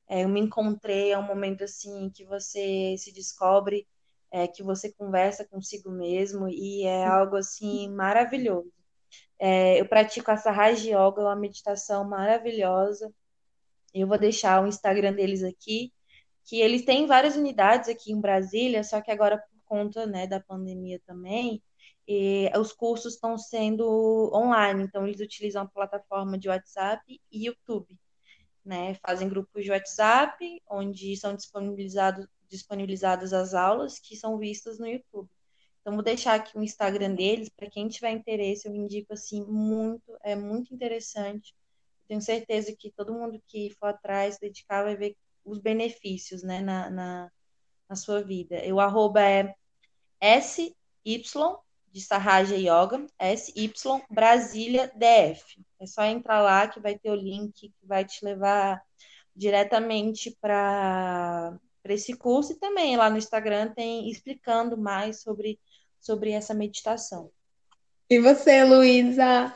É, 0.08 0.24
eu 0.24 0.28
me 0.28 0.40
encontrei, 0.40 1.12
é 1.12 1.18
um 1.18 1.22
momento 1.22 1.64
assim 1.64 2.10
que 2.10 2.24
você 2.24 2.96
se 2.98 3.12
descobre 3.12 3.86
é, 4.30 4.46
que 4.48 4.62
você 4.62 4.92
conversa 4.92 5.46
consigo 5.46 5.90
mesmo 5.90 6.48
e 6.48 6.84
é 6.84 7.06
algo 7.06 7.36
assim 7.36 7.88
maravilhoso. 7.90 8.72
É, 9.38 9.80
eu 9.80 9.88
pratico 9.88 10.30
a 10.30 10.36
Sahaj 10.36 10.88
Yoga, 10.88 11.22
uma 11.22 11.36
meditação 11.36 12.04
maravilhosa. 12.08 13.12
Eu 13.94 14.06
vou 14.08 14.18
deixar 14.18 14.62
o 14.62 14.66
Instagram 14.66 15.14
deles 15.14 15.42
aqui, 15.42 15.92
que 16.44 16.60
eles 16.60 16.84
têm 16.84 17.06
várias 17.06 17.36
unidades 17.36 17.88
aqui 17.88 18.12
em 18.12 18.20
Brasília, 18.20 18.84
só 18.84 19.00
que 19.00 19.10
agora 19.10 19.38
por 19.38 19.60
conta 19.64 20.06
né, 20.06 20.26
da 20.26 20.40
pandemia 20.40 21.00
também, 21.06 21.62
e 22.08 22.50
os 22.56 22.72
cursos 22.72 23.14
estão 23.14 23.36
sendo 23.36 24.30
online, 24.32 24.84
então 24.84 25.06
eles 25.06 25.20
utilizam 25.20 25.62
a 25.62 25.68
plataforma 25.68 26.38
de 26.38 26.48
WhatsApp 26.48 27.02
e 27.32 27.46
YouTube. 27.46 27.98
Né? 28.64 28.94
Fazem 28.94 29.28
grupos 29.28 29.64
de 29.64 29.70
WhatsApp, 29.70 30.62
onde 30.68 31.16
são 31.16 31.34
disponibilizados 31.34 32.26
disponibilizadas 32.48 33.32
as 33.32 33.54
aulas 33.54 33.98
que 33.98 34.16
são 34.16 34.38
vistas 34.38 34.78
no 34.78 34.86
YouTube. 34.86 35.28
Então, 35.80 35.94
vou 35.94 36.02
deixar 36.02 36.34
aqui 36.34 36.56
o 36.56 36.62
Instagram 36.62 37.14
deles, 37.14 37.48
para 37.48 37.70
quem 37.70 37.88
tiver 37.88 38.10
interesse, 38.10 38.66
eu 38.66 38.74
indico 38.74 39.12
assim, 39.12 39.44
muito, 39.44 40.16
é 40.22 40.34
muito 40.34 40.74
interessante. 40.74 41.54
Tenho 42.08 42.20
certeza 42.20 42.74
que 42.76 42.90
todo 42.90 43.12
mundo 43.12 43.40
que 43.46 43.70
for 43.78 43.86
atrás, 43.86 44.38
dedicar, 44.38 44.82
vai 44.82 44.96
ver 44.96 45.16
os 45.44 45.60
benefícios 45.60 46.42
né, 46.42 46.60
na, 46.60 46.90
na, 46.90 47.32
na 47.88 47.96
sua 47.96 48.22
vida. 48.22 48.62
O 48.72 48.80
arroba 48.80 49.20
é 49.22 49.54
SY 50.40 50.74
de 51.96 52.02
Sahaja 52.02 52.56
Yoga, 52.56 53.06
SY 53.18 53.72
Brasília 54.10 54.92
DF. 54.94 55.64
É 55.80 55.86
só 55.86 56.04
entrar 56.04 56.42
lá 56.42 56.68
que 56.68 56.78
vai 56.78 56.98
ter 56.98 57.10
o 57.10 57.14
link 57.14 57.54
que 57.58 57.86
vai 57.86 58.04
te 58.04 58.22
levar 58.22 58.82
diretamente 59.34 60.36
para 60.38 61.58
para 61.82 61.94
esse 61.94 62.14
curso 62.16 62.52
e 62.52 62.58
também 62.58 62.96
lá 62.96 63.08
no 63.08 63.16
Instagram 63.16 63.72
tem 63.72 64.10
explicando 64.10 64.76
mais 64.76 65.22
sobre, 65.22 65.58
sobre 66.00 66.32
essa 66.32 66.52
meditação. 66.52 67.30
E 68.10 68.18
você, 68.18 68.64
Luísa? 68.64 69.54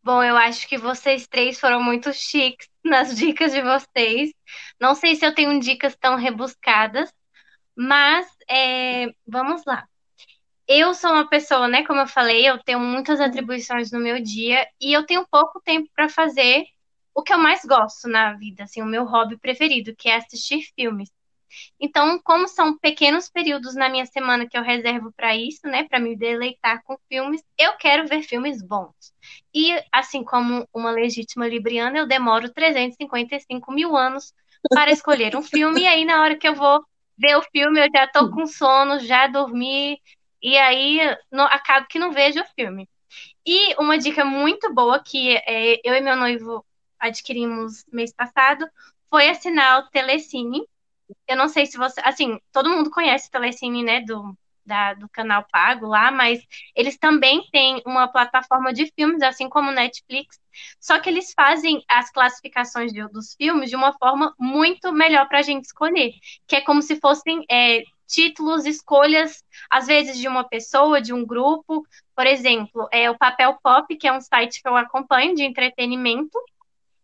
Bom, 0.00 0.22
eu 0.22 0.36
acho 0.36 0.68
que 0.68 0.78
vocês 0.78 1.26
três 1.26 1.58
foram 1.58 1.82
muito 1.82 2.12
chiques 2.12 2.68
nas 2.82 3.14
dicas 3.14 3.52
de 3.52 3.60
vocês. 3.60 4.32
Não 4.80 4.94
sei 4.94 5.16
se 5.16 5.26
eu 5.26 5.34
tenho 5.34 5.58
dicas 5.58 5.96
tão 5.96 6.14
rebuscadas, 6.14 7.12
mas 7.76 8.28
é, 8.48 9.08
vamos 9.26 9.64
lá. 9.66 9.84
Eu 10.68 10.92
sou 10.92 11.10
uma 11.12 11.26
pessoa, 11.26 11.66
né? 11.66 11.82
Como 11.86 12.00
eu 12.00 12.06
falei, 12.06 12.46
eu 12.46 12.62
tenho 12.62 12.78
muitas 12.78 13.20
atribuições 13.20 13.90
no 13.90 13.98
meu 13.98 14.22
dia 14.22 14.68
e 14.78 14.92
eu 14.92 15.06
tenho 15.06 15.26
pouco 15.26 15.60
tempo 15.62 15.88
para 15.96 16.10
fazer 16.10 16.64
o 17.14 17.22
que 17.22 17.32
eu 17.32 17.38
mais 17.38 17.64
gosto 17.64 18.06
na 18.06 18.34
vida, 18.34 18.64
assim, 18.64 18.82
o 18.82 18.86
meu 18.86 19.04
hobby 19.04 19.38
preferido, 19.38 19.96
que 19.96 20.10
é 20.10 20.16
assistir 20.16 20.62
filmes. 20.76 21.10
Então, 21.80 22.20
como 22.22 22.46
são 22.46 22.76
pequenos 22.76 23.30
períodos 23.30 23.74
na 23.74 23.88
minha 23.88 24.04
semana 24.04 24.46
que 24.46 24.58
eu 24.58 24.62
reservo 24.62 25.10
para 25.16 25.34
isso, 25.34 25.66
né, 25.66 25.84
para 25.84 25.98
me 25.98 26.14
deleitar 26.14 26.82
com 26.84 26.98
filmes, 27.08 27.42
eu 27.58 27.72
quero 27.78 28.06
ver 28.06 28.22
filmes 28.22 28.62
bons. 28.62 29.14
E, 29.54 29.72
assim 29.90 30.22
como 30.22 30.68
uma 30.72 30.90
legítima 30.90 31.48
libriana, 31.48 31.98
eu 31.98 32.06
demoro 32.06 32.52
355 32.52 33.72
mil 33.72 33.96
anos 33.96 34.34
para 34.68 34.90
escolher 34.90 35.34
um 35.34 35.42
filme, 35.42 35.82
e 35.82 35.86
aí 35.86 36.04
na 36.04 36.20
hora 36.20 36.36
que 36.36 36.46
eu 36.46 36.54
vou 36.54 36.84
ver 37.16 37.36
o 37.36 37.42
filme, 37.42 37.80
eu 37.80 37.88
já 37.92 38.06
tô 38.06 38.30
com 38.30 38.46
sono, 38.46 39.00
já 39.00 39.26
dormi, 39.26 39.98
e 40.42 40.56
aí 40.56 41.00
acabo 41.50 41.86
que 41.88 41.98
não 41.98 42.12
vejo 42.12 42.40
o 42.40 42.46
filme. 42.54 42.88
E 43.46 43.74
uma 43.80 43.98
dica 43.98 44.24
muito 44.24 44.72
boa 44.74 45.02
que 45.02 45.36
é, 45.36 45.80
eu 45.84 45.94
e 45.94 46.00
meu 46.00 46.16
noivo 46.16 46.64
adquirimos 46.98 47.84
mês 47.92 48.12
passado 48.12 48.68
foi 49.10 49.28
assinar 49.28 49.80
o 49.80 49.90
Telecine. 49.90 50.62
Eu 51.26 51.36
não 51.36 51.48
sei 51.48 51.66
se 51.66 51.78
você. 51.78 52.00
Assim, 52.04 52.38
todo 52.52 52.70
mundo 52.70 52.90
conhece 52.90 53.28
o 53.28 53.30
Telecine, 53.30 53.82
né? 53.82 54.00
Do, 54.02 54.36
da, 54.68 54.92
do 54.94 55.08
canal 55.08 55.46
pago 55.50 55.86
lá, 55.86 56.10
mas 56.10 56.46
eles 56.76 56.98
também 56.98 57.42
têm 57.50 57.82
uma 57.86 58.06
plataforma 58.06 58.72
de 58.72 58.92
filmes, 58.94 59.22
assim 59.22 59.48
como 59.48 59.72
Netflix. 59.72 60.38
Só 60.78 61.00
que 61.00 61.08
eles 61.08 61.32
fazem 61.34 61.82
as 61.88 62.10
classificações 62.10 62.92
de, 62.92 63.06
dos 63.08 63.34
filmes 63.34 63.70
de 63.70 63.76
uma 63.76 63.94
forma 63.94 64.34
muito 64.38 64.92
melhor 64.92 65.26
para 65.26 65.38
a 65.38 65.42
gente 65.42 65.64
escolher, 65.64 66.12
que 66.46 66.56
é 66.56 66.60
como 66.60 66.82
se 66.82 67.00
fossem 67.00 67.44
é, 67.50 67.82
títulos, 68.08 68.64
escolhas, 68.64 69.44
às 69.70 69.86
vezes 69.86 70.18
de 70.18 70.26
uma 70.26 70.42
pessoa, 70.42 71.00
de 71.00 71.12
um 71.12 71.24
grupo. 71.24 71.86
Por 72.16 72.26
exemplo, 72.26 72.88
é 72.90 73.08
o 73.10 73.18
Papel 73.18 73.56
Pop, 73.62 73.94
que 73.96 74.08
é 74.08 74.12
um 74.12 74.20
site 74.20 74.60
que 74.60 74.68
eu 74.68 74.76
acompanho 74.76 75.34
de 75.34 75.44
entretenimento 75.44 76.38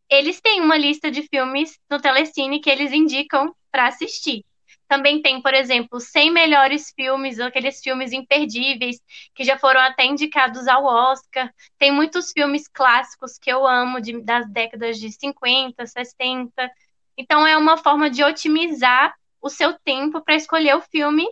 eles 0.08 0.40
têm 0.40 0.60
uma 0.60 0.76
lista 0.76 1.10
de 1.10 1.22
filmes 1.22 1.78
no 1.90 2.00
Telecine 2.00 2.60
que 2.60 2.70
eles 2.70 2.92
indicam 2.92 3.54
para 3.70 3.86
assistir. 3.86 4.44
Também 4.86 5.22
tem, 5.22 5.40
por 5.40 5.54
exemplo, 5.54 5.98
100 5.98 6.30
melhores 6.30 6.92
filmes, 6.94 7.40
aqueles 7.40 7.80
filmes 7.80 8.12
imperdíveis 8.12 9.00
que 9.34 9.42
já 9.42 9.58
foram 9.58 9.80
até 9.80 10.04
indicados 10.04 10.68
ao 10.68 10.84
Oscar. 10.84 11.52
Tem 11.78 11.90
muitos 11.90 12.32
filmes 12.32 12.68
clássicos 12.68 13.38
que 13.38 13.50
eu 13.50 13.66
amo, 13.66 14.00
de, 14.00 14.20
das 14.22 14.48
décadas 14.48 14.98
de 14.98 15.10
50, 15.10 15.86
60. 15.86 16.70
Então, 17.16 17.46
é 17.46 17.56
uma 17.56 17.76
forma 17.76 18.10
de 18.10 18.22
otimizar 18.22 19.14
o 19.44 19.50
seu 19.50 19.78
tempo 19.80 20.22
para 20.22 20.34
escolher 20.34 20.74
o 20.74 20.80
filme 20.80 21.26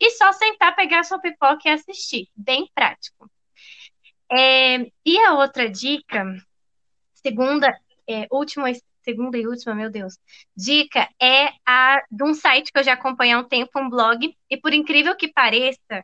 e 0.00 0.10
só 0.12 0.32
sentar, 0.32 0.74
pegar 0.74 1.04
sua 1.04 1.18
pipoca 1.18 1.60
e 1.66 1.68
assistir. 1.68 2.26
Bem 2.34 2.70
prático. 2.74 3.30
É, 4.32 4.90
e 5.04 5.18
a 5.18 5.34
outra 5.34 5.68
dica, 5.68 6.24
segunda 7.12 7.78
é, 8.08 8.26
última, 8.30 8.68
segunda 9.02 9.36
e 9.36 9.46
última, 9.46 9.74
meu 9.74 9.90
Deus, 9.90 10.18
dica 10.56 11.06
é 11.20 11.50
a 11.66 12.02
de 12.10 12.24
um 12.24 12.32
site 12.32 12.72
que 12.72 12.78
eu 12.78 12.82
já 12.82 12.94
acompanho 12.94 13.36
há 13.36 13.40
um 13.42 13.44
tempo, 13.44 13.78
um 13.78 13.90
blog, 13.90 14.34
e 14.48 14.56
por 14.56 14.72
incrível 14.72 15.14
que 15.14 15.28
pareça, 15.28 16.02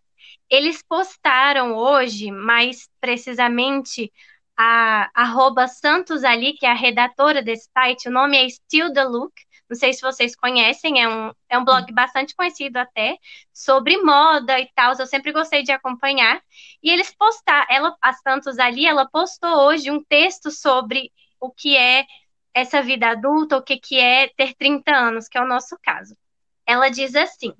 eles 0.51 0.83
postaram 0.87 1.75
hoje, 1.75 2.31
mais 2.31 2.87
precisamente, 3.01 4.13
a 4.55 5.11
arroba 5.15 5.67
Santos 5.67 6.23
ali, 6.23 6.53
que 6.53 6.67
é 6.67 6.71
a 6.71 6.75
redatora 6.75 7.43
desse 7.43 7.71
site, 7.73 8.09
o 8.09 8.13
nome 8.13 8.37
é 8.37 8.47
Still 8.47 8.93
the 8.93 9.05
Look, 9.05 9.33
não 9.71 9.77
sei 9.77 9.93
se 9.93 10.03
vocês 10.03 10.35
conhecem, 10.35 11.01
é 11.01 11.09
um, 11.09 11.33
é 11.49 11.57
um 11.57 11.65
blog 11.65 11.93
bastante 11.93 12.35
conhecido 12.35 12.77
até, 12.77 13.17
sobre 13.53 13.97
moda 14.03 14.59
e 14.59 14.69
tal, 14.75 14.95
eu 14.99 15.07
sempre 15.07 15.31
gostei 15.31 15.63
de 15.63 15.71
acompanhar. 15.71 16.43
E 16.83 16.91
eles 16.91 17.15
postaram, 17.15 17.67
ela, 17.71 17.97
a 18.03 18.13
Santos 18.13 18.59
ali, 18.59 18.85
ela 18.85 19.09
postou 19.09 19.69
hoje 19.69 19.89
um 19.89 20.03
texto 20.03 20.51
sobre 20.51 21.13
o 21.39 21.53
que 21.53 21.77
é 21.77 22.05
essa 22.53 22.83
vida 22.83 23.11
adulta, 23.11 23.57
o 23.57 23.63
que, 23.63 23.79
que 23.79 23.97
é 24.01 24.27
ter 24.29 24.55
30 24.55 24.91
anos, 24.91 25.29
que 25.29 25.39
é 25.39 25.41
o 25.41 25.47
nosso 25.47 25.79
caso. 25.81 26.17
Ela 26.67 26.89
diz 26.89 27.15
assim: 27.15 27.55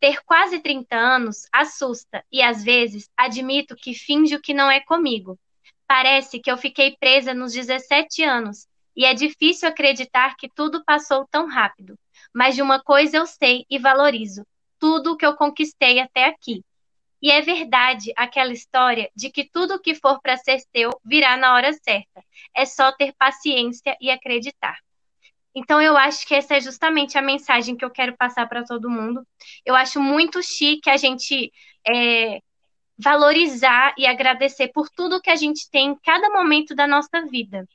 ter 0.00 0.22
quase 0.24 0.58
30 0.58 0.96
anos 0.96 1.46
assusta 1.52 2.24
e 2.32 2.40
às 2.40 2.64
vezes 2.64 3.10
admito 3.14 3.76
que 3.76 3.92
finjo 3.92 4.40
que 4.40 4.54
não 4.54 4.70
é 4.70 4.80
comigo. 4.80 5.38
Parece 5.86 6.40
que 6.40 6.50
eu 6.50 6.56
fiquei 6.56 6.96
presa 6.98 7.34
nos 7.34 7.52
17 7.52 8.24
anos, 8.24 8.66
E 8.96 9.04
é 9.04 9.14
difícil 9.14 9.68
acreditar 9.68 10.36
que 10.36 10.48
tudo 10.48 10.84
passou 10.84 11.26
tão 11.30 11.46
rápido. 11.46 11.98
Mas 12.34 12.54
de 12.54 12.62
uma 12.62 12.82
coisa 12.82 13.16
eu 13.16 13.26
sei 13.26 13.64
e 13.68 13.78
valorizo: 13.78 14.46
tudo 14.78 15.12
o 15.12 15.16
que 15.16 15.26
eu 15.26 15.34
conquistei 15.34 16.00
até 16.00 16.26
aqui. 16.26 16.64
E 17.20 17.30
é 17.30 17.40
verdade 17.40 18.12
aquela 18.16 18.52
história 18.52 19.08
de 19.14 19.30
que 19.30 19.48
tudo 19.48 19.80
que 19.80 19.94
for 19.94 20.20
para 20.20 20.36
ser 20.36 20.58
seu 20.74 20.90
virá 21.04 21.36
na 21.36 21.54
hora 21.54 21.72
certa. 21.72 22.22
É 22.54 22.64
só 22.64 22.90
ter 22.92 23.14
paciência 23.16 23.96
e 24.00 24.10
acreditar. 24.10 24.76
Então 25.54 25.80
eu 25.80 25.96
acho 25.96 26.26
que 26.26 26.34
essa 26.34 26.56
é 26.56 26.60
justamente 26.60 27.16
a 27.16 27.22
mensagem 27.22 27.76
que 27.76 27.84
eu 27.84 27.90
quero 27.90 28.16
passar 28.16 28.48
para 28.48 28.64
todo 28.64 28.90
mundo. 28.90 29.24
Eu 29.64 29.76
acho 29.76 30.00
muito 30.00 30.42
chique 30.42 30.90
a 30.90 30.96
gente 30.96 31.52
é, 31.86 32.40
valorizar 32.98 33.94
e 33.98 34.06
agradecer 34.06 34.68
por 34.68 34.88
tudo 34.88 35.20
que 35.20 35.30
a 35.30 35.36
gente 35.36 35.70
tem 35.70 35.90
em 35.90 35.98
cada 36.02 36.30
momento 36.30 36.74
da 36.74 36.86
nossa 36.86 37.24
vida. 37.30 37.66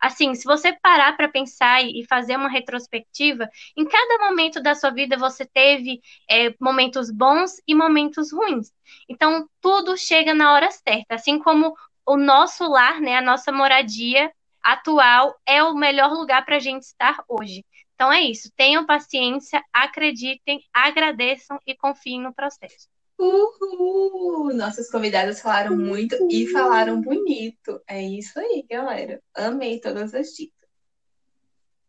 Assim, 0.00 0.34
se 0.34 0.44
você 0.44 0.72
parar 0.72 1.16
para 1.16 1.28
pensar 1.28 1.82
e 1.82 2.04
fazer 2.08 2.36
uma 2.36 2.48
retrospectiva, 2.48 3.48
em 3.76 3.84
cada 3.84 4.28
momento 4.28 4.62
da 4.62 4.74
sua 4.74 4.90
vida 4.90 5.16
você 5.16 5.44
teve 5.46 6.00
é, 6.30 6.54
momentos 6.60 7.10
bons 7.10 7.56
e 7.66 7.74
momentos 7.74 8.32
ruins. 8.32 8.72
Então, 9.08 9.48
tudo 9.60 9.96
chega 9.96 10.34
na 10.34 10.52
hora 10.52 10.70
certa. 10.70 11.14
Assim 11.14 11.38
como 11.38 11.74
o 12.06 12.16
nosso 12.16 12.68
lar, 12.68 13.00
né, 13.00 13.16
a 13.16 13.22
nossa 13.22 13.50
moradia 13.50 14.30
atual 14.62 15.34
é 15.46 15.62
o 15.62 15.74
melhor 15.74 16.12
lugar 16.12 16.44
para 16.44 16.56
a 16.56 16.60
gente 16.60 16.82
estar 16.82 17.22
hoje. 17.28 17.64
Então 17.94 18.12
é 18.12 18.20
isso. 18.20 18.50
Tenham 18.56 18.84
paciência, 18.84 19.62
acreditem, 19.72 20.60
agradeçam 20.72 21.58
e 21.66 21.74
confiem 21.74 22.20
no 22.20 22.34
processo. 22.34 22.88
Uhul! 23.18 24.52
Nossas 24.54 24.90
convidadas 24.90 25.40
falaram 25.40 25.72
Uhul. 25.72 25.86
muito 25.86 26.16
e 26.30 26.46
falaram 26.48 27.00
bonito. 27.00 27.80
É 27.86 28.02
isso 28.02 28.38
aí, 28.38 28.64
galera. 28.68 29.22
Amei 29.34 29.80
todas 29.80 30.14
as 30.14 30.28
dicas. 30.28 30.54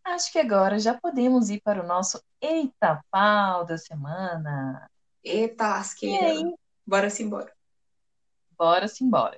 Acho 0.04 0.32
que 0.32 0.40
agora 0.40 0.80
já 0.80 0.94
podemos 0.94 1.50
ir 1.50 1.62
para 1.62 1.84
o 1.84 1.88
nosso 1.88 2.22
Eita 2.42 3.04
Pau 3.12 3.66
da 3.66 3.78
semana. 3.78 4.90
Eita 5.22 5.68
lasqueira. 5.68 6.24
E 6.24 6.26
aí? 6.26 6.56
Bora 6.86 7.10
simbora. 7.10 7.52
Bora 8.58 8.88
simbora. 8.88 9.38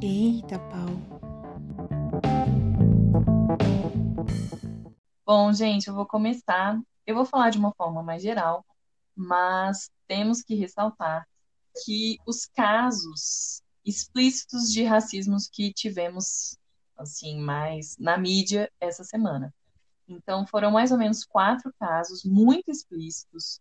Eita 0.00 0.58
pau. 0.70 2.69
Bom, 5.32 5.52
gente, 5.52 5.86
eu 5.86 5.94
vou 5.94 6.04
começar. 6.04 6.76
Eu 7.06 7.14
vou 7.14 7.24
falar 7.24 7.50
de 7.50 7.58
uma 7.58 7.72
forma 7.74 8.02
mais 8.02 8.20
geral, 8.20 8.66
mas 9.14 9.88
temos 10.08 10.42
que 10.42 10.56
ressaltar 10.56 11.24
que 11.84 12.18
os 12.26 12.46
casos 12.46 13.62
explícitos 13.84 14.72
de 14.72 14.82
racismos 14.82 15.46
que 15.46 15.72
tivemos, 15.72 16.58
assim, 16.96 17.38
mais 17.38 17.96
na 17.96 18.18
mídia 18.18 18.68
essa 18.80 19.04
semana. 19.04 19.54
Então, 20.08 20.44
foram 20.48 20.72
mais 20.72 20.90
ou 20.90 20.98
menos 20.98 21.24
quatro 21.24 21.72
casos 21.78 22.24
muito 22.24 22.68
explícitos. 22.68 23.60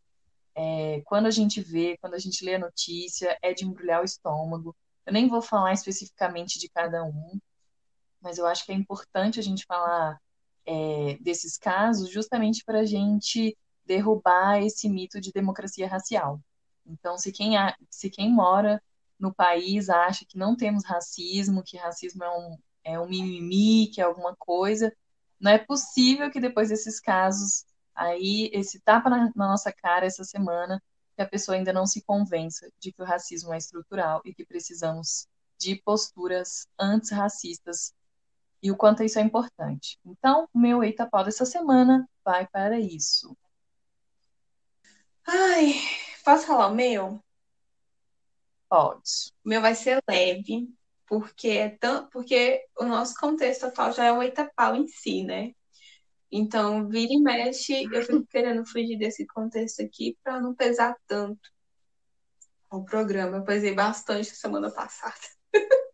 É, 0.55 1.03
quando 1.05 1.27
a 1.27 1.31
gente 1.31 1.61
vê, 1.61 1.99
quando 2.01 2.15
a 2.15 2.19
gente 2.19 2.43
lê 2.43 2.55
a 2.55 2.59
notícia, 2.59 3.37
é 3.43 3.53
de 3.53 3.63
embrulhar 3.63 4.01
o 4.01 4.05
estômago. 4.05 4.75
Eu 5.05 5.13
nem 5.13 5.27
vou 5.27 5.39
falar 5.39 5.73
especificamente 5.73 6.57
de 6.57 6.67
cada 6.67 7.03
um, 7.03 7.39
mas 8.19 8.39
eu 8.39 8.47
acho 8.47 8.65
que 8.65 8.71
é 8.71 8.75
importante 8.75 9.39
a 9.39 9.43
gente 9.43 9.67
falar 9.67 10.19
é, 10.69 11.17
desses 11.19 11.57
casos 11.57 12.11
justamente 12.11 12.63
para 12.63 12.81
a 12.81 12.85
gente 12.85 13.57
derrubar 13.83 14.61
esse 14.61 14.87
mito 14.87 15.19
de 15.19 15.31
democracia 15.31 15.87
racial. 15.87 16.39
Então, 16.85 17.17
se 17.17 17.31
quem, 17.31 17.55
se 17.89 18.07
quem 18.11 18.31
mora 18.31 18.81
no 19.19 19.33
país 19.33 19.89
acha 19.89 20.25
que 20.27 20.37
não 20.37 20.55
temos 20.55 20.85
racismo, 20.85 21.63
que 21.63 21.75
racismo 21.75 22.23
é 22.23 22.29
um, 22.29 22.57
é 22.83 22.99
um 22.99 23.09
mimimi, 23.09 23.87
que 23.87 23.99
é 23.99 24.03
alguma 24.03 24.35
coisa, 24.35 24.95
não 25.39 25.51
é 25.51 25.57
possível 25.57 26.29
que 26.29 26.39
depois 26.39 26.69
desses 26.69 26.99
casos, 26.99 27.65
aí, 27.95 28.51
esse 28.53 28.79
tapa 28.79 29.09
na, 29.09 29.31
na 29.35 29.47
nossa 29.47 29.73
cara 29.73 30.05
essa 30.05 30.23
semana, 30.23 30.81
que 31.15 31.23
a 31.23 31.27
pessoa 31.27 31.57
ainda 31.57 31.73
não 31.73 31.87
se 31.87 32.03
convença 32.03 32.69
de 32.79 32.91
que 32.91 33.01
o 33.01 33.05
racismo 33.05 33.53
é 33.53 33.57
estrutural 33.57 34.21
e 34.23 34.33
que 34.35 34.45
precisamos 34.45 35.27
de 35.57 35.75
posturas 35.83 36.67
antirracistas 36.79 37.91
e 38.61 38.71
o 38.71 38.77
quanto 38.77 39.03
isso 39.03 39.19
é 39.19 39.21
importante. 39.21 39.99
Então, 40.05 40.47
o 40.53 40.59
meu 40.59 40.83
Eita 40.83 41.07
Pau 41.09 41.23
dessa 41.23 41.45
semana 41.45 42.07
vai 42.23 42.47
para 42.47 42.79
isso. 42.79 43.37
Ai, 45.25 45.75
posso 46.23 46.47
falar 46.47 46.67
o 46.67 46.75
meu? 46.75 47.23
Pode. 48.67 49.31
O 49.43 49.49
meu 49.49 49.61
vai 49.61 49.75
ser 49.75 50.01
leve, 50.07 50.67
porque 51.07 51.49
é 51.49 51.69
tão, 51.69 52.07
porque 52.09 52.65
o 52.77 52.85
nosso 52.85 53.15
contexto 53.15 53.65
atual 53.65 53.93
já 53.93 54.05
é 54.05 54.11
o 54.11 54.21
Eita 54.21 54.51
Pau 54.55 54.75
em 54.75 54.87
si, 54.87 55.23
né? 55.23 55.53
Então, 56.31 56.87
vira 56.87 57.13
e 57.13 57.19
mexe, 57.19 57.87
eu 57.91 58.03
fico 58.03 58.25
querendo 58.27 58.65
fugir 58.65 58.97
desse 58.97 59.25
contexto 59.25 59.81
aqui 59.81 60.15
para 60.23 60.39
não 60.39 60.53
pesar 60.53 60.95
tanto 61.07 61.49
o 62.69 62.83
programa. 62.83 63.37
Eu 63.37 63.43
pesei 63.43 63.73
bastante 63.73 64.35
semana 64.35 64.69
passada. 64.71 65.15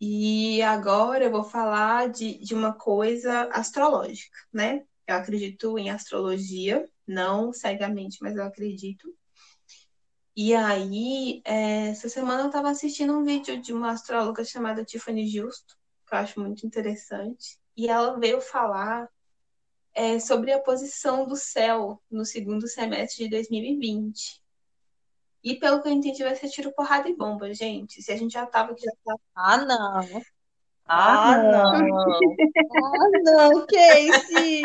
E 0.00 0.60
agora 0.62 1.24
eu 1.24 1.30
vou 1.30 1.44
falar 1.44 2.08
de, 2.10 2.38
de 2.38 2.54
uma 2.54 2.72
coisa 2.74 3.48
astrológica, 3.52 4.36
né? 4.52 4.84
Eu 5.06 5.16
acredito 5.16 5.78
em 5.78 5.90
astrologia, 5.90 6.84
não 7.06 7.52
cegamente, 7.52 8.18
mas 8.20 8.36
eu 8.36 8.44
acredito. 8.44 9.14
E 10.36 10.54
aí, 10.54 11.40
é, 11.44 11.88
essa 11.88 12.08
semana 12.10 12.42
eu 12.42 12.46
estava 12.48 12.68
assistindo 12.70 13.16
um 13.16 13.24
vídeo 13.24 13.60
de 13.60 13.72
uma 13.72 13.92
astróloga 13.92 14.44
chamada 14.44 14.84
Tiffany 14.84 15.26
Justo, 15.26 15.74
que 16.06 16.14
eu 16.14 16.18
acho 16.18 16.40
muito 16.40 16.66
interessante. 16.66 17.58
E 17.74 17.88
ela 17.88 18.18
veio 18.18 18.40
falar 18.40 19.08
é, 19.94 20.20
sobre 20.20 20.52
a 20.52 20.60
posição 20.60 21.26
do 21.26 21.36
céu 21.36 22.02
no 22.10 22.24
segundo 22.24 22.68
semestre 22.68 23.24
de 23.24 23.30
2020. 23.30 24.42
E 25.46 25.54
pelo 25.54 25.80
que 25.80 25.86
eu 25.86 25.92
entendi, 25.92 26.24
vai 26.24 26.34
ser 26.34 26.48
tiro, 26.48 26.72
porrada 26.72 27.08
e 27.08 27.14
bomba, 27.14 27.54
gente. 27.54 28.02
Se 28.02 28.10
a 28.10 28.16
gente 28.16 28.32
já 28.32 28.44
tava 28.44 28.74
que 28.74 28.84
já 28.84 28.90
tava. 29.04 29.20
Ah, 29.32 29.56
não. 29.58 30.22
Ah, 30.84 31.34
ah 31.34 31.38
não. 31.40 31.70
ah, 32.82 33.08
não, 33.22 33.66
Casey. 33.68 34.62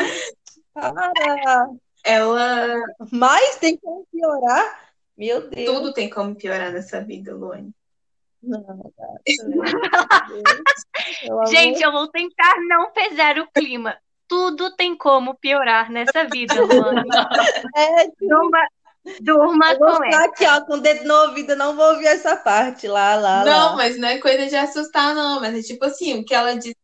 Para. 0.74 1.68
Ela. 2.04 2.82
Mas 3.12 3.58
tem 3.58 3.76
como 3.76 4.04
piorar? 4.10 4.90
Meu 5.16 5.48
Deus. 5.48 5.70
Tudo 5.70 5.92
tem 5.92 6.10
como 6.10 6.34
piorar 6.34 6.72
nessa 6.72 7.00
vida, 7.00 7.32
Luane. 7.32 7.70
Não, 8.42 8.66
Gente, 11.46 11.80
eu 11.80 11.92
vou 11.92 12.08
tentar 12.08 12.56
não 12.68 12.90
pesar 12.90 13.38
o 13.38 13.46
clima. 13.52 13.96
Tudo 14.26 14.74
tem 14.74 14.96
como 14.96 15.36
piorar 15.36 15.92
nessa 15.92 16.24
vida, 16.24 16.60
Luane. 16.60 17.08
É, 17.76 18.08
Numa, 18.20 18.66
Durma 19.20 19.74
com 19.76 20.04
ela. 20.04 20.24
aqui, 20.24 20.46
ó, 20.46 20.64
com 20.64 20.74
o 20.74 20.80
dedo 20.80 21.04
no 21.04 21.14
ouvido, 21.28 21.56
não 21.56 21.74
vou 21.74 21.92
ouvir 21.92 22.06
essa 22.06 22.36
parte 22.36 22.86
lá, 22.86 23.16
lá, 23.16 23.44
Não, 23.44 23.70
lá. 23.70 23.76
mas 23.76 23.98
não 23.98 24.08
é 24.08 24.18
coisa 24.18 24.46
de 24.46 24.54
assustar, 24.54 25.14
não. 25.14 25.40
Mas 25.40 25.58
é 25.58 25.62
tipo 25.62 25.84
assim, 25.84 26.20
o 26.20 26.24
que 26.24 26.34
ela 26.34 26.54
diz... 26.54 26.74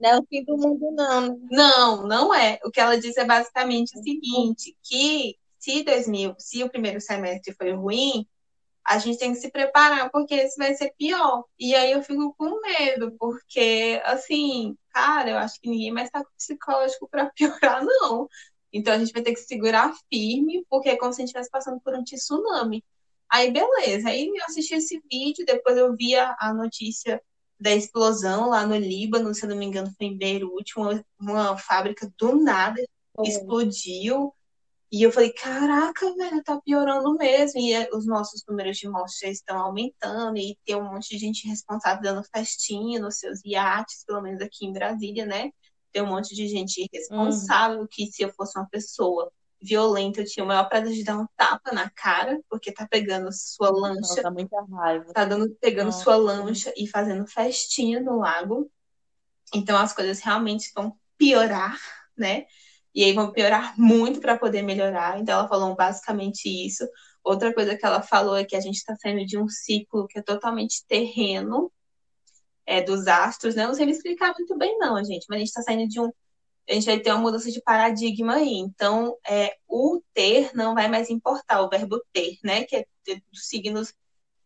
Não 0.00 0.10
é 0.10 0.18
o 0.18 0.26
fim 0.26 0.44
do 0.44 0.56
mundo, 0.56 0.90
não. 0.92 1.28
Né? 1.28 1.38
Não, 1.50 2.06
não 2.06 2.34
é. 2.34 2.58
O 2.64 2.70
que 2.70 2.80
ela 2.80 2.98
diz 2.98 3.16
é 3.16 3.24
basicamente 3.24 3.98
o 3.98 4.02
seguinte, 4.02 4.76
que 4.82 5.36
se 5.58 5.82
2000, 5.82 6.34
se 6.38 6.62
o 6.62 6.70
primeiro 6.70 7.00
semestre 7.00 7.52
foi 7.52 7.72
ruim, 7.72 8.26
a 8.86 8.98
gente 8.98 9.18
tem 9.18 9.32
que 9.32 9.40
se 9.40 9.50
preparar, 9.50 10.08
porque 10.10 10.34
esse 10.34 10.56
vai 10.56 10.74
ser 10.74 10.94
pior. 10.96 11.44
E 11.58 11.74
aí 11.74 11.90
eu 11.90 12.02
fico 12.02 12.34
com 12.38 12.60
medo, 12.60 13.12
porque, 13.18 14.00
assim, 14.04 14.76
cara, 14.90 15.30
eu 15.30 15.38
acho 15.38 15.60
que 15.60 15.68
ninguém 15.68 15.90
mais 15.92 16.08
tá 16.08 16.22
com 16.22 16.30
psicológico 16.36 17.08
para 17.08 17.26
piorar, 17.34 17.84
não. 17.84 18.28
Então 18.72 18.94
a 18.94 18.98
gente 18.98 19.12
vai 19.12 19.22
ter 19.22 19.32
que 19.32 19.40
segurar 19.40 19.94
firme, 20.12 20.64
porque 20.68 20.90
é 20.90 20.96
como 20.96 21.12
se 21.12 21.20
a 21.20 21.22
gente 21.22 21.28
estivesse 21.28 21.50
passando 21.50 21.80
por 21.80 21.94
um 21.94 22.04
tsunami. 22.04 22.84
Aí, 23.30 23.50
beleza. 23.50 24.08
Aí 24.08 24.26
eu 24.26 24.44
assisti 24.44 24.74
esse 24.74 25.00
vídeo, 25.10 25.44
depois 25.46 25.76
eu 25.76 25.94
vi 25.94 26.14
a, 26.14 26.36
a 26.38 26.54
notícia 26.54 27.20
da 27.58 27.74
explosão 27.74 28.48
lá 28.50 28.66
no 28.66 28.76
Líbano, 28.76 29.34
se 29.34 29.44
eu 29.44 29.48
não 29.48 29.56
me 29.56 29.64
engano, 29.64 29.92
foi 29.96 30.06
em 30.08 30.18
Beirute, 30.18 30.78
uma, 30.78 31.04
uma 31.18 31.56
fábrica 31.56 32.10
do 32.18 32.36
nada 32.36 32.80
explodiu. 33.24 34.32
E 34.92 35.02
eu 35.02 35.10
falei, 35.10 35.32
caraca, 35.32 36.14
velho, 36.14 36.42
tá 36.44 36.60
piorando 36.60 37.14
mesmo. 37.16 37.60
E 37.60 37.72
eh, 37.74 37.88
os 37.92 38.06
nossos 38.06 38.42
números 38.48 38.76
de 38.78 38.88
mortes 38.88 39.18
já 39.20 39.28
estão 39.28 39.58
aumentando, 39.58 40.38
e 40.38 40.56
tem 40.64 40.76
um 40.76 40.84
monte 40.84 41.08
de 41.10 41.18
gente 41.18 41.48
responsável 41.48 42.02
dando 42.02 42.24
festinha 42.24 43.00
nos 43.00 43.18
seus 43.18 43.40
iates, 43.44 44.04
pelo 44.06 44.22
menos 44.22 44.40
aqui 44.40 44.66
em 44.66 44.72
Brasília, 44.72 45.26
né? 45.26 45.50
Tem 45.92 46.02
um 46.02 46.08
monte 46.08 46.34
de 46.34 46.48
gente 46.48 46.88
irresponsável 46.92 47.80
uhum. 47.80 47.86
que 47.90 48.06
se 48.06 48.22
eu 48.22 48.32
fosse 48.32 48.58
uma 48.58 48.68
pessoa 48.68 49.32
violenta, 49.60 50.20
eu 50.20 50.26
tinha 50.26 50.44
o 50.44 50.46
maior 50.46 50.68
prazer 50.68 50.92
de 50.92 51.04
dar 51.04 51.18
um 51.18 51.26
tapa 51.36 51.72
na 51.72 51.90
cara, 51.90 52.40
porque 52.48 52.72
tá 52.72 52.86
pegando 52.88 53.32
sua 53.32 53.70
lancha. 53.70 54.22
Tá 54.22 54.30
muita 54.30 54.56
raiva. 54.70 55.12
Tá 55.12 55.24
dando, 55.24 55.50
pegando 55.60 55.86
Nossa. 55.86 56.04
sua 56.04 56.16
lancha 56.16 56.72
e 56.76 56.86
fazendo 56.86 57.26
festinha 57.26 58.00
no 58.00 58.18
lago. 58.18 58.70
Então 59.54 59.76
as 59.76 59.92
coisas 59.92 60.20
realmente 60.20 60.70
vão 60.74 60.96
piorar, 61.16 61.78
né? 62.16 62.46
E 62.94 63.04
aí 63.04 63.12
vão 63.12 63.30
piorar 63.30 63.78
muito 63.78 64.20
para 64.20 64.38
poder 64.38 64.62
melhorar. 64.62 65.18
Então 65.20 65.38
ela 65.38 65.48
falou 65.48 65.74
basicamente 65.74 66.48
isso. 66.48 66.86
Outra 67.22 67.52
coisa 67.52 67.76
que 67.76 67.84
ela 67.84 68.02
falou 68.02 68.36
é 68.36 68.44
que 68.44 68.56
a 68.56 68.60
gente 68.60 68.76
está 68.76 68.94
saindo 68.96 69.26
de 69.26 69.38
um 69.38 69.48
ciclo 69.48 70.06
que 70.06 70.18
é 70.18 70.22
totalmente 70.22 70.86
terreno, 70.86 71.72
é, 72.66 72.82
dos 72.82 73.06
astros, 73.06 73.54
né? 73.54 73.66
Não 73.66 73.74
sei 73.74 73.86
me 73.86 73.92
explicar 73.92 74.34
muito 74.36 74.56
bem, 74.58 74.78
não, 74.78 75.02
gente, 75.04 75.26
mas 75.28 75.36
a 75.36 75.38
gente 75.38 75.48
está 75.48 75.62
saindo 75.62 75.88
de 75.88 76.00
um. 76.00 76.10
A 76.68 76.72
gente 76.74 76.86
vai 76.86 76.98
ter 77.00 77.10
uma 77.12 77.20
mudança 77.20 77.50
de 77.50 77.62
paradigma 77.62 78.36
aí. 78.36 78.54
Então, 78.58 79.16
é, 79.26 79.56
o 79.68 80.02
ter 80.12 80.50
não 80.54 80.74
vai 80.74 80.88
mais 80.88 81.10
importar, 81.10 81.62
o 81.62 81.68
verbo 81.68 82.00
ter, 82.12 82.38
né? 82.44 82.64
Que 82.64 82.76
é 82.76 82.86
dos 83.30 83.46
signos 83.48 83.94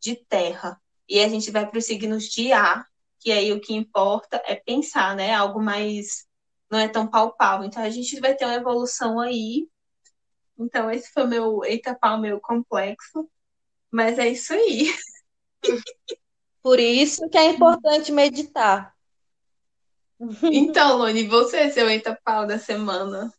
de 0.01 0.17
terra. 0.17 0.81
E 1.09 1.21
a 1.21 1.29
gente 1.29 1.51
vai 1.51 1.69
para 1.69 1.79
os 1.79 1.87
signos 1.87 2.25
de 2.25 2.53
ar, 2.53 2.87
que 3.19 3.33
aí 3.33 3.53
o 3.53 3.61
que 3.61 3.75
importa 3.75 4.43
é 4.47 4.55
pensar, 4.57 5.17
né? 5.17 5.35
Algo 5.35 5.63
mais. 5.63 6.27
não 6.71 6.79
é 6.79 6.89
tão 6.89 7.07
palpável. 7.09 7.67
Então, 7.67 7.83
a 7.83 7.91
gente 7.91 8.21
vai 8.21 8.35
ter 8.35 8.45
uma 8.45 8.55
evolução 8.55 9.19
aí 9.21 9.69
então, 10.61 10.91
esse 10.91 11.11
foi 11.13 11.27
meu 11.27 11.65
eita 11.65 11.95
pau, 11.95 12.21
meu 12.21 12.39
complexo. 12.41 13.29
Mas 13.91 14.19
é 14.19 14.29
isso 14.29 14.53
aí. 14.53 14.95
Por 16.63 16.79
isso 16.79 17.29
que 17.29 17.39
é 17.39 17.47
importante 17.47 18.13
meditar. 18.13 18.95
Então, 20.43 20.99
Lone, 20.99 21.27
você, 21.27 21.71
seu 21.71 21.89
eita 21.89 22.19
pau 22.23 22.47
da 22.47 22.59
semana? 22.59 23.33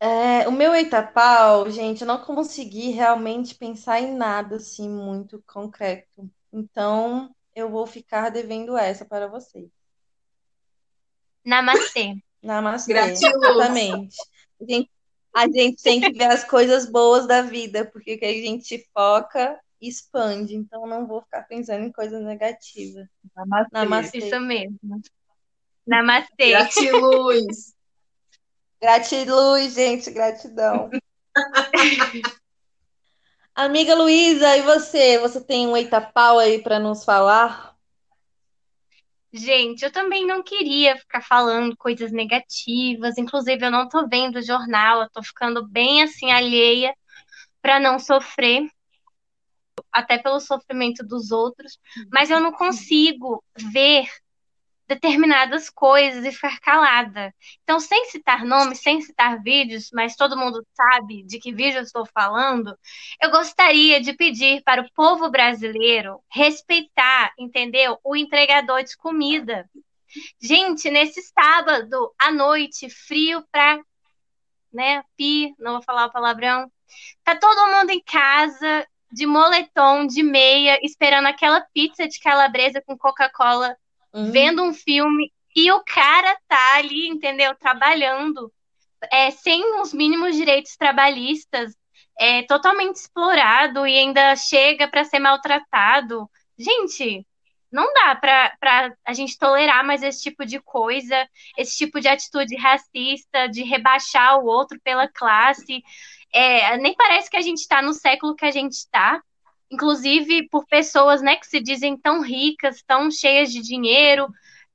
É, 0.00 0.48
o 0.48 0.52
meu 0.52 0.74
eita 0.74 1.02
pau, 1.02 1.70
gente, 1.70 2.00
eu 2.00 2.06
não 2.06 2.18
consegui 2.18 2.90
realmente 2.90 3.54
pensar 3.54 4.00
em 4.00 4.14
nada 4.14 4.56
assim 4.56 4.88
muito 4.88 5.42
concreto. 5.46 6.28
Então, 6.52 7.34
eu 7.54 7.70
vou 7.70 7.86
ficar 7.86 8.30
devendo 8.30 8.76
essa 8.76 9.04
para 9.04 9.28
vocês. 9.28 9.70
Namastê. 11.44 12.16
Namastê. 12.42 12.92
Gratiluz. 12.92 13.22
Exatamente. 13.22 14.16
A 14.60 14.64
gente, 14.64 14.90
a 15.34 15.48
gente 15.48 15.82
tem 15.82 16.00
que 16.00 16.12
ver 16.12 16.26
as 16.26 16.42
coisas 16.42 16.90
boas 16.90 17.26
da 17.26 17.42
vida, 17.42 17.84
porque 17.84 18.16
que 18.16 18.24
a 18.24 18.32
gente 18.32 18.86
foca 18.92 19.58
expande. 19.88 20.54
Então, 20.54 20.86
não 20.86 21.06
vou 21.06 21.22
ficar 21.22 21.42
pensando 21.42 21.84
em 21.84 21.92
coisas 21.92 22.22
negativas. 22.22 23.06
Namastê. 23.34 23.70
Namastê. 23.72 24.18
Isso 24.18 24.40
mesmo. 24.40 24.78
Namastê. 25.86 26.50
Gratiluz. 26.50 27.74
Gratiluz, 28.80 29.74
gente, 29.74 30.10
gratidão. 30.10 30.90
Amiga 33.54 33.94
Luísa, 33.94 34.56
e 34.56 34.62
você? 34.62 35.18
Você 35.18 35.42
tem 35.42 35.66
um 35.68 35.76
eita 35.76 36.00
pau 36.00 36.38
aí 36.38 36.60
para 36.60 36.78
nos 36.78 37.04
falar? 37.04 37.74
Gente, 39.32 39.84
eu 39.84 39.90
também 39.90 40.26
não 40.26 40.42
queria 40.42 40.96
ficar 40.96 41.20
falando 41.20 41.76
coisas 41.76 42.12
negativas. 42.12 43.16
Inclusive, 43.16 43.64
eu 43.64 43.70
não 43.70 43.88
tô 43.88 44.06
vendo 44.06 44.36
o 44.36 44.42
jornal, 44.42 45.02
eu 45.02 45.10
tô 45.10 45.22
ficando 45.22 45.66
bem 45.66 46.02
assim 46.02 46.30
alheia 46.30 46.94
para 47.60 47.80
não 47.80 47.98
sofrer, 47.98 48.68
até 49.94 50.18
pelo 50.18 50.40
sofrimento 50.40 51.04
dos 51.06 51.30
outros. 51.30 51.78
Mas 52.12 52.30
eu 52.30 52.40
não 52.40 52.52
consigo 52.52 53.42
ver 53.56 54.08
determinadas 54.86 55.70
coisas 55.70 56.24
e 56.24 56.32
ficar 56.32 56.60
calada. 56.60 57.34
Então, 57.62 57.80
sem 57.80 58.04
citar 58.06 58.44
nomes, 58.44 58.80
sem 58.80 59.00
citar 59.00 59.42
vídeos, 59.42 59.90
mas 59.92 60.16
todo 60.16 60.36
mundo 60.36 60.64
sabe 60.74 61.22
de 61.24 61.38
que 61.38 61.54
vídeo 61.54 61.78
eu 61.78 61.82
estou 61.82 62.06
falando, 62.06 62.76
eu 63.20 63.30
gostaria 63.30 64.00
de 64.00 64.12
pedir 64.12 64.62
para 64.62 64.82
o 64.82 64.92
povo 64.94 65.30
brasileiro 65.30 66.20
respeitar, 66.30 67.32
entendeu? 67.38 67.98
O 68.04 68.14
entregador 68.14 68.82
de 68.84 68.96
comida. 68.96 69.68
Gente, 70.40 70.90
nesse 70.90 71.22
sábado 71.22 72.14
à 72.18 72.30
noite, 72.30 72.88
frio 72.90 73.44
pra, 73.50 73.80
né, 74.72 75.02
pi, 75.16 75.54
não 75.58 75.72
vou 75.72 75.82
falar 75.82 76.06
o 76.06 76.12
palavrão. 76.12 76.70
Tá 77.24 77.34
todo 77.34 77.72
mundo 77.72 77.90
em 77.90 78.02
casa, 78.02 78.86
de 79.12 79.26
moletom, 79.26 80.06
de 80.06 80.22
meia, 80.22 80.78
esperando 80.82 81.26
aquela 81.26 81.60
pizza 81.72 82.08
de 82.08 82.18
calabresa 82.18 82.82
com 82.84 82.96
Coca-Cola 82.98 83.76
Hum. 84.14 84.30
vendo 84.30 84.62
um 84.62 84.72
filme 84.72 85.32
e 85.56 85.70
o 85.72 85.82
cara 85.82 86.38
tá 86.46 86.76
ali, 86.76 87.08
entendeu? 87.08 87.52
Trabalhando 87.56 88.52
é, 89.12 89.32
sem 89.32 89.80
os 89.80 89.92
mínimos 89.92 90.36
direitos 90.36 90.76
trabalhistas, 90.76 91.74
é 92.18 92.42
totalmente 92.44 92.96
explorado 92.96 93.84
e 93.86 93.98
ainda 93.98 94.36
chega 94.36 94.86
para 94.86 95.04
ser 95.04 95.18
maltratado. 95.18 96.30
Gente, 96.56 97.26
não 97.72 97.92
dá 97.92 98.14
para 98.14 98.94
a 99.04 99.12
gente 99.12 99.36
tolerar 99.36 99.84
mais 99.84 100.00
esse 100.04 100.22
tipo 100.22 100.46
de 100.46 100.60
coisa, 100.60 101.28
esse 101.58 101.76
tipo 101.76 102.00
de 102.00 102.06
atitude 102.06 102.54
racista, 102.56 103.48
de 103.48 103.64
rebaixar 103.64 104.38
o 104.38 104.46
outro 104.46 104.78
pela 104.80 105.08
classe. 105.08 105.82
É, 106.34 106.76
nem 106.78 106.94
parece 106.94 107.30
que 107.30 107.36
a 107.36 107.40
gente 107.42 107.58
está 107.60 107.80
no 107.80 107.94
século 107.94 108.34
que 108.34 108.44
a 108.44 108.50
gente 108.50 108.72
está 108.72 109.22
inclusive 109.70 110.48
por 110.50 110.66
pessoas, 110.66 111.20
né, 111.20 111.36
que 111.36 111.46
se 111.46 111.60
dizem 111.60 111.96
tão 111.96 112.20
ricas, 112.20 112.82
tão 112.86 113.10
cheias 113.10 113.52
de 113.52 113.60
dinheiro. 113.60 114.28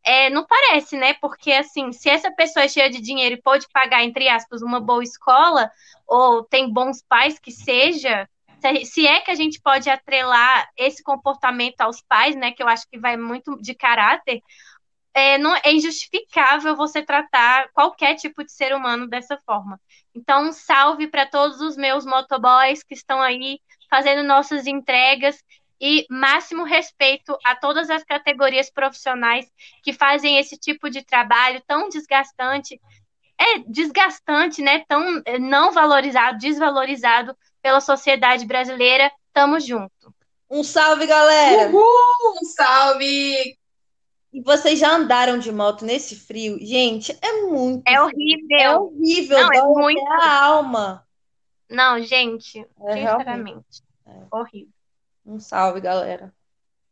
É, 0.04 0.30
não 0.30 0.46
parece, 0.46 0.98
né? 0.98 1.14
Porque 1.16 1.52
assim, 1.52 1.92
se 1.92 2.10
essa 2.10 2.32
pessoa 2.32 2.66
é 2.66 2.68
cheia 2.68 2.90
de 2.90 3.02
dinheiro 3.02 3.36
e 3.36 3.42
pode 3.42 3.68
pagar, 3.72 4.04
entre 4.04 4.28
aspas, 4.30 4.62
uma 4.62 4.80
boa 4.80 5.04
escola, 5.04 5.70
ou 6.08 6.44
tem 6.44 6.72
bons 6.72 7.04
pais 7.08 7.38
que 7.40 7.52
seja, 7.52 8.28
se- 8.86 9.08
é 9.08 9.20
que 9.22 9.32
a 9.32 9.36
gente 9.36 9.62
pode 9.62 9.90
atrelar 9.90 10.68
esse 10.78 11.04
comportamento 11.04 11.82
aos 11.82 12.02
pais, 12.02 12.36
né? 12.36 12.52
Que 12.52 12.64
eu 12.64 12.68
acho 12.68 12.86
que 12.90 12.98
vai 13.00 13.16
muito 13.18 13.58
de 13.62 13.74
caráter, 13.76 14.42
é, 15.14 15.38
não, 15.38 15.56
é 15.56 15.74
injustificável 15.74 16.76
você 16.76 17.02
tratar 17.02 17.70
qualquer 17.74 18.16
tipo 18.16 18.44
de 18.44 18.52
ser 18.52 18.74
humano 18.74 19.08
dessa 19.08 19.38
forma. 19.46 19.80
Então, 20.16 20.48
um 20.48 20.52
salve 20.52 21.08
para 21.08 21.26
todos 21.26 21.62
os 21.62 21.76
meus 21.76 22.06
motoboys 22.06 22.84
que 22.84 22.94
estão 22.94 23.22
aí 23.22 23.60
fazendo 23.90 24.24
nossas 24.24 24.68
entregas 24.68 25.44
e 25.82 26.06
máximo 26.10 26.64
respeito 26.64 27.38
a 27.44 27.56
todas 27.56 27.90
as 27.90 28.04
categorias 28.04 28.70
profissionais 28.70 29.50
que 29.82 29.94
fazem 29.94 30.38
esse 30.38 30.58
tipo 30.58 30.90
de 30.90 31.04
trabalho 31.04 31.62
tão 31.66 31.90
desgastante. 31.90 32.80
É 33.40 33.60
desgastante, 33.60 34.62
né? 34.62 34.84
Tão 34.88 35.22
é, 35.26 35.40
não 35.40 35.72
valorizado, 35.72 36.38
desvalorizado 36.38 37.36
pela 37.62 37.80
sociedade 37.80 38.46
brasileira. 38.46 39.10
Tamo 39.34 39.60
junto. 39.60 40.14
Um 40.50 40.64
salve, 40.64 41.06
galera! 41.06 41.70
Uhul! 41.70 41.84
Um 42.42 42.46
salve! 42.46 43.59
E 44.32 44.42
vocês 44.42 44.78
já 44.80 44.96
andaram 44.96 45.40
de 45.40 45.52
moto 45.52 45.84
nesse 45.84 46.16
frio? 46.16 46.60
Gente, 46.60 47.18
é 47.22 47.42
muito 47.48 47.84
É 47.88 47.94
É 47.96 48.02
horrível. 48.02 48.84
horrível, 48.84 49.38
Não, 49.40 49.54
é 49.54 49.62
muito. 49.64 50.06
a 50.08 50.44
alma. 50.46 51.08
Não, 51.70 52.00
gente, 52.02 52.60
É 52.60 52.94
sinceramente, 52.94 53.82
É. 54.06 54.12
horrível. 54.32 54.72
Um 55.26 55.40
salve, 55.40 55.82
galera. 55.82 56.34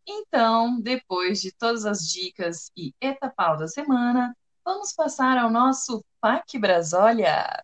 Então, 0.07 0.79
depois 0.81 1.41
de 1.41 1.51
todas 1.51 1.85
as 1.85 2.07
dicas 2.07 2.71
e 2.77 2.93
etapau 3.01 3.57
da 3.57 3.67
semana, 3.67 4.35
vamos 4.63 4.93
passar 4.93 5.37
ao 5.37 5.49
nosso 5.49 6.03
PAC 6.21 6.57
Brasólia. 6.57 7.63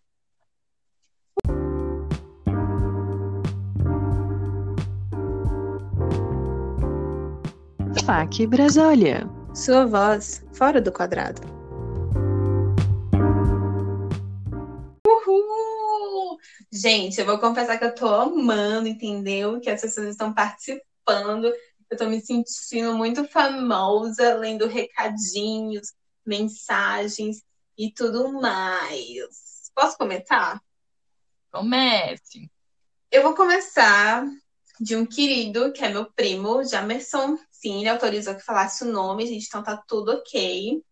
PAC 8.06 8.46
Brasólia. 8.46 9.26
Sua 9.54 9.86
voz 9.86 10.44
fora 10.52 10.80
do 10.80 10.90
quadrado. 10.90 11.40
Uhul! 15.06 16.36
Gente, 16.72 17.20
eu 17.20 17.24
vou 17.24 17.38
confessar 17.38 17.78
que 17.78 17.84
eu 17.84 17.94
tô 17.94 18.08
amando, 18.08 18.88
entendeu? 18.88 19.60
Que 19.60 19.70
as 19.70 19.80
pessoas 19.80 20.08
estão 20.08 20.34
participando. 20.34 21.52
Eu 21.88 21.96
tô 21.96 22.08
me 22.08 22.20
sentindo 22.20 22.96
muito 22.96 23.28
famosa, 23.28 24.34
lendo 24.34 24.66
recadinhos, 24.66 25.92
mensagens 26.26 27.40
e 27.78 27.92
tudo 27.92 28.32
mais. 28.32 29.70
Posso 29.72 29.96
começar? 29.96 30.60
Comece. 31.52 32.50
Eu 33.08 33.22
vou 33.22 33.36
começar 33.36 34.26
de 34.80 34.96
um 34.96 35.06
querido, 35.06 35.72
que 35.72 35.84
é 35.84 35.90
meu 35.90 36.06
primo, 36.12 36.64
Jamerson. 36.64 37.38
Sim, 37.64 37.80
ele 37.80 37.88
autorizou 37.88 38.34
que 38.34 38.44
falasse 38.44 38.84
o 38.84 38.92
nome, 38.92 39.26
gente, 39.26 39.46
então 39.46 39.62
tá 39.62 39.74
tudo 39.88 40.12
ok. 40.12 40.84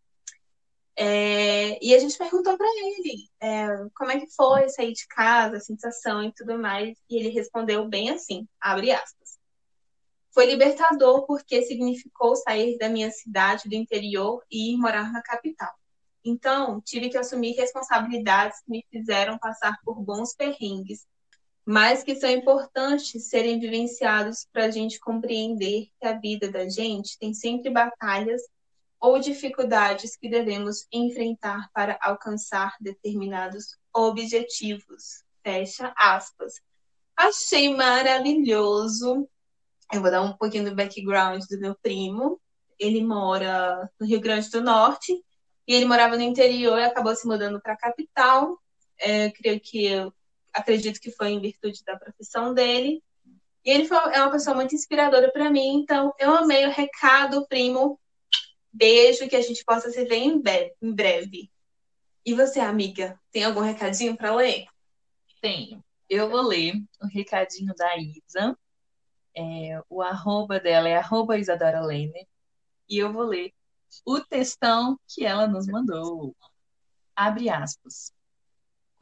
É, 0.97 1.85
e 1.85 1.95
a 1.95 1.99
gente 1.99 2.17
perguntou 2.17 2.57
pra 2.57 2.67
ele 2.67 3.29
é, 3.43 3.67
como 3.95 4.11
é 4.11 4.19
que 4.19 4.35
foi 4.35 4.71
sair 4.71 4.95
de 4.95 5.07
casa, 5.07 5.59
a 5.59 5.61
sensação 5.61 6.25
e 6.25 6.33
tudo 6.33 6.59
mais. 6.59 6.97
E 7.11 7.19
ele 7.19 7.29
respondeu 7.29 7.87
bem 7.87 8.09
assim, 8.09 8.49
abre 8.59 8.91
aspas. 8.91 9.39
Foi 10.33 10.47
libertador 10.47 11.27
porque 11.27 11.61
significou 11.61 12.35
sair 12.37 12.79
da 12.79 12.89
minha 12.89 13.11
cidade 13.11 13.69
do 13.69 13.75
interior 13.75 14.43
e 14.51 14.73
ir 14.73 14.79
morar 14.79 15.13
na 15.13 15.23
capital. 15.23 15.75
Então, 16.25 16.81
tive 16.81 17.11
que 17.11 17.19
assumir 17.19 17.53
responsabilidades 17.53 18.61
que 18.65 18.71
me 18.71 18.87
fizeram 18.91 19.39
passar 19.39 19.77
por 19.85 20.01
bons 20.01 20.35
perrengues, 20.35 21.07
mas 21.65 22.03
que 22.03 22.17
são 22.17 22.31
importantes 22.31 23.29
serem 23.29 23.61
vivenciados 23.61 24.47
para 24.53 24.65
a 24.65 24.71
gente 24.71 24.99
compreender 24.99 25.89
que 26.01 26.07
a 26.07 26.19
vida 26.19 26.51
da 26.51 26.69
gente 26.69 27.19
tem 27.19 27.33
sempre 27.33 27.71
batalhas 27.71 28.43
ou 29.01 29.19
dificuldades 29.19 30.17
que 30.17 30.29
devemos 30.29 30.87
enfrentar 30.93 31.69
para 31.73 31.99
alcançar 32.01 32.77
determinados 32.81 33.77
objetivos. 33.93 35.25
Fecha 35.43 35.93
aspas. 35.97 36.55
Achei 37.17 37.75
maravilhoso. 37.75 39.29
Eu 39.93 40.01
vou 40.01 40.11
dar 40.11 40.23
um 40.23 40.33
pouquinho 40.33 40.71
do 40.71 40.75
background 40.75 41.43
do 41.51 41.59
meu 41.59 41.75
primo. 41.83 42.41
Ele 42.79 43.05
mora 43.05 43.91
no 44.01 44.07
Rio 44.07 44.21
Grande 44.21 44.51
do 44.51 44.61
Norte 44.61 45.13
e 45.67 45.75
ele 45.75 45.85
morava 45.85 46.17
no 46.17 46.23
interior 46.23 46.79
e 46.79 46.85
acabou 46.85 47.15
se 47.15 47.27
mudando 47.27 47.61
para 47.61 47.75
a 47.75 47.79
capital. 47.79 48.59
É, 48.99 49.31
creio 49.31 49.61
que 49.61 50.13
acredito 50.53 51.01
que 51.01 51.11
foi 51.11 51.31
em 51.31 51.41
virtude 51.41 51.83
da 51.85 51.97
profissão 51.97 52.53
dele. 52.53 53.03
E 53.65 53.71
ele 53.71 53.87
foi, 53.87 53.97
é 53.97 54.23
uma 54.23 54.31
pessoa 54.31 54.57
muito 54.57 54.75
inspiradora 54.75 55.31
para 55.33 55.51
mim, 55.51 55.81
então 55.83 56.13
eu 56.19 56.35
amei 56.35 56.67
o 56.67 56.71
recado, 56.71 57.47
primo. 57.47 57.99
Beijo, 58.73 59.29
que 59.29 59.37
a 59.37 59.43
gente 59.43 59.65
possa 59.65 59.91
se 59.91 60.05
ver 60.05 60.17
em 60.17 60.41
breve. 60.41 60.75
Em 60.81 60.93
breve. 60.93 61.51
E 62.25 62.35
você, 62.35 62.61
amiga, 62.61 63.21
tem 63.31 63.45
algum 63.45 63.61
recadinho 63.61 64.17
para 64.17 64.35
ler? 64.35 64.65
Tenho. 65.41 65.85
Eu 66.09 66.31
vou 66.31 66.43
ler 66.43 66.75
o 67.01 67.07
recadinho 67.07 67.75
da 67.75 67.97
Isa. 67.97 68.57
É, 69.37 69.83
o 69.89 70.03
arroba 70.03 70.61
dela 70.61 70.89
é 70.89 70.97
arroba 70.97 71.39
Isadora 71.39 71.81
Lene. 71.81 72.27
E 72.89 72.99
eu 72.99 73.13
vou 73.13 73.25
ler 73.25 73.53
o 74.07 74.21
textão 74.21 74.99
que 75.09 75.25
ela 75.25 75.47
nos 75.47 75.67
mandou. 75.67 76.35
Abre 77.15 77.51
aspas. 77.51 78.13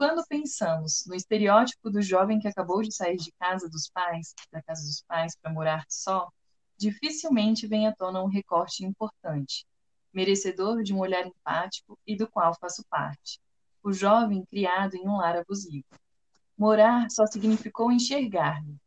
Quando 0.01 0.25
pensamos 0.25 1.03
no 1.05 1.13
estereótipo 1.13 1.91
do 1.91 2.01
jovem 2.01 2.39
que 2.39 2.47
acabou 2.47 2.81
de 2.81 2.91
sair 2.91 3.17
de 3.17 3.31
casa 3.33 3.69
dos 3.69 3.87
pais, 3.87 4.33
da 4.51 4.59
casa 4.59 4.81
dos 4.81 5.03
pais 5.03 5.35
para 5.39 5.53
morar 5.53 5.85
só, 5.87 6.27
dificilmente 6.75 7.67
vem 7.67 7.85
à 7.85 7.93
tona 7.93 8.23
um 8.23 8.27
recorte 8.27 8.83
importante, 8.83 9.63
merecedor 10.11 10.81
de 10.81 10.91
um 10.91 10.97
olhar 10.97 11.27
empático 11.27 11.99
e 12.03 12.17
do 12.17 12.27
qual 12.27 12.57
faço 12.59 12.83
parte. 12.89 13.39
O 13.83 13.93
jovem 13.93 14.43
criado 14.47 14.95
em 14.95 15.07
um 15.07 15.17
lar 15.17 15.37
abusivo. 15.37 15.85
Morar 16.57 17.07
só 17.11 17.27
significou 17.27 17.91
enxergar-me. 17.91 18.81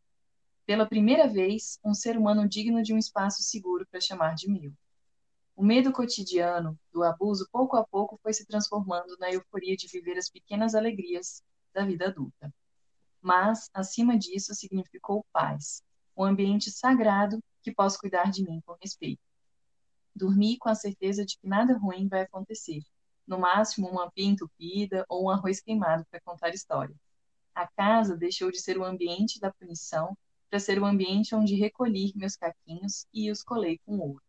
Pela 0.66 0.84
primeira 0.84 1.28
vez, 1.28 1.78
um 1.84 1.94
ser 1.94 2.18
humano 2.18 2.48
digno 2.48 2.82
de 2.82 2.92
um 2.92 2.98
espaço 2.98 3.40
seguro 3.40 3.86
para 3.88 4.00
chamar 4.00 4.34
de 4.34 4.50
meu. 4.50 4.72
O 5.56 5.62
medo 5.62 5.92
cotidiano 5.92 6.76
do 6.92 7.04
abuso, 7.04 7.48
pouco 7.52 7.76
a 7.76 7.86
pouco, 7.86 8.18
foi 8.22 8.32
se 8.32 8.44
transformando 8.44 9.16
na 9.18 9.30
euforia 9.30 9.76
de 9.76 9.86
viver 9.86 10.18
as 10.18 10.28
pequenas 10.28 10.74
alegrias 10.74 11.44
da 11.72 11.84
vida 11.84 12.08
adulta. 12.08 12.52
Mas, 13.20 13.70
acima 13.72 14.18
disso, 14.18 14.52
significou 14.52 15.24
paz, 15.32 15.80
um 16.16 16.24
ambiente 16.24 16.72
sagrado 16.72 17.38
que 17.62 17.72
posso 17.72 17.98
cuidar 17.98 18.32
de 18.32 18.42
mim 18.42 18.60
com 18.66 18.76
respeito. 18.82 19.22
Dormir 20.14 20.58
com 20.58 20.68
a 20.68 20.74
certeza 20.74 21.24
de 21.24 21.38
que 21.38 21.46
nada 21.46 21.78
ruim 21.78 22.08
vai 22.08 22.22
acontecer, 22.22 22.82
no 23.24 23.38
máximo 23.38 23.88
uma 23.88 24.10
pia 24.10 24.26
entupida 24.26 25.06
ou 25.08 25.26
um 25.26 25.30
arroz 25.30 25.60
queimado 25.60 26.04
para 26.10 26.20
contar 26.20 26.50
história. 26.50 26.94
A 27.54 27.66
casa 27.68 28.16
deixou 28.16 28.50
de 28.50 28.60
ser 28.60 28.76
o 28.76 28.84
ambiente 28.84 29.38
da 29.38 29.52
punição 29.52 30.18
para 30.50 30.58
ser 30.58 30.82
o 30.82 30.84
ambiente 30.84 31.34
onde 31.34 31.54
recolhi 31.54 32.12
meus 32.16 32.34
caquinhos 32.34 33.06
e 33.14 33.30
os 33.30 33.42
colei 33.42 33.78
com 33.86 33.98
ouro. 34.00 34.22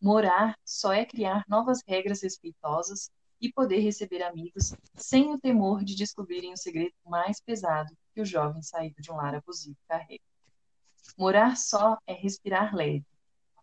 Morar 0.00 0.56
só 0.64 0.92
é 0.92 1.04
criar 1.04 1.44
novas 1.48 1.80
regras 1.86 2.22
respeitosas 2.22 3.10
e 3.40 3.52
poder 3.52 3.80
receber 3.80 4.22
amigos 4.22 4.74
sem 4.94 5.32
o 5.32 5.38
temor 5.38 5.82
de 5.84 5.96
descobrirem 5.96 6.52
o 6.52 6.56
segredo 6.56 6.94
mais 7.04 7.40
pesado 7.40 7.96
que 8.14 8.20
o 8.20 8.24
jovem 8.24 8.62
saído 8.62 9.00
de 9.00 9.10
um 9.10 9.16
lar 9.16 9.34
abusivo 9.34 9.76
carrega. 9.88 10.22
Morar 11.16 11.56
só 11.56 11.98
é 12.06 12.12
respirar 12.12 12.74
leve, 12.74 13.06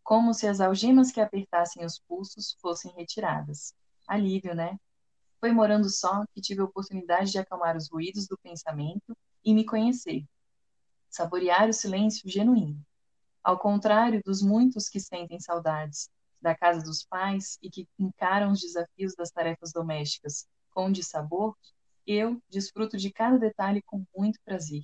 como 0.03 0.33
se 0.33 0.47
as 0.47 0.59
algemas 0.59 1.11
que 1.11 1.21
apertassem 1.21 1.85
os 1.85 1.99
pulsos 1.99 2.57
fossem 2.59 2.91
retiradas. 2.93 3.73
Alívio, 4.07 4.55
né? 4.55 4.77
Foi 5.39 5.51
morando 5.51 5.89
só 5.89 6.25
que 6.33 6.41
tive 6.41 6.61
a 6.61 6.65
oportunidade 6.65 7.31
de 7.31 7.37
acalmar 7.37 7.77
os 7.77 7.89
ruídos 7.89 8.27
do 8.27 8.37
pensamento 8.37 9.15
e 9.45 9.53
me 9.53 9.65
conhecer. 9.65 10.25
Saborear 11.09 11.69
o 11.69 11.73
silêncio 11.73 12.29
genuíno. 12.29 12.83
Ao 13.43 13.59
contrário 13.59 14.21
dos 14.23 14.41
muitos 14.41 14.87
que 14.87 14.99
sentem 14.99 15.39
saudades, 15.39 16.09
da 16.43 16.53
casa 16.53 16.83
dos 16.83 17.05
pais 17.05 17.57
e 17.61 17.69
que 17.69 17.87
encaram 17.97 18.51
os 18.51 18.59
desafios 18.59 19.15
das 19.15 19.31
tarefas 19.31 19.71
domésticas 19.71 20.45
com 20.71 20.91
dissabor, 20.91 21.55
eu 22.05 22.39
desfruto 22.49 22.97
de 22.97 23.11
cada 23.11 23.39
detalhe 23.39 23.81
com 23.81 24.05
muito 24.15 24.37
prazer, 24.43 24.83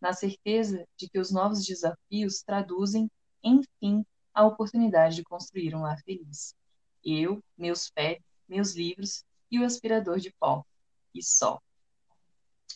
na 0.00 0.12
certeza 0.12 0.84
de 0.96 1.08
que 1.08 1.18
os 1.18 1.30
novos 1.30 1.64
desafios 1.64 2.42
traduzem, 2.42 3.08
enfim, 3.42 4.04
a 4.34 4.44
oportunidade 4.44 5.14
de 5.14 5.22
construir 5.22 5.74
um 5.76 5.82
lar 5.82 6.02
feliz. 6.02 6.54
Eu, 7.04 7.40
meus 7.56 7.88
pés, 7.88 8.18
meus 8.48 8.74
livros 8.74 9.24
e 9.48 9.60
o 9.60 9.64
aspirador 9.64 10.18
de 10.18 10.32
pó. 10.40 10.64
E 11.14 11.22
só. 11.22 11.60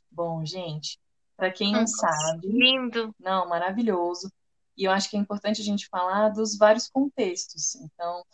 Bom, 0.08 0.44
gente, 0.46 1.00
para 1.36 1.50
quem 1.50 1.72
não 1.72 1.86
sabe. 1.86 2.46
Lindo! 2.46 3.12
Não, 3.18 3.48
maravilhoso. 3.48 4.30
E 4.80 4.84
eu 4.84 4.92
acho 4.92 5.10
que 5.10 5.16
é 5.18 5.20
importante 5.20 5.60
a 5.60 5.64
gente 5.64 5.88
falar 5.88 6.30
dos 6.30 6.56
vários 6.56 6.88
contextos. 6.88 7.74
Então, 7.74 8.24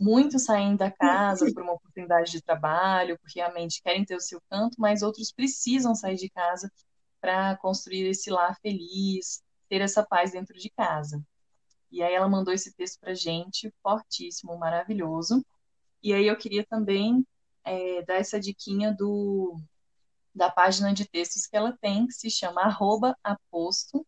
muitos 0.00 0.44
saem 0.44 0.76
da 0.76 0.90
casa 0.90 1.44
por 1.52 1.62
uma 1.62 1.74
oportunidade 1.74 2.30
de 2.30 2.40
trabalho, 2.40 3.18
porque 3.18 3.38
realmente 3.38 3.82
querem 3.82 4.02
ter 4.02 4.16
o 4.16 4.20
seu 4.20 4.40
canto, 4.48 4.76
mas 4.78 5.02
outros 5.02 5.30
precisam 5.30 5.94
sair 5.94 6.16
de 6.16 6.30
casa 6.30 6.72
para 7.20 7.54
construir 7.58 8.06
esse 8.06 8.30
lar 8.30 8.58
feliz, 8.62 9.42
ter 9.68 9.82
essa 9.82 10.02
paz 10.02 10.32
dentro 10.32 10.58
de 10.58 10.70
casa. 10.70 11.22
E 11.90 12.02
aí 12.02 12.14
ela 12.14 12.30
mandou 12.30 12.54
esse 12.54 12.72
texto 12.72 12.98
para 12.98 13.12
gente, 13.12 13.70
fortíssimo, 13.82 14.56
maravilhoso. 14.56 15.44
E 16.02 16.14
aí 16.14 16.26
eu 16.26 16.36
queria 16.38 16.64
também 16.64 17.26
é, 17.62 18.02
dar 18.04 18.14
essa 18.14 18.40
diquinha 18.40 18.90
do 18.90 19.54
da 20.34 20.50
página 20.50 20.94
de 20.94 21.06
textos 21.06 21.46
que 21.46 21.54
ela 21.56 21.76
tem, 21.78 22.06
que 22.06 22.14
se 22.14 22.30
chama 22.30 22.62
arroba 22.62 23.14
aposto, 23.22 24.04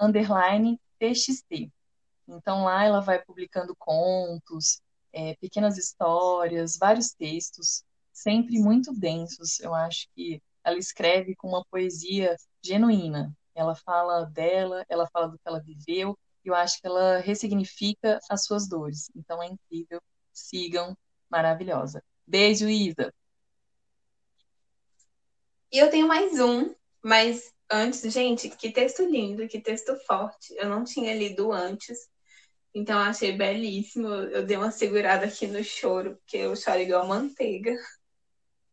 underline 0.00 0.80
TXT. 0.98 1.70
Então 2.28 2.64
lá 2.64 2.84
ela 2.84 3.00
vai 3.00 3.22
publicando 3.22 3.74
contos, 3.76 4.80
é, 5.12 5.34
pequenas 5.36 5.78
histórias, 5.78 6.76
vários 6.76 7.12
textos, 7.12 7.84
sempre 8.12 8.58
muito 8.58 8.92
densos. 8.92 9.60
Eu 9.60 9.74
acho 9.74 10.08
que 10.14 10.42
ela 10.64 10.78
escreve 10.78 11.36
com 11.36 11.48
uma 11.48 11.64
poesia 11.70 12.36
genuína. 12.62 13.32
Ela 13.54 13.74
fala 13.74 14.24
dela, 14.24 14.84
ela 14.88 15.08
fala 15.08 15.28
do 15.28 15.38
que 15.38 15.46
ela 15.46 15.62
viveu, 15.62 16.18
e 16.44 16.48
eu 16.48 16.54
acho 16.54 16.80
que 16.80 16.86
ela 16.86 17.18
ressignifica 17.18 18.20
as 18.28 18.44
suas 18.44 18.68
dores. 18.68 19.10
Então 19.14 19.42
é 19.42 19.46
incrível. 19.46 20.00
Sigam, 20.32 20.96
maravilhosa. 21.30 22.02
Beijo, 22.26 22.68
Isa. 22.68 23.12
E 25.72 25.78
eu 25.78 25.90
tenho 25.90 26.06
mais 26.06 26.38
um, 26.40 26.74
mas 27.02 27.52
antes, 27.70 28.12
gente, 28.12 28.48
que 28.48 28.70
texto 28.70 29.04
lindo, 29.04 29.48
que 29.48 29.60
texto 29.60 29.96
forte. 30.06 30.54
Eu 30.56 30.68
não 30.68 30.84
tinha 30.84 31.14
lido 31.14 31.52
antes, 31.52 32.08
então 32.74 32.98
achei 32.98 33.36
belíssimo. 33.36 34.08
Eu 34.08 34.44
dei 34.44 34.56
uma 34.56 34.70
segurada 34.70 35.26
aqui 35.26 35.46
no 35.46 35.62
choro, 35.64 36.16
porque 36.16 36.38
eu 36.38 36.56
choro 36.56 36.80
igual 36.80 37.06
manteiga. 37.06 37.74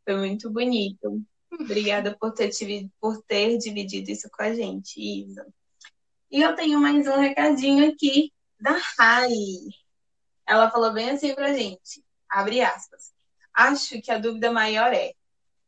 Foi 0.04 0.16
muito 0.18 0.50
bonito. 0.50 1.22
Obrigada 1.52 2.18
por 2.20 2.34
ter, 2.34 2.50
por 3.00 3.22
ter 3.24 3.58
dividido 3.58 4.12
isso 4.12 4.30
com 4.32 4.44
a 4.44 4.54
gente, 4.54 5.00
Isa. 5.00 5.46
E 6.32 6.42
eu 6.42 6.56
tenho 6.56 6.80
mais 6.80 7.08
um 7.08 7.20
recadinho 7.20 7.88
aqui 7.90 8.34
da 8.60 8.78
Rai. 8.98 9.30
Ela 10.48 10.70
falou 10.72 10.92
bem 10.92 11.12
assim 11.12 11.34
pra 11.36 11.54
gente. 11.54 12.04
Abre 12.28 12.62
aspas. 12.62 13.14
Acho 13.54 14.02
que 14.02 14.12
a 14.12 14.18
dúvida 14.18 14.52
maior 14.52 14.92
é 14.94 15.14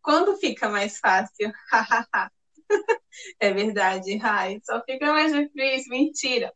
quando 0.02 0.38
fica 0.38 0.70
mais 0.70 1.00
fácil? 1.00 1.52
é 3.40 3.52
verdade, 3.54 4.18
Rai. 4.18 4.60
Só 4.64 4.82
fica 4.84 5.12
mais 5.12 5.32
difícil. 5.34 5.92
Mentira. 5.92 6.54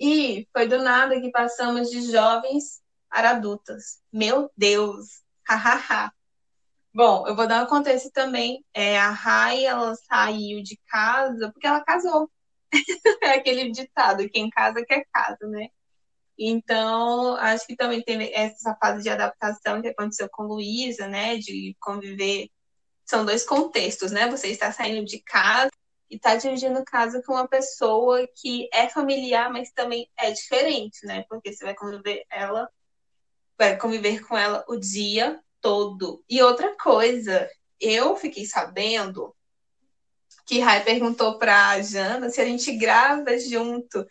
E 0.00 0.48
foi 0.52 0.66
do 0.66 0.82
nada 0.82 1.20
que 1.20 1.30
passamos 1.30 1.90
de 1.90 2.10
jovens 2.10 2.80
para 3.10 3.30
adultas. 3.30 4.00
Meu 4.12 4.50
Deus! 4.56 5.22
Hahaha. 5.46 6.12
Bom, 6.94 7.26
eu 7.28 7.36
vou 7.36 7.46
dar 7.46 7.62
um 7.64 7.66
contexto 7.66 8.10
também. 8.10 8.64
É, 8.74 8.98
a 8.98 9.10
Rai, 9.10 9.64
ela 9.64 9.94
saiu 9.94 10.62
de 10.62 10.78
casa 10.88 11.50
porque 11.52 11.66
ela 11.66 11.84
casou. 11.84 12.30
é 13.22 13.30
aquele 13.32 13.70
ditado, 13.70 14.28
quem 14.30 14.48
casa 14.50 14.84
quer 14.84 15.04
casa, 15.12 15.46
né? 15.48 15.68
Então, 16.38 17.36
acho 17.36 17.66
que 17.66 17.76
também 17.76 18.02
tem 18.02 18.32
essa 18.34 18.74
fase 18.76 19.02
de 19.02 19.10
adaptação 19.10 19.82
que 19.82 19.88
aconteceu 19.88 20.28
com 20.30 20.44
Luísa, 20.44 21.06
né? 21.06 21.36
De 21.36 21.76
conviver. 21.80 22.48
São 23.10 23.24
dois 23.24 23.44
contextos, 23.44 24.12
né? 24.12 24.30
Você 24.30 24.46
está 24.46 24.70
saindo 24.70 25.04
de 25.04 25.18
casa 25.18 25.72
e 26.08 26.14
está 26.14 26.36
dividindo 26.36 26.84
casa 26.84 27.20
com 27.26 27.32
uma 27.32 27.48
pessoa 27.48 28.24
que 28.36 28.68
é 28.72 28.88
familiar, 28.88 29.52
mas 29.52 29.72
também 29.72 30.08
é 30.16 30.30
diferente, 30.30 31.04
né? 31.04 31.24
Porque 31.28 31.52
você 31.52 31.64
vai 31.64 31.74
conviver 31.74 32.24
ela, 32.30 32.70
vai 33.58 33.76
conviver 33.76 34.24
com 34.24 34.38
ela 34.38 34.64
o 34.68 34.76
dia 34.76 35.42
todo. 35.60 36.24
E 36.30 36.40
outra 36.40 36.76
coisa, 36.76 37.50
eu 37.80 38.14
fiquei 38.14 38.46
sabendo 38.46 39.34
que 40.46 40.60
Rai 40.60 40.84
perguntou 40.84 41.36
para 41.36 41.82
Jana 41.82 42.30
se 42.30 42.40
a 42.40 42.44
gente 42.44 42.76
grava 42.76 43.36
junto. 43.40 44.06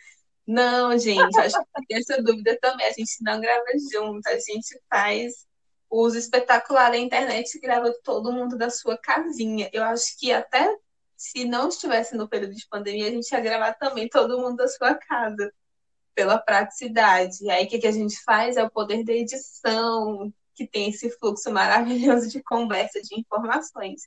Não, 0.45 0.97
gente, 0.97 1.39
acho 1.39 1.57
que 1.57 1.85
tem 1.87 1.99
essa 1.99 2.21
dúvida 2.21 2.57
também. 2.61 2.85
A 2.85 2.91
gente 2.91 3.15
não 3.21 3.39
grava 3.39 3.63
junto, 3.93 4.27
a 4.27 4.37
gente 4.37 4.77
faz 4.89 5.47
uso 5.89 6.17
espetacular 6.17 6.91
da 6.91 6.97
internet 6.97 7.59
grava 7.59 7.93
todo 8.03 8.31
mundo 8.31 8.57
da 8.57 8.69
sua 8.69 8.97
casinha. 8.97 9.69
Eu 9.73 9.83
acho 9.83 10.17
que 10.19 10.31
até 10.31 10.75
se 11.19 11.43
não 11.43 11.67
estivesse 11.67 12.15
no 12.15 12.29
período 12.29 12.55
de 12.55 12.65
pandemia, 12.69 13.07
a 13.07 13.11
gente 13.11 13.29
ia 13.29 13.41
gravar 13.41 13.73
também 13.73 14.07
todo 14.07 14.39
mundo 14.39 14.55
da 14.55 14.67
sua 14.69 14.95
casa, 14.95 15.51
pela 16.15 16.37
praticidade. 16.37 17.43
E 17.43 17.49
aí, 17.49 17.65
o 17.65 17.67
que 17.67 17.85
a 17.85 17.91
gente 17.91 18.21
faz? 18.23 18.55
É 18.55 18.63
o 18.63 18.71
poder 18.71 19.03
da 19.03 19.11
edição, 19.11 20.33
que 20.55 20.65
tem 20.65 20.89
esse 20.89 21.09
fluxo 21.17 21.51
maravilhoso 21.51 22.29
de 22.29 22.41
conversa, 22.41 23.01
de 23.01 23.19
informações. 23.19 24.03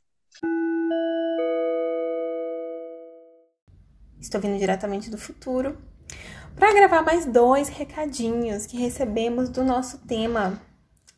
Estou 4.19 4.41
vindo 4.41 4.59
diretamente 4.59 5.11
do 5.11 5.19
futuro 5.19 5.77
para 6.55 6.73
gravar 6.73 7.03
mais 7.03 7.27
dois 7.27 7.69
recadinhos 7.69 8.67
que 8.67 8.77
recebemos 8.77 9.51
do 9.51 9.65
nosso 9.65 9.99
tema 10.07 10.61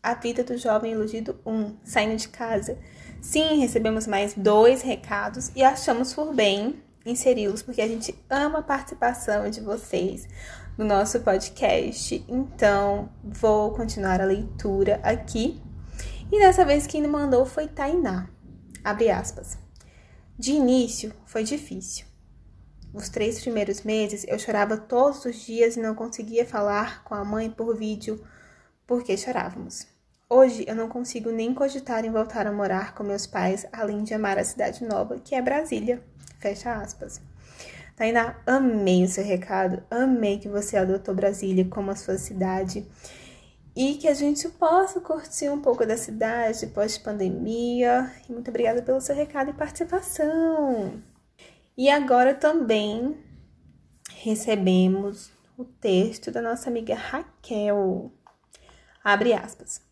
A 0.04 0.12
Vida 0.12 0.44
do 0.44 0.58
Jovem 0.58 0.92
Iludido 0.92 1.40
1, 1.46 1.78
Saindo 1.82 2.16
de 2.16 2.28
Casa. 2.28 2.78
Sim, 3.22 3.58
recebemos 3.58 4.06
mais 4.06 4.34
dois 4.34 4.82
recados 4.82 5.50
e 5.56 5.64
achamos 5.64 6.12
por 6.12 6.34
bem 6.34 6.78
inseri-los, 7.06 7.62
porque 7.62 7.80
a 7.80 7.88
gente 7.88 8.14
ama 8.28 8.58
a 8.58 8.62
participação 8.62 9.48
de 9.48 9.62
vocês 9.62 10.28
no 10.76 10.84
nosso 10.84 11.20
podcast. 11.20 12.22
Então, 12.28 13.08
vou 13.24 13.70
continuar 13.70 14.20
a 14.20 14.26
leitura 14.26 15.00
aqui. 15.02 15.58
E 16.30 16.38
dessa 16.38 16.66
vez 16.66 16.86
quem 16.86 17.00
me 17.00 17.08
mandou 17.08 17.46
foi 17.46 17.66
Tainá. 17.66 18.28
Abre 18.84 19.10
aspas. 19.10 19.56
De 20.38 20.52
início 20.52 21.14
foi 21.24 21.44
difícil. 21.44 22.04
Os 22.92 23.08
três 23.08 23.40
primeiros 23.40 23.80
meses 23.80 24.26
eu 24.28 24.38
chorava 24.38 24.76
todos 24.76 25.24
os 25.24 25.46
dias 25.46 25.78
e 25.78 25.80
não 25.80 25.94
conseguia 25.94 26.44
falar 26.44 27.02
com 27.04 27.14
a 27.14 27.24
mãe 27.24 27.48
por 27.50 27.74
vídeo 27.74 28.22
porque 28.86 29.16
chorávamos. 29.16 29.93
Hoje 30.36 30.64
eu 30.66 30.74
não 30.74 30.88
consigo 30.88 31.30
nem 31.30 31.54
cogitar 31.54 32.04
em 32.04 32.10
voltar 32.10 32.44
a 32.44 32.50
morar 32.50 32.92
com 32.92 33.04
meus 33.04 33.24
pais, 33.24 33.64
além 33.72 34.02
de 34.02 34.12
amar 34.14 34.36
a 34.36 34.42
cidade 34.42 34.84
nova, 34.84 35.20
que 35.20 35.32
é 35.32 35.40
Brasília. 35.40 36.02
Fecha 36.40 36.74
aspas. 36.74 37.20
Tainá, 37.94 38.36
amei 38.44 39.04
o 39.04 39.08
seu 39.08 39.22
recado, 39.22 39.84
amei 39.88 40.40
que 40.40 40.48
você 40.48 40.76
adotou 40.76 41.14
Brasília 41.14 41.64
como 41.66 41.92
a 41.92 41.94
sua 41.94 42.18
cidade 42.18 42.84
e 43.76 43.94
que 43.94 44.08
a 44.08 44.12
gente 44.12 44.48
possa 44.48 45.00
curtir 45.00 45.50
um 45.50 45.60
pouco 45.60 45.86
da 45.86 45.96
cidade 45.96 46.66
pós-pandemia. 46.66 48.12
Muito 48.28 48.48
obrigada 48.48 48.82
pelo 48.82 49.00
seu 49.00 49.14
recado 49.14 49.50
e 49.50 49.54
participação. 49.54 51.00
E 51.78 51.88
agora 51.88 52.34
também 52.34 53.16
recebemos 54.16 55.30
o 55.56 55.64
texto 55.64 56.32
da 56.32 56.42
nossa 56.42 56.68
amiga 56.68 56.96
Raquel. 56.96 58.10
Abre 59.04 59.32
aspas. 59.32 59.83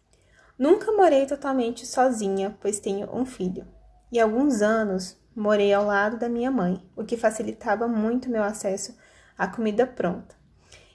Nunca 0.62 0.92
morei 0.92 1.26
totalmente 1.26 1.84
sozinha, 1.84 2.56
pois 2.60 2.78
tenho 2.78 3.12
um 3.12 3.26
filho. 3.26 3.66
E 4.12 4.20
alguns 4.20 4.62
anos 4.62 5.20
morei 5.34 5.74
ao 5.74 5.84
lado 5.84 6.16
da 6.16 6.28
minha 6.28 6.52
mãe, 6.52 6.80
o 6.94 7.02
que 7.02 7.16
facilitava 7.16 7.88
muito 7.88 8.30
meu 8.30 8.44
acesso 8.44 8.96
à 9.36 9.48
comida 9.48 9.84
pronta 9.88 10.36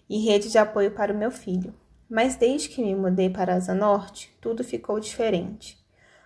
e 0.09 0.19
rede 0.19 0.49
de 0.49 0.57
apoio 0.57 0.91
para 0.91 1.11
o 1.11 1.17
meu 1.17 1.29
filho. 1.29 1.73
Mas 2.09 2.37
desde 2.37 2.69
que 2.69 2.81
me 2.81 2.95
mudei 2.95 3.29
para 3.29 3.51
a 3.51 3.55
Asa 3.57 3.75
Norte, 3.75 4.33
tudo 4.39 4.63
ficou 4.63 5.01
diferente. 5.01 5.77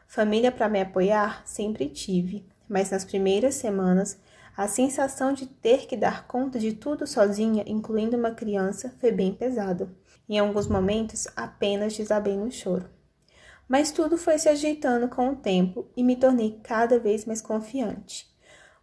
Família 0.07 0.51
para 0.51 0.69
me 0.69 0.79
apoiar 0.79 1.41
sempre 1.43 1.89
tive, 1.89 2.45
mas 2.69 2.91
nas 2.91 3.03
primeiras 3.03 3.55
semanas 3.55 4.19
a 4.55 4.67
sensação 4.67 5.33
de 5.33 5.47
ter 5.47 5.87
que 5.87 5.97
dar 5.97 6.27
conta 6.27 6.59
de 6.59 6.73
tudo 6.73 7.07
sozinha, 7.07 7.63
incluindo 7.65 8.15
uma 8.15 8.35
criança, 8.35 8.93
foi 9.01 9.11
bem 9.11 9.33
pesada. 9.33 9.89
Em 10.29 10.37
alguns 10.37 10.67
momentos, 10.67 11.27
apenas 11.35 11.97
desabei 11.97 12.37
no 12.37 12.51
choro. 12.51 13.00
Mas 13.71 13.89
tudo 13.89 14.17
foi 14.17 14.37
se 14.37 14.49
ajeitando 14.49 15.07
com 15.07 15.29
o 15.29 15.35
tempo 15.37 15.89
e 15.95 16.03
me 16.03 16.17
tornei 16.17 16.59
cada 16.61 16.99
vez 16.99 17.23
mais 17.23 17.41
confiante. 17.41 18.29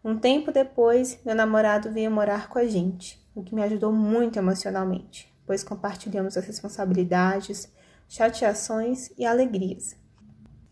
Um 0.03 0.19
tempo 0.19 0.51
depois, 0.51 1.21
meu 1.27 1.35
namorado 1.35 1.93
veio 1.93 2.11
morar 2.11 2.49
com 2.49 2.59
a 2.59 2.65
gente, 2.65 3.23
o 3.35 3.43
que 3.43 3.55
me 3.55 3.63
ajudou 3.63 3.93
muito 3.93 4.39
emocionalmente, 4.39 5.31
pois 5.47 5.63
compartilhamos 5.63 6.39
as 6.39 6.47
responsabilidades, 6.47 7.71
chateações 8.09 9.11
e 9.19 9.27
alegrias. 9.27 9.95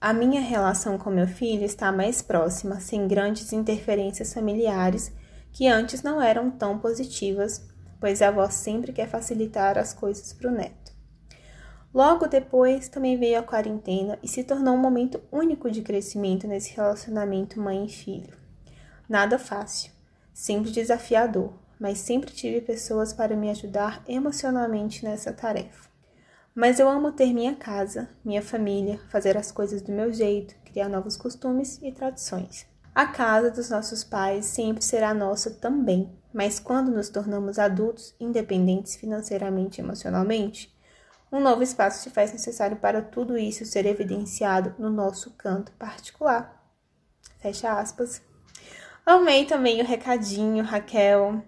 A 0.01 0.15
minha 0.15 0.41
relação 0.41 0.97
com 0.97 1.11
meu 1.11 1.29
filho 1.29 1.67
está 1.67 1.93
mais 1.93 2.23
próxima, 2.23 2.81
sem 2.81 3.07
grandes 3.07 3.53
interferências 3.53 4.33
familiares 4.33 5.13
que 5.53 5.69
antes 5.69 6.03
não 6.03 6.23
eram 6.23 6.51
tão 6.51 6.79
positivas, 6.79 7.69
pois 8.01 8.23
a 8.23 8.29
avó 8.29 8.49
sempre 8.49 8.95
quer 8.95 9.11
facilitar 9.11 9.77
as 9.77 9.93
coisas 9.93 10.33
para 10.33 10.49
o 10.49 10.55
neto. 10.55 10.86
Logo 11.97 12.27
depois, 12.27 12.91
também 12.91 13.17
veio 13.17 13.39
a 13.39 13.43
quarentena 13.43 14.19
e 14.23 14.29
se 14.29 14.45
tornou 14.45 14.75
um 14.75 14.79
momento 14.79 15.19
único 15.33 15.71
de 15.71 15.81
crescimento 15.81 16.47
nesse 16.47 16.77
relacionamento 16.77 17.59
mãe 17.59 17.87
e 17.87 17.89
filho. 17.89 18.35
Nada 19.09 19.39
fácil, 19.39 19.91
sempre 20.31 20.71
desafiador, 20.71 21.55
mas 21.81 21.97
sempre 21.97 22.35
tive 22.35 22.61
pessoas 22.61 23.15
para 23.15 23.35
me 23.35 23.49
ajudar 23.49 24.05
emocionalmente 24.07 25.03
nessa 25.07 25.33
tarefa. 25.33 25.89
Mas 26.55 26.79
eu 26.79 26.87
amo 26.87 27.13
ter 27.13 27.33
minha 27.33 27.57
casa, 27.57 28.11
minha 28.23 28.43
família, 28.43 29.01
fazer 29.09 29.35
as 29.39 29.51
coisas 29.51 29.81
do 29.81 29.91
meu 29.91 30.13
jeito, 30.13 30.55
criar 30.67 30.91
novos 30.91 31.17
costumes 31.17 31.81
e 31.83 31.91
tradições. 31.91 32.67
A 32.95 33.07
casa 33.07 33.51
dos 33.51 33.71
nossos 33.71 34.05
pais 34.05 34.45
sempre 34.45 34.85
será 34.85 35.15
nossa 35.15 35.51
também, 35.51 36.13
mas 36.31 36.61
quando 36.61 36.91
nos 36.91 37.09
tornamos 37.09 37.59
adultos, 37.59 38.15
independentes 38.21 38.97
financeiramente 38.97 39.81
e 39.81 39.83
emocionalmente, 39.83 40.76
um 41.31 41.41
novo 41.41 41.63
espaço 41.63 42.03
se 42.03 42.11
faz 42.11 42.33
necessário 42.33 42.77
para 42.77 43.03
tudo 43.03 43.37
isso 43.37 43.65
ser 43.65 43.85
evidenciado 43.85 44.75
no 44.79 44.89
nosso 44.89 45.33
canto 45.33 45.73
particular. 45.73 46.65
Fecha 47.41 47.73
aspas. 47.79 48.23
Amei 49.05 49.45
também 49.45 49.81
o 49.81 49.85
recadinho, 49.85 50.65
Raquel. 50.65 51.43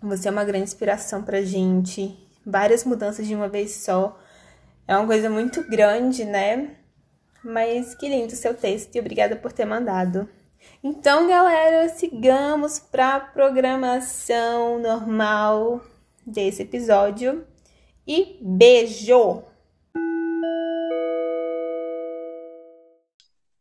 Você 0.00 0.28
é 0.28 0.30
uma 0.30 0.44
grande 0.44 0.64
inspiração 0.64 1.22
pra 1.22 1.42
gente. 1.42 2.16
Várias 2.44 2.84
mudanças 2.84 3.26
de 3.26 3.34
uma 3.34 3.48
vez 3.48 3.84
só. 3.84 4.18
É 4.86 4.96
uma 4.96 5.06
coisa 5.06 5.28
muito 5.28 5.68
grande, 5.68 6.24
né? 6.24 6.76
Mas 7.42 7.94
que 7.94 8.08
lindo 8.08 8.32
seu 8.32 8.54
texto 8.54 8.94
e 8.94 9.00
obrigada 9.00 9.34
por 9.36 9.52
ter 9.52 9.64
mandado. 9.64 10.28
Então, 10.82 11.28
galera, 11.28 11.88
sigamos 11.88 12.78
para 12.78 13.16
a 13.16 13.20
programação 13.20 14.78
normal 14.78 15.80
desse 16.24 16.62
episódio 16.62 17.44
e 18.06 18.38
beijo! 18.40 19.42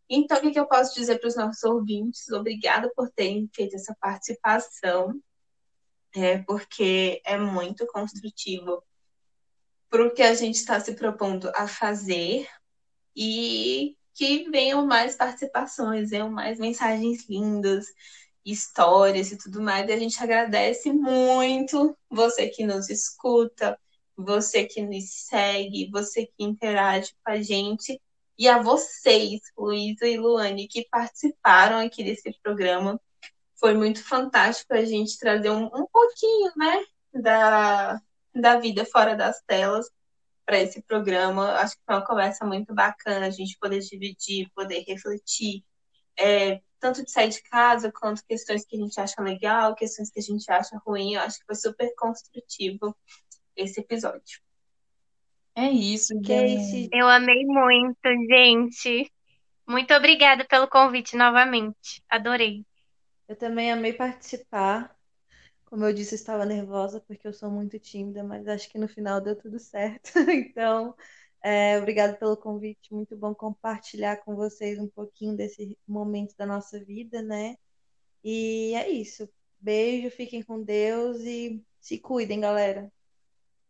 Então, 0.07 0.37
o 0.37 0.51
que, 0.51 0.59
eu 0.59 0.67
posso 0.67 0.93
dizer 0.93 1.19
para 1.19 1.27
os 1.27 1.35
nossos 1.35 1.63
ouvintes? 1.63 2.29
Obrigada 2.29 2.91
por 2.95 3.09
terem 3.09 3.49
feito 3.53 3.75
essa 3.75 3.95
participação, 3.99 5.19
é, 6.15 6.37
porque 6.39 7.21
é 7.25 7.37
muito 7.37 7.87
construtivo 7.87 8.83
para 9.89 10.05
o 10.05 10.13
que 10.13 10.21
a 10.21 10.33
gente 10.35 10.55
está 10.55 10.79
se 10.79 10.93
propondo 10.93 11.51
a 11.55 11.67
fazer 11.67 12.47
e 13.15 13.97
que 14.13 14.49
venham 14.49 14.85
mais 14.85 15.15
participações, 15.15 16.11
venham 16.11 16.29
mais 16.29 16.59
mensagens 16.59 17.27
lindas, 17.27 17.87
histórias 18.45 19.31
e 19.31 19.37
tudo 19.37 19.59
mais. 19.59 19.89
E 19.89 19.93
a 19.93 19.97
gente 19.97 20.21
agradece 20.21 20.93
muito 20.93 21.97
você 22.09 22.47
que 22.47 22.63
nos 22.63 22.89
escuta, 22.89 23.77
você 24.17 24.65
que 24.65 24.81
nos 24.81 25.09
segue, 25.27 25.89
você 25.91 26.25
que 26.25 26.43
interage 26.43 27.13
com 27.23 27.31
a 27.31 27.41
gente, 27.41 27.99
e 28.37 28.47
a 28.47 28.61
vocês, 28.61 29.41
Luísa 29.57 30.07
e 30.07 30.17
Luane, 30.17 30.67
que 30.67 30.87
participaram 30.89 31.79
aqui 31.79 32.03
desse 32.03 32.33
programa. 32.43 32.99
Foi 33.55 33.73
muito 33.73 34.03
fantástico 34.03 34.73
a 34.73 34.83
gente 34.83 35.17
trazer 35.17 35.49
um, 35.49 35.65
um 35.65 35.87
pouquinho, 35.87 36.51
né, 36.57 36.83
da, 37.13 38.01
da 38.33 38.59
vida 38.59 38.85
fora 38.85 39.15
das 39.15 39.41
telas 39.47 39.89
para 40.45 40.59
esse 40.59 40.81
programa. 40.81 41.53
Acho 41.53 41.75
que 41.75 41.83
foi 41.85 41.95
uma 41.95 42.05
conversa 42.05 42.45
muito 42.45 42.73
bacana, 42.73 43.27
a 43.27 43.31
gente 43.31 43.57
poder 43.57 43.79
dividir, 43.79 44.51
poder 44.53 44.83
refletir, 44.85 45.63
é, 46.17 46.61
tanto 46.79 47.03
de 47.03 47.11
sair 47.11 47.29
de 47.29 47.41
casa, 47.43 47.91
quanto 47.91 48.25
questões 48.25 48.65
que 48.65 48.75
a 48.75 48.79
gente 48.79 48.99
acha 48.99 49.21
legal, 49.21 49.75
questões 49.75 50.11
que 50.11 50.19
a 50.19 50.23
gente 50.23 50.51
acha 50.51 50.77
ruim. 50.85 51.13
Eu 51.13 51.21
acho 51.21 51.39
que 51.39 51.45
foi 51.45 51.55
super 51.55 51.93
construtivo 51.95 52.95
esse 53.55 53.79
episódio. 53.79 54.39
É 55.55 55.69
isso, 55.69 56.13
gente. 56.21 56.89
Eu 56.91 57.07
amei 57.07 57.45
muito, 57.45 57.97
gente. 58.29 59.09
Muito 59.67 59.93
obrigada 59.93 60.45
pelo 60.45 60.67
convite 60.67 61.15
novamente. 61.15 62.03
Adorei. 62.09 62.65
Eu 63.27 63.35
também 63.35 63.71
amei 63.71 63.93
participar. 63.93 64.95
Como 65.65 65.83
eu 65.85 65.93
disse, 65.93 66.13
eu 66.13 66.17
estava 66.17 66.45
nervosa 66.45 67.01
porque 67.01 67.27
eu 67.27 67.33
sou 67.33 67.49
muito 67.49 67.79
tímida, 67.79 68.23
mas 68.23 68.47
acho 68.47 68.69
que 68.69 68.77
no 68.77 68.87
final 68.87 69.19
deu 69.21 69.35
tudo 69.35 69.57
certo. 69.57 70.11
Então, 70.29 70.93
é, 71.41 71.77
obrigada 71.79 72.15
pelo 72.15 72.37
convite. 72.37 72.93
Muito 72.93 73.15
bom 73.15 73.33
compartilhar 73.33 74.17
com 74.17 74.35
vocês 74.35 74.77
um 74.77 74.87
pouquinho 74.87 75.35
desse 75.35 75.77
momento 75.87 76.35
da 76.37 76.45
nossa 76.45 76.83
vida, 76.83 77.21
né? 77.21 77.55
E 78.23 78.73
é 78.75 78.89
isso. 78.89 79.29
Beijo, 79.59 80.11
fiquem 80.11 80.43
com 80.43 80.61
Deus 80.61 81.21
e 81.21 81.63
se 81.79 81.97
cuidem, 81.97 82.39
galera. 82.41 82.91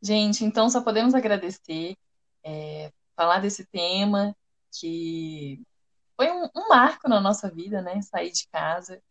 Gente, 0.05 0.45
então 0.45 0.69
só 0.69 0.81
podemos 0.83 1.15
agradecer, 1.15 1.97
é, 2.43 2.91
falar 3.15 3.39
desse 3.39 3.65
tema 3.65 4.35
que 4.79 5.59
foi 6.15 6.31
um, 6.31 6.47
um, 6.55 6.69
marco 6.69 7.09
na 7.09 7.19
nossa 7.19 7.49
vida, 7.49 7.81
né? 7.81 7.99
Sair 8.03 8.31
de 8.31 8.47
casa. 8.49 9.01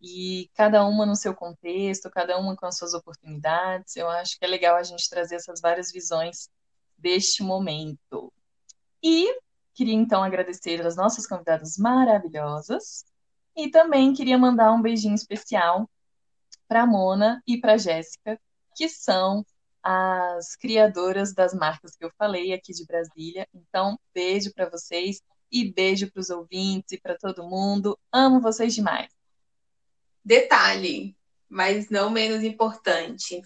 e 0.00 0.48
cada 0.54 0.84
uma 0.86 1.04
no 1.04 1.16
seu 1.16 1.34
contexto, 1.34 2.08
cada 2.10 2.38
uma 2.38 2.54
com 2.56 2.66
as 2.66 2.78
suas 2.78 2.94
oportunidades. 2.94 3.96
Eu 3.96 4.08
acho 4.08 4.38
que 4.38 4.44
é 4.44 4.48
legal 4.48 4.76
a 4.76 4.82
gente 4.84 5.10
trazer 5.10 5.36
essas 5.36 5.60
várias 5.60 5.90
visões 5.90 6.48
deste 6.96 7.42
momento. 7.42 8.32
E 9.02 9.40
queria 9.74 9.94
então 9.94 10.22
agradecer 10.22 10.86
as 10.86 10.96
nossas 10.96 11.26
convidadas 11.26 11.76
maravilhosas 11.78 13.04
e 13.56 13.70
também 13.70 14.14
queria 14.14 14.38
mandar 14.38 14.72
um 14.72 14.82
beijinho 14.82 15.16
especial 15.16 15.90
para 16.68 16.86
Mona 16.86 17.42
e 17.46 17.60
para 17.60 17.76
Jéssica, 17.76 18.40
que 18.76 18.88
são 18.88 19.44
as 19.82 20.56
criadoras 20.56 21.32
das 21.32 21.54
marcas 21.54 21.96
que 21.96 22.04
eu 22.04 22.10
falei 22.18 22.52
aqui 22.52 22.72
de 22.72 22.84
Brasília. 22.84 23.46
Então, 23.54 23.98
beijo 24.12 24.52
para 24.52 24.68
vocês 24.68 25.20
e 25.50 25.72
beijo 25.72 26.10
para 26.10 26.20
os 26.20 26.30
ouvintes 26.30 26.92
e 26.92 27.00
para 27.00 27.16
todo 27.16 27.48
mundo. 27.48 27.98
Amo 28.12 28.40
vocês 28.40 28.74
demais. 28.74 29.08
Detalhe, 30.24 31.16
mas 31.48 31.88
não 31.88 32.10
menos 32.10 32.42
importante. 32.42 33.40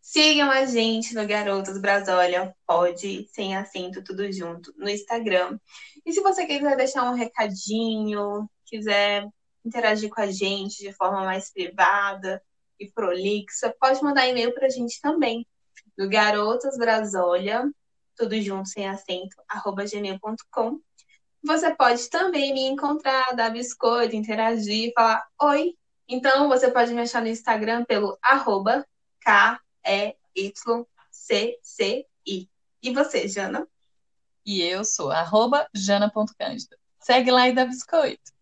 Sigam 0.00 0.50
a 0.50 0.64
gente 0.64 1.14
no 1.14 1.26
Garotos 1.26 1.78
Brasólia, 1.78 2.54
pode, 2.66 3.28
sem 3.28 3.56
acento, 3.56 4.02
tudo 4.02 4.32
junto, 4.32 4.72
no 4.76 4.88
Instagram. 4.88 5.58
E 6.06 6.12
se 6.12 6.22
você 6.22 6.46
quiser 6.46 6.76
deixar 6.76 7.10
um 7.10 7.14
recadinho, 7.14 8.48
quiser 8.64 9.28
interagir 9.62 10.08
com 10.08 10.20
a 10.20 10.30
gente 10.30 10.78
de 10.78 10.92
forma 10.92 11.24
mais 11.24 11.52
privada 11.52 12.42
e 12.80 12.90
prolixa, 12.90 13.74
pode 13.78 14.02
mandar 14.02 14.26
e-mail 14.26 14.54
para 14.54 14.66
a 14.66 14.70
gente 14.70 15.00
também, 15.00 15.46
no 15.98 16.08
garotosbrasolha, 16.08 17.68
tudo 18.16 18.40
junto, 18.40 18.68
sem 18.68 18.88
acento, 18.88 19.36
arroba 19.48 19.84
gmail.com. 19.84 20.80
Você 21.42 21.74
pode 21.74 22.08
também 22.08 22.54
me 22.54 22.68
encontrar, 22.68 23.34
dar 23.34 23.50
biscoito, 23.50 24.14
interagir, 24.14 24.92
falar 24.94 25.26
oi. 25.42 25.74
Então, 26.08 26.48
você 26.48 26.70
pode 26.70 26.94
me 26.94 27.02
achar 27.02 27.20
no 27.20 27.26
Instagram 27.28 27.84
pelo 27.84 28.16
arroba 28.22 28.86
K-E-Y-C-C-I. 29.20 30.18
E 32.82 32.94
você, 32.94 33.26
Jana? 33.28 33.68
E 34.46 34.62
eu 34.62 34.84
sou 34.84 35.10
arroba 35.10 35.68
jana.cândida. 35.74 36.78
Segue 37.00 37.30
lá 37.30 37.48
e 37.48 37.52
dá 37.52 37.66
biscoito. 37.66 38.32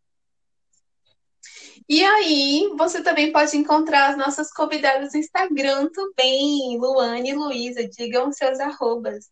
E 1.88 2.04
aí, 2.04 2.72
você 2.76 3.00
também 3.00 3.32
pode 3.32 3.56
encontrar 3.56 4.10
as 4.10 4.16
nossas 4.16 4.52
convidadas 4.52 5.12
no 5.12 5.20
Instagram 5.20 5.88
também, 5.90 6.76
Luane 6.78 7.30
e 7.30 7.34
Luísa. 7.34 7.86
Digam 7.88 8.32
seus 8.32 8.58
arrobas. 8.58 9.30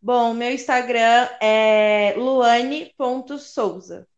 Bom, 0.00 0.32
meu 0.32 0.50
Instagram 0.50 1.28
é 1.42 2.14
luane.souza. 2.16 4.08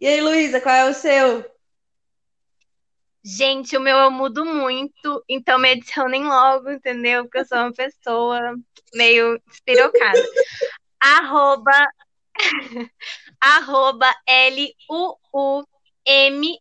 E 0.00 0.08
aí, 0.08 0.20
Luísa, 0.20 0.60
qual 0.60 0.74
é 0.74 0.90
o 0.90 0.94
seu? 0.94 1.48
Gente, 3.22 3.76
o 3.76 3.80
meu 3.80 3.96
eu 3.96 4.10
mudo 4.10 4.44
muito, 4.44 5.24
então 5.28 5.58
me 5.58 5.70
adicionem 5.70 6.24
logo, 6.24 6.70
entendeu? 6.70 7.24
Porque 7.24 7.38
eu 7.38 7.44
sou 7.44 7.58
uma 7.58 7.72
pessoa 7.72 8.56
meio 8.92 9.40
espirocada. 9.48 10.18
Arroba 11.00 11.88
arroba 13.46 14.14
L-U-U-M 14.26 15.68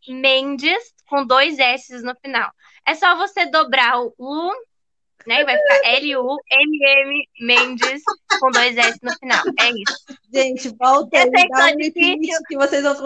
Mendes, 0.08 0.94
com 1.08 1.26
dois 1.26 1.60
S 1.60 2.02
no 2.02 2.16
final. 2.16 2.52
É 2.88 2.94
só 2.96 3.16
você 3.16 3.46
dobrar 3.48 4.00
o 4.00 4.14
U, 4.18 4.52
né? 5.26 5.42
E 5.42 5.46
vai 5.46 5.58
ficar 5.58 5.90
L-U-M-M 5.90 7.28
Mendes, 7.42 8.04
com 8.40 8.52
dois 8.52 8.78
S 8.78 9.00
no 9.02 9.12
final. 9.18 9.44
É 9.60 9.70
isso. 9.72 10.06
Gente, 10.34 10.70
volta 10.78 11.18
aí, 11.18 11.32
dá 11.50 11.68
um 11.68 11.78
difícil, 11.78 12.40
que 12.48 12.56
vocês 12.56 12.84
vão 12.84 12.96
sou, 12.96 13.06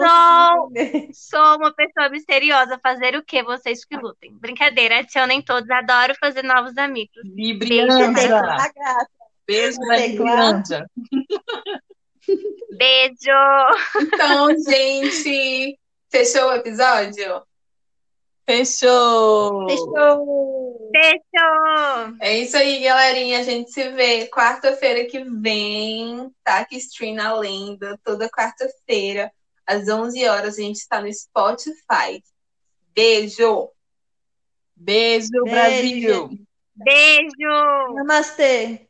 sou 1.12 1.56
uma 1.56 1.72
pessoa 1.72 2.08
misteriosa. 2.10 2.78
Fazer 2.82 3.16
o 3.16 3.24
que 3.24 3.42
vocês 3.42 3.84
que 3.84 3.96
lutem? 3.96 4.36
Brincadeira, 4.38 4.98
adicionem 4.98 5.40
todos. 5.40 5.70
Adoro 5.70 6.14
fazer 6.20 6.42
novos 6.42 6.76
amigos. 6.76 7.22
Beijo, 7.24 7.58
Beijo, 7.58 8.12
Beijo 9.46 9.78
Beijo! 9.80 10.84
Então, 13.96 14.48
gente, 14.58 15.78
fechou 16.08 16.48
o 16.48 16.54
episódio? 16.54 17.42
Fechou! 18.46 19.68
Fechou! 19.68 20.90
Fechou! 20.92 22.16
É 22.20 22.38
isso 22.38 22.56
aí, 22.56 22.80
galerinha. 22.80 23.38
A 23.38 23.42
gente 23.42 23.70
se 23.70 23.90
vê 23.90 24.26
quarta-feira 24.26 25.04
que 25.04 25.22
vem. 25.22 26.30
Tá 26.42 26.58
aqui 26.58 26.76
Stream 26.78 27.14
na 27.14 27.32
Lenda, 27.34 27.98
toda 28.02 28.28
quarta-feira, 28.28 29.32
às 29.64 29.88
11 29.88 30.26
horas. 30.26 30.58
A 30.58 30.62
gente 30.62 30.76
está 30.76 31.00
no 31.00 31.12
Spotify. 31.12 32.22
Beijo! 32.92 33.70
Beijo, 34.74 35.28
Beijo. 35.44 35.44
Brasil! 35.44 36.30
Beijo! 36.74 37.94
Namastê! 37.94 38.89